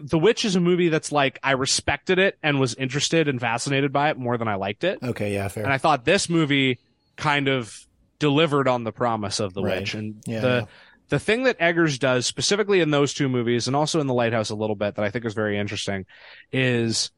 The 0.00 0.18
Witch 0.18 0.44
is 0.44 0.56
a 0.56 0.60
movie 0.60 0.88
that's 0.88 1.12
like 1.12 1.38
I 1.42 1.52
respected 1.52 2.18
it 2.18 2.38
and 2.42 2.58
was 2.58 2.74
interested 2.74 3.28
and 3.28 3.40
fascinated 3.40 3.92
by 3.92 4.10
it 4.10 4.18
more 4.18 4.38
than 4.38 4.48
I 4.48 4.54
liked 4.54 4.84
it. 4.84 4.98
Okay, 5.02 5.34
yeah, 5.34 5.48
fair. 5.48 5.64
And 5.64 5.72
I 5.72 5.78
thought 5.78 6.04
this 6.04 6.28
movie 6.28 6.78
kind 7.16 7.48
of 7.48 7.74
delivered 8.18 8.68
on 8.68 8.84
the 8.84 8.92
promise 8.92 9.40
of 9.40 9.54
The 9.54 9.62
right. 9.62 9.80
Witch. 9.80 9.94
And 9.94 10.22
yeah, 10.26 10.40
the 10.40 10.48
yeah. 10.48 10.64
the 11.08 11.18
thing 11.18 11.44
that 11.44 11.56
Eggers 11.60 11.98
does 11.98 12.26
specifically 12.26 12.80
in 12.80 12.90
those 12.90 13.14
two 13.14 13.28
movies 13.28 13.66
and 13.66 13.76
also 13.76 14.00
in 14.00 14.06
The 14.06 14.14
Lighthouse 14.14 14.50
a 14.50 14.54
little 14.54 14.76
bit 14.76 14.94
that 14.96 15.04
I 15.04 15.10
think 15.10 15.24
is 15.24 15.34
very 15.34 15.58
interesting 15.58 16.06
is 16.52 17.10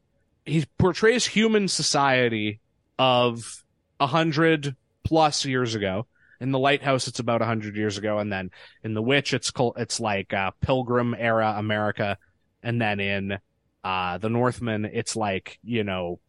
he 0.45 0.65
portrays 0.79 1.27
human 1.27 1.69
society 1.69 2.61
of 2.99 3.63
a 4.01 4.07
hundred 4.07 4.77
plus 5.05 5.45
years 5.45 5.75
ago. 5.75 6.07
In 6.41 6.51
the 6.51 6.59
Lighthouse, 6.59 7.07
it's 7.07 7.21
about 7.21 7.41
a 7.41 7.45
hundred 7.45 7.77
years 7.77 7.99
ago, 7.99 8.19
and 8.19 8.33
then 8.33 8.51
in 8.83 8.95
the 8.95 9.03
Witch, 9.03 9.33
it's 9.33 9.53
called, 9.53 9.75
it's 9.77 10.01
like 10.01 10.35
uh, 10.35 10.51
Pilgrim 10.61 11.15
era 11.17 11.55
America 11.57 12.19
and 12.63 12.81
then 12.81 13.01
in 13.01 13.39
uh, 13.85 14.19
the 14.19 14.29
Northman, 14.29 14.85
it's 14.85 15.17
like 15.17 15.59
you 15.63 15.85
know, 15.85 16.21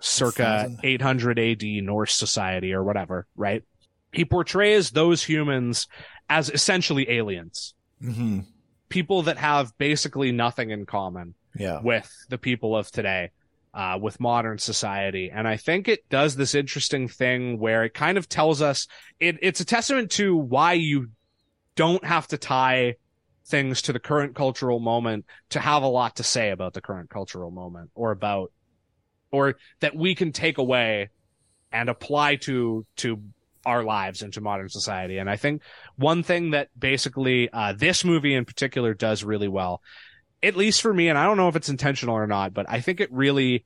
circa 0.00 0.76
800 0.82 1.38
AD 1.38 1.62
Norse 1.62 2.14
society 2.14 2.72
or 2.72 2.84
whatever, 2.84 3.26
right? 3.36 3.62
He 4.12 4.24
portrays 4.24 4.90
those 4.90 5.22
humans 5.22 5.88
as 6.28 6.50
essentially 6.50 7.10
aliens, 7.10 7.74
mm-hmm. 8.02 8.40
people 8.88 9.22
that 9.22 9.38
have 9.38 9.76
basically 9.78 10.30
nothing 10.30 10.70
in 10.70 10.86
common 10.86 11.34
yeah. 11.56 11.80
with 11.82 12.10
the 12.28 12.38
people 12.38 12.76
of 12.76 12.90
today. 12.90 13.30
Uh, 13.72 13.98
with 14.00 14.20
modern 14.20 14.56
society. 14.56 15.32
And 15.34 15.48
I 15.48 15.56
think 15.56 15.88
it 15.88 16.08
does 16.08 16.36
this 16.36 16.54
interesting 16.54 17.08
thing 17.08 17.58
where 17.58 17.82
it 17.82 17.92
kind 17.92 18.16
of 18.16 18.28
tells 18.28 18.62
us 18.62 18.86
it, 19.18 19.36
it's 19.42 19.58
a 19.58 19.64
testament 19.64 20.12
to 20.12 20.36
why 20.36 20.74
you 20.74 21.08
don't 21.74 22.04
have 22.04 22.28
to 22.28 22.38
tie 22.38 22.94
things 23.46 23.82
to 23.82 23.92
the 23.92 23.98
current 24.00 24.34
cultural 24.34 24.80
moment 24.80 25.26
to 25.50 25.60
have 25.60 25.82
a 25.82 25.88
lot 25.88 26.16
to 26.16 26.22
say 26.22 26.50
about 26.50 26.72
the 26.72 26.80
current 26.80 27.10
cultural 27.10 27.50
moment 27.50 27.90
or 27.94 28.10
about 28.10 28.50
or 29.30 29.56
that 29.80 29.94
we 29.94 30.14
can 30.14 30.32
take 30.32 30.58
away 30.58 31.10
and 31.70 31.88
apply 31.88 32.36
to 32.36 32.86
to 32.96 33.20
our 33.66 33.82
lives 33.82 34.22
into 34.22 34.40
modern 34.40 34.68
society 34.68 35.18
and 35.18 35.28
i 35.28 35.36
think 35.36 35.62
one 35.96 36.22
thing 36.22 36.50
that 36.50 36.68
basically 36.78 37.48
uh, 37.52 37.72
this 37.72 38.04
movie 38.04 38.34
in 38.34 38.44
particular 38.44 38.94
does 38.94 39.24
really 39.24 39.48
well 39.48 39.82
at 40.42 40.56
least 40.56 40.80
for 40.80 40.92
me 40.92 41.08
and 41.08 41.18
i 41.18 41.24
don't 41.24 41.36
know 41.36 41.48
if 41.48 41.56
it's 41.56 41.68
intentional 41.68 42.14
or 42.14 42.26
not 42.26 42.54
but 42.54 42.66
i 42.68 42.80
think 42.80 43.00
it 43.00 43.12
really 43.12 43.64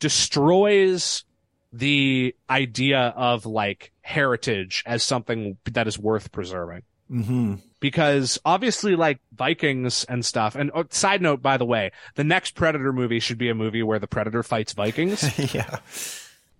destroys 0.00 1.24
the 1.72 2.34
idea 2.48 3.12
of 3.16 3.46
like 3.46 3.92
heritage 4.02 4.82
as 4.86 5.02
something 5.02 5.56
that 5.64 5.86
is 5.86 5.98
worth 5.98 6.30
preserving 6.30 6.82
Mm-hmm. 7.10 7.54
Because 7.84 8.38
obviously, 8.46 8.96
like 8.96 9.18
Vikings 9.36 10.04
and 10.04 10.24
stuff. 10.24 10.56
And 10.56 10.70
oh, 10.74 10.86
side 10.88 11.20
note, 11.20 11.42
by 11.42 11.58
the 11.58 11.66
way, 11.66 11.92
the 12.14 12.24
next 12.24 12.54
Predator 12.54 12.94
movie 12.94 13.20
should 13.20 13.36
be 13.36 13.50
a 13.50 13.54
movie 13.54 13.82
where 13.82 13.98
the 13.98 14.06
Predator 14.06 14.42
fights 14.42 14.72
Vikings. 14.72 15.38
yeah. 15.54 15.80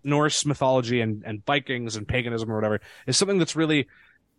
Norse 0.05 0.45
mythology 0.45 1.01
and, 1.01 1.23
and 1.25 1.43
Vikings 1.47 1.97
and 1.97 2.07
paganism 2.07 2.53
or 2.53 2.57
whatever 2.57 2.83
is 3.07 3.17
something 3.17 3.39
that's 3.39 3.57
really 3.57 3.89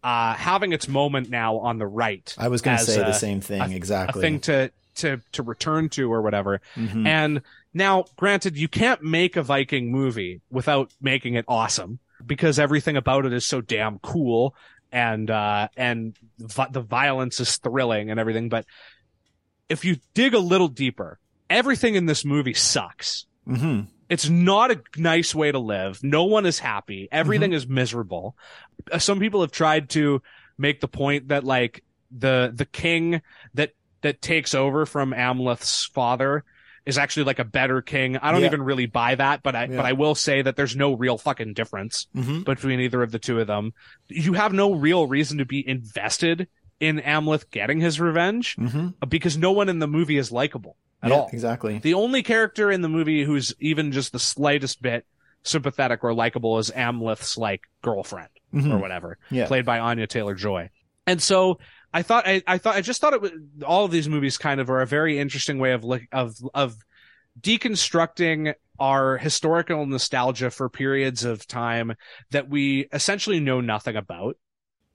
uh, 0.03 0.35
having 0.35 0.73
its 0.73 0.87
moment 0.87 1.27
now 1.27 1.57
on 1.57 1.79
the 1.79 1.87
right. 1.87 2.35
I 2.37 2.49
was 2.49 2.61
going 2.61 2.77
to 2.77 2.83
say 2.83 3.01
a, 3.01 3.05
the 3.05 3.13
same 3.13 3.41
thing 3.41 3.63
a, 3.63 3.75
exactly. 3.75 4.19
A 4.19 4.21
thing 4.21 4.39
to 4.41 4.71
to 4.97 5.19
to 5.31 5.41
return 5.41 5.89
to 5.89 6.13
or 6.13 6.21
whatever. 6.21 6.61
Mm-hmm. 6.75 7.07
And 7.07 7.41
now, 7.73 8.05
granted, 8.15 8.57
you 8.57 8.67
can't 8.67 9.01
make 9.01 9.35
a 9.37 9.41
Viking 9.41 9.91
movie 9.91 10.41
without 10.51 10.93
making 11.01 11.33
it 11.33 11.45
awesome 11.47 11.97
because 12.23 12.59
everything 12.59 12.95
about 12.95 13.25
it 13.25 13.33
is 13.33 13.43
so 13.43 13.59
damn 13.59 13.97
cool 13.99 14.55
and 14.95 15.29
uh 15.29 15.67
and 15.75 16.17
vi- 16.39 16.69
the 16.71 16.79
violence 16.79 17.41
is 17.41 17.57
thrilling 17.57 18.09
and 18.09 18.19
everything. 18.19 18.47
But 18.47 18.65
if 19.67 19.83
you 19.83 19.97
dig 20.13 20.33
a 20.33 20.39
little 20.39 20.69
deeper, 20.69 21.19
everything 21.49 21.95
in 21.95 22.05
this 22.05 22.23
movie 22.23 22.53
sucks. 22.53 23.25
Mm-hmm. 23.45 23.89
It's 24.07 24.29
not 24.29 24.71
a 24.71 24.81
nice 24.95 25.35
way 25.35 25.51
to 25.51 25.59
live. 25.59 26.01
No 26.01 26.23
one 26.23 26.45
is 26.45 26.59
happy. 26.59 27.09
Everything 27.11 27.51
mm-hmm. 27.51 27.57
is 27.57 27.67
miserable. 27.67 28.37
Uh, 28.89 28.99
some 28.99 29.19
people 29.19 29.41
have 29.41 29.51
tried 29.51 29.89
to 29.89 30.21
make 30.57 30.79
the 30.79 30.87
point 30.87 31.27
that 31.27 31.43
like 31.43 31.83
the 32.17 32.53
the 32.55 32.65
king 32.65 33.21
that 33.53 33.71
that 34.01 34.21
takes 34.21 34.55
over 34.55 34.85
from 34.85 35.11
Amleth's 35.11 35.85
father 35.85 36.45
is 36.85 36.97
actually 36.97 37.23
like 37.23 37.39
a 37.39 37.43
better 37.45 37.81
king. 37.81 38.17
I 38.17 38.31
don't 38.31 38.41
yeah. 38.41 38.47
even 38.47 38.61
really 38.61 38.85
buy 38.85 39.15
that, 39.15 39.43
but 39.43 39.55
I 39.55 39.65
yeah. 39.65 39.77
but 39.77 39.85
I 39.85 39.93
will 39.93 40.15
say 40.15 40.41
that 40.41 40.55
there's 40.55 40.75
no 40.75 40.93
real 40.93 41.17
fucking 41.17 41.53
difference 41.53 42.07
mm-hmm. 42.15 42.43
between 42.43 42.79
either 42.79 43.01
of 43.01 43.11
the 43.11 43.19
two 43.19 43.39
of 43.39 43.47
them. 43.47 43.73
You 44.07 44.33
have 44.33 44.53
no 44.53 44.73
real 44.73 45.07
reason 45.07 45.39
to 45.39 45.45
be 45.45 45.67
invested 45.67 46.47
in 46.79 46.99
Amleth 46.99 47.49
getting 47.51 47.79
his 47.79 47.99
revenge 47.99 48.55
mm-hmm. 48.57 48.89
because 49.07 49.37
no 49.37 49.51
one 49.51 49.69
in 49.69 49.79
the 49.79 49.87
movie 49.87 50.17
is 50.17 50.31
likable 50.31 50.77
at 51.01 51.09
yeah, 51.09 51.17
all. 51.17 51.29
Exactly. 51.31 51.79
The 51.79 51.93
only 51.93 52.21
character 52.23 52.71
in 52.71 52.81
the 52.81 52.89
movie 52.89 53.23
who's 53.23 53.53
even 53.59 53.91
just 53.91 54.11
the 54.11 54.19
slightest 54.19 54.81
bit 54.81 55.05
sympathetic 55.43 56.03
or 56.03 56.13
likable 56.13 56.57
is 56.57 56.71
Amleth's 56.71 57.37
like 57.37 57.61
girlfriend 57.81 58.29
mm-hmm. 58.53 58.71
or 58.71 58.77
whatever, 58.77 59.17
yeah. 59.29 59.47
played 59.47 59.65
by 59.65 59.79
Anya 59.79 60.07
Taylor 60.07 60.35
Joy. 60.35 60.69
And 61.07 61.21
so 61.21 61.59
I 61.95 62.01
thought 62.01 62.27
I, 62.27 62.43
I 62.45 62.57
thought 62.57 62.75
I 62.75 62.81
just 62.81 62.99
thought 62.99 63.13
it 63.13 63.21
was 63.21 63.31
all 63.65 63.85
of 63.85 63.91
these 63.91 64.09
movies 64.09 64.37
kind 64.37 64.59
of 64.59 64.69
are 64.69 64.81
a 64.81 64.85
very 64.85 65.17
interesting 65.17 65.59
way 65.59 65.71
of 65.71 65.85
look 65.85 66.01
of 66.11 66.35
of 66.53 66.75
deconstructing 67.39 68.53
our 68.77 69.17
historical 69.17 69.85
nostalgia 69.85 70.51
for 70.51 70.67
periods 70.67 71.23
of 71.23 71.47
time 71.47 71.93
that 72.31 72.49
we 72.49 72.89
essentially 72.91 73.39
know 73.39 73.61
nothing 73.61 73.95
about. 73.95 74.35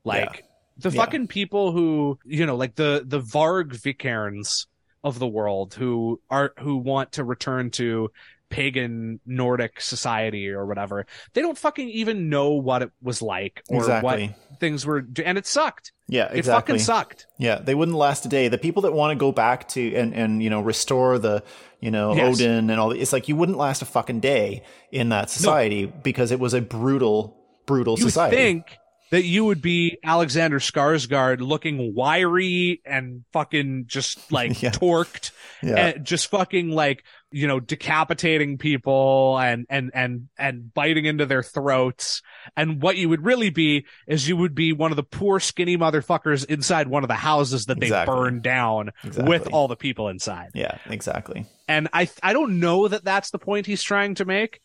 Like 0.05 0.37
yeah. 0.37 0.47
the 0.77 0.91
yeah. 0.91 1.03
fucking 1.03 1.29
people 1.29 1.73
who, 1.73 2.19
you 2.27 2.45
know, 2.45 2.57
like 2.57 2.75
the 2.75 3.03
the 3.07 3.21
Varg 3.21 3.71
Vikernes 3.71 4.67
of 5.03 5.19
the 5.19 5.27
world 5.27 5.73
who 5.73 6.21
are 6.29 6.53
who 6.59 6.77
want 6.77 7.13
to 7.13 7.25
return 7.25 7.71
to 7.71 8.11
pagan 8.51 9.21
Nordic 9.25 9.81
society 9.81 10.49
or 10.51 10.67
whatever. 10.67 11.07
They 11.33 11.41
don't 11.41 11.57
fucking 11.57 11.89
even 11.89 12.29
know 12.29 12.51
what 12.51 12.83
it 12.83 12.91
was 13.01 13.23
like 13.23 13.63
or 13.71 13.79
exactly. 13.79 14.29
what 14.29 14.61
things 14.61 14.85
were, 14.85 15.07
and 15.25 15.39
it 15.39 15.47
sucked. 15.47 15.93
Yeah, 16.09 16.25
exactly. 16.25 16.39
It 16.39 16.45
fucking 16.45 16.79
sucked. 16.81 17.27
Yeah, 17.39 17.61
they 17.61 17.75
wouldn't 17.75 17.97
last 17.97 18.27
a 18.27 18.29
day. 18.29 18.49
The 18.49 18.59
people 18.59 18.83
that 18.83 18.93
want 18.93 19.13
to 19.13 19.15
go 19.17 19.33
back 19.33 19.69
to 19.71 19.95
and 19.95 20.13
and 20.13 20.43
you 20.43 20.51
know 20.51 20.61
restore 20.61 21.19
the 21.19 21.43
you 21.81 21.91
know 21.91 22.15
yes. 22.15 22.37
Odin 22.37 22.69
and 22.69 22.81
all. 22.81 22.91
It's 22.91 23.13
like 23.13 23.29
you 23.29 23.37
wouldn't 23.37 23.57
last 23.57 23.81
a 23.81 23.87
fucking 23.87 24.21
day 24.21 24.65
in 24.93 25.09
that 25.11 25.31
society 25.31 25.87
no. 25.87 25.93
because 26.03 26.33
it 26.33 26.41
was 26.41 26.53
a 26.53 26.61
brutal, 26.61 27.39
brutal 27.67 27.97
society. 27.97 28.05
you 28.05 28.11
society. 28.11 28.37
Think 28.37 28.79
that 29.11 29.25
you 29.25 29.45
would 29.45 29.61
be 29.61 29.99
Alexander 30.03 30.59
Skarsgård 30.59 31.41
looking 31.41 31.95
wiry 31.95 32.81
and 32.85 33.25
fucking 33.33 33.85
just 33.87 34.33
like 34.33 34.63
yeah. 34.63 34.71
torqued 34.71 35.33
yeah. 35.63 35.75
and 35.77 36.05
just 36.05 36.29
fucking 36.29 36.71
like, 36.71 37.05
you 37.33 37.47
know, 37.47 37.61
decapitating 37.61 38.59
people 38.59 39.39
and, 39.39 39.67
and, 39.71 39.91
and, 39.95 40.29
and 40.37 40.75
biting 40.75 41.05
into 41.05 41.27
their 41.27 41.43
throats. 41.43 42.23
And 42.57 42.83
what 42.83 42.97
you 42.97 43.09
would 43.09 43.25
really 43.25 43.51
be 43.51 43.87
is 44.07 44.29
you 44.29 44.37
would 44.37 44.55
be 44.55 44.73
one 44.73 44.91
of 44.91 44.97
the 44.97 45.05
poor 45.05 45.39
skinny 45.39 45.77
motherfuckers 45.77 46.45
inside 46.45 46.89
one 46.89 47.05
of 47.05 47.09
the 47.09 47.15
houses 47.15 47.67
that 47.67 47.79
they 47.79 47.87
exactly. 47.87 48.15
burned 48.15 48.43
down 48.43 48.91
exactly. 49.05 49.29
with 49.29 49.49
all 49.53 49.69
the 49.69 49.77
people 49.77 50.09
inside. 50.09 50.51
Yeah, 50.55 50.79
exactly. 50.87 51.47
And 51.69 51.89
I, 51.93 52.11
I 52.23 52.33
don't 52.33 52.59
know 52.59 52.89
that 52.89 53.05
that's 53.05 53.31
the 53.31 53.39
point 53.39 53.67
he's 53.67 53.83
trying 53.83 54.17
to 54.17 54.25
make, 54.25 54.61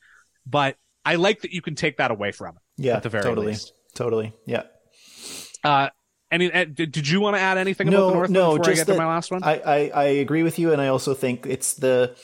but 0.45 0.75
I 1.05 1.15
like 1.15 1.41
that 1.41 1.51
you 1.51 1.61
can 1.61 1.75
take 1.75 1.97
that 1.97 2.09
away 2.09 2.31
from 2.31 2.55
it. 2.55 2.61
Yeah, 2.77 2.97
at 2.97 3.03
the 3.03 3.09
very 3.09 3.23
totally. 3.23 3.47
least. 3.47 3.73
Totally. 3.93 4.33
Yeah. 4.45 4.63
Uh, 5.63 5.89
any, 6.31 6.51
uh, 6.51 6.65
did, 6.65 6.91
did 6.91 7.07
you 7.07 7.21
want 7.21 7.35
to 7.35 7.39
add 7.39 7.57
anything 7.57 7.89
no, 7.89 7.97
about 7.97 8.07
the 8.09 8.15
North 8.15 8.29
no, 8.29 8.57
before 8.57 8.73
I 8.73 8.75
get 8.75 8.87
to 8.87 8.95
my 8.95 9.05
last 9.05 9.31
one? 9.31 9.43
I, 9.43 9.59
I, 9.59 9.91
I 9.93 10.03
agree 10.03 10.43
with 10.43 10.59
you, 10.59 10.73
and 10.73 10.81
I 10.81 10.87
also 10.87 11.13
think 11.13 11.45
it's 11.45 11.75
the 11.75 12.15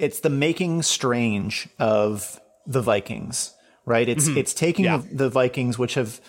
it's 0.00 0.20
the 0.20 0.30
making 0.30 0.82
strange 0.82 1.68
of 1.78 2.40
the 2.66 2.82
Vikings, 2.82 3.54
right? 3.84 4.08
It's 4.08 4.28
mm-hmm. 4.28 4.38
it's 4.38 4.54
taking 4.54 4.86
yeah. 4.86 5.02
the 5.10 5.28
Vikings, 5.28 5.78
which 5.78 5.94
have 5.94 6.20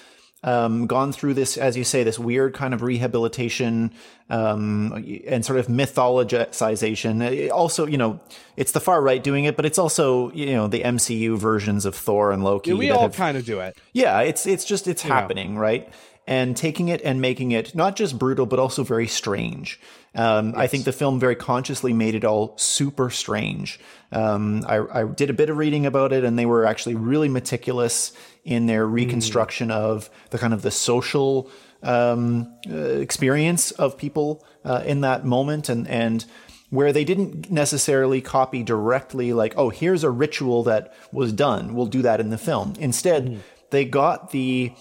um, 0.43 0.87
gone 0.87 1.11
through 1.11 1.35
this, 1.35 1.55
as 1.57 1.77
you 1.77 1.83
say, 1.83 2.03
this 2.03 2.17
weird 2.17 2.53
kind 2.53 2.73
of 2.73 2.81
rehabilitation 2.81 3.91
um, 4.29 5.05
and 5.27 5.45
sort 5.45 5.59
of 5.59 5.67
mythologization. 5.67 7.51
Also, 7.51 7.85
you 7.85 7.97
know, 7.97 8.19
it's 8.57 8.71
the 8.71 8.79
far 8.79 9.01
right 9.01 9.23
doing 9.23 9.45
it, 9.45 9.55
but 9.55 9.65
it's 9.65 9.77
also 9.77 10.31
you 10.31 10.47
know 10.47 10.67
the 10.67 10.81
MCU 10.81 11.37
versions 11.37 11.85
of 11.85 11.95
Thor 11.95 12.31
and 12.31 12.43
Loki. 12.43 12.71
Yeah, 12.71 12.77
we 12.77 12.89
all 12.89 13.09
kind 13.09 13.37
of 13.37 13.45
do 13.45 13.59
it. 13.59 13.77
Yeah, 13.93 14.21
it's 14.21 14.45
it's 14.45 14.65
just 14.65 14.87
it's 14.87 15.05
yeah. 15.05 15.13
happening, 15.13 15.57
right? 15.57 15.91
And 16.27 16.55
taking 16.55 16.87
it 16.87 17.01
and 17.03 17.19
making 17.19 17.51
it 17.51 17.75
not 17.75 17.95
just 17.95 18.17
brutal, 18.17 18.45
but 18.45 18.59
also 18.59 18.83
very 18.83 19.07
strange. 19.07 19.79
Um, 20.13 20.49
yes. 20.49 20.57
I 20.57 20.67
think 20.67 20.83
the 20.83 20.91
film 20.91 21.19
very 21.19 21.35
consciously 21.35 21.93
made 21.93 22.15
it 22.15 22.25
all 22.25 22.57
super 22.57 23.09
strange. 23.09 23.79
Um, 24.11 24.65
I, 24.67 24.79
I, 25.01 25.03
did 25.05 25.29
a 25.29 25.33
bit 25.33 25.49
of 25.49 25.55
reading 25.55 25.85
about 25.85 26.11
it, 26.11 26.25
and 26.25 26.37
they 26.37 26.45
were 26.45 26.65
actually 26.65 26.95
really 26.95 27.29
meticulous 27.29 28.11
in 28.43 28.65
their 28.65 28.85
hmm. 28.85 28.93
reconstruction 28.93 29.69
mm. 29.69 29.75
of 29.75 30.09
the 30.31 30.37
kind 30.37 30.53
of 30.53 30.63
the 30.63 30.71
social 30.71 31.49
um, 31.81 32.53
uh, 32.69 32.75
experience 32.75 33.71
of 33.71 33.97
people 33.97 34.45
uh, 34.65 34.83
in 34.85 35.01
that 35.01 35.25
moment, 35.25 35.69
and 35.69 35.87
and 35.87 36.25
where 36.71 36.91
they 36.91 37.03
didn't 37.03 37.51
necessarily 37.51 38.21
copy 38.21 38.63
directly, 38.63 39.33
like, 39.33 39.53
oh, 39.57 39.69
here's 39.69 40.05
a 40.05 40.09
ritual 40.09 40.63
that 40.63 40.93
was 41.11 41.33
done. 41.33 41.75
We'll 41.75 41.85
do 41.85 42.01
that 42.01 42.21
in 42.21 42.29
the 42.29 42.37
film. 42.37 42.73
Instead, 42.79 43.27
mm. 43.27 43.39
they 43.71 43.85
got 43.85 44.31
the 44.31 44.73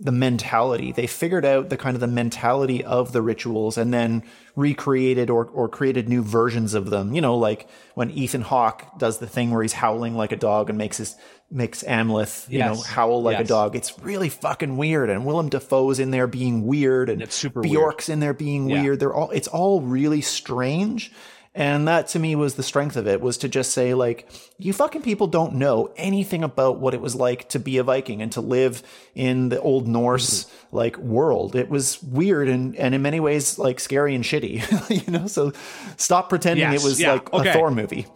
the 0.00 0.12
mentality. 0.12 0.92
They 0.92 1.08
figured 1.08 1.44
out 1.44 1.70
the 1.70 1.76
kind 1.76 1.96
of 1.96 2.00
the 2.00 2.06
mentality 2.06 2.84
of 2.84 3.12
the 3.12 3.20
rituals 3.20 3.76
and 3.76 3.92
then 3.92 4.22
recreated 4.54 5.28
or, 5.28 5.46
or 5.46 5.68
created 5.68 6.08
new 6.08 6.22
versions 6.22 6.74
of 6.74 6.90
them. 6.90 7.14
You 7.14 7.20
know, 7.20 7.36
like 7.36 7.68
when 7.94 8.10
Ethan 8.10 8.42
Hawke 8.42 8.98
does 8.98 9.18
the 9.18 9.26
thing 9.26 9.50
where 9.50 9.62
he's 9.62 9.72
howling 9.72 10.14
like 10.14 10.30
a 10.30 10.36
dog 10.36 10.68
and 10.68 10.78
makes 10.78 10.98
his, 10.98 11.16
makes 11.50 11.82
Amleth, 11.82 12.48
you 12.48 12.58
yes. 12.58 12.76
know, 12.76 12.82
howl 12.82 13.22
like 13.22 13.38
yes. 13.38 13.46
a 13.46 13.48
dog. 13.48 13.74
It's 13.74 13.98
really 13.98 14.28
fucking 14.28 14.76
weird. 14.76 15.10
And 15.10 15.26
Willem 15.26 15.48
Dafoe's 15.48 15.98
in 15.98 16.12
there 16.12 16.28
being 16.28 16.64
weird 16.64 17.10
and 17.10 17.20
it's 17.20 17.34
super 17.34 17.60
Bjork's 17.60 18.06
weird. 18.06 18.14
in 18.14 18.20
there 18.20 18.34
being 18.34 18.70
yeah. 18.70 18.82
weird. 18.82 19.00
They're 19.00 19.14
all, 19.14 19.30
it's 19.30 19.48
all 19.48 19.80
really 19.80 20.20
strange. 20.20 21.12
And 21.54 21.88
that 21.88 22.08
to 22.08 22.18
me 22.18 22.36
was 22.36 22.54
the 22.54 22.62
strength 22.62 22.96
of 22.96 23.06
it 23.06 23.20
was 23.20 23.38
to 23.38 23.48
just 23.48 23.72
say 23.72 23.94
like, 23.94 24.30
you 24.58 24.72
fucking 24.72 25.02
people 25.02 25.26
don't 25.26 25.54
know 25.54 25.92
anything 25.96 26.44
about 26.44 26.78
what 26.78 26.94
it 26.94 27.00
was 27.00 27.14
like 27.14 27.48
to 27.50 27.58
be 27.58 27.78
a 27.78 27.82
Viking 27.82 28.22
and 28.22 28.30
to 28.32 28.40
live 28.40 28.82
in 29.14 29.48
the 29.48 29.60
old 29.60 29.88
Norse 29.88 30.44
mm-hmm. 30.44 30.76
like 30.76 30.96
world. 30.98 31.56
It 31.56 31.68
was 31.68 32.02
weird 32.02 32.48
and, 32.48 32.76
and 32.76 32.94
in 32.94 33.02
many 33.02 33.18
ways 33.18 33.58
like 33.58 33.80
scary 33.80 34.14
and 34.14 34.22
shitty, 34.22 35.06
you 35.06 35.12
know? 35.12 35.26
So 35.26 35.52
stop 35.96 36.28
pretending 36.28 36.70
yes, 36.70 36.82
it 36.82 36.86
was 36.86 37.00
yeah, 37.00 37.14
like 37.14 37.32
okay. 37.32 37.50
a 37.50 37.52
Thor 37.52 37.70
movie. 37.70 38.06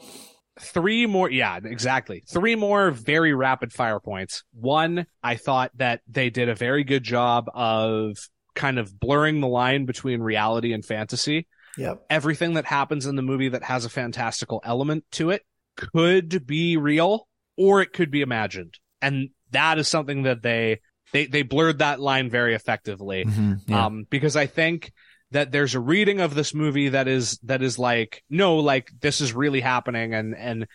Three 0.61 1.07
more, 1.07 1.31
yeah, 1.31 1.59
exactly. 1.65 2.23
Three 2.29 2.55
more 2.55 2.91
very 2.91 3.33
rapid 3.33 3.73
fire 3.73 3.99
points. 3.99 4.45
One, 4.53 5.07
I 5.23 5.37
thought 5.37 5.73
that 5.77 6.03
they 6.07 6.31
did 6.31 6.49
a 6.49 6.55
very 6.55 6.85
good 6.85 7.03
job 7.03 7.51
of 7.55 8.19
kind 8.55 8.79
of 8.79 9.01
blurring 9.01 9.41
the 9.41 9.49
line 9.49 9.87
between 9.87 10.21
reality 10.21 10.73
and 10.73 10.85
fantasy 10.85 11.49
Yep. 11.79 12.07
Everything 12.11 12.55
that 12.55 12.67
happens 12.67 13.07
in 13.07 13.17
the 13.17 13.23
movie 13.23 13.49
that 13.51 13.65
has 13.65 13.85
a 13.85 13.91
fantastical 13.91 14.61
element 14.65 15.05
to 15.13 15.31
it 15.31 15.43
could 15.77 16.47
be 16.47 16.77
real 16.77 17.27
or 17.57 17.81
it 17.81 17.93
could 17.93 18.11
be 18.11 18.21
imagined. 18.21 18.79
And 19.01 19.31
that 19.51 19.79
is 19.79 19.89
something 19.89 20.25
that 20.25 20.43
they 20.43 20.81
they 21.13 21.27
they 21.27 21.43
blurred 21.43 21.79
that 21.79 22.01
line 22.01 22.31
very 22.31 22.55
effectively. 22.55 23.25
Mm-hmm, 23.25 23.55
yeah. 23.67 23.87
Um 23.87 24.07
because 24.09 24.37
I 24.37 24.47
think 24.47 24.93
that 25.31 25.51
there's 25.51 25.75
a 25.75 25.81
reading 25.81 26.21
of 26.21 26.35
this 26.35 26.55
movie 26.55 26.91
that 26.91 27.09
is 27.09 27.39
that 27.45 27.63
is 27.63 27.79
like 27.79 28.23
no 28.29 28.57
like 28.57 28.91
this 29.01 29.21
is 29.21 29.33
really 29.33 29.61
happening 29.61 30.15
and 30.15 30.37
and 30.37 30.67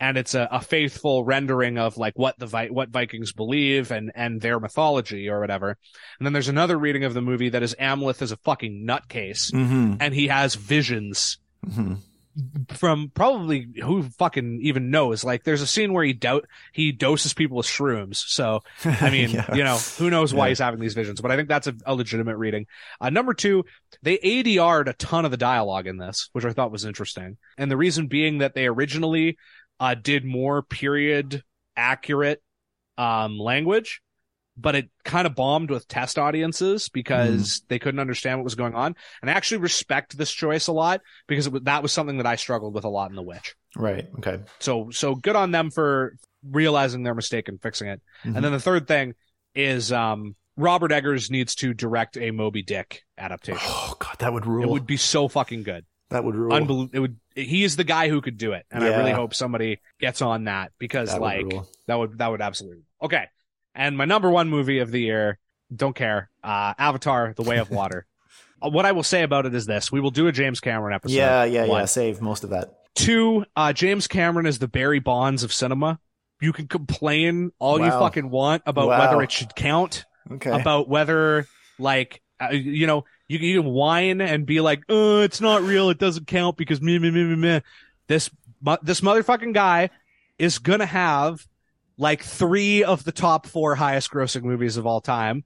and 0.00 0.16
it's 0.16 0.34
a, 0.34 0.48
a 0.50 0.60
faithful 0.60 1.24
rendering 1.24 1.78
of 1.78 1.96
like 1.96 2.18
what 2.18 2.38
the 2.38 2.46
Vi- 2.46 2.68
what 2.68 2.90
Vikings 2.90 3.32
believe 3.32 3.90
and 3.90 4.12
and 4.14 4.40
their 4.40 4.58
mythology 4.60 5.28
or 5.28 5.40
whatever. 5.40 5.76
And 6.18 6.26
then 6.26 6.32
there's 6.32 6.48
another 6.48 6.78
reading 6.78 7.04
of 7.04 7.14
the 7.14 7.22
movie 7.22 7.50
that 7.50 7.62
is 7.62 7.74
Amleth 7.78 8.22
is 8.22 8.32
a 8.32 8.36
fucking 8.38 8.86
nutcase, 8.86 9.52
mm-hmm. 9.52 9.94
and 10.00 10.14
he 10.14 10.28
has 10.28 10.54
visions. 10.54 11.38
Mm-hmm. 11.66 11.94
From 12.70 13.12
probably 13.14 13.68
who 13.80 14.02
fucking 14.02 14.58
even 14.60 14.90
knows. 14.90 15.22
Like, 15.22 15.44
there's 15.44 15.62
a 15.62 15.68
scene 15.68 15.92
where 15.92 16.02
he 16.02 16.12
doubt 16.12 16.48
he 16.72 16.90
doses 16.90 17.32
people 17.32 17.58
with 17.58 17.66
shrooms. 17.66 18.16
So, 18.16 18.64
I 18.84 19.10
mean, 19.10 19.30
yeah. 19.30 19.54
you 19.54 19.62
know, 19.62 19.76
who 19.76 20.10
knows 20.10 20.34
why 20.34 20.46
yeah. 20.46 20.48
he's 20.48 20.58
having 20.58 20.80
these 20.80 20.94
visions? 20.94 21.20
But 21.20 21.30
I 21.30 21.36
think 21.36 21.48
that's 21.48 21.68
a, 21.68 21.76
a 21.86 21.94
legitimate 21.94 22.36
reading. 22.36 22.66
Uh, 23.00 23.10
number 23.10 23.34
two, 23.34 23.64
they 24.02 24.18
ADR'd 24.18 24.88
a 24.88 24.94
ton 24.94 25.24
of 25.24 25.30
the 25.30 25.36
dialogue 25.36 25.86
in 25.86 25.96
this, 25.96 26.28
which 26.32 26.44
I 26.44 26.52
thought 26.52 26.72
was 26.72 26.84
interesting. 26.84 27.36
And 27.56 27.70
the 27.70 27.76
reason 27.76 28.08
being 28.08 28.38
that 28.38 28.54
they 28.54 28.66
originally 28.66 29.36
uh, 29.80 29.94
did 29.94 30.24
more 30.24 30.62
period 30.62 31.42
accurate 31.76 32.42
um, 32.96 33.38
language. 33.38 34.00
but 34.56 34.74
it 34.74 34.90
kind 35.04 35.26
of 35.26 35.34
bombed 35.34 35.70
with 35.70 35.88
test 35.88 36.18
audiences 36.18 36.88
because 36.88 37.60
mm. 37.60 37.68
they 37.68 37.78
couldn't 37.78 38.00
understand 38.00 38.38
what 38.38 38.44
was 38.44 38.54
going 38.54 38.74
on. 38.74 38.94
And 39.20 39.30
I 39.30 39.34
actually 39.34 39.58
respect 39.58 40.16
this 40.16 40.30
choice 40.30 40.68
a 40.68 40.72
lot 40.72 41.00
because 41.26 41.48
was, 41.48 41.62
that 41.64 41.82
was 41.82 41.92
something 41.92 42.18
that 42.18 42.26
I 42.26 42.36
struggled 42.36 42.74
with 42.74 42.84
a 42.84 42.88
lot 42.88 43.10
in 43.10 43.16
The 43.16 43.22
Witch. 43.22 43.56
Right. 43.76 44.08
Okay. 44.18 44.40
So, 44.60 44.90
so 44.90 45.14
good 45.14 45.36
on 45.36 45.50
them 45.50 45.70
for 45.70 46.16
realizing 46.48 47.02
their 47.02 47.14
mistake 47.14 47.48
and 47.48 47.60
fixing 47.60 47.88
it. 47.88 48.00
Mm-hmm. 48.24 48.36
And 48.36 48.44
then 48.44 48.52
the 48.52 48.60
third 48.60 48.86
thing 48.86 49.14
is, 49.54 49.90
um, 49.90 50.36
Robert 50.56 50.92
Eggers 50.92 51.32
needs 51.32 51.56
to 51.56 51.74
direct 51.74 52.16
a 52.16 52.30
Moby 52.30 52.62
Dick 52.62 53.02
adaptation. 53.18 53.60
Oh 53.64 53.94
God, 53.98 54.16
that 54.20 54.32
would 54.32 54.46
rule. 54.46 54.62
It 54.62 54.70
would 54.70 54.86
be 54.86 54.96
so 54.96 55.26
fucking 55.26 55.64
good. 55.64 55.84
That 56.10 56.24
would 56.24 56.34
rule. 56.34 56.52
Unbel- 56.52 56.90
it 56.92 57.00
would. 57.00 57.18
He 57.34 57.64
is 57.64 57.76
the 57.76 57.84
guy 57.84 58.08
who 58.08 58.20
could 58.20 58.38
do 58.38 58.52
it, 58.52 58.66
and 58.70 58.84
yeah. 58.84 58.90
I 58.90 58.96
really 58.98 59.12
hope 59.12 59.34
somebody 59.34 59.80
gets 59.98 60.22
on 60.22 60.44
that 60.44 60.72
because, 60.78 61.10
that 61.10 61.20
like, 61.20 61.46
would 61.46 61.64
that 61.86 61.94
would 61.96 62.18
that 62.18 62.30
would 62.30 62.40
absolutely. 62.40 62.84
Okay, 63.02 63.26
and 63.74 63.96
my 63.96 64.04
number 64.04 64.30
one 64.30 64.48
movie 64.48 64.78
of 64.78 64.90
the 64.90 65.00
year, 65.00 65.38
don't 65.74 65.96
care, 65.96 66.30
uh, 66.42 66.74
Avatar: 66.78 67.32
The 67.34 67.42
Way 67.42 67.58
of 67.58 67.70
Water. 67.70 68.06
Uh, 68.62 68.68
what 68.68 68.86
I 68.86 68.92
will 68.92 69.02
say 69.02 69.22
about 69.22 69.46
it 69.46 69.54
is 69.54 69.66
this: 69.66 69.90
we 69.90 70.00
will 70.00 70.10
do 70.10 70.26
a 70.26 70.32
James 70.32 70.60
Cameron 70.60 70.94
episode. 70.94 71.14
Yeah, 71.14 71.44
yeah, 71.44 71.66
one. 71.66 71.80
yeah. 71.80 71.84
Save 71.86 72.20
most 72.20 72.44
of 72.44 72.50
that. 72.50 72.74
Two, 72.94 73.44
uh, 73.56 73.72
James 73.72 74.06
Cameron 74.06 74.46
is 74.46 74.58
the 74.58 74.68
Barry 74.68 75.00
Bonds 75.00 75.42
of 75.42 75.52
cinema. 75.52 75.98
You 76.40 76.52
can 76.52 76.68
complain 76.68 77.50
all 77.58 77.80
wow. 77.80 77.86
you 77.86 77.90
fucking 77.90 78.30
want 78.30 78.62
about 78.66 78.88
wow. 78.88 78.98
whether 78.98 79.22
it 79.22 79.32
should 79.32 79.54
count. 79.56 80.04
Okay. 80.30 80.50
About 80.50 80.88
whether, 80.88 81.46
like, 81.78 82.22
uh, 82.40 82.48
you 82.50 82.86
know, 82.86 83.04
you, 83.28 83.38
you 83.38 83.62
can 83.62 83.70
whine 83.70 84.20
and 84.20 84.46
be 84.46 84.60
like, 84.60 84.82
"Oh, 84.88 85.20
it's 85.20 85.40
not 85.40 85.62
real. 85.62 85.90
It 85.90 85.98
doesn't 85.98 86.26
count 86.26 86.56
because 86.56 86.80
me, 86.80 86.98
me, 86.98 87.10
me, 87.10 87.24
me, 87.24 87.36
me." 87.36 87.60
This, 88.06 88.30
this 88.82 89.00
motherfucking 89.00 89.54
guy 89.54 89.90
is 90.38 90.58
gonna 90.58 90.86
have 90.86 91.46
like 91.96 92.22
three 92.22 92.84
of 92.84 93.04
the 93.04 93.12
top 93.12 93.46
four 93.46 93.74
highest 93.74 94.10
grossing 94.10 94.42
movies 94.42 94.76
of 94.76 94.86
all 94.86 95.00
time. 95.00 95.44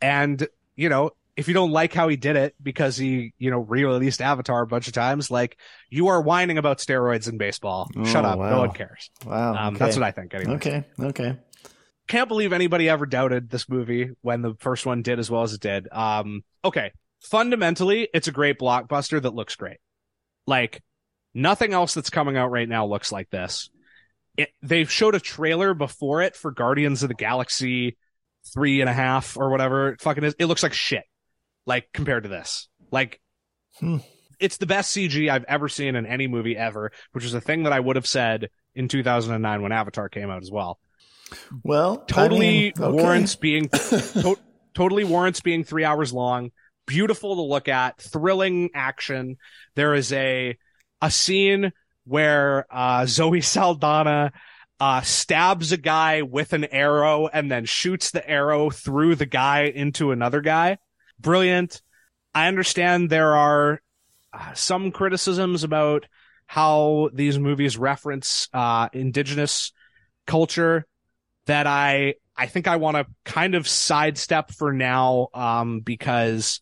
And, 0.00 0.46
you 0.76 0.88
know, 0.88 1.10
if 1.36 1.48
you 1.48 1.54
don't 1.54 1.70
like 1.70 1.92
how 1.92 2.08
he 2.08 2.16
did 2.16 2.36
it 2.36 2.54
because 2.62 2.96
he, 2.96 3.32
you 3.38 3.50
know, 3.50 3.58
re-released 3.58 4.20
Avatar 4.20 4.62
a 4.62 4.66
bunch 4.66 4.86
of 4.86 4.92
times, 4.92 5.30
like 5.30 5.56
you 5.90 6.08
are 6.08 6.20
whining 6.20 6.58
about 6.58 6.78
steroids 6.78 7.28
in 7.28 7.38
baseball. 7.38 7.88
Oh, 7.96 8.04
Shut 8.04 8.24
up. 8.24 8.38
Wow. 8.38 8.50
No 8.50 8.58
one 8.58 8.72
cares. 8.72 9.10
Wow. 9.24 9.54
Um, 9.54 9.74
okay. 9.74 9.84
That's 9.84 9.96
what 9.96 10.04
I 10.04 10.10
think 10.10 10.34
anyway. 10.34 10.54
Okay. 10.54 10.84
Okay. 11.00 11.36
Can't 12.06 12.28
believe 12.28 12.52
anybody 12.52 12.88
ever 12.88 13.06
doubted 13.06 13.50
this 13.50 13.68
movie 13.68 14.10
when 14.20 14.42
the 14.42 14.54
first 14.60 14.84
one 14.84 15.02
did 15.02 15.18
as 15.18 15.30
well 15.30 15.42
as 15.42 15.54
it 15.54 15.60
did. 15.60 15.88
Um, 15.90 16.44
okay. 16.64 16.92
Fundamentally, 17.24 18.08
it's 18.12 18.28
a 18.28 18.32
great 18.32 18.58
blockbuster 18.58 19.20
that 19.20 19.34
looks 19.34 19.56
great. 19.56 19.78
Like 20.46 20.82
nothing 21.32 21.72
else 21.72 21.94
that's 21.94 22.10
coming 22.10 22.36
out 22.36 22.50
right 22.50 22.68
now 22.68 22.86
looks 22.86 23.10
like 23.10 23.30
this 23.30 23.70
it, 24.36 24.50
they 24.62 24.84
showed 24.84 25.14
a 25.14 25.20
trailer 25.20 25.74
before 25.74 26.22
it 26.22 26.36
for 26.36 26.50
Guardians 26.50 27.02
of 27.02 27.08
the 27.08 27.14
Galaxy 27.14 27.96
three 28.52 28.80
and 28.80 28.90
a 28.90 28.92
half 28.92 29.36
or 29.36 29.50
whatever 29.50 29.90
it 29.90 30.00
fucking 30.00 30.24
is. 30.24 30.34
It 30.38 30.46
looks 30.46 30.62
like 30.62 30.72
shit, 30.72 31.04
like 31.66 31.88
compared 31.92 32.24
to 32.24 32.28
this. 32.28 32.68
Like, 32.90 33.20
hmm. 33.78 33.98
it's 34.40 34.56
the 34.56 34.66
best 34.66 34.94
CG 34.94 35.30
I've 35.30 35.44
ever 35.44 35.68
seen 35.68 35.96
in 35.96 36.06
any 36.06 36.26
movie 36.26 36.56
ever, 36.56 36.92
which 37.12 37.24
is 37.24 37.34
a 37.34 37.40
thing 37.40 37.64
that 37.64 37.72
I 37.72 37.80
would 37.80 37.96
have 37.96 38.06
said 38.06 38.50
in 38.74 38.88
2009 38.88 39.62
when 39.62 39.72
Avatar 39.72 40.08
came 40.08 40.30
out 40.30 40.42
as 40.42 40.50
well. 40.50 40.78
Well, 41.62 41.98
totally 41.98 42.72
I 42.76 42.78
mean, 42.78 42.94
okay. 42.94 43.02
warrants 43.02 43.36
being 43.36 43.68
to- 43.72 44.38
totally 44.74 45.04
warrants 45.04 45.40
being 45.40 45.64
three 45.64 45.84
hours 45.84 46.12
long. 46.12 46.50
Beautiful 46.86 47.36
to 47.36 47.42
look 47.42 47.68
at, 47.68 48.00
thrilling 48.00 48.70
action. 48.74 49.36
There 49.74 49.94
is 49.94 50.12
a 50.12 50.56
a 51.00 51.10
scene 51.10 51.72
where 52.04 52.66
uh, 52.70 53.06
Zoe 53.06 53.40
Saldana 53.42 54.32
uh, 54.80 55.00
stabs 55.02 55.72
a 55.72 55.76
guy 55.76 56.22
with 56.22 56.52
an 56.52 56.64
arrow 56.64 57.28
and 57.28 57.50
then 57.50 57.64
shoots 57.64 58.10
the 58.10 58.28
arrow 58.28 58.70
through 58.70 59.14
the 59.14 59.26
guy 59.26 59.62
into 59.62 60.10
another 60.10 60.40
guy. 60.40 60.78
Brilliant. 61.18 61.80
I 62.34 62.48
understand 62.48 63.08
there 63.08 63.34
are 63.34 63.80
uh, 64.32 64.54
some 64.54 64.90
criticisms 64.90 65.62
about 65.62 66.06
how 66.46 67.10
these 67.14 67.38
movies 67.38 67.78
reference 67.78 68.48
uh, 68.52 68.88
indigenous 68.92 69.72
culture 70.26 70.86
that 71.46 71.66
I 71.66 72.14
I 72.36 72.46
think 72.46 72.66
I 72.66 72.76
want 72.76 72.96
to 72.96 73.06
kind 73.24 73.54
of 73.54 73.68
sidestep 73.68 74.50
for 74.50 74.72
now 74.72 75.28
um, 75.34 75.80
because 75.80 76.60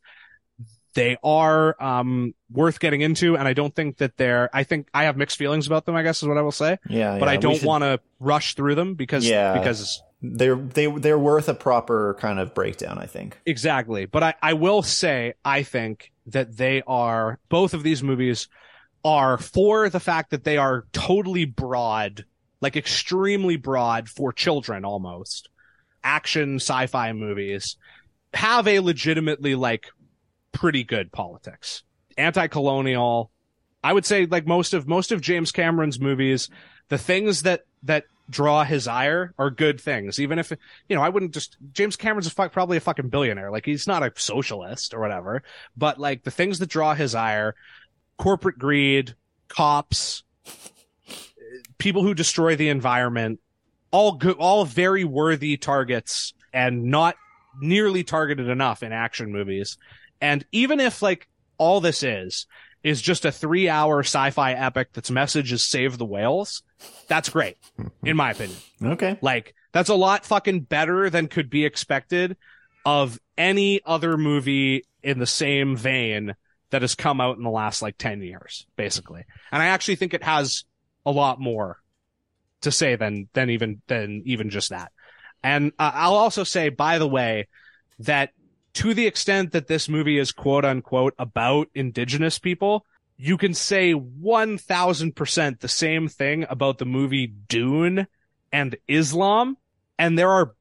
they 0.95 1.17
are 1.23 1.81
um, 1.83 2.35
worth 2.51 2.81
getting 2.81 3.01
into, 3.01 3.37
and 3.37 3.49
I 3.49 3.53
don't 3.53 3.75
think 3.75 3.99
that 3.99 4.17
they're. 4.17 4.51
I 4.53 4.65
think 4.65 4.89
I 4.93 5.05
have 5.05 5.17
mixed 5.17 5.39
feelings 5.39 5.67
about 5.67 5.87
them. 5.87 5.95
I 5.95 6.03
guess 6.03 6.23
is 6.23 6.29
what 6.29 6.39
I 6.39 6.43
will 6.43 6.53
say. 6.53 6.79
Yeah, 6.89 7.19
but 7.19 7.27
yeah, 7.27 7.33
I 7.33 7.37
don't 7.37 7.57
should... 7.57 7.67
want 7.67 7.83
to 7.83 8.01
rush 8.21 8.55
through 8.55 8.75
them 8.75 8.95
because 8.95 9.27
yeah, 9.27 9.55
because 9.59 10.03
they're 10.21 10.57
they 10.57 10.87
they're 10.87 11.19
worth 11.19 11.49
a 11.49 11.55
proper 11.55 12.17
kind 12.21 12.39
of 12.39 12.55
breakdown. 12.55 12.99
I 12.99 13.07
think 13.07 13.41
exactly. 13.47 14.07
But 14.07 14.23
I 14.23 14.35
I 14.43 14.53
will 14.55 14.83
say 14.83 15.35
I 15.45 15.63
think 15.63 16.13
that 16.27 16.57
they 16.57 16.83
are 16.87 17.39
both 17.49 17.75
of 17.75 17.83
these 17.83 18.03
movies 18.03 18.49
are 19.05 19.39
for 19.39 19.89
the 19.89 20.01
fact 20.01 20.31
that 20.31 20.45
they 20.45 20.57
are 20.57 20.87
totally 20.93 21.45
broad, 21.45 22.25
like 22.61 22.77
extremely 22.77 23.57
broad 23.57 24.09
for 24.09 24.33
children 24.33 24.85
almost. 24.85 25.49
Action 26.05 26.57
sci-fi 26.57 27.13
movies 27.13 27.77
have 28.35 28.67
a 28.67 28.81
legitimately 28.81 29.55
like 29.55 29.87
pretty 30.53 30.85
good 30.85 31.13
politics. 31.13 31.83
Anti-colonial. 32.17 33.31
I 33.83 33.93
would 33.93 34.07
say 34.07 34.27
like 34.27 34.47
most 34.47 34.75
of 34.75 34.87
most 34.87 35.11
of 35.13 35.21
James 35.21 35.51
Cameron's 35.51 35.99
movies, 35.99 36.49
the 36.89 36.99
things 36.99 37.43
that 37.43 37.65
that 37.83 38.05
draw 38.31 38.65
his 38.65 38.87
ire 38.87 39.35
are 39.39 39.51
good 39.51 39.81
things. 39.81 40.21
Even 40.21 40.39
if 40.39 40.53
you 40.89 40.97
know, 40.97 41.03
I 41.03 41.09
wouldn't 41.09 41.35
just 41.35 41.57
James 41.73 41.97
Cameron's 41.97 42.27
a 42.27 42.31
fuck, 42.31 42.53
probably 42.53 42.77
a 42.77 42.81
fucking 42.81 43.09
billionaire. 43.09 43.51
Like 43.51 43.67
he's 43.67 43.87
not 43.87 44.03
a 44.03 44.13
socialist 44.15 44.95
or 44.95 45.01
whatever. 45.01 45.43
But 45.77 45.99
like 45.99 46.23
the 46.23 46.31
things 46.31 46.59
that 46.59 46.69
draw 46.69 46.95
his 46.95 47.15
ire, 47.15 47.55
corporate 48.19 48.59
greed, 48.59 49.15
cops, 49.49 50.23
people 51.79 52.03
who 52.03 52.15
destroy 52.15 52.57
the 52.57 52.69
environment, 52.69 53.41
all 53.91 54.13
good, 54.13 54.37
all 54.39 54.65
very 54.65 55.05
worthy 55.05 55.57
targets 55.57 56.33
and 56.53 56.85
not 56.85 57.17
nearly 57.61 58.05
targeted 58.05 58.49
enough 58.49 58.83
in 58.83 58.93
action 58.93 59.33
movies. 59.33 59.77
And 60.23 60.47
even 60.53 60.81
if 60.81 61.03
like 61.03 61.29
all 61.59 61.81
this 61.81 62.03
is 62.03 62.47
is 62.83 63.03
just 63.03 63.25
a 63.25 63.33
three 63.33 63.69
hour 63.69 64.01
sci-fi 64.01 64.53
epic 64.53 64.91
that's 64.93 65.11
message 65.11 65.53
is 65.53 65.69
save 65.69 65.99
the 65.99 66.07
whales, 66.07 66.63
that's 67.09 67.29
great, 67.29 67.59
in 68.05 68.17
my 68.17 68.31
opinion. 68.31 68.59
Okay. 68.83 69.19
Like 69.21 69.55
that's 69.73 69.91
a 69.91 69.95
lot 69.95 70.25
fucking 70.25 70.61
better 70.61 71.11
than 71.11 71.27
could 71.27 71.51
be 71.51 71.65
expected 71.65 72.37
of 72.87 73.19
any 73.37 73.81
other 73.85 74.17
movie 74.17 74.85
in 75.03 75.19
the 75.19 75.27
same 75.27 75.77
vein 75.77 76.35
that 76.71 76.83
has 76.83 76.95
come 76.95 77.21
out 77.21 77.37
in 77.37 77.43
the 77.43 77.51
last 77.51 77.83
like 77.83 77.99
10 77.99 78.23
years, 78.23 78.67
basically. 78.77 79.25
And 79.51 79.63
I 79.63 79.67
actually 79.67 79.97
think 79.97 80.15
it 80.15 80.23
has 80.23 80.65
a 81.05 81.11
lot 81.11 81.41
more 81.41 81.79
to 82.63 82.71
say 82.71 82.97
than, 82.97 83.29
than 83.35 83.51
even, 83.51 83.83
than 83.89 84.23
even 84.25 84.51
just 84.51 84.71
that. 84.71 84.93
And 85.43 85.73
uh, 85.79 85.91
I'll 85.95 86.15
also 86.15 86.45
say, 86.45 86.69
by 86.69 86.99
the 86.99 87.09
way, 87.09 87.49
that 88.01 88.31
to 88.75 88.95
the 88.95 89.07
extent 89.07 89.53
that 89.53 89.67
this 89.67 89.89
movie 89.89 90.19
is 90.19 90.33
quote 90.33 90.65
unquote 90.65 91.15
about 91.19 91.69
indigenous 91.75 92.39
people, 92.39 92.87
you 93.17 93.37
can 93.37 93.55
say 93.55 93.93
1000% 93.95 95.61
the 95.61 95.69
same 95.69 96.09
thing 96.09 96.47
about 96.49 96.79
the 96.79 96.87
movie 96.87 97.27
Dune 97.27 98.07
and 98.51 98.77
Islam. 98.89 99.57
And 99.99 100.19
there 100.19 100.31
are, 100.31 100.55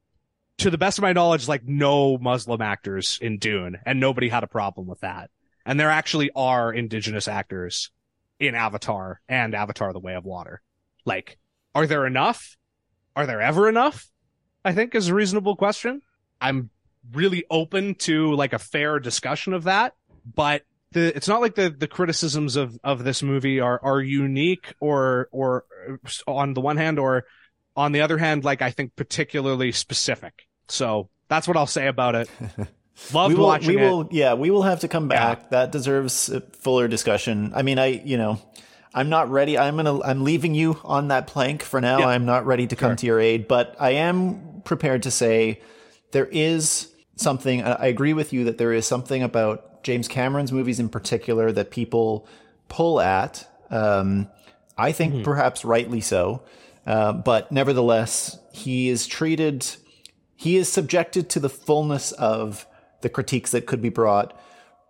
to 0.59 0.69
the 0.69 0.77
best 0.77 0.97
of 0.97 1.03
my 1.03 1.13
knowledge, 1.13 1.47
like 1.47 1.63
no 1.65 2.17
Muslim 2.17 2.61
actors 2.61 3.17
in 3.21 3.37
Dune 3.37 3.79
and 3.85 3.99
nobody 3.99 4.29
had 4.29 4.43
a 4.43 4.47
problem 4.47 4.87
with 4.87 4.99
that. 4.99 5.31
And 5.65 5.79
there 5.79 5.89
actually 5.89 6.31
are 6.35 6.73
indigenous 6.73 7.27
actors 7.27 7.91
in 8.39 8.55
Avatar 8.55 9.21
and 9.29 9.55
Avatar 9.55 9.93
the 9.93 9.99
Way 9.99 10.15
of 10.15 10.25
Water. 10.25 10.61
Like, 11.05 11.37
are 11.73 11.87
there 11.87 12.05
enough? 12.05 12.57
Are 13.15 13.25
there 13.25 13.41
ever 13.41 13.69
enough? 13.69 14.07
I 14.65 14.73
think 14.73 14.93
is 14.93 15.07
a 15.07 15.15
reasonable 15.15 15.55
question. 15.55 16.01
I'm 16.39 16.69
really 17.13 17.45
open 17.49 17.95
to 17.95 18.33
like 18.33 18.53
a 18.53 18.59
fair 18.59 18.99
discussion 18.99 19.53
of 19.53 19.63
that, 19.63 19.95
but 20.25 20.63
the, 20.91 21.15
it's 21.15 21.27
not 21.27 21.41
like 21.41 21.55
the, 21.55 21.69
the 21.69 21.87
criticisms 21.87 22.55
of, 22.55 22.77
of 22.83 23.03
this 23.03 23.23
movie 23.23 23.59
are, 23.59 23.79
are 23.83 24.01
unique 24.01 24.73
or, 24.79 25.29
or 25.31 25.65
uh, 25.89 26.31
on 26.31 26.53
the 26.53 26.61
one 26.61 26.77
hand, 26.77 26.99
or 26.99 27.25
on 27.75 27.91
the 27.91 28.01
other 28.01 28.17
hand, 28.17 28.43
like 28.43 28.61
I 28.61 28.71
think 28.71 28.95
particularly 28.95 29.71
specific. 29.71 30.47
So 30.67 31.09
that's 31.27 31.47
what 31.47 31.57
I'll 31.57 31.67
say 31.67 31.87
about 31.87 32.15
it. 32.15 32.29
Loved 33.13 33.33
we 33.33 33.39
will, 33.39 33.45
watching 33.45 33.69
we 33.69 33.75
will. 33.77 34.09
Yeah, 34.11 34.33
we 34.35 34.51
will 34.51 34.63
have 34.63 34.81
to 34.81 34.87
come 34.87 35.07
back. 35.07 35.39
Yeah. 35.43 35.47
That 35.51 35.71
deserves 35.71 36.29
a 36.29 36.41
fuller 36.41 36.87
discussion. 36.87 37.51
I 37.55 37.61
mean, 37.63 37.79
I, 37.79 37.87
you 37.87 38.17
know, 38.17 38.39
I'm 38.93 39.09
not 39.09 39.29
ready. 39.31 39.57
I'm 39.57 39.77
gonna, 39.77 40.01
I'm 40.01 40.23
leaving 40.23 40.53
you 40.53 40.79
on 40.83 41.07
that 41.07 41.25
plank 41.25 41.63
for 41.63 41.81
now. 41.81 41.99
Yeah. 41.99 42.07
I'm 42.07 42.25
not 42.25 42.45
ready 42.45 42.67
to 42.67 42.75
come 42.75 42.91
sure. 42.91 42.95
to 42.97 43.05
your 43.05 43.19
aid, 43.19 43.47
but 43.47 43.75
I 43.79 43.91
am 43.91 44.61
prepared 44.65 45.03
to 45.03 45.11
say 45.11 45.61
there 46.11 46.27
is 46.27 46.90
something. 47.21 47.63
I 47.63 47.87
agree 47.87 48.13
with 48.13 48.33
you 48.33 48.45
that 48.45 48.57
there 48.57 48.73
is 48.73 48.85
something 48.85 49.23
about 49.23 49.83
James 49.83 50.07
Cameron's 50.07 50.51
movies 50.51 50.79
in 50.79 50.89
particular 50.89 51.51
that 51.51 51.71
people 51.71 52.27
pull 52.67 52.99
at. 52.99 53.47
Um, 53.69 54.27
I 54.77 54.91
think 54.91 55.13
mm-hmm. 55.13 55.23
perhaps 55.23 55.63
rightly 55.63 56.01
so, 56.01 56.43
uh, 56.85 57.13
but 57.13 57.51
nevertheless, 57.51 58.39
he 58.51 58.89
is 58.89 59.07
treated. 59.07 59.65
he 60.35 60.57
is 60.57 60.71
subjected 60.71 61.29
to 61.29 61.39
the 61.39 61.49
fullness 61.49 62.11
of 62.13 62.65
the 63.01 63.09
critiques 63.09 63.51
that 63.51 63.65
could 63.65 63.81
be 63.81 63.89
brought 63.89 64.37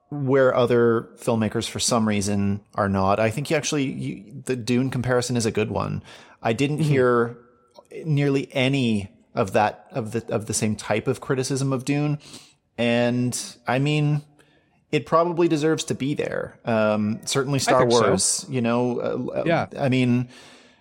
where 0.10 0.53
other 0.53 1.10
filmmakers 1.18 1.70
for 1.70 1.80
some 1.80 2.08
reason 2.08 2.62
are 2.76 2.90
not. 2.90 3.20
I 3.20 3.30
think 3.30 3.49
you 3.49 3.56
actually 3.56 3.86
you, 3.86 4.41
the 4.45 4.58
Dune 4.58 4.90
comparison 4.90 5.38
is 5.38 5.45
a 5.45 5.52
good 5.52 5.72
one. 5.72 6.03
I 6.41 6.53
didn't 6.53 6.80
mm-hmm. 6.80 6.90
hear 6.90 7.38
nearly 8.06 8.49
any 8.53 9.10
of 9.36 9.53
that 9.53 9.88
of 9.91 10.12
the 10.12 10.26
of 10.34 10.45
the 10.45 10.53
same 10.53 10.76
type 10.76 11.08
of 11.08 11.22
criticism 11.22 11.74
of 11.74 11.86
Dune, 11.86 12.20
and 12.78 13.40
I 13.68 13.80
mean, 13.80 14.22
it 14.91 15.06
probably 15.06 15.48
deserves 15.48 15.84
to 15.86 15.95
be 15.95 16.14
there. 16.14 16.60
Um, 16.66 17.20
certainly, 17.26 17.60
Star 17.60 17.86
Wars. 17.86 18.24
So. 18.24 18.52
You 18.52 18.62
know, 18.62 18.99
uh, 18.99 19.44
yeah. 19.45 19.68
I 19.80 19.90
mean, 19.90 20.30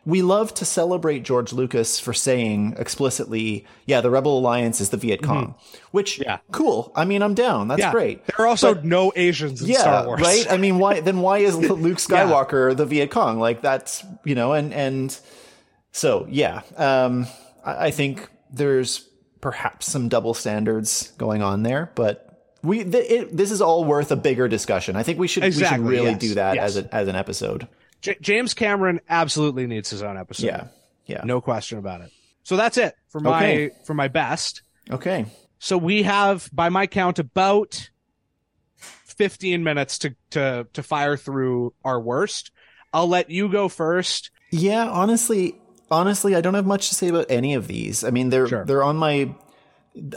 we 0.07 0.23
love 0.23 0.55
to 0.55 0.65
celebrate 0.65 1.23
George 1.25 1.53
Lucas 1.53 2.01
for 2.01 2.13
saying 2.13 2.75
explicitly, 2.79 3.67
yeah, 3.85 4.01
the 4.01 4.11
Rebel 4.11 4.39
Alliance 4.39 4.81
is 4.81 4.91
the 4.91 4.97
Viet 4.97 5.23
Cong, 5.23 5.49
mm-hmm. 5.49 5.87
which, 5.91 6.19
yeah. 6.21 6.39
cool. 6.51 6.91
I 6.97 7.05
mean, 7.05 7.23
I'm 7.23 7.35
down. 7.35 7.69
That's 7.69 7.81
yeah. 7.81 7.93
great. 7.93 8.27
There 8.27 8.45
are 8.45 8.49
also 8.49 8.75
but, 8.75 8.85
no 8.85 9.13
Asians 9.15 9.61
in 9.61 9.69
yeah, 9.69 9.79
Star 9.79 10.07
Wars. 10.07 10.21
Right? 10.21 10.47
I 10.51 10.57
mean, 10.57 10.79
why, 10.79 11.01
then 11.01 11.21
why 11.21 11.39
is 11.39 11.57
Luke 11.59 11.99
Skywalker 11.99 12.71
yeah. 12.71 12.75
the 12.75 12.87
Viet 12.87 13.11
Cong? 13.11 13.39
Like 13.39 13.61
that's, 13.61 14.03
you 14.25 14.35
know, 14.35 14.55
and, 14.55 14.73
and 14.73 15.17
so, 15.93 16.27
yeah, 16.31 16.63
um, 16.77 17.27
I, 17.65 17.87
I 17.87 17.91
think 17.91 18.27
there's 18.53 19.09
perhaps 19.41 19.87
some 19.87 20.09
double 20.09 20.35
standards 20.35 21.13
going 21.19 21.43
on 21.43 21.63
there, 21.63 21.91
but 21.95 22.27
we 22.63 22.85
th- 22.85 23.11
it, 23.11 23.37
this 23.37 23.51
is 23.51 23.63
all 23.63 23.85
worth 23.85 24.11
a 24.11 24.17
bigger 24.17 24.49
discussion. 24.49 24.97
I 24.97 25.03
think 25.03 25.19
we 25.19 25.29
should 25.29 25.45
exactly, 25.45 25.81
we 25.81 25.85
should 25.85 25.91
really 25.91 26.11
yes, 26.11 26.21
do 26.21 26.35
that 26.35 26.55
yes. 26.57 26.65
as 26.65 26.77
a, 26.77 26.95
as 26.95 27.09
an 27.09 27.17
episode. 27.17 27.69
J- 28.03 28.19
James 28.21 28.55
Cameron 28.55 29.01
absolutely 29.09 29.67
needs 29.67 29.91
his 29.91 30.03
own 30.03 30.19
episode. 30.19 30.47
Yeah, 30.47 30.67
yeah, 31.07 31.23
no 31.25 31.41
question 31.41 31.79
about 31.79 32.03
it. 32.03 32.11
So 32.43 32.57
that's 32.57 32.77
it 32.77 32.95
for 33.09 33.21
my 33.21 33.45
okay. 33.45 33.71
for 33.85 33.95
my 33.95 34.09
best. 34.09 34.63
Okay. 34.91 35.27
So 35.59 35.77
we 35.79 36.03
have, 36.05 36.49
by 36.53 36.71
my 36.71 36.87
count, 36.87 37.19
about 37.19 37.91
fifteen 38.77 39.63
minutes 39.63 39.99
to 39.99 40.17
to 40.31 40.67
to 40.73 40.83
fire 40.83 41.17
through 41.17 41.75
our 41.85 42.01
worst. 42.01 42.51
I'll 42.93 43.09
let 43.09 43.31
you 43.31 43.49
go 43.49 43.69
first. 43.69 44.31
Yeah, 44.51 44.89
honestly, 44.89 45.60
honestly, 45.91 46.35
I 46.35 46.41
don't 46.41 46.55
have 46.55 46.67
much 46.67 46.89
to 46.89 46.95
say 46.95 47.09
about 47.09 47.27
any 47.29 47.55
of 47.55 47.67
these. 47.67 48.05
I 48.05 48.11
mean, 48.11 48.31
they're 48.31 48.49
sure. 48.49 48.65
they're 48.65 48.83
on 48.83 48.97
my. 48.97 49.35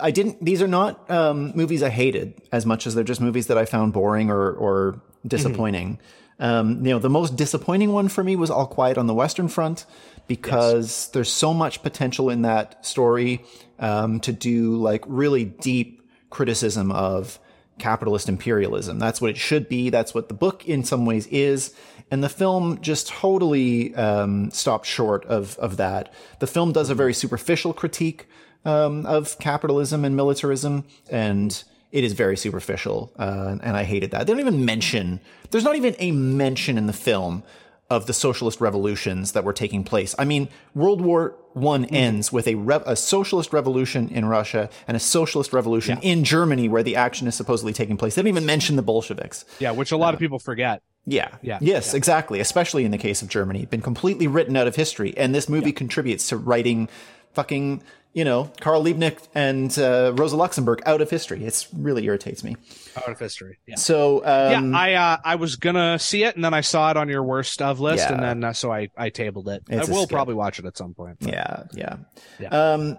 I 0.01 0.11
didn't. 0.11 0.43
These 0.43 0.61
are 0.61 0.67
not 0.67 1.09
um, 1.09 1.51
movies 1.55 1.81
I 1.81 1.89
hated 1.89 2.41
as 2.51 2.65
much 2.65 2.85
as 2.85 2.95
they're 2.95 3.03
just 3.03 3.21
movies 3.21 3.47
that 3.47 3.57
I 3.57 3.65
found 3.65 3.93
boring 3.93 4.29
or 4.29 4.51
or 4.51 5.01
disappointing. 5.25 5.95
Mm-hmm. 5.97 6.43
Um, 6.43 6.85
you 6.85 6.91
know, 6.91 6.99
the 6.99 7.09
most 7.09 7.35
disappointing 7.35 7.91
one 7.91 8.09
for 8.09 8.23
me 8.23 8.35
was 8.35 8.49
All 8.49 8.67
Quiet 8.67 8.97
on 8.97 9.07
the 9.07 9.13
Western 9.13 9.47
Front 9.47 9.85
because 10.27 10.85
yes. 10.85 11.07
there's 11.07 11.31
so 11.31 11.53
much 11.53 11.83
potential 11.83 12.29
in 12.29 12.41
that 12.41 12.85
story 12.85 13.43
um, 13.79 14.19
to 14.21 14.31
do 14.31 14.75
like 14.75 15.03
really 15.07 15.45
deep 15.45 16.07
criticism 16.29 16.91
of 16.91 17.39
capitalist 17.77 18.29
imperialism. 18.29 18.99
That's 18.99 19.21
what 19.21 19.31
it 19.31 19.37
should 19.37 19.69
be. 19.69 19.89
That's 19.89 20.13
what 20.13 20.27
the 20.27 20.33
book 20.33 20.67
in 20.67 20.83
some 20.83 21.05
ways 21.05 21.27
is. 21.27 21.73
And 22.13 22.23
the 22.23 22.29
film 22.29 22.79
just 22.79 23.07
totally 23.07 23.95
um, 23.95 24.51
stopped 24.51 24.85
short 24.85 25.25
of, 25.25 25.57
of 25.57 25.77
that. 25.77 26.13
The 26.37 26.45
film 26.45 26.71
does 26.71 26.91
a 26.91 26.93
very 26.93 27.11
superficial 27.11 27.73
critique 27.73 28.27
um, 28.65 29.07
of 29.07 29.39
capitalism 29.39 30.05
and 30.05 30.15
militarism 30.15 30.83
and 31.09 31.63
it 31.91 32.03
is 32.03 32.13
very 32.13 32.37
superficial, 32.37 33.11
uh, 33.17 33.57
and 33.61 33.75
I 33.77 33.83
hated 33.83 34.11
that. 34.11 34.27
They 34.27 34.33
don't 34.33 34.39
even 34.39 34.63
mention. 34.63 35.21
There's 35.49 35.63
not 35.63 35.75
even 35.75 35.95
a 35.97 36.11
mention 36.11 36.77
in 36.77 36.85
the 36.85 36.93
film 36.93 37.41
of 37.89 38.05
the 38.05 38.13
socialist 38.13 38.61
revolutions 38.61 39.31
that 39.31 39.43
were 39.43 39.53
taking 39.53 39.83
place. 39.83 40.15
I 40.19 40.25
mean, 40.25 40.49
World 40.75 41.01
War 41.01 41.35
One 41.53 41.83
mm-hmm. 41.85 41.95
ends 41.95 42.31
with 42.31 42.47
a, 42.47 42.55
rev- 42.55 42.83
a 42.85 42.95
socialist 42.95 43.53
revolution 43.53 44.09
in 44.09 44.25
Russia 44.25 44.69
and 44.87 44.97
a 44.97 44.99
socialist 44.99 45.51
revolution 45.51 45.99
yeah. 46.01 46.11
in 46.11 46.23
Germany, 46.23 46.69
where 46.69 46.83
the 46.83 46.95
action 46.95 47.27
is 47.27 47.35
supposedly 47.35 47.73
taking 47.73 47.97
place. 47.97 48.15
They 48.15 48.21
don't 48.21 48.29
even 48.29 48.45
mention 48.45 48.75
the 48.75 48.81
Bolsheviks. 48.83 49.45
Yeah, 49.59 49.71
which 49.71 49.91
a 49.91 49.97
lot 49.97 50.13
uh, 50.13 50.13
of 50.13 50.19
people 50.19 50.39
forget. 50.39 50.81
Yeah. 51.05 51.29
Yeah. 51.41 51.59
Yes, 51.61 51.93
yeah. 51.93 51.97
exactly. 51.97 52.39
Especially 52.39 52.85
in 52.85 52.91
the 52.91 52.97
case 52.97 53.21
of 53.21 53.27
Germany, 53.27 53.65
been 53.65 53.81
completely 53.81 54.27
written 54.27 54.55
out 54.55 54.67
of 54.67 54.75
history, 54.75 55.13
and 55.17 55.33
this 55.33 55.49
movie 55.49 55.67
yeah. 55.67 55.75
contributes 55.75 56.29
to 56.29 56.37
writing 56.37 56.89
fucking 57.33 57.83
you 58.13 58.23
know, 58.23 58.51
Karl 58.61 58.83
Liebknecht 58.83 59.27
and 59.33 59.77
uh, 59.79 60.13
Rosa 60.15 60.35
Luxemburg 60.35 60.83
out 60.85 61.01
of 61.01 61.09
history. 61.09 61.43
It's 61.43 61.67
really 61.73 62.05
irritates 62.05 62.43
me. 62.43 62.55
Out 62.95 63.09
of 63.09 63.19
history. 63.19 63.57
Yeah. 63.65 63.75
So 63.75 64.19
um, 64.19 64.71
yeah, 64.71 64.79
I 64.79 64.93
uh, 64.93 65.17
I 65.25 65.35
was 65.35 65.55
gonna 65.55 65.97
see 65.97 66.23
it, 66.23 66.35
and 66.35 66.45
then 66.45 66.53
I 66.53 66.61
saw 66.61 66.91
it 66.91 66.97
on 66.97 67.09
your 67.09 67.23
worst 67.23 67.61
of 67.61 67.79
list, 67.79 68.07
yeah. 68.07 68.13
and 68.13 68.23
then 68.23 68.43
uh, 68.43 68.53
so 68.53 68.71
I 68.71 68.89
I 68.95 69.09
tabled 69.09 69.49
it. 69.49 69.63
It's 69.67 69.89
I 69.89 69.91
will 69.91 70.07
probably 70.07 70.35
watch 70.35 70.59
it 70.59 70.65
at 70.65 70.77
some 70.77 70.93
point. 70.93 71.17
But. 71.19 71.29
Yeah, 71.29 71.63
yeah. 71.73 71.95
yeah. 72.39 72.49
Um, 72.49 72.97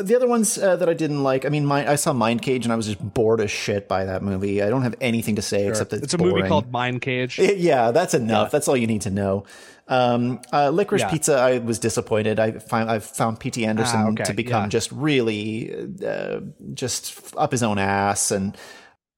the 0.00 0.16
other 0.16 0.26
ones 0.26 0.56
uh, 0.56 0.76
that 0.76 0.88
I 0.88 0.94
didn't 0.94 1.22
like, 1.22 1.44
I 1.44 1.48
mean, 1.48 1.66
my, 1.66 1.90
I 1.90 1.96
saw 1.96 2.12
Mind 2.12 2.40
Cage 2.42 2.64
and 2.64 2.72
I 2.72 2.76
was 2.76 2.86
just 2.86 3.14
bored 3.14 3.40
as 3.40 3.50
shit 3.50 3.88
by 3.88 4.04
that 4.04 4.22
movie. 4.22 4.62
I 4.62 4.70
don't 4.70 4.82
have 4.82 4.94
anything 5.00 5.36
to 5.36 5.42
say 5.42 5.62
sure. 5.62 5.70
except 5.70 5.90
that 5.90 5.96
it's, 5.96 6.04
it's 6.04 6.14
a 6.14 6.18
boring. 6.18 6.36
movie 6.36 6.48
called 6.48 6.72
Mind 6.72 7.02
Cage. 7.02 7.38
It, 7.38 7.58
yeah, 7.58 7.90
that's 7.90 8.14
enough. 8.14 8.46
Yeah. 8.46 8.50
That's 8.50 8.68
all 8.68 8.76
you 8.76 8.86
need 8.86 9.02
to 9.02 9.10
know. 9.10 9.44
Um, 9.88 10.40
uh, 10.52 10.70
Licorice 10.70 11.00
yeah. 11.00 11.10
Pizza, 11.10 11.34
I 11.36 11.58
was 11.58 11.78
disappointed. 11.78 12.38
I 12.38 12.52
find 12.52 12.88
I 12.88 13.00
found 13.00 13.40
P.T. 13.40 13.66
Anderson 13.66 14.00
ah, 14.00 14.10
okay. 14.10 14.24
to 14.24 14.32
become 14.32 14.64
yeah. 14.64 14.68
just 14.68 14.92
really 14.92 15.74
uh, 16.06 16.40
just 16.72 17.34
up 17.36 17.52
his 17.52 17.62
own 17.62 17.78
ass 17.78 18.30
and. 18.30 18.56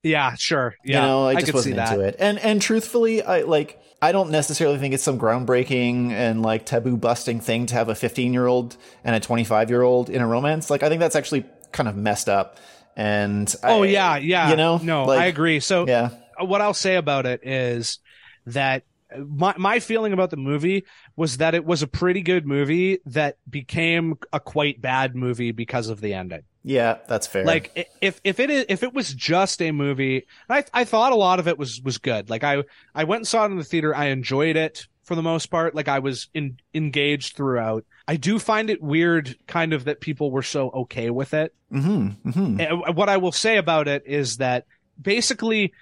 Yeah, 0.03 0.35
sure. 0.35 0.75
Yeah, 0.85 1.01
you 1.01 1.07
know, 1.07 1.27
I 1.29 1.35
just 1.37 1.53
I 1.53 1.55
wasn't 1.55 1.79
into 1.79 1.97
that. 1.97 2.01
it. 2.01 2.17
And 2.19 2.39
and 2.39 2.61
truthfully, 2.61 3.23
I 3.23 3.43
like 3.43 3.81
I 4.05 4.13
don't 4.13 4.29
necessarily 4.29 4.77
think 4.79 4.93
it's 4.93 5.03
some 5.03 5.19
groundbreaking 5.19 6.11
and 6.11 6.43
like 6.43 6.67
taboo 6.67 6.99
busting 6.99 7.41
thing 7.41 7.65
to 7.67 7.75
have 7.75 7.89
a 7.89 7.95
15 7.95 8.35
year 8.35 8.47
old 8.47 8.77
and 9.03 9.17
a 9.17 9.21
25 9.21 9.71
year 9.71 9.81
old 9.81 10.11
in 10.11 10.21
a 10.21 10.27
romance. 10.27 10.69
Like 10.69 10.83
I 10.83 10.91
think 10.91 11.01
that's 11.01 11.17
actually 11.17 11.47
kind 11.73 11.89
of 11.89 11.97
messed 11.97 12.29
up. 12.29 12.59
And 12.97 13.53
oh 13.63 13.83
I, 13.83 13.87
yeah, 13.87 14.17
yeah, 14.19 14.51
you 14.51 14.57
know, 14.57 14.77
no, 14.77 15.07
like, 15.07 15.21
I 15.21 15.25
agree. 15.25 15.59
So 15.59 15.87
yeah, 15.87 16.11
uh, 16.39 16.45
what 16.45 16.61
I'll 16.61 16.75
say 16.75 16.97
about 16.97 17.25
it 17.25 17.47
is 17.47 17.99
that 18.45 18.85
my 19.17 19.55
my 19.57 19.81
feeling 19.81 20.13
about 20.13 20.29
the 20.29 20.37
movie 20.37 20.85
was 21.17 21.39
that 21.39 21.55
it 21.55 21.65
was 21.65 21.83
a 21.83 21.87
pretty 21.87 22.21
good 22.21 22.47
movie 22.47 22.99
that 23.07 23.39
became 23.49 24.19
a 24.35 24.39
quite 24.39 24.83
bad 24.83 25.17
movie 25.17 25.53
because 25.53 25.89
of 25.89 26.03
the 26.03 26.13
ending. 26.13 26.43
Yeah, 26.65 26.97
that's 27.07 27.27
fair. 27.27 27.45
Like 27.45 27.91
if 28.01 28.21
if 28.25 28.41
it 28.41 28.51
is 28.51 28.65
if 28.71 28.83
it 28.83 28.95
was 28.95 29.13
just 29.13 29.61
a 29.61 29.71
movie, 29.71 30.27
I 30.49 30.65
I 30.73 30.85
thought 30.85 31.13
a 31.13 31.17
lot 31.17 31.39
of 31.39 31.47
it 31.47 31.59
was 31.59 31.81
was 31.83 31.99
good. 31.99 32.31
Like 32.31 32.43
I 32.43 32.65
I 32.95 33.05
went 33.05 33.21
and 33.21 33.29
saw 33.29 33.45
it 33.45 33.51
in 33.51 33.59
the 33.59 33.65
theater. 33.65 33.95
I 33.95 34.07
enjoyed 34.07 34.57
it 34.57 34.87
for 35.03 35.15
the 35.15 35.23
most 35.23 35.47
part. 35.47 35.75
Like 35.75 35.89
I 35.89 35.99
was 35.99 36.29
in, 36.33 36.59
engaged 36.73 37.37
throughout. 37.37 37.85
I 38.09 38.17
do 38.17 38.39
find 38.39 38.71
it 38.71 38.83
weird, 38.83 39.37
kind 39.47 39.75
of, 39.75 39.85
that 39.85 40.01
people 40.01 40.31
were 40.31 40.43
so 40.43 40.71
okay 40.71 41.11
with 41.11 41.35
it. 41.35 41.55
Mm-hmm, 41.73 42.31
mm-hmm. 42.31 42.93
What 42.93 43.09
I 43.09 43.19
will 43.19 43.33
say 43.33 43.59
about 43.59 43.87
it 43.87 44.05
is 44.07 44.39
that 44.39 44.67
basically 45.01 45.75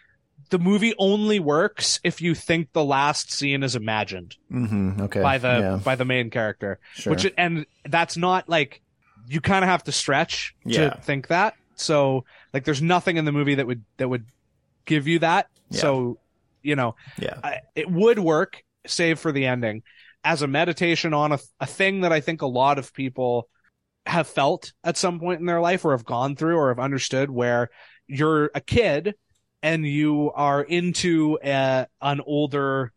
the 0.51 0.59
movie 0.59 0.95
only 0.99 1.39
works 1.41 2.01
if 2.03 2.21
you 2.21 2.35
think 2.35 2.73
the 2.73 2.85
last 2.85 3.33
scene 3.33 3.63
is 3.63 3.77
imagined 3.77 4.37
mm-hmm. 4.51 5.03
okay. 5.03 5.23
by 5.23 5.39
the 5.39 5.49
yeah. 5.49 5.81
by 5.83 5.95
the 5.95 6.05
main 6.05 6.31
character, 6.31 6.79
sure. 6.95 7.13
which 7.13 7.33
and 7.39 7.67
that's 7.89 8.17
not 8.17 8.49
like 8.49 8.83
you 9.29 9.41
kind 9.41 9.65
of 9.65 9.69
have 9.69 9.85
to 9.85 9.93
stretch 9.93 10.55
yeah. 10.65 10.91
to 10.91 11.01
think 11.01 11.29
that. 11.29 11.55
So 11.75 12.25
like, 12.53 12.65
there's 12.65 12.83
nothing 12.83 13.17
in 13.17 13.25
the 13.25 13.33
movie 13.33 13.57
that 13.57 13.67
would 13.67 13.85
that 13.97 14.09
would 14.09 14.27
give 14.85 15.09
you 15.09 15.21
that. 15.21 15.49
Yeah. 15.71 15.81
So 15.81 16.19
you 16.63 16.77
know, 16.77 16.95
yeah, 17.19 17.39
I, 17.43 17.61
it 17.75 17.91
would 17.91 18.19
work, 18.19 18.63
save 18.87 19.19
for 19.19 19.33
the 19.33 19.47
ending, 19.47 19.83
as 20.25 20.43
a 20.43 20.47
meditation 20.47 21.15
on 21.15 21.33
a, 21.33 21.39
a 21.61 21.67
thing 21.67 22.03
that 22.03 22.13
I 22.13 22.21
think 22.21 22.43
a 22.43 22.47
lot 22.47 22.79
of 22.79 22.95
people 22.95 23.49
have 24.07 24.27
felt 24.27 24.73
at 24.83 24.97
some 24.97 25.21
point 25.21 25.41
in 25.41 25.47
their 25.47 25.61
life 25.61 25.85
or 25.85 25.93
have 25.93 26.05
gone 26.05 26.37
through 26.37 26.57
or 26.57 26.69
have 26.69 26.79
understood 26.79 27.31
where 27.31 27.71
you're 28.07 28.51
a 28.55 28.61
kid 28.61 29.15
and 29.63 29.87
you 29.87 30.33
are 30.35 30.63
into 30.63 31.39
a, 31.43 31.87
an 32.01 32.21
older 32.27 32.93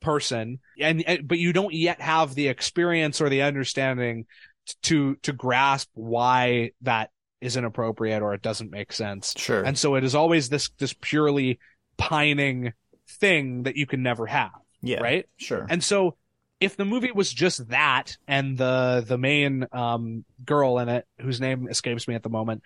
person 0.00 0.58
and 0.78 1.02
but 1.24 1.38
you 1.38 1.50
don't 1.50 1.72
yet 1.72 1.98
have 1.98 2.34
the 2.34 2.48
experience 2.48 3.22
or 3.22 3.30
the 3.30 3.40
understanding 3.40 4.26
to 4.82 5.16
to 5.16 5.32
grasp 5.32 5.90
why 5.94 6.72
that 6.82 7.10
is 7.40 7.56
inappropriate 7.56 8.22
or 8.22 8.34
it 8.34 8.42
doesn't 8.42 8.70
make 8.70 8.92
sense. 8.92 9.34
Sure. 9.36 9.62
And 9.62 9.78
so 9.78 9.96
it 9.96 10.04
is 10.04 10.14
always 10.14 10.48
this 10.48 10.70
this 10.78 10.94
purely 11.00 11.58
pining 11.96 12.72
thing 13.08 13.64
that 13.64 13.76
you 13.76 13.86
can 13.86 14.02
never 14.02 14.26
have. 14.26 14.52
Yeah. 14.80 15.02
Right? 15.02 15.26
Sure. 15.36 15.66
And 15.68 15.82
so 15.82 16.16
if 16.60 16.76
the 16.76 16.84
movie 16.84 17.12
was 17.12 17.32
just 17.32 17.68
that 17.68 18.16
and 18.26 18.56
the 18.56 19.04
the 19.06 19.18
main 19.18 19.66
um 19.72 20.24
girl 20.44 20.78
in 20.78 20.88
it 20.88 21.06
whose 21.20 21.40
name 21.40 21.68
escapes 21.68 22.08
me 22.08 22.14
at 22.14 22.22
the 22.22 22.30
moment 22.30 22.62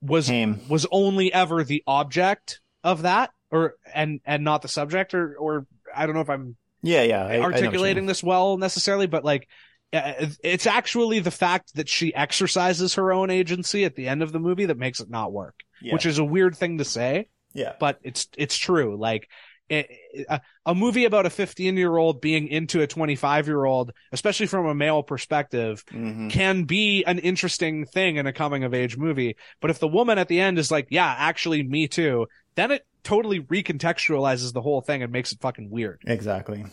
was 0.00 0.30
was 0.68 0.86
only 0.90 1.32
ever 1.32 1.62
the 1.62 1.82
object 1.86 2.60
of 2.82 3.02
that 3.02 3.30
or 3.50 3.74
and 3.94 4.20
and 4.24 4.42
not 4.42 4.62
the 4.62 4.68
subject 4.68 5.14
or 5.14 5.36
or 5.36 5.66
I 5.94 6.06
don't 6.06 6.16
know 6.16 6.22
if 6.22 6.30
I'm 6.30 6.56
yeah 6.82 7.02
yeah 7.02 7.24
I, 7.24 7.40
articulating 7.40 8.04
I 8.04 8.06
this 8.08 8.22
well 8.22 8.56
necessarily 8.56 9.06
but 9.06 9.24
like 9.24 9.48
it's 9.92 10.66
actually 10.66 11.18
the 11.18 11.30
fact 11.30 11.74
that 11.74 11.88
she 11.88 12.14
exercises 12.14 12.94
her 12.94 13.12
own 13.12 13.30
agency 13.30 13.84
at 13.84 13.94
the 13.94 14.08
end 14.08 14.22
of 14.22 14.32
the 14.32 14.40
movie 14.40 14.66
that 14.66 14.78
makes 14.78 15.00
it 15.00 15.10
not 15.10 15.32
work 15.32 15.60
yeah. 15.80 15.92
which 15.92 16.06
is 16.06 16.18
a 16.18 16.24
weird 16.24 16.56
thing 16.56 16.78
to 16.78 16.84
say 16.84 17.28
yeah 17.52 17.74
but 17.78 17.98
it's 18.02 18.28
it's 18.36 18.56
true 18.56 18.96
like 18.98 19.28
a, 19.72 20.40
a 20.66 20.74
movie 20.74 21.04
about 21.04 21.26
a 21.26 21.30
15 21.30 21.76
year 21.76 21.96
old 21.96 22.20
being 22.20 22.48
into 22.48 22.82
a 22.82 22.86
25 22.86 23.46
year 23.46 23.64
old, 23.64 23.92
especially 24.12 24.46
from 24.46 24.66
a 24.66 24.74
male 24.74 25.02
perspective, 25.02 25.84
mm-hmm. 25.86 26.28
can 26.28 26.64
be 26.64 27.04
an 27.04 27.18
interesting 27.18 27.86
thing 27.86 28.16
in 28.16 28.26
a 28.26 28.32
coming 28.32 28.64
of 28.64 28.74
age 28.74 28.96
movie. 28.96 29.36
But 29.60 29.70
if 29.70 29.78
the 29.78 29.88
woman 29.88 30.18
at 30.18 30.28
the 30.28 30.40
end 30.40 30.58
is 30.58 30.70
like, 30.70 30.88
yeah, 30.90 31.14
actually 31.18 31.62
me 31.62 31.88
too, 31.88 32.26
then 32.54 32.70
it 32.70 32.86
totally 33.02 33.40
recontextualizes 33.40 34.52
the 34.52 34.60
whole 34.60 34.80
thing 34.80 35.02
and 35.02 35.12
makes 35.12 35.32
it 35.32 35.40
fucking 35.40 35.70
weird. 35.70 36.02
Exactly. 36.06 36.64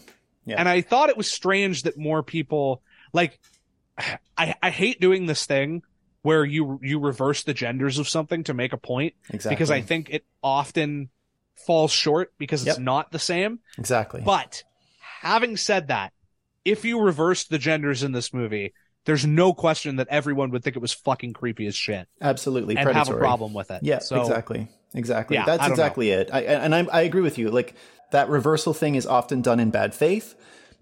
Yeah. 0.45 0.55
And 0.57 0.67
I 0.67 0.81
thought 0.81 1.09
it 1.09 1.17
was 1.17 1.29
strange 1.29 1.83
that 1.83 1.97
more 1.97 2.23
people 2.23 2.81
like 3.13 3.39
I 4.37 4.55
I 4.61 4.69
hate 4.69 5.01
doing 5.01 5.25
this 5.25 5.45
thing 5.45 5.83
where 6.21 6.43
you 6.43 6.79
you 6.81 6.99
reverse 6.99 7.43
the 7.43 7.53
genders 7.53 7.99
of 7.99 8.07
something 8.07 8.43
to 8.45 8.53
make 8.53 8.73
a 8.73 8.77
point 8.77 9.13
exactly. 9.29 9.55
because 9.55 9.71
I 9.71 9.81
think 9.81 10.09
it 10.09 10.25
often 10.43 11.09
falls 11.65 11.91
short 11.91 12.33
because 12.37 12.65
it's 12.65 12.77
yep. 12.77 12.83
not 12.83 13.11
the 13.11 13.19
same. 13.19 13.59
Exactly. 13.77 14.21
But 14.23 14.63
having 15.21 15.57
said 15.57 15.87
that, 15.87 16.13
if 16.65 16.85
you 16.85 17.01
reversed 17.01 17.49
the 17.49 17.57
genders 17.57 18.03
in 18.03 18.11
this 18.11 18.33
movie, 18.33 18.73
there's 19.05 19.25
no 19.25 19.53
question 19.53 19.97
that 19.97 20.07
everyone 20.09 20.51
would 20.51 20.63
think 20.63 20.75
it 20.75 20.81
was 20.81 20.93
fucking 20.93 21.33
creepy 21.33 21.67
as 21.67 21.75
shit. 21.75 22.07
Absolutely, 22.21 22.75
and 22.75 22.83
predatory. 22.83 23.05
have 23.07 23.15
a 23.15 23.19
problem 23.19 23.53
with 23.53 23.71
it. 23.71 23.81
Yeah, 23.83 23.99
so, 23.99 24.21
exactly, 24.21 24.67
exactly. 24.93 25.35
Yeah, 25.35 25.45
That's 25.45 25.67
exactly 25.67 26.09
know. 26.09 26.19
it. 26.19 26.29
I, 26.31 26.41
and 26.41 26.75
I, 26.75 26.85
I 26.91 27.01
agree 27.01 27.21
with 27.21 27.37
you. 27.37 27.49
Like 27.49 27.75
that 28.11 28.29
reversal 28.29 28.73
thing 28.73 28.95
is 28.95 29.05
often 29.05 29.41
done 29.41 29.59
in 29.59 29.71
bad 29.71 29.93
faith, 29.95 30.35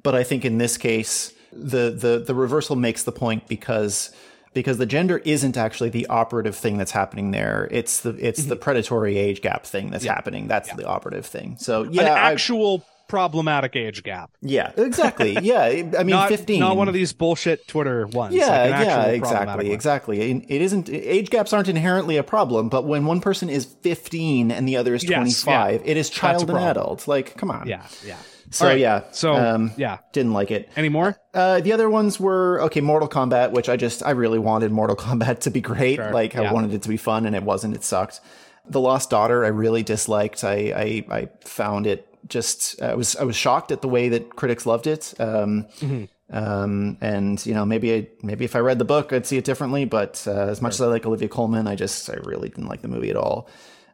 but 0.04 0.16
I 0.16 0.24
think 0.24 0.46
in 0.46 0.58
this 0.58 0.78
case, 0.78 1.34
the 1.52 1.92
the 1.92 2.24
the 2.26 2.36
reversal 2.36 2.76
makes 2.76 3.04
the 3.04 3.12
point 3.12 3.48
because 3.48 4.12
because 4.54 4.78
the 4.80 4.86
gender 4.86 5.20
isn't 5.20 5.56
actually 5.56 5.90
the 5.90 6.08
operative 6.08 6.56
thing 6.56 6.78
that's 6.78 6.92
happening 6.92 7.32
there. 7.32 7.68
It's 7.72 8.02
the 8.02 8.10
it's 8.20 8.42
mm-hmm. 8.42 8.50
the 8.50 8.56
predatory 8.56 9.18
age 9.18 9.42
gap 9.42 9.66
thing 9.66 9.92
that's 9.92 10.04
yeah. 10.04 10.16
happening. 10.16 10.48
That's 10.48 10.70
yeah. 10.70 10.76
the 10.76 10.88
operative 10.88 11.26
thing. 11.26 11.58
So 11.60 11.84
yeah, 11.84 12.04
an 12.04 12.08
actual 12.08 12.84
I, 12.84 12.92
problematic 13.08 13.76
age 13.76 14.04
gap. 14.04 14.32
Yeah, 14.42 14.72
exactly. 14.76 15.34
yeah, 15.42 15.62
I 15.64 15.84
mean, 15.84 16.08
not, 16.08 16.30
fifteen, 16.30 16.60
not 16.60 16.76
one 16.76 16.88
of 16.88 16.96
these 16.96 17.14
bullshit 17.14 17.68
Twitter 17.68 18.08
ones. 18.08 18.34
Yeah, 18.34 18.48
like 18.48 18.86
yeah, 18.86 19.06
exactly, 19.06 19.72
exactly. 19.72 20.32
It 20.48 20.62
isn't 20.62 20.90
age 20.90 21.30
gaps 21.30 21.54
aren't 21.54 21.70
inherently 21.70 22.18
a 22.18 22.24
problem, 22.24 22.70
but 22.70 22.86
when 22.86 23.06
one 23.06 23.22
person 23.22 23.50
is 23.50 23.66
fifteen 23.66 24.52
and 24.52 24.68
the 24.68 24.78
other 24.78 24.96
is 24.96 25.04
twenty 25.04 25.34
five, 25.34 25.82
yes, 25.82 25.82
yeah. 25.86 25.92
it 25.92 25.98
is 25.98 26.10
child 26.10 26.50
and 26.50 26.58
adult. 26.58 27.08
Like, 27.08 27.38
come 27.38 27.52
on. 27.52 27.68
Yeah, 27.68 27.86
yeah. 28.06 28.18
So 28.50 28.68
right. 28.68 28.80
yeah, 28.80 29.04
so 29.12 29.34
um, 29.34 29.72
yeah, 29.78 29.98
didn't 30.14 30.34
like 30.34 30.52
it. 30.52 30.70
Any 30.76 30.90
more? 30.90 31.18
Uh, 31.34 31.60
the 31.60 31.74
other 31.74 31.90
ones 31.90 32.20
were 32.20 32.62
okay. 32.62 32.82
Mortal 32.82 33.10
Kombat, 33.10 33.52
which 33.52 33.68
I 33.68 33.76
just 33.76 34.04
I 34.06 34.12
really 34.12 34.40
wanted 34.40 34.72
Mortal 34.72 34.96
Kombat 35.06 35.40
to 35.42 35.52
be 35.52 35.62
great. 35.62 35.96
Sure. 35.96 36.12
Like 36.12 36.36
I 36.36 36.44
yeah. 36.44 36.54
wanted 36.54 36.74
it 36.74 36.82
to 36.84 36.90
be 36.90 36.98
fun, 36.98 37.26
and 37.26 37.36
it 37.36 37.44
wasn't. 37.44 37.76
It 37.76 37.84
sucked. 37.84 38.22
The 38.70 38.80
Lost 38.80 39.10
Daughter, 39.10 39.46
I 39.46 39.50
really 39.50 39.84
disliked. 39.84 40.44
I 40.44 41.06
I, 41.12 41.16
I 41.18 41.30
found 41.42 41.88
it 41.88 42.08
just 42.28 42.82
I 42.82 42.96
was 42.96 43.16
I 43.16 43.24
was 43.24 43.36
shocked 43.36 43.72
at 43.72 43.82
the 43.82 43.88
way 43.88 44.10
that 44.10 44.36
critics 44.36 44.66
loved 44.66 44.88
it. 44.88 45.14
Um, 45.20 45.68
mm-hmm. 45.80 46.06
um, 46.36 46.98
and 47.02 47.46
you 47.46 47.54
know 47.54 47.66
maybe 47.66 47.94
I, 47.94 48.08
maybe 48.24 48.46
if 48.46 48.56
I 48.56 48.60
read 48.60 48.80
the 48.80 48.86
book, 48.86 49.12
I'd 49.12 49.26
see 49.26 49.38
it 49.38 49.46
differently. 49.46 49.86
But 49.86 50.24
uh, 50.28 50.32
as 50.32 50.62
much 50.62 50.78
sure. 50.78 50.86
as 50.86 50.90
I 50.90 50.92
like 50.92 51.06
Olivia 51.06 51.28
Colman, 51.28 51.68
I 51.68 51.76
just 51.76 52.10
I 52.10 52.16
really 52.24 52.50
didn't 52.50 52.68
like 52.68 52.82
the 52.82 52.88
movie 52.88 53.10
at 53.10 53.18
all. 53.18 53.50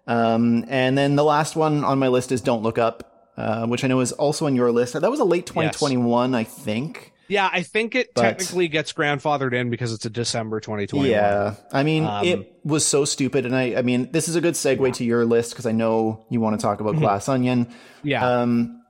Um, 0.06 0.66
and 0.68 0.98
then 0.98 1.16
the 1.16 1.24
last 1.24 1.56
one 1.56 1.84
on 1.84 1.98
my 1.98 2.10
list 2.10 2.32
is 2.32 2.42
Don't 2.42 2.62
Look 2.62 2.78
Up. 2.78 3.13
Uh, 3.36 3.66
which 3.66 3.84
I 3.84 3.88
know 3.88 4.00
is 4.00 4.12
also 4.12 4.46
on 4.46 4.56
your 4.56 4.72
list. 4.72 4.94
That 4.94 5.10
was 5.10 5.20
a 5.20 5.24
late 5.24 5.48
2021, 5.48 6.32
yes. 6.32 6.40
I 6.40 6.44
think. 6.44 7.14
Yeah, 7.28 7.50
I 7.52 7.64
think 7.64 7.96
it 7.96 8.14
but, 8.14 8.22
technically 8.22 8.68
gets 8.68 8.94
grandfathered 8.94 9.54
in 9.54 9.72
because 9.72 9.92
it's 9.92 10.06
a 10.06 10.10
December 10.10 10.60
2021. 10.60 11.10
Yeah, 11.10 11.56
I 11.72 11.82
mean, 11.82 12.06
um, 12.06 12.24
it 12.24 12.60
was 12.64 12.86
so 12.86 13.06
stupid, 13.06 13.46
and 13.48 13.56
I, 13.56 13.76
I 13.76 13.82
mean, 13.82 14.12
this 14.12 14.28
is 14.28 14.36
a 14.36 14.42
good 14.42 14.54
segue 14.54 14.86
yeah. 14.86 14.94
to 14.94 15.04
your 15.04 15.26
list 15.26 15.52
because 15.52 15.66
I 15.66 15.72
know 15.72 16.26
you 16.30 16.42
want 16.42 16.60
to 16.60 16.62
talk 16.62 16.80
about 16.80 16.92
mm-hmm. 16.92 17.02
Glass 17.02 17.28
Onion. 17.28 17.74
Yeah. 18.04 18.42
Um, 18.42 18.84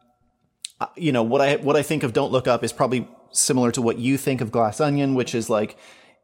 uh, 0.82 0.88
you 0.98 1.12
know 1.12 1.24
what 1.24 1.40
I 1.40 1.56
what 1.58 1.76
I 1.78 1.84
think 1.84 2.04
of 2.04 2.12
Don't 2.12 2.32
Look 2.32 2.48
Up 2.48 2.64
is 2.64 2.74
probably 2.74 3.08
similar 3.32 3.72
to 3.72 3.82
what 3.82 3.98
you 3.98 4.18
think 4.18 4.42
of 4.42 4.52
Glass 4.52 4.82
Onion, 4.82 5.16
which 5.16 5.36
is 5.36 5.50
like 5.50 5.78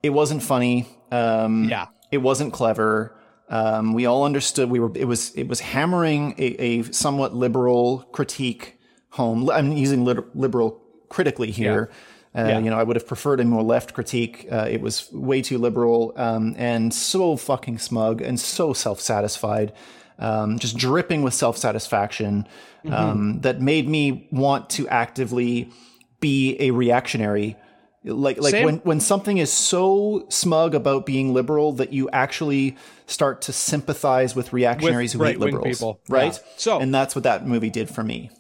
it 0.03 0.09
wasn't 0.09 0.43
funny. 0.43 0.87
Um, 1.11 1.69
yeah. 1.69 1.87
It 2.11 2.17
wasn't 2.17 2.53
clever. 2.53 3.15
Um, 3.49 3.93
we 3.93 4.05
all 4.05 4.25
understood 4.25 4.69
we 4.69 4.79
were 4.79 4.91
it 4.95 5.05
was 5.05 5.33
it 5.35 5.47
was 5.47 5.59
hammering 5.59 6.35
a, 6.37 6.61
a 6.61 6.83
somewhat 6.83 7.33
liberal 7.33 8.07
critique 8.11 8.79
home. 9.09 9.49
I'm 9.49 9.71
using 9.71 10.05
liberal 10.05 10.81
critically 11.09 11.51
here. 11.51 11.89
Yeah. 11.91 11.95
Uh, 12.35 12.47
yeah. 12.47 12.59
You 12.59 12.69
know, 12.69 12.77
I 12.77 12.83
would 12.83 12.95
have 12.95 13.07
preferred 13.07 13.39
a 13.39 13.43
more 13.45 13.63
left 13.63 13.95
critique. 13.95 14.47
Uh, 14.51 14.67
it 14.69 14.81
was 14.81 15.11
way 15.11 15.41
too 15.41 15.57
liberal 15.57 16.13
um, 16.15 16.53
and 16.57 16.93
so 16.93 17.35
fucking 17.35 17.79
smug 17.79 18.21
and 18.21 18.39
so 18.39 18.71
self 18.71 19.01
satisfied, 19.01 19.73
um, 20.19 20.59
just 20.59 20.77
dripping 20.77 21.23
with 21.23 21.33
self 21.33 21.57
satisfaction 21.57 22.47
mm-hmm. 22.85 22.93
Um, 22.93 23.41
that 23.41 23.61
made 23.61 23.89
me 23.89 24.27
want 24.31 24.69
to 24.71 24.87
actively 24.89 25.71
be 26.19 26.55
a 26.59 26.69
reactionary 26.71 27.55
like 28.03 28.37
like 28.37 28.51
Same. 28.51 28.65
when 28.65 28.77
when 28.79 28.99
something 28.99 29.37
is 29.37 29.51
so 29.51 30.25
smug 30.29 30.73
about 30.73 31.05
being 31.05 31.33
liberal 31.33 31.73
that 31.73 31.91
you 31.91 32.09
actually 32.11 32.77
start 33.07 33.41
to 33.43 33.53
sympathize 33.53 34.35
with 34.35 34.53
reactionaries 34.53 35.15
with 35.15 35.21
who 35.21 35.27
hate 35.27 35.39
liberals, 35.39 35.77
people. 35.77 35.99
right? 36.07 36.33
Yeah. 36.33 36.51
So 36.57 36.79
and 36.79 36.93
that's 36.93 37.15
what 37.15 37.23
that 37.23 37.45
movie 37.45 37.69
did 37.69 37.89
for 37.89 38.03
me. 38.03 38.31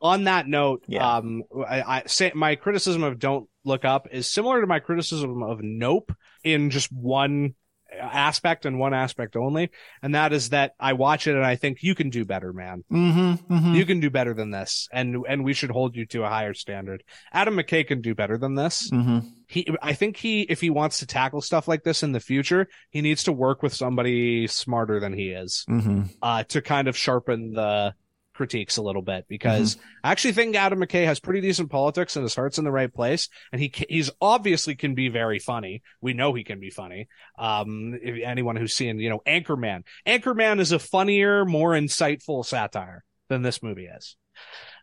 On 0.00 0.24
that 0.24 0.46
note, 0.46 0.84
yeah. 0.86 1.16
um, 1.16 1.42
I, 1.66 1.82
I 1.82 2.02
say 2.06 2.30
my 2.32 2.54
criticism 2.54 3.02
of 3.02 3.18
Don't 3.18 3.48
Look 3.64 3.84
Up 3.84 4.06
is 4.12 4.28
similar 4.28 4.60
to 4.60 4.66
my 4.68 4.78
criticism 4.78 5.42
of 5.42 5.60
Nope 5.60 6.12
in 6.44 6.70
just 6.70 6.92
one 6.92 7.54
aspect 8.00 8.66
and 8.66 8.78
one 8.78 8.94
aspect 8.94 9.36
only, 9.36 9.70
and 10.02 10.14
that 10.14 10.32
is 10.32 10.50
that 10.50 10.74
I 10.78 10.94
watch 10.94 11.26
it 11.26 11.34
and 11.34 11.44
I 11.44 11.56
think 11.56 11.82
you 11.82 11.94
can 11.94 12.10
do 12.10 12.24
better, 12.24 12.52
man. 12.52 12.84
Mm-hmm, 12.90 13.54
mm-hmm. 13.54 13.74
You 13.74 13.86
can 13.86 14.00
do 14.00 14.10
better 14.10 14.34
than 14.34 14.50
this, 14.50 14.88
and 14.92 15.24
and 15.28 15.44
we 15.44 15.52
should 15.52 15.70
hold 15.70 15.96
you 15.96 16.06
to 16.06 16.24
a 16.24 16.28
higher 16.28 16.54
standard. 16.54 17.02
Adam 17.32 17.56
McKay 17.56 17.86
can 17.86 18.00
do 18.00 18.14
better 18.14 18.38
than 18.38 18.54
this. 18.54 18.90
Mm-hmm. 18.90 19.28
He, 19.46 19.66
I 19.80 19.94
think 19.94 20.18
he, 20.18 20.42
if 20.42 20.60
he 20.60 20.68
wants 20.68 20.98
to 20.98 21.06
tackle 21.06 21.40
stuff 21.40 21.68
like 21.68 21.82
this 21.82 22.02
in 22.02 22.12
the 22.12 22.20
future, 22.20 22.68
he 22.90 23.00
needs 23.00 23.24
to 23.24 23.32
work 23.32 23.62
with 23.62 23.72
somebody 23.72 24.46
smarter 24.46 25.00
than 25.00 25.14
he 25.14 25.30
is, 25.30 25.64
mm-hmm. 25.68 26.02
uh, 26.20 26.44
to 26.44 26.60
kind 26.60 26.86
of 26.86 26.96
sharpen 26.96 27.52
the 27.52 27.94
critiques 28.38 28.76
a 28.76 28.82
little 28.82 29.02
bit 29.02 29.26
because 29.28 29.74
mm-hmm. 29.74 29.86
I 30.04 30.12
actually 30.12 30.32
think 30.32 30.54
Adam 30.54 30.78
McKay 30.78 31.04
has 31.04 31.18
pretty 31.18 31.40
decent 31.40 31.70
politics 31.70 32.14
and 32.14 32.22
his 32.22 32.36
heart's 32.36 32.56
in 32.56 32.64
the 32.64 32.70
right 32.70 32.92
place. 32.92 33.28
And 33.52 33.60
he, 33.60 33.72
he's 33.88 34.10
obviously 34.20 34.76
can 34.76 34.94
be 34.94 35.08
very 35.08 35.40
funny. 35.40 35.82
We 36.00 36.14
know 36.14 36.32
he 36.32 36.44
can 36.44 36.60
be 36.60 36.70
funny. 36.70 37.08
Um, 37.36 37.98
anyone 38.02 38.54
who's 38.54 38.74
seen, 38.74 39.00
you 39.00 39.10
know, 39.10 39.20
Anchorman, 39.26 39.82
Anchorman 40.06 40.60
is 40.60 40.70
a 40.70 40.78
funnier, 40.78 41.44
more 41.44 41.72
insightful 41.72 42.46
satire 42.46 43.04
than 43.28 43.42
this 43.42 43.60
movie 43.60 43.86
is. 43.86 44.16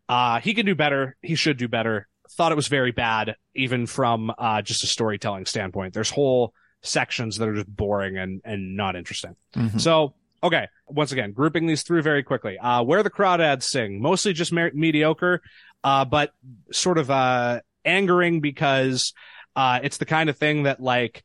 Uh, 0.10 0.42
he 0.42 0.54
can 0.54 0.66
do 0.66 0.76
better. 0.76 1.16
He 1.22 1.36
should 1.36 1.58
do 1.58 1.70
better. 1.70 2.08
Thought 2.32 2.52
it 2.52 2.56
was 2.56 2.68
very 2.68 2.92
bad, 2.92 3.38
even 3.56 3.88
from, 3.88 4.34
uh, 4.38 4.62
just 4.62 4.84
a 4.84 4.88
storytelling 4.88 5.46
standpoint. 5.46 5.94
There's 5.94 6.10
whole 6.10 6.54
sections 6.84 7.38
that 7.38 7.48
are 7.48 7.56
just 7.56 7.74
boring 7.74 8.18
and, 8.18 8.42
and 8.44 8.76
not 8.76 8.98
interesting. 8.98 9.38
Mm-hmm. 9.56 9.78
So 9.78 10.14
Okay, 10.46 10.68
once 10.86 11.12
again, 11.12 11.32
grouping 11.32 11.66
these 11.66 11.82
through 11.82 12.04
very 12.04 12.22
quickly. 12.22 12.60
Uh, 12.60 12.84
where 12.84 13.02
the 13.02 13.10
crawdads 13.10 13.64
sing, 13.64 14.00
mostly 14.00 14.32
just 14.32 14.54
me- 14.54 14.70
mediocre, 14.76 15.42
uh, 15.84 16.06
but 16.06 16.34
sort 16.72 17.00
of 17.00 17.10
uh, 17.10 17.62
angering 17.84 18.42
because 18.42 19.14
uh, 19.56 19.80
it's 19.82 19.98
the 19.98 20.06
kind 20.06 20.30
of 20.30 20.38
thing 20.38 20.64
that 20.64 20.80
like 20.80 21.24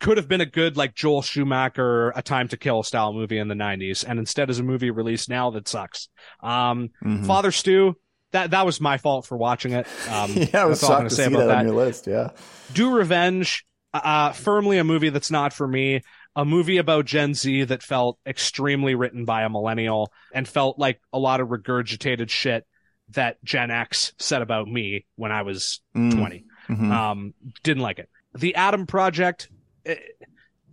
could 0.00 0.16
have 0.16 0.26
been 0.26 0.40
a 0.40 0.46
good 0.46 0.78
like 0.78 0.94
Joel 0.94 1.20
Schumacher 1.20 2.14
A 2.16 2.22
Time 2.22 2.48
to 2.48 2.56
Kill 2.56 2.82
style 2.82 3.12
movie 3.12 3.36
in 3.36 3.48
the 3.48 3.54
90s, 3.54 4.06
and 4.08 4.18
instead 4.18 4.48
is 4.48 4.58
a 4.58 4.62
movie 4.62 4.90
released 4.90 5.28
now 5.28 5.50
that 5.50 5.68
sucks. 5.68 6.08
Um, 6.42 6.88
mm-hmm. 7.04 7.24
Father 7.24 7.52
Stew, 7.52 7.96
that 8.32 8.52
that 8.52 8.64
was 8.64 8.80
my 8.80 8.96
fault 8.96 9.26
for 9.26 9.36
watching 9.36 9.72
it. 9.72 9.86
Um, 10.10 10.32
yeah, 10.34 10.62
I 10.62 10.64
was 10.64 10.80
shocked 10.80 11.10
to 11.10 11.14
see 11.14 11.24
that, 11.24 11.32
that 11.32 11.50
on 11.50 11.66
your 11.66 11.76
list. 11.76 12.06
Yeah, 12.06 12.30
Do 12.72 12.94
Revenge, 12.94 13.66
uh, 13.92 14.32
firmly 14.32 14.78
a 14.78 14.84
movie 14.84 15.10
that's 15.10 15.30
not 15.30 15.52
for 15.52 15.68
me 15.68 16.00
a 16.36 16.44
movie 16.44 16.76
about 16.76 17.06
Gen 17.06 17.32
Z 17.32 17.64
that 17.64 17.82
felt 17.82 18.18
extremely 18.26 18.94
written 18.94 19.24
by 19.24 19.42
a 19.42 19.48
millennial 19.48 20.12
and 20.34 20.46
felt 20.46 20.78
like 20.78 21.00
a 21.12 21.18
lot 21.18 21.40
of 21.40 21.48
regurgitated 21.48 22.28
shit 22.28 22.66
that 23.10 23.42
Gen 23.42 23.70
X 23.70 24.12
said 24.18 24.42
about 24.42 24.68
me 24.68 25.06
when 25.16 25.32
I 25.32 25.42
was 25.42 25.80
mm. 25.96 26.14
20. 26.16 26.44
Mm-hmm. 26.68 26.92
Um, 26.92 27.34
didn't 27.62 27.82
like 27.82 27.98
it. 27.98 28.10
The 28.34 28.54
Adam 28.54 28.86
Project, 28.86 29.48
it, 29.84 29.98
eh, 30.20 30.24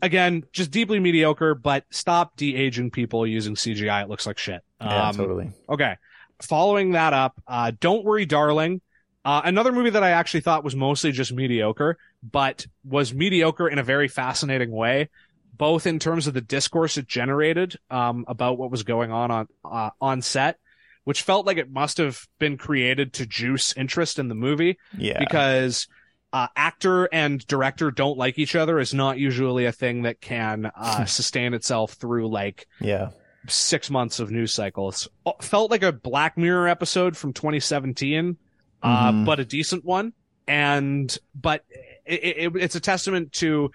again, 0.02 0.44
just 0.52 0.69
deeply 0.69 0.99
mediocre, 0.99 1.56
but 1.56 1.85
stop 1.91 2.35
de-aging 2.35 2.91
people 2.91 3.26
using 3.26 3.56
CGI. 3.56 4.03
It 4.03 4.10
looks 4.10 4.27
like 4.27 4.38
shit. 4.38 4.61
Yeah, 4.81 5.10
um, 5.10 5.15
totally. 5.15 5.52
Okay. 5.69 5.95
Following 6.41 6.91
that 6.91 7.14
up, 7.14 7.41
uh, 7.48 7.72
Don't 7.80 8.03
Worry, 8.03 8.26
Darling. 8.26 8.81
Uh, 9.23 9.41
another 9.45 9.72
movie 9.72 9.91
that 9.91 10.03
I 10.03 10.10
actually 10.10 10.41
thought 10.41 10.65
was 10.65 10.76
mostly 10.76 11.14
just 11.14 11.31
mediocre, 11.31 11.98
but 12.22 12.68
was 12.84 13.14
mediocre 13.14 13.69
in 13.69 13.80
a 13.80 13.84
very 13.84 14.10
fascinating 14.10 14.72
way 14.72 15.07
both 15.55 15.85
in 15.85 15.99
terms 15.99 16.27
of 16.27 16.34
the 16.34 16.41
discourse 16.41 16.97
it 16.97 17.07
generated 17.07 17.77
um, 17.89 18.25
about 18.27 18.57
what 18.57 18.71
was 18.71 18.84
going 18.84 19.11
on 19.11 19.31
on 19.31 19.47
uh, 19.63 19.89
on 20.01 20.21
set, 20.21 20.57
which 21.03 21.21
felt 21.21 21.45
like 21.45 21.57
it 21.57 21.71
must 21.71 21.97
have 21.97 22.27
been 22.39 22.57
created 22.57 23.13
to 23.13 23.25
juice 23.25 23.73
interest 23.77 24.19
in 24.19 24.27
the 24.27 24.35
movie. 24.35 24.77
Yeah, 24.97 25.19
because 25.19 25.88
uh, 26.31 26.47
actor 26.55 27.05
and 27.13 27.45
director 27.45 27.91
don't 27.91 28.17
like 28.17 28.39
each 28.39 28.55
other 28.55 28.80
is 28.80 28.93
not 28.93 29.19
usually 29.19 29.65
a 29.65 29.71
thing 29.71 30.03
that 30.03 30.19
can 30.19 30.71
uh, 30.75 31.05
sustain 31.05 31.53
itself 31.53 31.93
through 31.93 32.30
like 32.30 32.67
yeah 32.81 33.09
six 33.47 33.89
months 33.89 34.19
of 34.19 34.31
news 34.31 34.53
cycles. 34.53 35.07
Felt 35.41 35.71
like 35.71 35.84
a 35.84 35.91
Black 35.91 36.38
Mirror 36.38 36.67
episode 36.69 37.17
from 37.17 37.34
2017, 37.34 38.38
uh, 38.81 38.88
mm-hmm. 38.88 39.21
uh, 39.21 39.25
but 39.25 39.39
a 39.39 39.45
decent 39.45 39.85
one. 39.85 40.13
And 40.47 41.15
but 41.34 41.63
it, 42.05 42.53
it, 42.53 42.55
it's 42.55 42.75
a 42.75 42.80
testament 42.80 43.31
to 43.34 43.65
uh, 43.65 43.69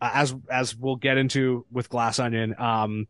as 0.00 0.34
as 0.50 0.76
we'll 0.76 0.96
get 0.96 1.18
into 1.18 1.64
with 1.70 1.88
Glass 1.88 2.18
Onion. 2.18 2.54
Um, 2.58 3.08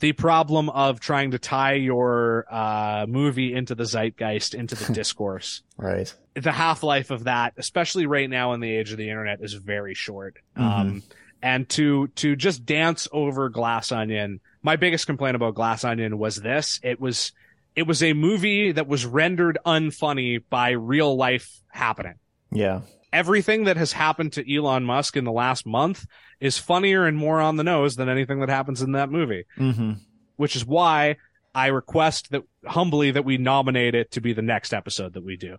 the 0.00 0.12
problem 0.12 0.70
of 0.70 1.00
trying 1.00 1.32
to 1.32 1.38
tie 1.38 1.72
your 1.74 2.46
uh, 2.48 3.06
movie 3.08 3.52
into 3.52 3.74
the 3.74 3.84
zeitgeist, 3.84 4.54
into 4.54 4.76
the 4.76 4.92
discourse. 4.92 5.62
right. 5.76 6.12
The 6.34 6.52
half 6.52 6.84
life 6.84 7.10
of 7.10 7.24
that, 7.24 7.54
especially 7.56 8.06
right 8.06 8.30
now 8.30 8.52
in 8.52 8.60
the 8.60 8.70
age 8.70 8.92
of 8.92 8.98
the 8.98 9.08
internet, 9.08 9.40
is 9.42 9.54
very 9.54 9.94
short. 9.94 10.36
Mm-hmm. 10.56 10.62
Um, 10.62 11.02
and 11.42 11.68
to 11.70 12.08
to 12.08 12.36
just 12.36 12.64
dance 12.64 13.08
over 13.12 13.48
Glass 13.48 13.92
Onion. 13.92 14.40
My 14.62 14.76
biggest 14.76 15.06
complaint 15.06 15.36
about 15.36 15.54
Glass 15.54 15.84
Onion 15.84 16.18
was 16.18 16.36
this: 16.36 16.80
it 16.82 17.00
was 17.00 17.32
it 17.74 17.86
was 17.86 18.02
a 18.02 18.12
movie 18.12 18.72
that 18.72 18.88
was 18.88 19.06
rendered 19.06 19.58
unfunny 19.64 20.42
by 20.50 20.70
real 20.70 21.16
life 21.16 21.60
happening. 21.68 22.14
Yeah. 22.50 22.80
Everything 23.12 23.64
that 23.64 23.76
has 23.76 23.92
happened 23.92 24.34
to 24.34 24.54
Elon 24.54 24.84
Musk 24.84 25.16
in 25.16 25.24
the 25.24 25.32
last 25.32 25.64
month 25.64 26.04
is 26.40 26.58
funnier 26.58 27.06
and 27.06 27.16
more 27.16 27.40
on 27.40 27.56
the 27.56 27.64
nose 27.64 27.96
than 27.96 28.08
anything 28.08 28.40
that 28.40 28.48
happens 28.48 28.82
in 28.82 28.92
that 28.92 29.10
movie. 29.10 29.44
Mm-hmm. 29.56 29.92
Which 30.36 30.54
is 30.54 30.64
why 30.64 31.16
I 31.54 31.66
request 31.68 32.30
that 32.30 32.42
humbly 32.64 33.10
that 33.10 33.24
we 33.24 33.38
nominate 33.38 33.94
it 33.94 34.12
to 34.12 34.20
be 34.20 34.32
the 34.32 34.42
next 34.42 34.72
episode 34.72 35.14
that 35.14 35.24
we 35.24 35.36
do. 35.36 35.56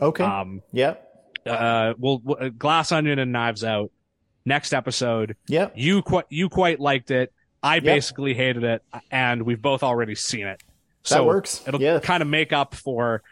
Okay. 0.00 0.24
Um, 0.24 0.62
yeah. 0.72 0.94
Uh, 1.44 1.94
we'll, 1.96 2.20
uh, 2.28 2.48
Glass 2.48 2.90
Onion 2.90 3.20
and 3.20 3.30
Knives 3.30 3.62
Out 3.62 3.92
next 4.44 4.72
episode. 4.72 5.36
Yeah. 5.46 5.68
You 5.74 6.02
quite 6.02 6.24
you 6.28 6.48
quite 6.48 6.80
liked 6.80 7.10
it. 7.10 7.32
I 7.62 7.76
yep. 7.76 7.84
basically 7.84 8.34
hated 8.34 8.64
it, 8.64 8.82
and 9.10 9.42
we've 9.42 9.60
both 9.60 9.82
already 9.82 10.14
seen 10.14 10.46
it. 10.46 10.62
So 11.02 11.16
that 11.16 11.24
works. 11.24 11.62
It'll 11.66 11.80
yeah. 11.80 12.00
kind 12.00 12.22
of 12.22 12.28
make 12.28 12.52
up 12.52 12.74
for 12.74 13.22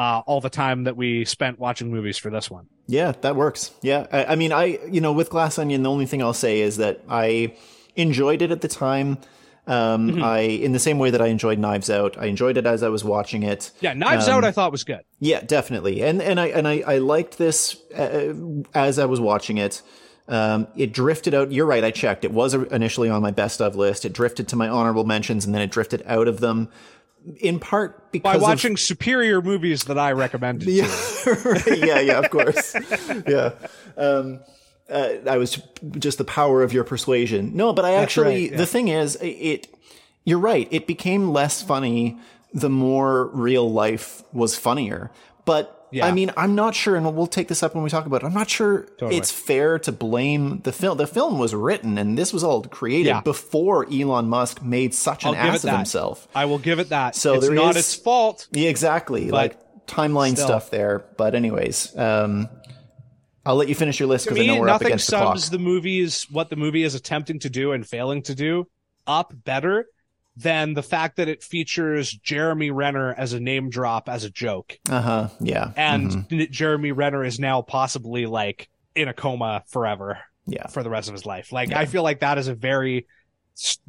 uh, 0.00 0.22
all 0.24 0.40
the 0.40 0.48
time 0.48 0.84
that 0.84 0.96
we 0.96 1.26
spent 1.26 1.58
watching 1.58 1.90
movies 1.90 2.16
for 2.16 2.30
this 2.30 2.50
one. 2.50 2.66
Yeah, 2.86 3.12
that 3.20 3.36
works. 3.36 3.70
Yeah, 3.82 4.06
I, 4.10 4.24
I, 4.24 4.34
mean, 4.34 4.50
I 4.50 4.78
you 4.90 5.02
know, 5.02 5.12
with 5.12 5.28
Glass 5.28 5.58
Onion, 5.58 5.82
the 5.82 5.90
only 5.90 6.06
thing 6.06 6.22
I'll 6.22 6.32
say 6.32 6.60
is 6.60 6.78
that 6.78 7.02
I 7.06 7.54
enjoyed 7.96 8.40
it 8.40 8.50
at 8.50 8.62
the 8.62 8.68
time. 8.68 9.18
Um, 9.66 10.12
mm-hmm. 10.12 10.22
I 10.24 10.38
in 10.38 10.72
the 10.72 10.78
same 10.78 10.98
way 10.98 11.10
that 11.10 11.20
I 11.20 11.26
enjoyed 11.26 11.58
Knives 11.58 11.90
Out, 11.90 12.16
I 12.16 12.26
enjoyed 12.26 12.56
it 12.56 12.64
as 12.64 12.82
I 12.82 12.88
was 12.88 13.04
watching 13.04 13.42
it. 13.42 13.72
Yeah, 13.80 13.92
Knives 13.92 14.26
um, 14.26 14.38
Out, 14.38 14.44
I 14.44 14.52
thought 14.52 14.72
was 14.72 14.84
good. 14.84 15.02
Yeah, 15.18 15.42
definitely, 15.42 16.02
and 16.02 16.22
and 16.22 16.40
I 16.40 16.46
and 16.46 16.66
I, 16.66 16.82
I 16.86 16.96
liked 16.96 17.36
this 17.36 17.76
uh, 17.92 18.32
as 18.74 18.98
I 18.98 19.04
was 19.04 19.20
watching 19.20 19.58
it. 19.58 19.82
Um, 20.28 20.66
it 20.76 20.94
drifted 20.94 21.34
out. 21.34 21.52
You're 21.52 21.66
right. 21.66 21.84
I 21.84 21.90
checked. 21.90 22.24
It 22.24 22.32
was 22.32 22.54
initially 22.54 23.10
on 23.10 23.20
my 23.20 23.32
best 23.32 23.60
of 23.60 23.76
list. 23.76 24.06
It 24.06 24.14
drifted 24.14 24.48
to 24.48 24.56
my 24.56 24.68
honorable 24.68 25.04
mentions, 25.04 25.44
and 25.44 25.54
then 25.54 25.60
it 25.60 25.70
drifted 25.70 26.02
out 26.06 26.26
of 26.26 26.40
them 26.40 26.70
in 27.38 27.58
part 27.60 28.12
because 28.12 28.22
by 28.22 28.36
watching 28.38 28.72
of, 28.72 28.80
superior 28.80 29.42
movies 29.42 29.84
that 29.84 29.98
I 29.98 30.12
recommended. 30.12 30.68
Yeah, 30.68 30.84
yeah, 31.66 32.00
yeah, 32.00 32.18
of 32.18 32.30
course. 32.30 32.74
yeah. 33.26 33.52
Um, 33.96 34.40
uh, 34.88 35.14
I 35.28 35.36
was 35.36 35.62
just 35.98 36.18
the 36.18 36.24
power 36.24 36.62
of 36.62 36.72
your 36.72 36.84
persuasion. 36.84 37.56
No, 37.56 37.72
but 37.72 37.84
I 37.84 37.92
That's 37.92 38.02
actually, 38.02 38.42
right, 38.42 38.50
yeah. 38.50 38.56
the 38.56 38.66
thing 38.66 38.88
is, 38.88 39.16
it, 39.20 39.68
you're 40.24 40.40
right. 40.40 40.66
It 40.70 40.86
became 40.86 41.30
less 41.30 41.62
funny 41.62 42.18
the 42.52 42.70
more 42.70 43.28
real 43.28 43.70
life 43.70 44.22
was 44.32 44.56
funnier. 44.56 45.12
But 45.44 45.79
yeah. 45.90 46.06
I 46.06 46.12
mean, 46.12 46.32
I'm 46.36 46.54
not 46.54 46.74
sure, 46.74 46.96
and 46.96 47.16
we'll 47.16 47.26
take 47.26 47.48
this 47.48 47.62
up 47.62 47.74
when 47.74 47.84
we 47.84 47.90
talk 47.90 48.06
about 48.06 48.22
it. 48.22 48.26
I'm 48.26 48.34
not 48.34 48.48
sure 48.48 48.82
totally. 48.82 49.16
it's 49.16 49.30
fair 49.30 49.78
to 49.80 49.92
blame 49.92 50.60
the 50.60 50.72
film. 50.72 50.98
The 50.98 51.06
film 51.06 51.38
was 51.38 51.54
written 51.54 51.98
and 51.98 52.16
this 52.16 52.32
was 52.32 52.44
all 52.44 52.62
created 52.62 53.08
yeah. 53.08 53.20
before 53.20 53.86
Elon 53.92 54.28
Musk 54.28 54.62
made 54.62 54.94
such 54.94 55.24
an 55.24 55.34
ass 55.34 55.64
of 55.64 55.70
himself. 55.70 56.28
I 56.34 56.44
will 56.44 56.58
give 56.58 56.78
it 56.78 56.90
that. 56.90 57.14
So 57.16 57.34
it's 57.34 57.46
there 57.46 57.54
not 57.54 57.76
is, 57.76 57.76
its 57.76 57.94
fault. 57.94 58.48
Yeah, 58.52 58.68
exactly. 58.68 59.30
Like 59.30 59.58
timeline 59.86 60.32
still. 60.32 60.46
stuff 60.46 60.70
there. 60.70 61.04
But 61.16 61.34
anyways, 61.34 61.96
um, 61.96 62.48
I'll 63.44 63.56
let 63.56 63.68
you 63.68 63.74
finish 63.74 63.98
your 63.98 64.08
list 64.08 64.26
because 64.26 64.40
I 64.40 64.46
know 64.46 64.60
we're 64.60 64.68
up 64.68 64.80
against 64.80 65.06
the 65.06 65.16
clock. 65.16 65.24
Nothing 65.24 65.40
sums 65.40 65.50
the 65.50 65.58
movies 65.58 66.26
what 66.30 66.50
the 66.50 66.56
movie 66.56 66.82
is 66.82 66.94
attempting 66.94 67.40
to 67.40 67.50
do 67.50 67.72
and 67.72 67.86
failing 67.86 68.22
to 68.22 68.34
do 68.34 68.68
up 69.06 69.32
better 69.44 69.86
than 70.42 70.74
the 70.74 70.82
fact 70.82 71.16
that 71.16 71.28
it 71.28 71.42
features 71.42 72.10
Jeremy 72.10 72.70
Renner 72.70 73.14
as 73.14 73.32
a 73.32 73.40
name 73.40 73.70
drop 73.70 74.08
as 74.08 74.24
a 74.24 74.30
joke. 74.30 74.78
Uh 74.88 75.00
huh. 75.00 75.28
Yeah. 75.40 75.72
And 75.76 76.10
mm-hmm. 76.10 76.52
Jeremy 76.52 76.92
Renner 76.92 77.24
is 77.24 77.38
now 77.38 77.62
possibly 77.62 78.26
like 78.26 78.68
in 78.94 79.08
a 79.08 79.14
coma 79.14 79.64
forever. 79.68 80.18
Yeah. 80.46 80.66
For 80.66 80.82
the 80.82 80.90
rest 80.90 81.08
of 81.08 81.14
his 81.14 81.24
life. 81.24 81.52
Like, 81.52 81.68
yeah. 81.68 81.78
I 81.78 81.86
feel 81.86 82.02
like 82.02 82.20
that 82.20 82.36
is 82.36 82.48
a 82.48 82.54
very 82.54 83.06
st- 83.54 83.84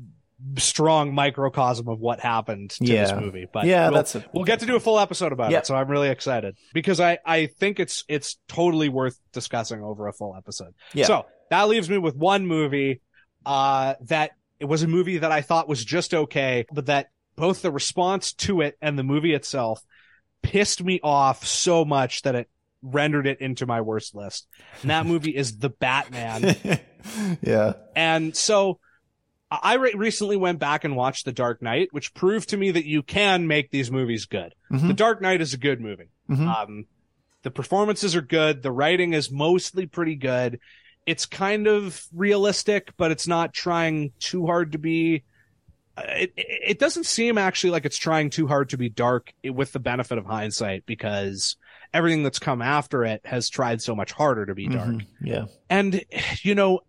strong 0.57 1.11
microcosm 1.11 1.88
of 1.88 1.99
what 1.99 2.19
happened 2.19 2.72
to 2.72 2.86
yeah. 2.86 3.06
this 3.06 3.19
movie. 3.19 3.48
But 3.52 3.65
yeah, 3.65 3.88
we'll, 3.88 3.95
that's 3.95 4.14
a... 4.15 4.26
we'll 4.32 4.44
get 4.44 4.60
to 4.60 4.68
do 4.68 4.76
a 4.76 4.80
full 4.80 4.99
episode 4.99 5.32
about 5.32 5.49
yeah. 5.49 5.60
it. 5.60 5.65
So 5.65 5.76
I'm 5.76 5.88
really 5.88 6.10
excited 6.10 6.57
because 6.73 6.99
I, 6.99 7.18
I 7.26 7.48
think 7.48 7.80
it's, 7.80 8.03
it's 8.07 8.38
totally 8.48 8.90
worth 8.90 9.18
discussing 9.32 9.82
over 9.82 10.07
a 10.07 10.14
full 10.14 10.36
episode. 10.36 10.76
Yeah. 10.94 11.06
So 11.06 11.26
that 11.49 11.68
leaves 11.68 11.90
me 11.90 11.98
with 11.98 12.15
one 12.15 12.45
movie, 12.45 13.02
uh, 13.44 13.95
that 14.02 14.32
it 14.61 14.67
was 14.67 14.83
a 14.83 14.88
movie 14.88 15.17
that 15.17 15.31
I 15.31 15.41
thought 15.41 15.67
was 15.67 15.83
just 15.83 16.13
okay, 16.13 16.65
but 16.71 16.85
that 16.85 17.09
both 17.35 17.63
the 17.63 17.71
response 17.71 18.33
to 18.33 18.61
it 18.61 18.77
and 18.79 18.97
the 18.97 19.03
movie 19.03 19.33
itself 19.33 19.83
pissed 20.43 20.83
me 20.83 20.99
off 21.01 21.43
so 21.43 21.83
much 21.83 22.21
that 22.21 22.35
it 22.35 22.49
rendered 22.83 23.25
it 23.25 23.41
into 23.41 23.65
my 23.65 23.81
worst 23.81 24.13
list. 24.13 24.47
And 24.81 24.91
that 24.91 25.07
movie 25.07 25.35
is 25.35 25.57
The 25.57 25.69
Batman. 25.69 26.55
yeah. 27.41 27.73
And 27.95 28.38
so 28.38 28.79
I 29.49 29.75
re- 29.75 29.93
recently 29.95 30.38
went 30.38 30.59
back 30.59 30.83
and 30.83 30.95
watched 30.95 31.25
The 31.25 31.31
Dark 31.31 31.63
Knight, 31.63 31.89
which 31.89 32.13
proved 32.13 32.49
to 32.49 32.57
me 32.57 32.69
that 32.69 32.85
you 32.85 33.01
can 33.01 33.47
make 33.47 33.71
these 33.71 33.89
movies 33.89 34.25
good. 34.25 34.53
Mm-hmm. 34.71 34.89
The 34.89 34.93
Dark 34.93 35.23
Knight 35.23 35.41
is 35.41 35.55
a 35.55 35.57
good 35.57 35.81
movie. 35.81 36.11
Mm-hmm. 36.29 36.47
Um, 36.47 36.85
the 37.41 37.51
performances 37.51 38.15
are 38.15 38.21
good. 38.21 38.61
The 38.61 38.71
writing 38.71 39.13
is 39.13 39.31
mostly 39.31 39.88
pretty 39.88 40.15
good 40.15 40.59
it's 41.06 41.26
kind 41.26 41.68
of 41.68 42.06
realistic, 42.14 42.94
but 42.98 43.11
it's 43.11 43.28
not 43.28 43.53
trying 43.53 44.11
too 44.19 44.45
hard 44.45 44.73
to 44.73 44.78
be. 44.78 45.23
Uh, 45.98 46.03
it, 46.07 46.34
it 46.36 46.80
doesn't 46.80 47.06
seem 47.06 47.38
actually 47.38 47.72
like 47.72 47.86
it's 47.86 47.98
trying 47.98 48.30
too 48.30 48.48
hard 48.48 48.69
to 48.69 48.78
be 48.78 48.90
dark 48.90 49.34
with 49.44 49.72
the 49.73 49.80
benefit 49.80 50.18
of 50.18 50.26
hindsight 50.26 50.86
because 50.86 51.57
everything 51.94 52.23
that's 52.23 52.40
come 52.40 52.61
after 52.61 53.03
it 53.03 53.22
has 53.26 53.49
tried 53.49 53.82
so 53.82 53.95
much 53.95 54.11
harder 54.11 54.45
to 54.45 54.56
be 54.56 54.68
dark. 54.68 54.90
Mm-hmm. 54.90 55.28
Yeah. 55.28 55.45
And, 55.69 56.03
you 56.44 56.56
know, 56.56 56.82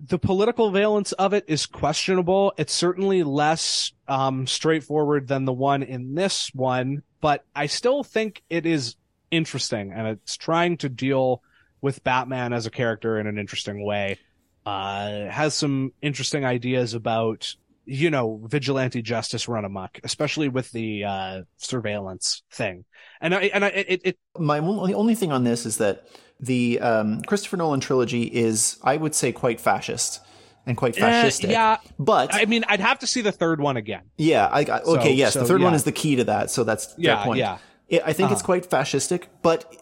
the 0.00 0.18
political 0.18 0.70
valence 0.70 1.12
of 1.12 1.32
it 1.32 1.44
is 1.46 1.66
questionable. 1.66 2.52
It's 2.56 2.72
certainly 2.72 3.22
less 3.22 3.92
um, 4.08 4.46
straightforward 4.46 5.28
than 5.28 5.44
the 5.44 5.52
one 5.52 5.82
in 5.82 6.14
this 6.14 6.50
one, 6.54 7.02
but 7.20 7.44
I 7.54 7.66
still 7.66 8.02
think 8.02 8.42
it 8.50 8.66
is 8.66 8.96
interesting 9.30 9.92
and 9.92 10.08
it's 10.08 10.36
trying 10.36 10.78
to 10.78 10.88
deal 10.88 11.42
with 11.80 12.02
Batman 12.04 12.52
as 12.52 12.66
a 12.66 12.70
character 12.70 13.18
in 13.18 13.26
an 13.26 13.38
interesting 13.38 13.84
way. 13.84 14.18
Uh, 14.66 15.28
has 15.30 15.54
some 15.54 15.92
interesting 16.02 16.44
ideas 16.44 16.94
about, 16.94 17.54
you 17.86 18.10
know, 18.10 18.40
vigilante 18.44 19.00
justice 19.02 19.48
run 19.48 19.64
amok, 19.64 19.98
especially 20.04 20.48
with 20.48 20.70
the, 20.72 21.04
uh, 21.04 21.42
surveillance 21.56 22.42
thing. 22.52 22.84
And 23.20 23.34
I, 23.34 23.42
and 23.44 23.64
I, 23.64 23.68
it, 23.68 24.00
it, 24.04 24.18
my 24.38 24.58
only, 24.58 24.92
only 24.92 25.14
thing 25.14 25.32
on 25.32 25.44
this 25.44 25.64
is 25.64 25.78
that 25.78 26.06
the, 26.38 26.78
um, 26.80 27.22
Christopher 27.22 27.56
Nolan 27.56 27.80
trilogy 27.80 28.24
is, 28.24 28.78
I 28.82 28.96
would 28.96 29.14
say, 29.14 29.32
quite 29.32 29.60
fascist 29.60 30.20
and 30.66 30.76
quite 30.76 30.98
eh, 30.98 31.00
fascistic. 31.00 31.48
Uh, 31.48 31.52
yeah, 31.52 31.76
but 31.98 32.34
I 32.34 32.44
mean, 32.44 32.64
I'd 32.68 32.80
have 32.80 32.98
to 33.00 33.06
see 33.06 33.22
the 33.22 33.32
third 33.32 33.60
one 33.60 33.76
again. 33.76 34.02
Yeah, 34.16 34.48
I 34.50 34.64
got 34.64 34.84
okay. 34.84 35.02
So, 35.04 35.08
yes, 35.08 35.32
so, 35.32 35.40
the 35.40 35.46
third 35.46 35.60
yeah. 35.60 35.66
one 35.66 35.74
is 35.74 35.84
the 35.84 35.92
key 35.92 36.16
to 36.16 36.24
that. 36.24 36.50
So 36.50 36.64
that's 36.64 36.94
yeah, 36.96 37.24
point. 37.24 37.38
Yeah, 37.38 37.58
it, 37.88 38.02
I 38.04 38.12
think 38.12 38.26
uh-huh. 38.26 38.34
it's 38.34 38.42
quite 38.42 38.68
fascistic, 38.68 39.24
but 39.42 39.74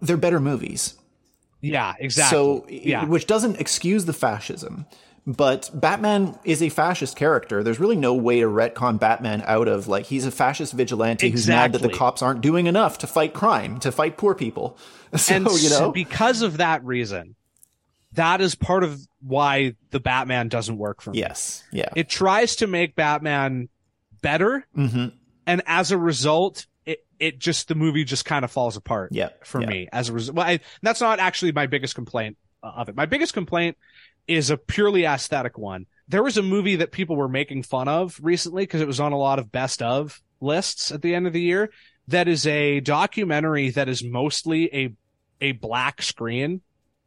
they're 0.00 0.16
better 0.16 0.40
movies. 0.40 0.94
Yeah, 1.62 1.94
exactly. 1.98 2.36
So, 2.36 2.66
yeah. 2.68 3.04
which 3.04 3.26
doesn't 3.26 3.60
excuse 3.60 4.04
the 4.04 4.12
fascism, 4.12 4.84
but 5.26 5.70
Batman 5.72 6.38
is 6.44 6.60
a 6.60 6.68
fascist 6.68 7.16
character. 7.16 7.62
There's 7.62 7.78
really 7.78 7.96
no 7.96 8.14
way 8.14 8.40
to 8.40 8.46
retcon 8.46 8.98
Batman 8.98 9.42
out 9.46 9.68
of 9.68 9.86
like 9.86 10.06
he's 10.06 10.26
a 10.26 10.32
fascist 10.32 10.72
vigilante 10.72 11.28
exactly. 11.28 11.30
who's 11.30 11.48
mad 11.48 11.72
that 11.72 11.82
the 11.82 11.96
cops 11.96 12.20
aren't 12.20 12.40
doing 12.40 12.66
enough 12.66 12.98
to 12.98 13.06
fight 13.06 13.32
crime, 13.32 13.78
to 13.80 13.92
fight 13.92 14.16
poor 14.16 14.34
people. 14.34 14.76
So, 15.14 15.34
and 15.34 15.46
you 15.60 15.68
know, 15.68 15.92
because 15.92 16.40
of 16.40 16.56
that 16.56 16.82
reason, 16.86 17.36
that 18.12 18.40
is 18.40 18.54
part 18.54 18.82
of 18.82 18.98
why 19.20 19.74
the 19.90 20.00
Batman 20.00 20.48
doesn't 20.48 20.78
work 20.78 21.02
for 21.02 21.10
me. 21.10 21.18
Yes. 21.18 21.62
Yeah. 21.70 21.90
It 21.94 22.08
tries 22.08 22.56
to 22.56 22.66
make 22.66 22.94
Batman 22.94 23.68
better. 24.22 24.64
Mm-hmm. 24.74 25.08
And 25.46 25.62
as 25.66 25.90
a 25.90 25.98
result, 25.98 26.66
it 27.22 27.38
just 27.38 27.68
the 27.68 27.76
movie 27.76 28.02
just 28.02 28.24
kind 28.24 28.44
of 28.44 28.50
falls 28.50 28.76
apart. 28.76 29.12
Yeah, 29.12 29.28
for 29.44 29.60
yeah. 29.60 29.68
me 29.68 29.88
as 29.92 30.08
a 30.08 30.12
result. 30.12 30.36
Well, 30.36 30.46
I, 30.46 30.60
that's 30.82 31.00
not 31.00 31.20
actually 31.20 31.52
my 31.52 31.68
biggest 31.68 31.94
complaint 31.94 32.36
uh, 32.64 32.72
of 32.76 32.88
it. 32.88 32.96
My 32.96 33.06
biggest 33.06 33.32
complaint 33.32 33.78
is 34.26 34.50
a 34.50 34.56
purely 34.56 35.04
aesthetic 35.04 35.56
one. 35.56 35.86
There 36.08 36.22
was 36.24 36.36
a 36.36 36.42
movie 36.42 36.76
that 36.76 36.90
people 36.90 37.14
were 37.14 37.28
making 37.28 37.62
fun 37.62 37.86
of 37.86 38.18
recently 38.20 38.64
because 38.64 38.80
it 38.80 38.88
was 38.88 38.98
on 38.98 39.12
a 39.12 39.16
lot 39.18 39.38
of 39.38 39.52
best 39.52 39.82
of 39.82 40.20
lists 40.40 40.90
at 40.90 41.00
the 41.00 41.14
end 41.14 41.28
of 41.28 41.32
the 41.32 41.40
year. 41.40 41.70
That 42.08 42.26
is 42.26 42.44
a 42.44 42.80
documentary 42.80 43.70
that 43.70 43.88
is 43.88 44.02
mostly 44.02 44.74
a 44.74 44.92
a 45.40 45.52
black 45.52 46.02
screen 46.02 46.60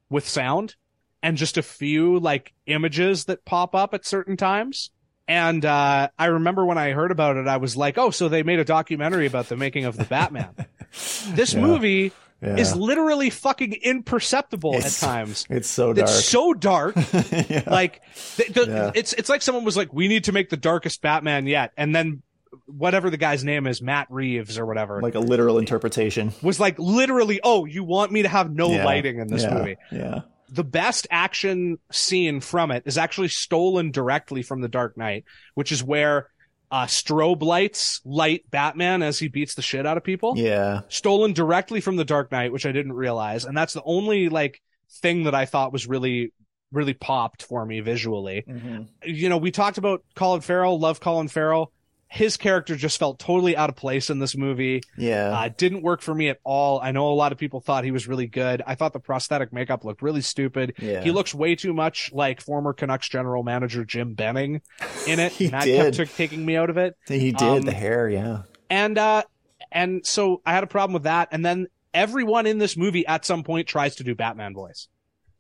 with 0.10 0.28
sound 0.28 0.76
and 1.22 1.36
just 1.36 1.58
a 1.58 1.62
few 1.62 2.20
like 2.20 2.54
images 2.68 3.26
that 3.26 3.44
pop 3.44 3.76
up 3.76 3.94
at 3.94 4.06
certain 4.06 4.38
times. 4.38 4.92
And 5.28 5.66
uh, 5.66 6.10
I 6.18 6.26
remember 6.26 6.66
when 6.66 6.78
I 6.78 6.92
heard 6.92 7.12
about 7.12 7.38
it, 7.38 7.48
I 7.48 7.58
was 7.58 7.76
like, 7.76 7.98
"Oh, 7.98 8.12
so 8.12 8.30
they 8.30 8.44
made 8.44 8.60
a 8.60 8.66
documentary 8.66 9.26
about 9.26 9.50
the 9.50 9.58
making 9.58 9.86
of 9.86 9.98
the 9.98 10.04
Batman." 10.04 10.50
this 11.30 11.54
yeah. 11.54 11.62
movie 11.62 12.12
yeah. 12.42 12.58
is 12.58 12.76
literally 12.76 13.32
fucking 13.32 13.74
imperceptible 13.74 14.76
it's, 14.76 15.02
at 15.02 15.08
times. 15.08 15.48
It's 15.50 15.70
so 15.70 15.94
dark. 15.94 16.10
It's 16.10 16.26
so 16.26 16.54
dark. 16.54 16.96
yeah. 17.50 17.64
Like 17.66 18.02
the, 18.38 18.44
the, 18.54 18.66
yeah. 18.68 18.92
it's 18.94 19.14
it's 19.14 19.30
like 19.30 19.42
someone 19.42 19.64
was 19.64 19.76
like, 19.76 19.92
"We 19.92 20.08
need 20.08 20.26
to 20.26 20.32
make 20.32 20.50
the 20.50 20.58
darkest 20.58 21.02
Batman 21.02 21.48
yet," 21.48 21.72
and 21.76 21.96
then 21.96 22.22
whatever 22.68 23.10
the 23.10 23.18
guy's 23.18 23.44
name 23.44 23.66
is, 23.66 23.82
Matt 23.82 24.08
Reeves 24.12 24.60
or 24.60 24.66
whatever, 24.68 25.02
like 25.02 25.16
a 25.16 25.20
literal 25.20 25.58
interpretation, 25.58 26.34
was 26.44 26.60
like 26.60 26.78
literally, 26.78 27.40
"Oh, 27.44 27.66
you 27.66 27.84
want 27.84 28.12
me 28.12 28.22
to 28.22 28.30
have 28.30 28.54
no 28.54 28.68
lighting 28.68 29.18
in 29.18 29.28
this 29.28 29.44
movie?" 29.44 29.78
Yeah 29.92 30.22
the 30.50 30.64
best 30.64 31.08
action 31.10 31.80
scene 31.92 32.40
from 32.40 32.72
it 32.72 32.84
is 32.86 32.98
actually 32.98 33.30
stolen 33.30 33.92
directly 33.92 34.42
from 34.42 34.62
The 34.62 34.68
Dark 34.68 34.98
Knight, 34.98 35.26
which 35.54 35.72
is 35.72 35.84
where 35.84 36.30
uh, 36.72 36.86
strobe 36.86 37.42
lights 37.42 38.02
light 38.06 38.50
Batman 38.50 39.02
as 39.02 39.20
he 39.20 39.28
beats 39.28 39.56
the 39.56 39.62
shit 39.62 39.86
out 39.86 39.98
of 39.98 40.04
people. 40.04 40.34
Yeah. 40.38 40.82
Stolen 40.90 41.34
directly 41.34 41.82
from 41.82 41.96
The 41.96 42.06
Dark 42.06 42.32
Knight, 42.32 42.52
which 42.52 42.66
I 42.66 42.72
didn't 42.72 42.94
realize. 42.94 43.46
And 43.46 43.56
that's 43.56 43.74
the 43.74 43.84
only 43.84 44.30
like 44.30 44.62
thing 45.02 45.24
that 45.24 45.36
I 45.36 45.46
thought 45.46 45.74
was 45.74 45.88
really, 45.88 46.34
really 46.72 46.94
popped 46.94 47.44
for 47.44 47.66
me 47.66 47.80
visually. 47.82 48.44
Mm-hmm. 48.48 48.84
You 49.04 49.30
know, 49.30 49.38
we 49.38 49.52
talked 49.52 49.78
about 49.78 50.04
Colin 50.16 50.42
Farrell, 50.42 50.80
love 50.80 51.00
Colin 51.00 51.28
Farrell 51.28 51.72
his 52.08 52.38
character 52.38 52.76
just 52.76 52.98
felt 53.00 53.20
totally 53.20 53.58
out 53.58 53.70
of 53.70 53.76
place 53.76 54.10
in 54.10 54.20
this 54.20 54.38
movie. 54.38 54.82
Yeah. 54.98 55.32
Uh, 55.32 55.50
didn't 55.56 55.82
work 55.82 56.02
for 56.02 56.14
me 56.14 56.30
at 56.30 56.40
all. 56.44 56.80
I 56.80 56.92
know 56.92 57.08
a 57.08 57.14
lot 57.14 57.32
of 57.32 57.38
people 57.38 57.60
thought 57.60 57.84
he 57.84 57.92
was 57.92 58.08
really 58.08 58.28
good. 58.28 58.62
I 58.66 58.76
thought 58.76 58.94
the 58.94 59.00
prosthetic 59.00 59.52
makeup 59.52 59.84
looked 59.84 60.02
really 60.02 60.22
stupid. 60.22 60.76
Yeah. 60.80 61.02
He 61.02 61.12
looks 61.12 61.34
way 61.34 61.56
too 61.56 61.74
much 61.74 62.12
like 62.14 62.42
former 62.42 62.74
Canucks 62.74 63.10
general 63.10 63.44
manager 63.44 63.84
Jim 63.84 64.14
Benning 64.14 64.62
in 65.08 65.20
it. 65.20 65.32
he 65.32 65.48
that 65.48 65.64
did. 65.64 65.96
kept 65.96 66.10
t- 66.10 66.16
taking 66.16 66.46
me 66.46 66.56
out 66.56 66.70
of 66.70 66.78
it. 66.78 66.96
He 67.08 67.32
did. 67.32 67.42
Um, 67.42 67.62
the 67.64 67.74
hair, 67.74 68.08
yeah. 68.08 68.44
And, 68.70 68.98
uh, 68.98 69.24
and 69.72 70.06
so 70.06 70.42
I 70.46 70.54
had 70.54 70.64
a 70.64 70.68
problem 70.68 70.94
with 70.94 71.04
that. 71.04 71.30
And 71.32 71.44
then 71.44 71.68
everyone 71.94 72.46
in 72.46 72.60
this 72.60 72.78
movie 72.78 73.06
at 73.06 73.26
some 73.26 73.44
point 73.44 73.68
tries 73.68 73.96
to 73.98 74.04
do 74.04 74.16
Batman 74.16 74.54
voice. 74.54 74.88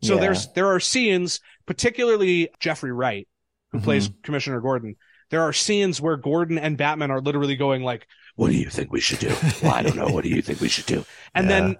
So 0.01 0.15
yeah. 0.15 0.21
there's, 0.21 0.51
there 0.53 0.67
are 0.67 0.79
scenes, 0.79 1.39
particularly 1.65 2.49
Jeffrey 2.59 2.91
Wright, 2.91 3.27
who 3.71 3.77
mm-hmm. 3.77 3.85
plays 3.85 4.09
Commissioner 4.23 4.59
Gordon 4.59 4.95
there 5.29 5.41
are 5.41 5.53
scenes 5.53 6.01
where 6.01 6.17
Gordon 6.17 6.57
and 6.57 6.77
Batman 6.77 7.11
are 7.11 7.21
literally 7.21 7.55
going 7.55 7.83
like, 7.83 8.07
"What 8.35 8.51
do 8.51 8.57
you 8.57 8.69
think 8.69 8.91
we 8.91 8.99
should 8.99 9.19
do? 9.19 9.33
Well, 9.61 9.73
I 9.73 9.81
don't 9.81 9.95
know. 9.95 10.07
What 10.07 10.23
do 10.23 10.29
you 10.29 10.41
think 10.41 10.61
we 10.61 10.69
should 10.69 10.85
do?" 10.85 11.05
And 11.37 11.49
yeah. 11.49 11.59
then 11.59 11.77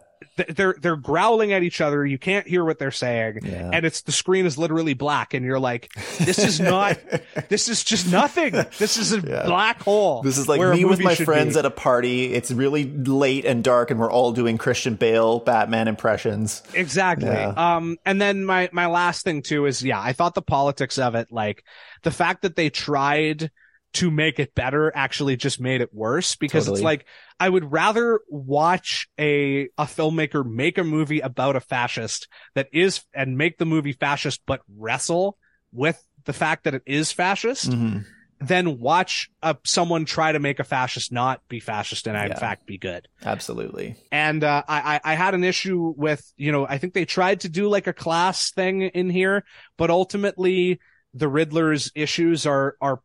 they're 0.50 0.76
they're 0.80 0.96
growling 0.98 1.54
at 1.54 1.64
each 1.64 1.80
other. 1.80 2.06
You 2.06 2.18
can't 2.18 2.48
hear 2.48 2.66
what 2.66 2.78
they're 2.78 2.92
saying, 2.92 3.40
yeah. 3.44 3.70
and 3.72 3.86
it's 3.86 4.02
the 4.02 4.12
screen 4.12 4.46
is 4.46 4.58
literally 4.58 4.94
black, 4.94 5.34
and 5.34 5.46
you're 5.46 5.60
like, 5.60 5.94
"This 6.20 6.40
is 6.40 6.60
not. 6.60 7.00
this 7.50 7.70
is 7.70 7.84
just 7.84 8.12
nothing. 8.12 8.54
This 8.78 8.98
is 8.98 9.14
a 9.14 9.22
yeah. 9.22 9.46
black 9.46 9.82
hole." 9.82 10.22
This 10.22 10.38
is 10.38 10.48
like 10.48 10.60
me 10.60 10.84
with 10.84 11.00
my 11.00 11.16
friends 11.16 11.54
be. 11.54 11.60
at 11.60 11.66
a 11.66 11.70
party. 11.70 12.34
It's 12.34 12.52
really 12.52 12.86
late 12.86 13.46
and 13.46 13.64
dark, 13.64 13.92
and 13.92 14.00
we're 14.00 14.12
all 14.12 14.34
doing 14.34 14.58
Christian 14.58 14.96
Bale 14.96 15.40
Batman 15.40 15.88
impressions. 15.88 16.64
Exactly. 16.74 17.30
Um, 17.30 17.98
and 18.06 18.22
then 18.22 18.44
my 18.44 18.70
my 18.74 18.88
last 18.88 19.24
thing 19.24 19.42
too 19.42 19.66
is 19.66 19.84
yeah, 19.84 20.02
I 20.02 20.12
thought 20.14 20.36
the 20.36 20.42
politics 20.42 20.98
of 20.98 21.16
it, 21.16 21.32
like 21.32 21.64
the 22.04 22.12
fact 22.12 22.42
that 22.42 22.56
they 22.56 22.70
tried 22.70 23.52
to 23.96 24.12
make 24.12 24.40
it 24.40 24.54
better 24.54 24.92
actually 24.94 25.38
just 25.38 25.60
made 25.60 25.80
it 25.80 25.94
worse 25.94 26.36
because 26.36 26.66
totally. 26.66 26.80
it's 26.80 26.84
like 26.84 27.06
I 27.40 27.48
would 27.48 27.72
rather 27.72 28.20
watch 28.28 29.08
a 29.18 29.70
a 29.78 29.86
filmmaker 29.86 30.46
make 30.46 30.78
a 30.78 30.84
movie 30.84 31.22
about 31.22 31.56
a 31.56 31.62
fascist 31.62 32.28
that 32.56 32.68
is 32.74 33.02
and 33.14 33.38
make 33.38 33.58
the 33.58 33.66
movie 33.66 33.94
fascist 33.94 34.42
but 34.46 34.62
wrestle 34.78 35.38
with 35.72 36.02
the 36.26 36.34
fact 36.34 36.66
that 36.66 36.74
it 36.74 36.84
is 36.86 37.14
fascist 37.14 37.70
mm-hmm. 37.70 38.00
than 38.46 38.80
watch 38.80 39.30
a, 39.42 39.56
someone 39.64 40.04
try 40.04 40.34
to 40.34 40.40
make 40.40 40.60
a 40.60 40.66
fascist 40.66 41.14
not 41.14 41.42
be 41.48 41.62
fascist 41.62 42.06
and 42.06 42.18
yeah. 42.18 42.26
in 42.26 42.36
fact 42.36 42.66
be 42.66 42.78
good. 42.78 43.08
Absolutely. 43.24 43.96
And 44.12 44.44
uh, 44.44 44.62
I 44.68 45.00
I 45.06 45.16
had 45.16 45.36
an 45.36 45.46
issue 45.46 45.94
with 45.96 46.34
you 46.36 46.52
know 46.52 46.68
I 46.68 46.80
think 46.80 46.94
they 46.94 47.06
tried 47.06 47.42
to 47.42 47.50
do 47.50 47.70
like 47.70 47.88
a 47.88 47.94
class 47.94 48.52
thing 48.52 48.82
in 48.82 49.10
here, 49.10 49.46
but 49.78 49.90
ultimately 49.90 50.82
the 51.14 51.30
Riddler's 51.30 51.94
issues 51.96 52.46
are 52.46 52.76
are 52.82 53.00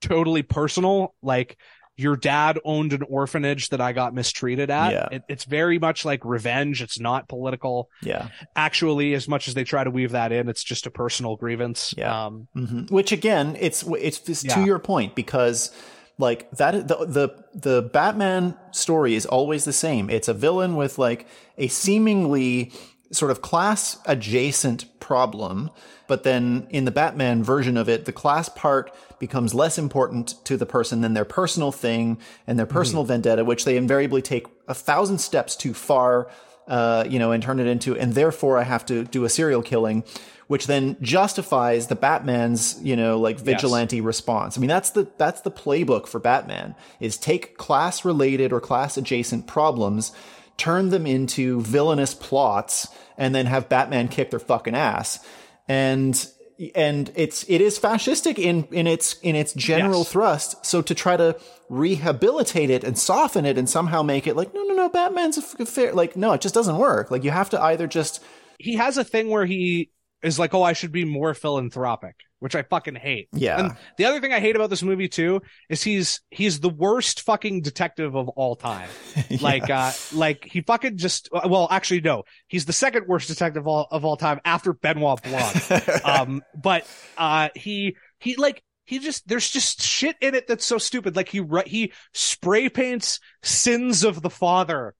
totally 0.00 0.42
personal. 0.42 1.14
Like 1.22 1.56
your 1.98 2.16
dad 2.16 2.60
owned 2.64 2.92
an 2.92 3.02
orphanage 3.02 3.70
that 3.70 3.80
I 3.80 3.92
got 3.92 4.14
mistreated 4.14 4.70
at. 4.70 4.92
Yeah. 4.92 5.08
It, 5.10 5.22
it's 5.28 5.44
very 5.44 5.80
much 5.80 6.04
like 6.04 6.24
revenge. 6.24 6.80
It's 6.80 7.00
not 7.00 7.28
political. 7.28 7.90
Yeah. 8.02 8.28
Actually, 8.54 9.14
as 9.14 9.26
much 9.26 9.48
as 9.48 9.54
they 9.54 9.64
try 9.64 9.82
to 9.82 9.90
weave 9.90 10.12
that 10.12 10.30
in, 10.30 10.48
it's 10.48 10.62
just 10.62 10.86
a 10.86 10.92
personal 10.92 11.34
grievance. 11.34 11.92
Yeah. 11.98 12.26
Um, 12.26 12.46
mm-hmm. 12.56 12.94
Which 12.94 13.10
again, 13.10 13.56
it's, 13.58 13.82
it's, 13.82 14.28
it's 14.28 14.44
yeah. 14.44 14.54
to 14.54 14.64
your 14.64 14.78
point 14.78 15.16
because 15.16 15.72
like 16.18 16.48
that, 16.52 16.86
the, 16.86 17.04
the, 17.04 17.44
the 17.54 17.82
Batman 17.82 18.56
story 18.70 19.16
is 19.16 19.26
always 19.26 19.64
the 19.64 19.72
same. 19.72 20.08
It's 20.08 20.28
a 20.28 20.34
villain 20.34 20.76
with 20.76 20.98
like 20.98 21.26
a 21.56 21.66
seemingly 21.66 22.72
sort 23.10 23.30
of 23.30 23.40
class 23.40 23.98
adjacent 24.06 24.86
problem. 25.00 25.70
But 26.06 26.22
then 26.22 26.66
in 26.70 26.84
the 26.84 26.90
Batman 26.90 27.42
version 27.42 27.76
of 27.76 27.88
it, 27.88 28.04
the 28.04 28.12
class 28.12 28.48
part 28.48 28.94
becomes 29.18 29.54
less 29.54 29.78
important 29.78 30.34
to 30.44 30.56
the 30.56 30.66
person 30.66 31.00
than 31.00 31.14
their 31.14 31.24
personal 31.24 31.72
thing 31.72 32.18
and 32.46 32.58
their 32.58 32.66
personal 32.66 33.02
mm-hmm. 33.02 33.12
vendetta, 33.12 33.44
which 33.44 33.64
they 33.64 33.76
invariably 33.76 34.22
take 34.22 34.46
a 34.68 34.74
thousand 34.74 35.18
steps 35.18 35.56
too 35.56 35.74
far, 35.74 36.30
uh, 36.66 37.04
you 37.08 37.18
know, 37.18 37.32
and 37.32 37.42
turn 37.42 37.60
it 37.60 37.66
into, 37.66 37.96
and 37.96 38.14
therefore 38.14 38.58
I 38.58 38.62
have 38.62 38.84
to 38.86 39.04
do 39.04 39.24
a 39.24 39.28
serial 39.28 39.62
killing, 39.62 40.04
which 40.46 40.66
then 40.66 40.96
justifies 41.00 41.88
the 41.88 41.94
Batman's, 41.94 42.78
you 42.82 42.96
know, 42.96 43.18
like 43.18 43.38
vigilante 43.38 43.96
yes. 43.96 44.04
response. 44.04 44.56
I 44.56 44.60
mean, 44.60 44.68
that's 44.68 44.90
the, 44.90 45.08
that's 45.16 45.40
the 45.42 45.50
playbook 45.50 46.06
for 46.06 46.20
Batman 46.20 46.74
is 47.00 47.16
take 47.16 47.56
class 47.56 48.04
related 48.04 48.52
or 48.52 48.60
class 48.60 48.96
adjacent 48.96 49.46
problems, 49.46 50.12
turn 50.58 50.90
them 50.90 51.06
into 51.06 51.62
villainous 51.62 52.14
plots, 52.14 52.88
and 53.16 53.34
then 53.34 53.46
have 53.46 53.68
Batman 53.68 54.08
kick 54.08 54.30
their 54.30 54.40
fucking 54.40 54.74
ass. 54.74 55.24
And 55.66 56.28
and 56.74 57.12
it's 57.14 57.44
it 57.48 57.60
is 57.60 57.78
fascistic 57.78 58.38
in 58.38 58.66
in 58.72 58.86
its 58.86 59.14
in 59.20 59.36
its 59.36 59.54
general 59.54 60.00
yes. 60.00 60.12
thrust. 60.12 60.66
So 60.66 60.82
to 60.82 60.94
try 60.94 61.16
to 61.16 61.38
rehabilitate 61.68 62.70
it 62.70 62.84
and 62.84 62.98
soften 62.98 63.44
it 63.44 63.56
and 63.56 63.68
somehow 63.68 64.02
make 64.02 64.26
it 64.26 64.36
like 64.36 64.52
no 64.54 64.62
no 64.64 64.74
no 64.74 64.88
Batman's 64.88 65.38
a 65.38 65.42
fair 65.42 65.92
like 65.92 66.16
no 66.16 66.32
it 66.32 66.40
just 66.40 66.54
doesn't 66.54 66.76
work. 66.76 67.10
Like 67.10 67.24
you 67.24 67.30
have 67.30 67.50
to 67.50 67.62
either 67.62 67.86
just 67.86 68.22
he 68.58 68.74
has 68.74 68.98
a 68.98 69.04
thing 69.04 69.28
where 69.28 69.46
he 69.46 69.90
is 70.22 70.38
like 70.38 70.52
oh 70.52 70.62
I 70.62 70.72
should 70.72 70.92
be 70.92 71.04
more 71.04 71.32
philanthropic 71.34 72.16
which 72.40 72.54
I 72.54 72.62
fucking 72.62 72.94
hate. 72.94 73.28
Yeah. 73.32 73.58
And 73.58 73.76
the 73.96 74.04
other 74.04 74.20
thing 74.20 74.32
I 74.32 74.40
hate 74.40 74.56
about 74.56 74.70
this 74.70 74.82
movie 74.82 75.08
too 75.08 75.40
is 75.68 75.82
he's 75.82 76.20
he's 76.30 76.60
the 76.60 76.68
worst 76.68 77.22
fucking 77.22 77.62
detective 77.62 78.14
of 78.14 78.28
all 78.30 78.56
time. 78.56 78.88
yeah. 79.28 79.38
Like 79.40 79.70
uh 79.70 79.92
like 80.12 80.44
he 80.44 80.60
fucking 80.60 80.96
just 80.96 81.28
well 81.32 81.68
actually 81.70 82.00
no, 82.00 82.24
he's 82.46 82.64
the 82.64 82.72
second 82.72 83.06
worst 83.08 83.28
detective 83.28 83.62
of 83.62 83.68
all, 83.68 83.88
of 83.90 84.04
all 84.04 84.16
time 84.16 84.40
after 84.44 84.72
Benoit 84.72 85.22
Blanc. 85.22 86.04
um 86.04 86.42
but 86.54 86.86
uh 87.16 87.48
he 87.54 87.96
he 88.20 88.36
like 88.36 88.62
he 88.84 88.98
just 88.98 89.26
there's 89.28 89.50
just 89.50 89.82
shit 89.82 90.16
in 90.20 90.34
it 90.34 90.46
that's 90.46 90.64
so 90.64 90.78
stupid. 90.78 91.16
Like 91.16 91.28
he 91.28 91.42
he 91.66 91.92
spray 92.14 92.68
paints 92.68 93.20
sins 93.42 94.04
of 94.04 94.22
the 94.22 94.30
father 94.30 94.94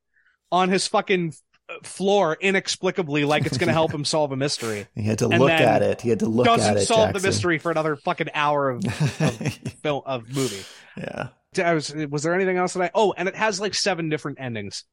on 0.51 0.69
his 0.69 0.86
fucking 0.86 1.35
floor 1.82 2.36
inexplicably 2.40 3.24
like 3.24 3.47
it's 3.47 3.59
going 3.59 3.69
to 3.69 3.73
help 3.73 3.93
him 3.93 4.05
solve 4.05 4.32
a 4.32 4.36
mystery. 4.36 4.86
He 4.95 5.03
had 5.03 5.19
to 5.19 5.28
and 5.28 5.39
look 5.39 5.51
at 5.51 5.82
it. 5.82 6.01
He 6.01 6.09
had 6.09 6.20
to 6.20 6.27
look 6.27 6.47
at 6.47 6.55
it. 6.55 6.57
Doesn't 6.57 6.86
solve 6.86 7.12
the 7.12 7.20
mystery 7.20 7.59
for 7.59 7.70
another 7.70 7.97
fucking 7.97 8.28
hour 8.35 8.70
of, 8.70 8.85
of 9.20 9.36
film 9.82 10.03
of 10.07 10.28
movie. 10.35 10.65
Yeah. 10.97 11.28
I 11.57 11.74
was 11.74 11.93
was 11.95 12.23
there 12.23 12.35
anything 12.35 12.57
else 12.57 12.74
that 12.74 12.82
I 12.82 12.90
Oh, 12.95 13.15
and 13.16 13.28
it 13.28 13.35
has 13.35 13.61
like 13.61 13.74
seven 13.74 14.09
different 14.09 14.39
endings. 14.40 14.85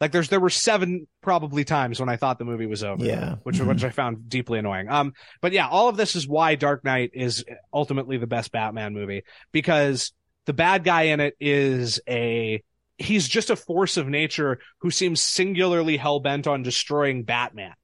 Like 0.00 0.12
there's 0.12 0.28
there 0.28 0.40
were 0.40 0.50
seven 0.50 1.06
probably 1.22 1.64
times 1.64 2.00
when 2.00 2.08
I 2.08 2.16
thought 2.16 2.38
the 2.38 2.44
movie 2.44 2.66
was 2.66 2.82
over. 2.82 3.04
Yeah. 3.04 3.36
Which 3.42 3.56
mm-hmm. 3.56 3.68
which 3.68 3.84
I 3.84 3.90
found 3.90 4.28
deeply 4.28 4.58
annoying. 4.58 4.88
Um 4.88 5.12
but 5.40 5.52
yeah, 5.52 5.68
all 5.68 5.88
of 5.88 5.96
this 5.96 6.16
is 6.16 6.26
why 6.26 6.54
Dark 6.54 6.84
Knight 6.84 7.10
is 7.14 7.44
ultimately 7.72 8.16
the 8.16 8.26
best 8.26 8.52
Batman 8.52 8.94
movie 8.94 9.24
because 9.52 10.12
the 10.46 10.52
bad 10.52 10.84
guy 10.84 11.02
in 11.04 11.20
it 11.20 11.34
is 11.40 12.00
a 12.08 12.62
he's 12.98 13.28
just 13.28 13.50
a 13.50 13.56
force 13.56 13.96
of 13.96 14.08
nature 14.08 14.60
who 14.78 14.90
seems 14.90 15.20
singularly 15.20 15.96
hell 15.96 16.20
bent 16.20 16.46
on 16.46 16.62
destroying 16.62 17.24
Batman. 17.24 17.74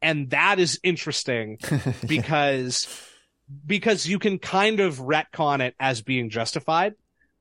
And 0.00 0.30
that 0.30 0.58
is 0.58 0.80
interesting 0.82 1.58
because 2.06 2.86
because 3.66 4.06
you 4.06 4.18
can 4.18 4.38
kind 4.38 4.80
of 4.80 4.98
retcon 4.98 5.60
it 5.60 5.74
as 5.80 6.02
being 6.02 6.28
justified 6.28 6.94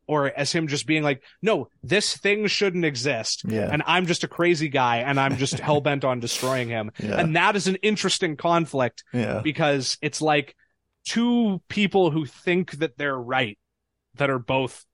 or 0.07 0.27
as 0.27 0.53
him 0.53 0.67
just 0.67 0.87
being 0.87 1.03
like, 1.03 1.21
no, 1.41 1.67
this 1.83 2.15
thing 2.15 2.47
shouldn't 2.47 2.85
exist. 2.85 3.43
Yeah. 3.45 3.69
And 3.69 3.83
I'm 3.85 4.07
just 4.07 4.23
a 4.23 4.27
crazy 4.27 4.69
guy 4.69 4.99
and 4.99 5.19
I'm 5.19 5.35
just 5.35 5.59
hell 5.59 5.81
bent 5.81 6.05
on 6.05 6.21
destroying 6.21 6.69
him. 6.69 6.91
Yeah. 6.97 7.19
And 7.19 7.35
that 7.35 7.55
is 7.57 7.67
an 7.67 7.75
interesting 7.77 8.37
conflict 8.37 9.03
yeah. 9.13 9.41
because 9.43 9.97
it's 10.01 10.21
like 10.21 10.55
two 11.05 11.61
people 11.67 12.09
who 12.09 12.25
think 12.25 12.71
that 12.79 12.97
they're 12.97 13.17
right 13.19 13.59
that 14.15 14.29
are 14.29 14.39
both 14.39 14.85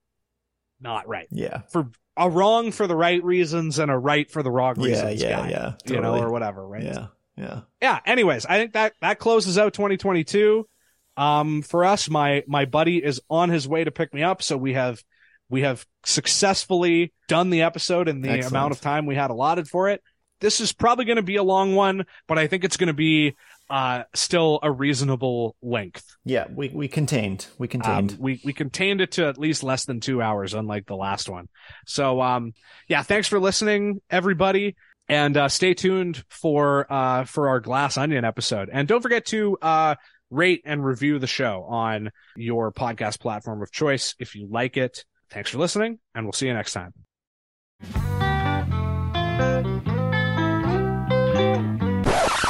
not 0.81 1.07
right. 1.07 1.27
Yeah. 1.29 1.61
For 1.69 1.89
a 2.17 2.29
wrong 2.29 2.71
for 2.71 2.87
the 2.87 2.95
right 2.95 3.23
reasons 3.23 3.79
and 3.79 3.89
a 3.89 3.97
right 3.97 4.29
for 4.29 4.43
the 4.43 4.51
wrong 4.51 4.75
reasons. 4.79 5.21
Yeah, 5.21 5.29
yeah, 5.29 5.37
guy, 5.37 5.49
yeah. 5.49 5.73
Totally. 5.85 5.95
You 5.95 6.01
know, 6.01 6.23
or 6.23 6.31
whatever, 6.31 6.67
right? 6.67 6.83
Yeah, 6.83 7.07
yeah. 7.35 7.61
Yeah. 7.81 7.99
Anyways, 8.05 8.45
I 8.45 8.57
think 8.57 8.73
that 8.73 8.93
that 9.01 9.19
closes 9.19 9.57
out 9.57 9.73
2022. 9.73 10.67
Um, 11.15 11.61
for 11.61 11.85
us, 11.85 12.09
my 12.09 12.43
my 12.47 12.65
buddy 12.65 13.03
is 13.03 13.21
on 13.29 13.49
his 13.49 13.67
way 13.67 13.83
to 13.83 13.91
pick 13.91 14.13
me 14.13 14.23
up, 14.23 14.41
so 14.41 14.57
we 14.57 14.73
have 14.73 15.03
we 15.49 15.61
have 15.61 15.85
successfully 16.05 17.13
done 17.27 17.49
the 17.49 17.61
episode 17.61 18.07
in 18.07 18.21
the 18.21 18.29
Excellent. 18.29 18.51
amount 18.51 18.71
of 18.71 18.81
time 18.81 19.05
we 19.05 19.15
had 19.15 19.29
allotted 19.29 19.67
for 19.67 19.89
it. 19.89 20.01
This 20.39 20.59
is 20.59 20.73
probably 20.73 21.05
going 21.05 21.17
to 21.17 21.21
be 21.21 21.35
a 21.35 21.43
long 21.43 21.75
one, 21.75 22.05
but 22.27 22.37
I 22.37 22.47
think 22.47 22.63
it's 22.63 22.77
going 22.77 22.87
to 22.87 22.93
be 22.93 23.35
uh, 23.73 24.03
still 24.13 24.59
a 24.61 24.71
reasonable 24.71 25.55
length. 25.63 26.05
Yeah, 26.23 26.45
we, 26.47 26.69
we 26.69 26.87
contained. 26.87 27.47
We 27.57 27.67
contained. 27.67 28.11
Um, 28.11 28.17
we 28.19 28.39
we 28.45 28.53
contained 28.53 29.01
it 29.01 29.13
to 29.13 29.25
at 29.25 29.39
least 29.39 29.63
less 29.63 29.85
than 29.85 29.99
two 29.99 30.21
hours, 30.21 30.53
unlike 30.53 30.85
the 30.85 30.95
last 30.95 31.27
one. 31.27 31.49
So 31.87 32.21
um, 32.21 32.53
yeah, 32.87 33.01
thanks 33.01 33.27
for 33.27 33.39
listening, 33.39 33.99
everybody, 34.11 34.75
and 35.09 35.35
uh, 35.35 35.49
stay 35.49 35.73
tuned 35.73 36.23
for 36.29 36.85
uh 36.93 37.23
for 37.23 37.49
our 37.49 37.59
Glass 37.59 37.97
Onion 37.97 38.23
episode. 38.23 38.69
And 38.71 38.87
don't 38.87 39.01
forget 39.01 39.25
to 39.27 39.57
uh 39.59 39.95
rate 40.29 40.61
and 40.65 40.85
review 40.85 41.17
the 41.17 41.25
show 41.25 41.65
on 41.67 42.11
your 42.37 42.71
podcast 42.71 43.19
platform 43.19 43.63
of 43.63 43.71
choice 43.71 44.13
if 44.19 44.35
you 44.35 44.47
like 44.51 44.77
it. 44.77 45.03
Thanks 45.31 45.49
for 45.49 45.57
listening, 45.57 45.97
and 46.13 46.27
we'll 46.27 46.33
see 46.33 46.45
you 46.45 46.53
next 46.53 46.73
time. 46.73 46.93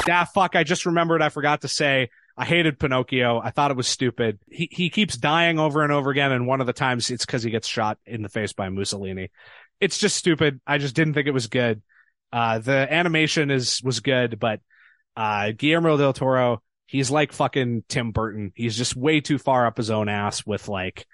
Ah, 0.09 0.25
fuck. 0.25 0.55
I 0.55 0.63
just 0.63 0.85
remembered 0.85 1.21
I 1.21 1.29
forgot 1.29 1.61
to 1.61 1.67
say 1.67 2.09
I 2.35 2.45
hated 2.45 2.79
Pinocchio. 2.79 3.39
I 3.39 3.51
thought 3.51 3.71
it 3.71 3.77
was 3.77 3.87
stupid. 3.87 4.39
He, 4.49 4.67
he 4.71 4.89
keeps 4.89 5.15
dying 5.15 5.59
over 5.59 5.83
and 5.83 5.91
over 5.91 6.09
again. 6.09 6.31
And 6.31 6.47
one 6.47 6.61
of 6.61 6.67
the 6.67 6.73
times 6.73 7.09
it's 7.09 7.25
because 7.25 7.43
he 7.43 7.51
gets 7.51 7.67
shot 7.67 7.99
in 8.05 8.21
the 8.21 8.29
face 8.29 8.53
by 8.53 8.69
Mussolini. 8.69 9.29
It's 9.79 9.97
just 9.97 10.17
stupid. 10.17 10.59
I 10.65 10.77
just 10.77 10.95
didn't 10.95 11.13
think 11.13 11.27
it 11.27 11.33
was 11.33 11.47
good. 11.47 11.81
Uh, 12.31 12.59
the 12.59 12.91
animation 12.91 13.51
is, 13.51 13.81
was 13.83 13.99
good, 13.99 14.39
but, 14.39 14.59
uh, 15.15 15.51
Guillermo 15.55 15.97
del 15.97 16.13
Toro, 16.13 16.63
he's 16.87 17.11
like 17.11 17.31
fucking 17.31 17.83
Tim 17.87 18.11
Burton. 18.11 18.51
He's 18.55 18.75
just 18.75 18.95
way 18.95 19.21
too 19.21 19.37
far 19.37 19.67
up 19.67 19.77
his 19.77 19.91
own 19.91 20.09
ass 20.09 20.43
with 20.45 20.67
like 20.67 21.05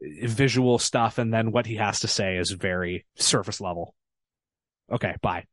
visual 0.00 0.78
stuff. 0.78 1.18
And 1.18 1.32
then 1.32 1.52
what 1.52 1.66
he 1.66 1.76
has 1.76 2.00
to 2.00 2.08
say 2.08 2.36
is 2.36 2.50
very 2.50 3.04
surface 3.16 3.60
level. 3.60 3.94
Okay. 4.90 5.14
Bye. 5.20 5.46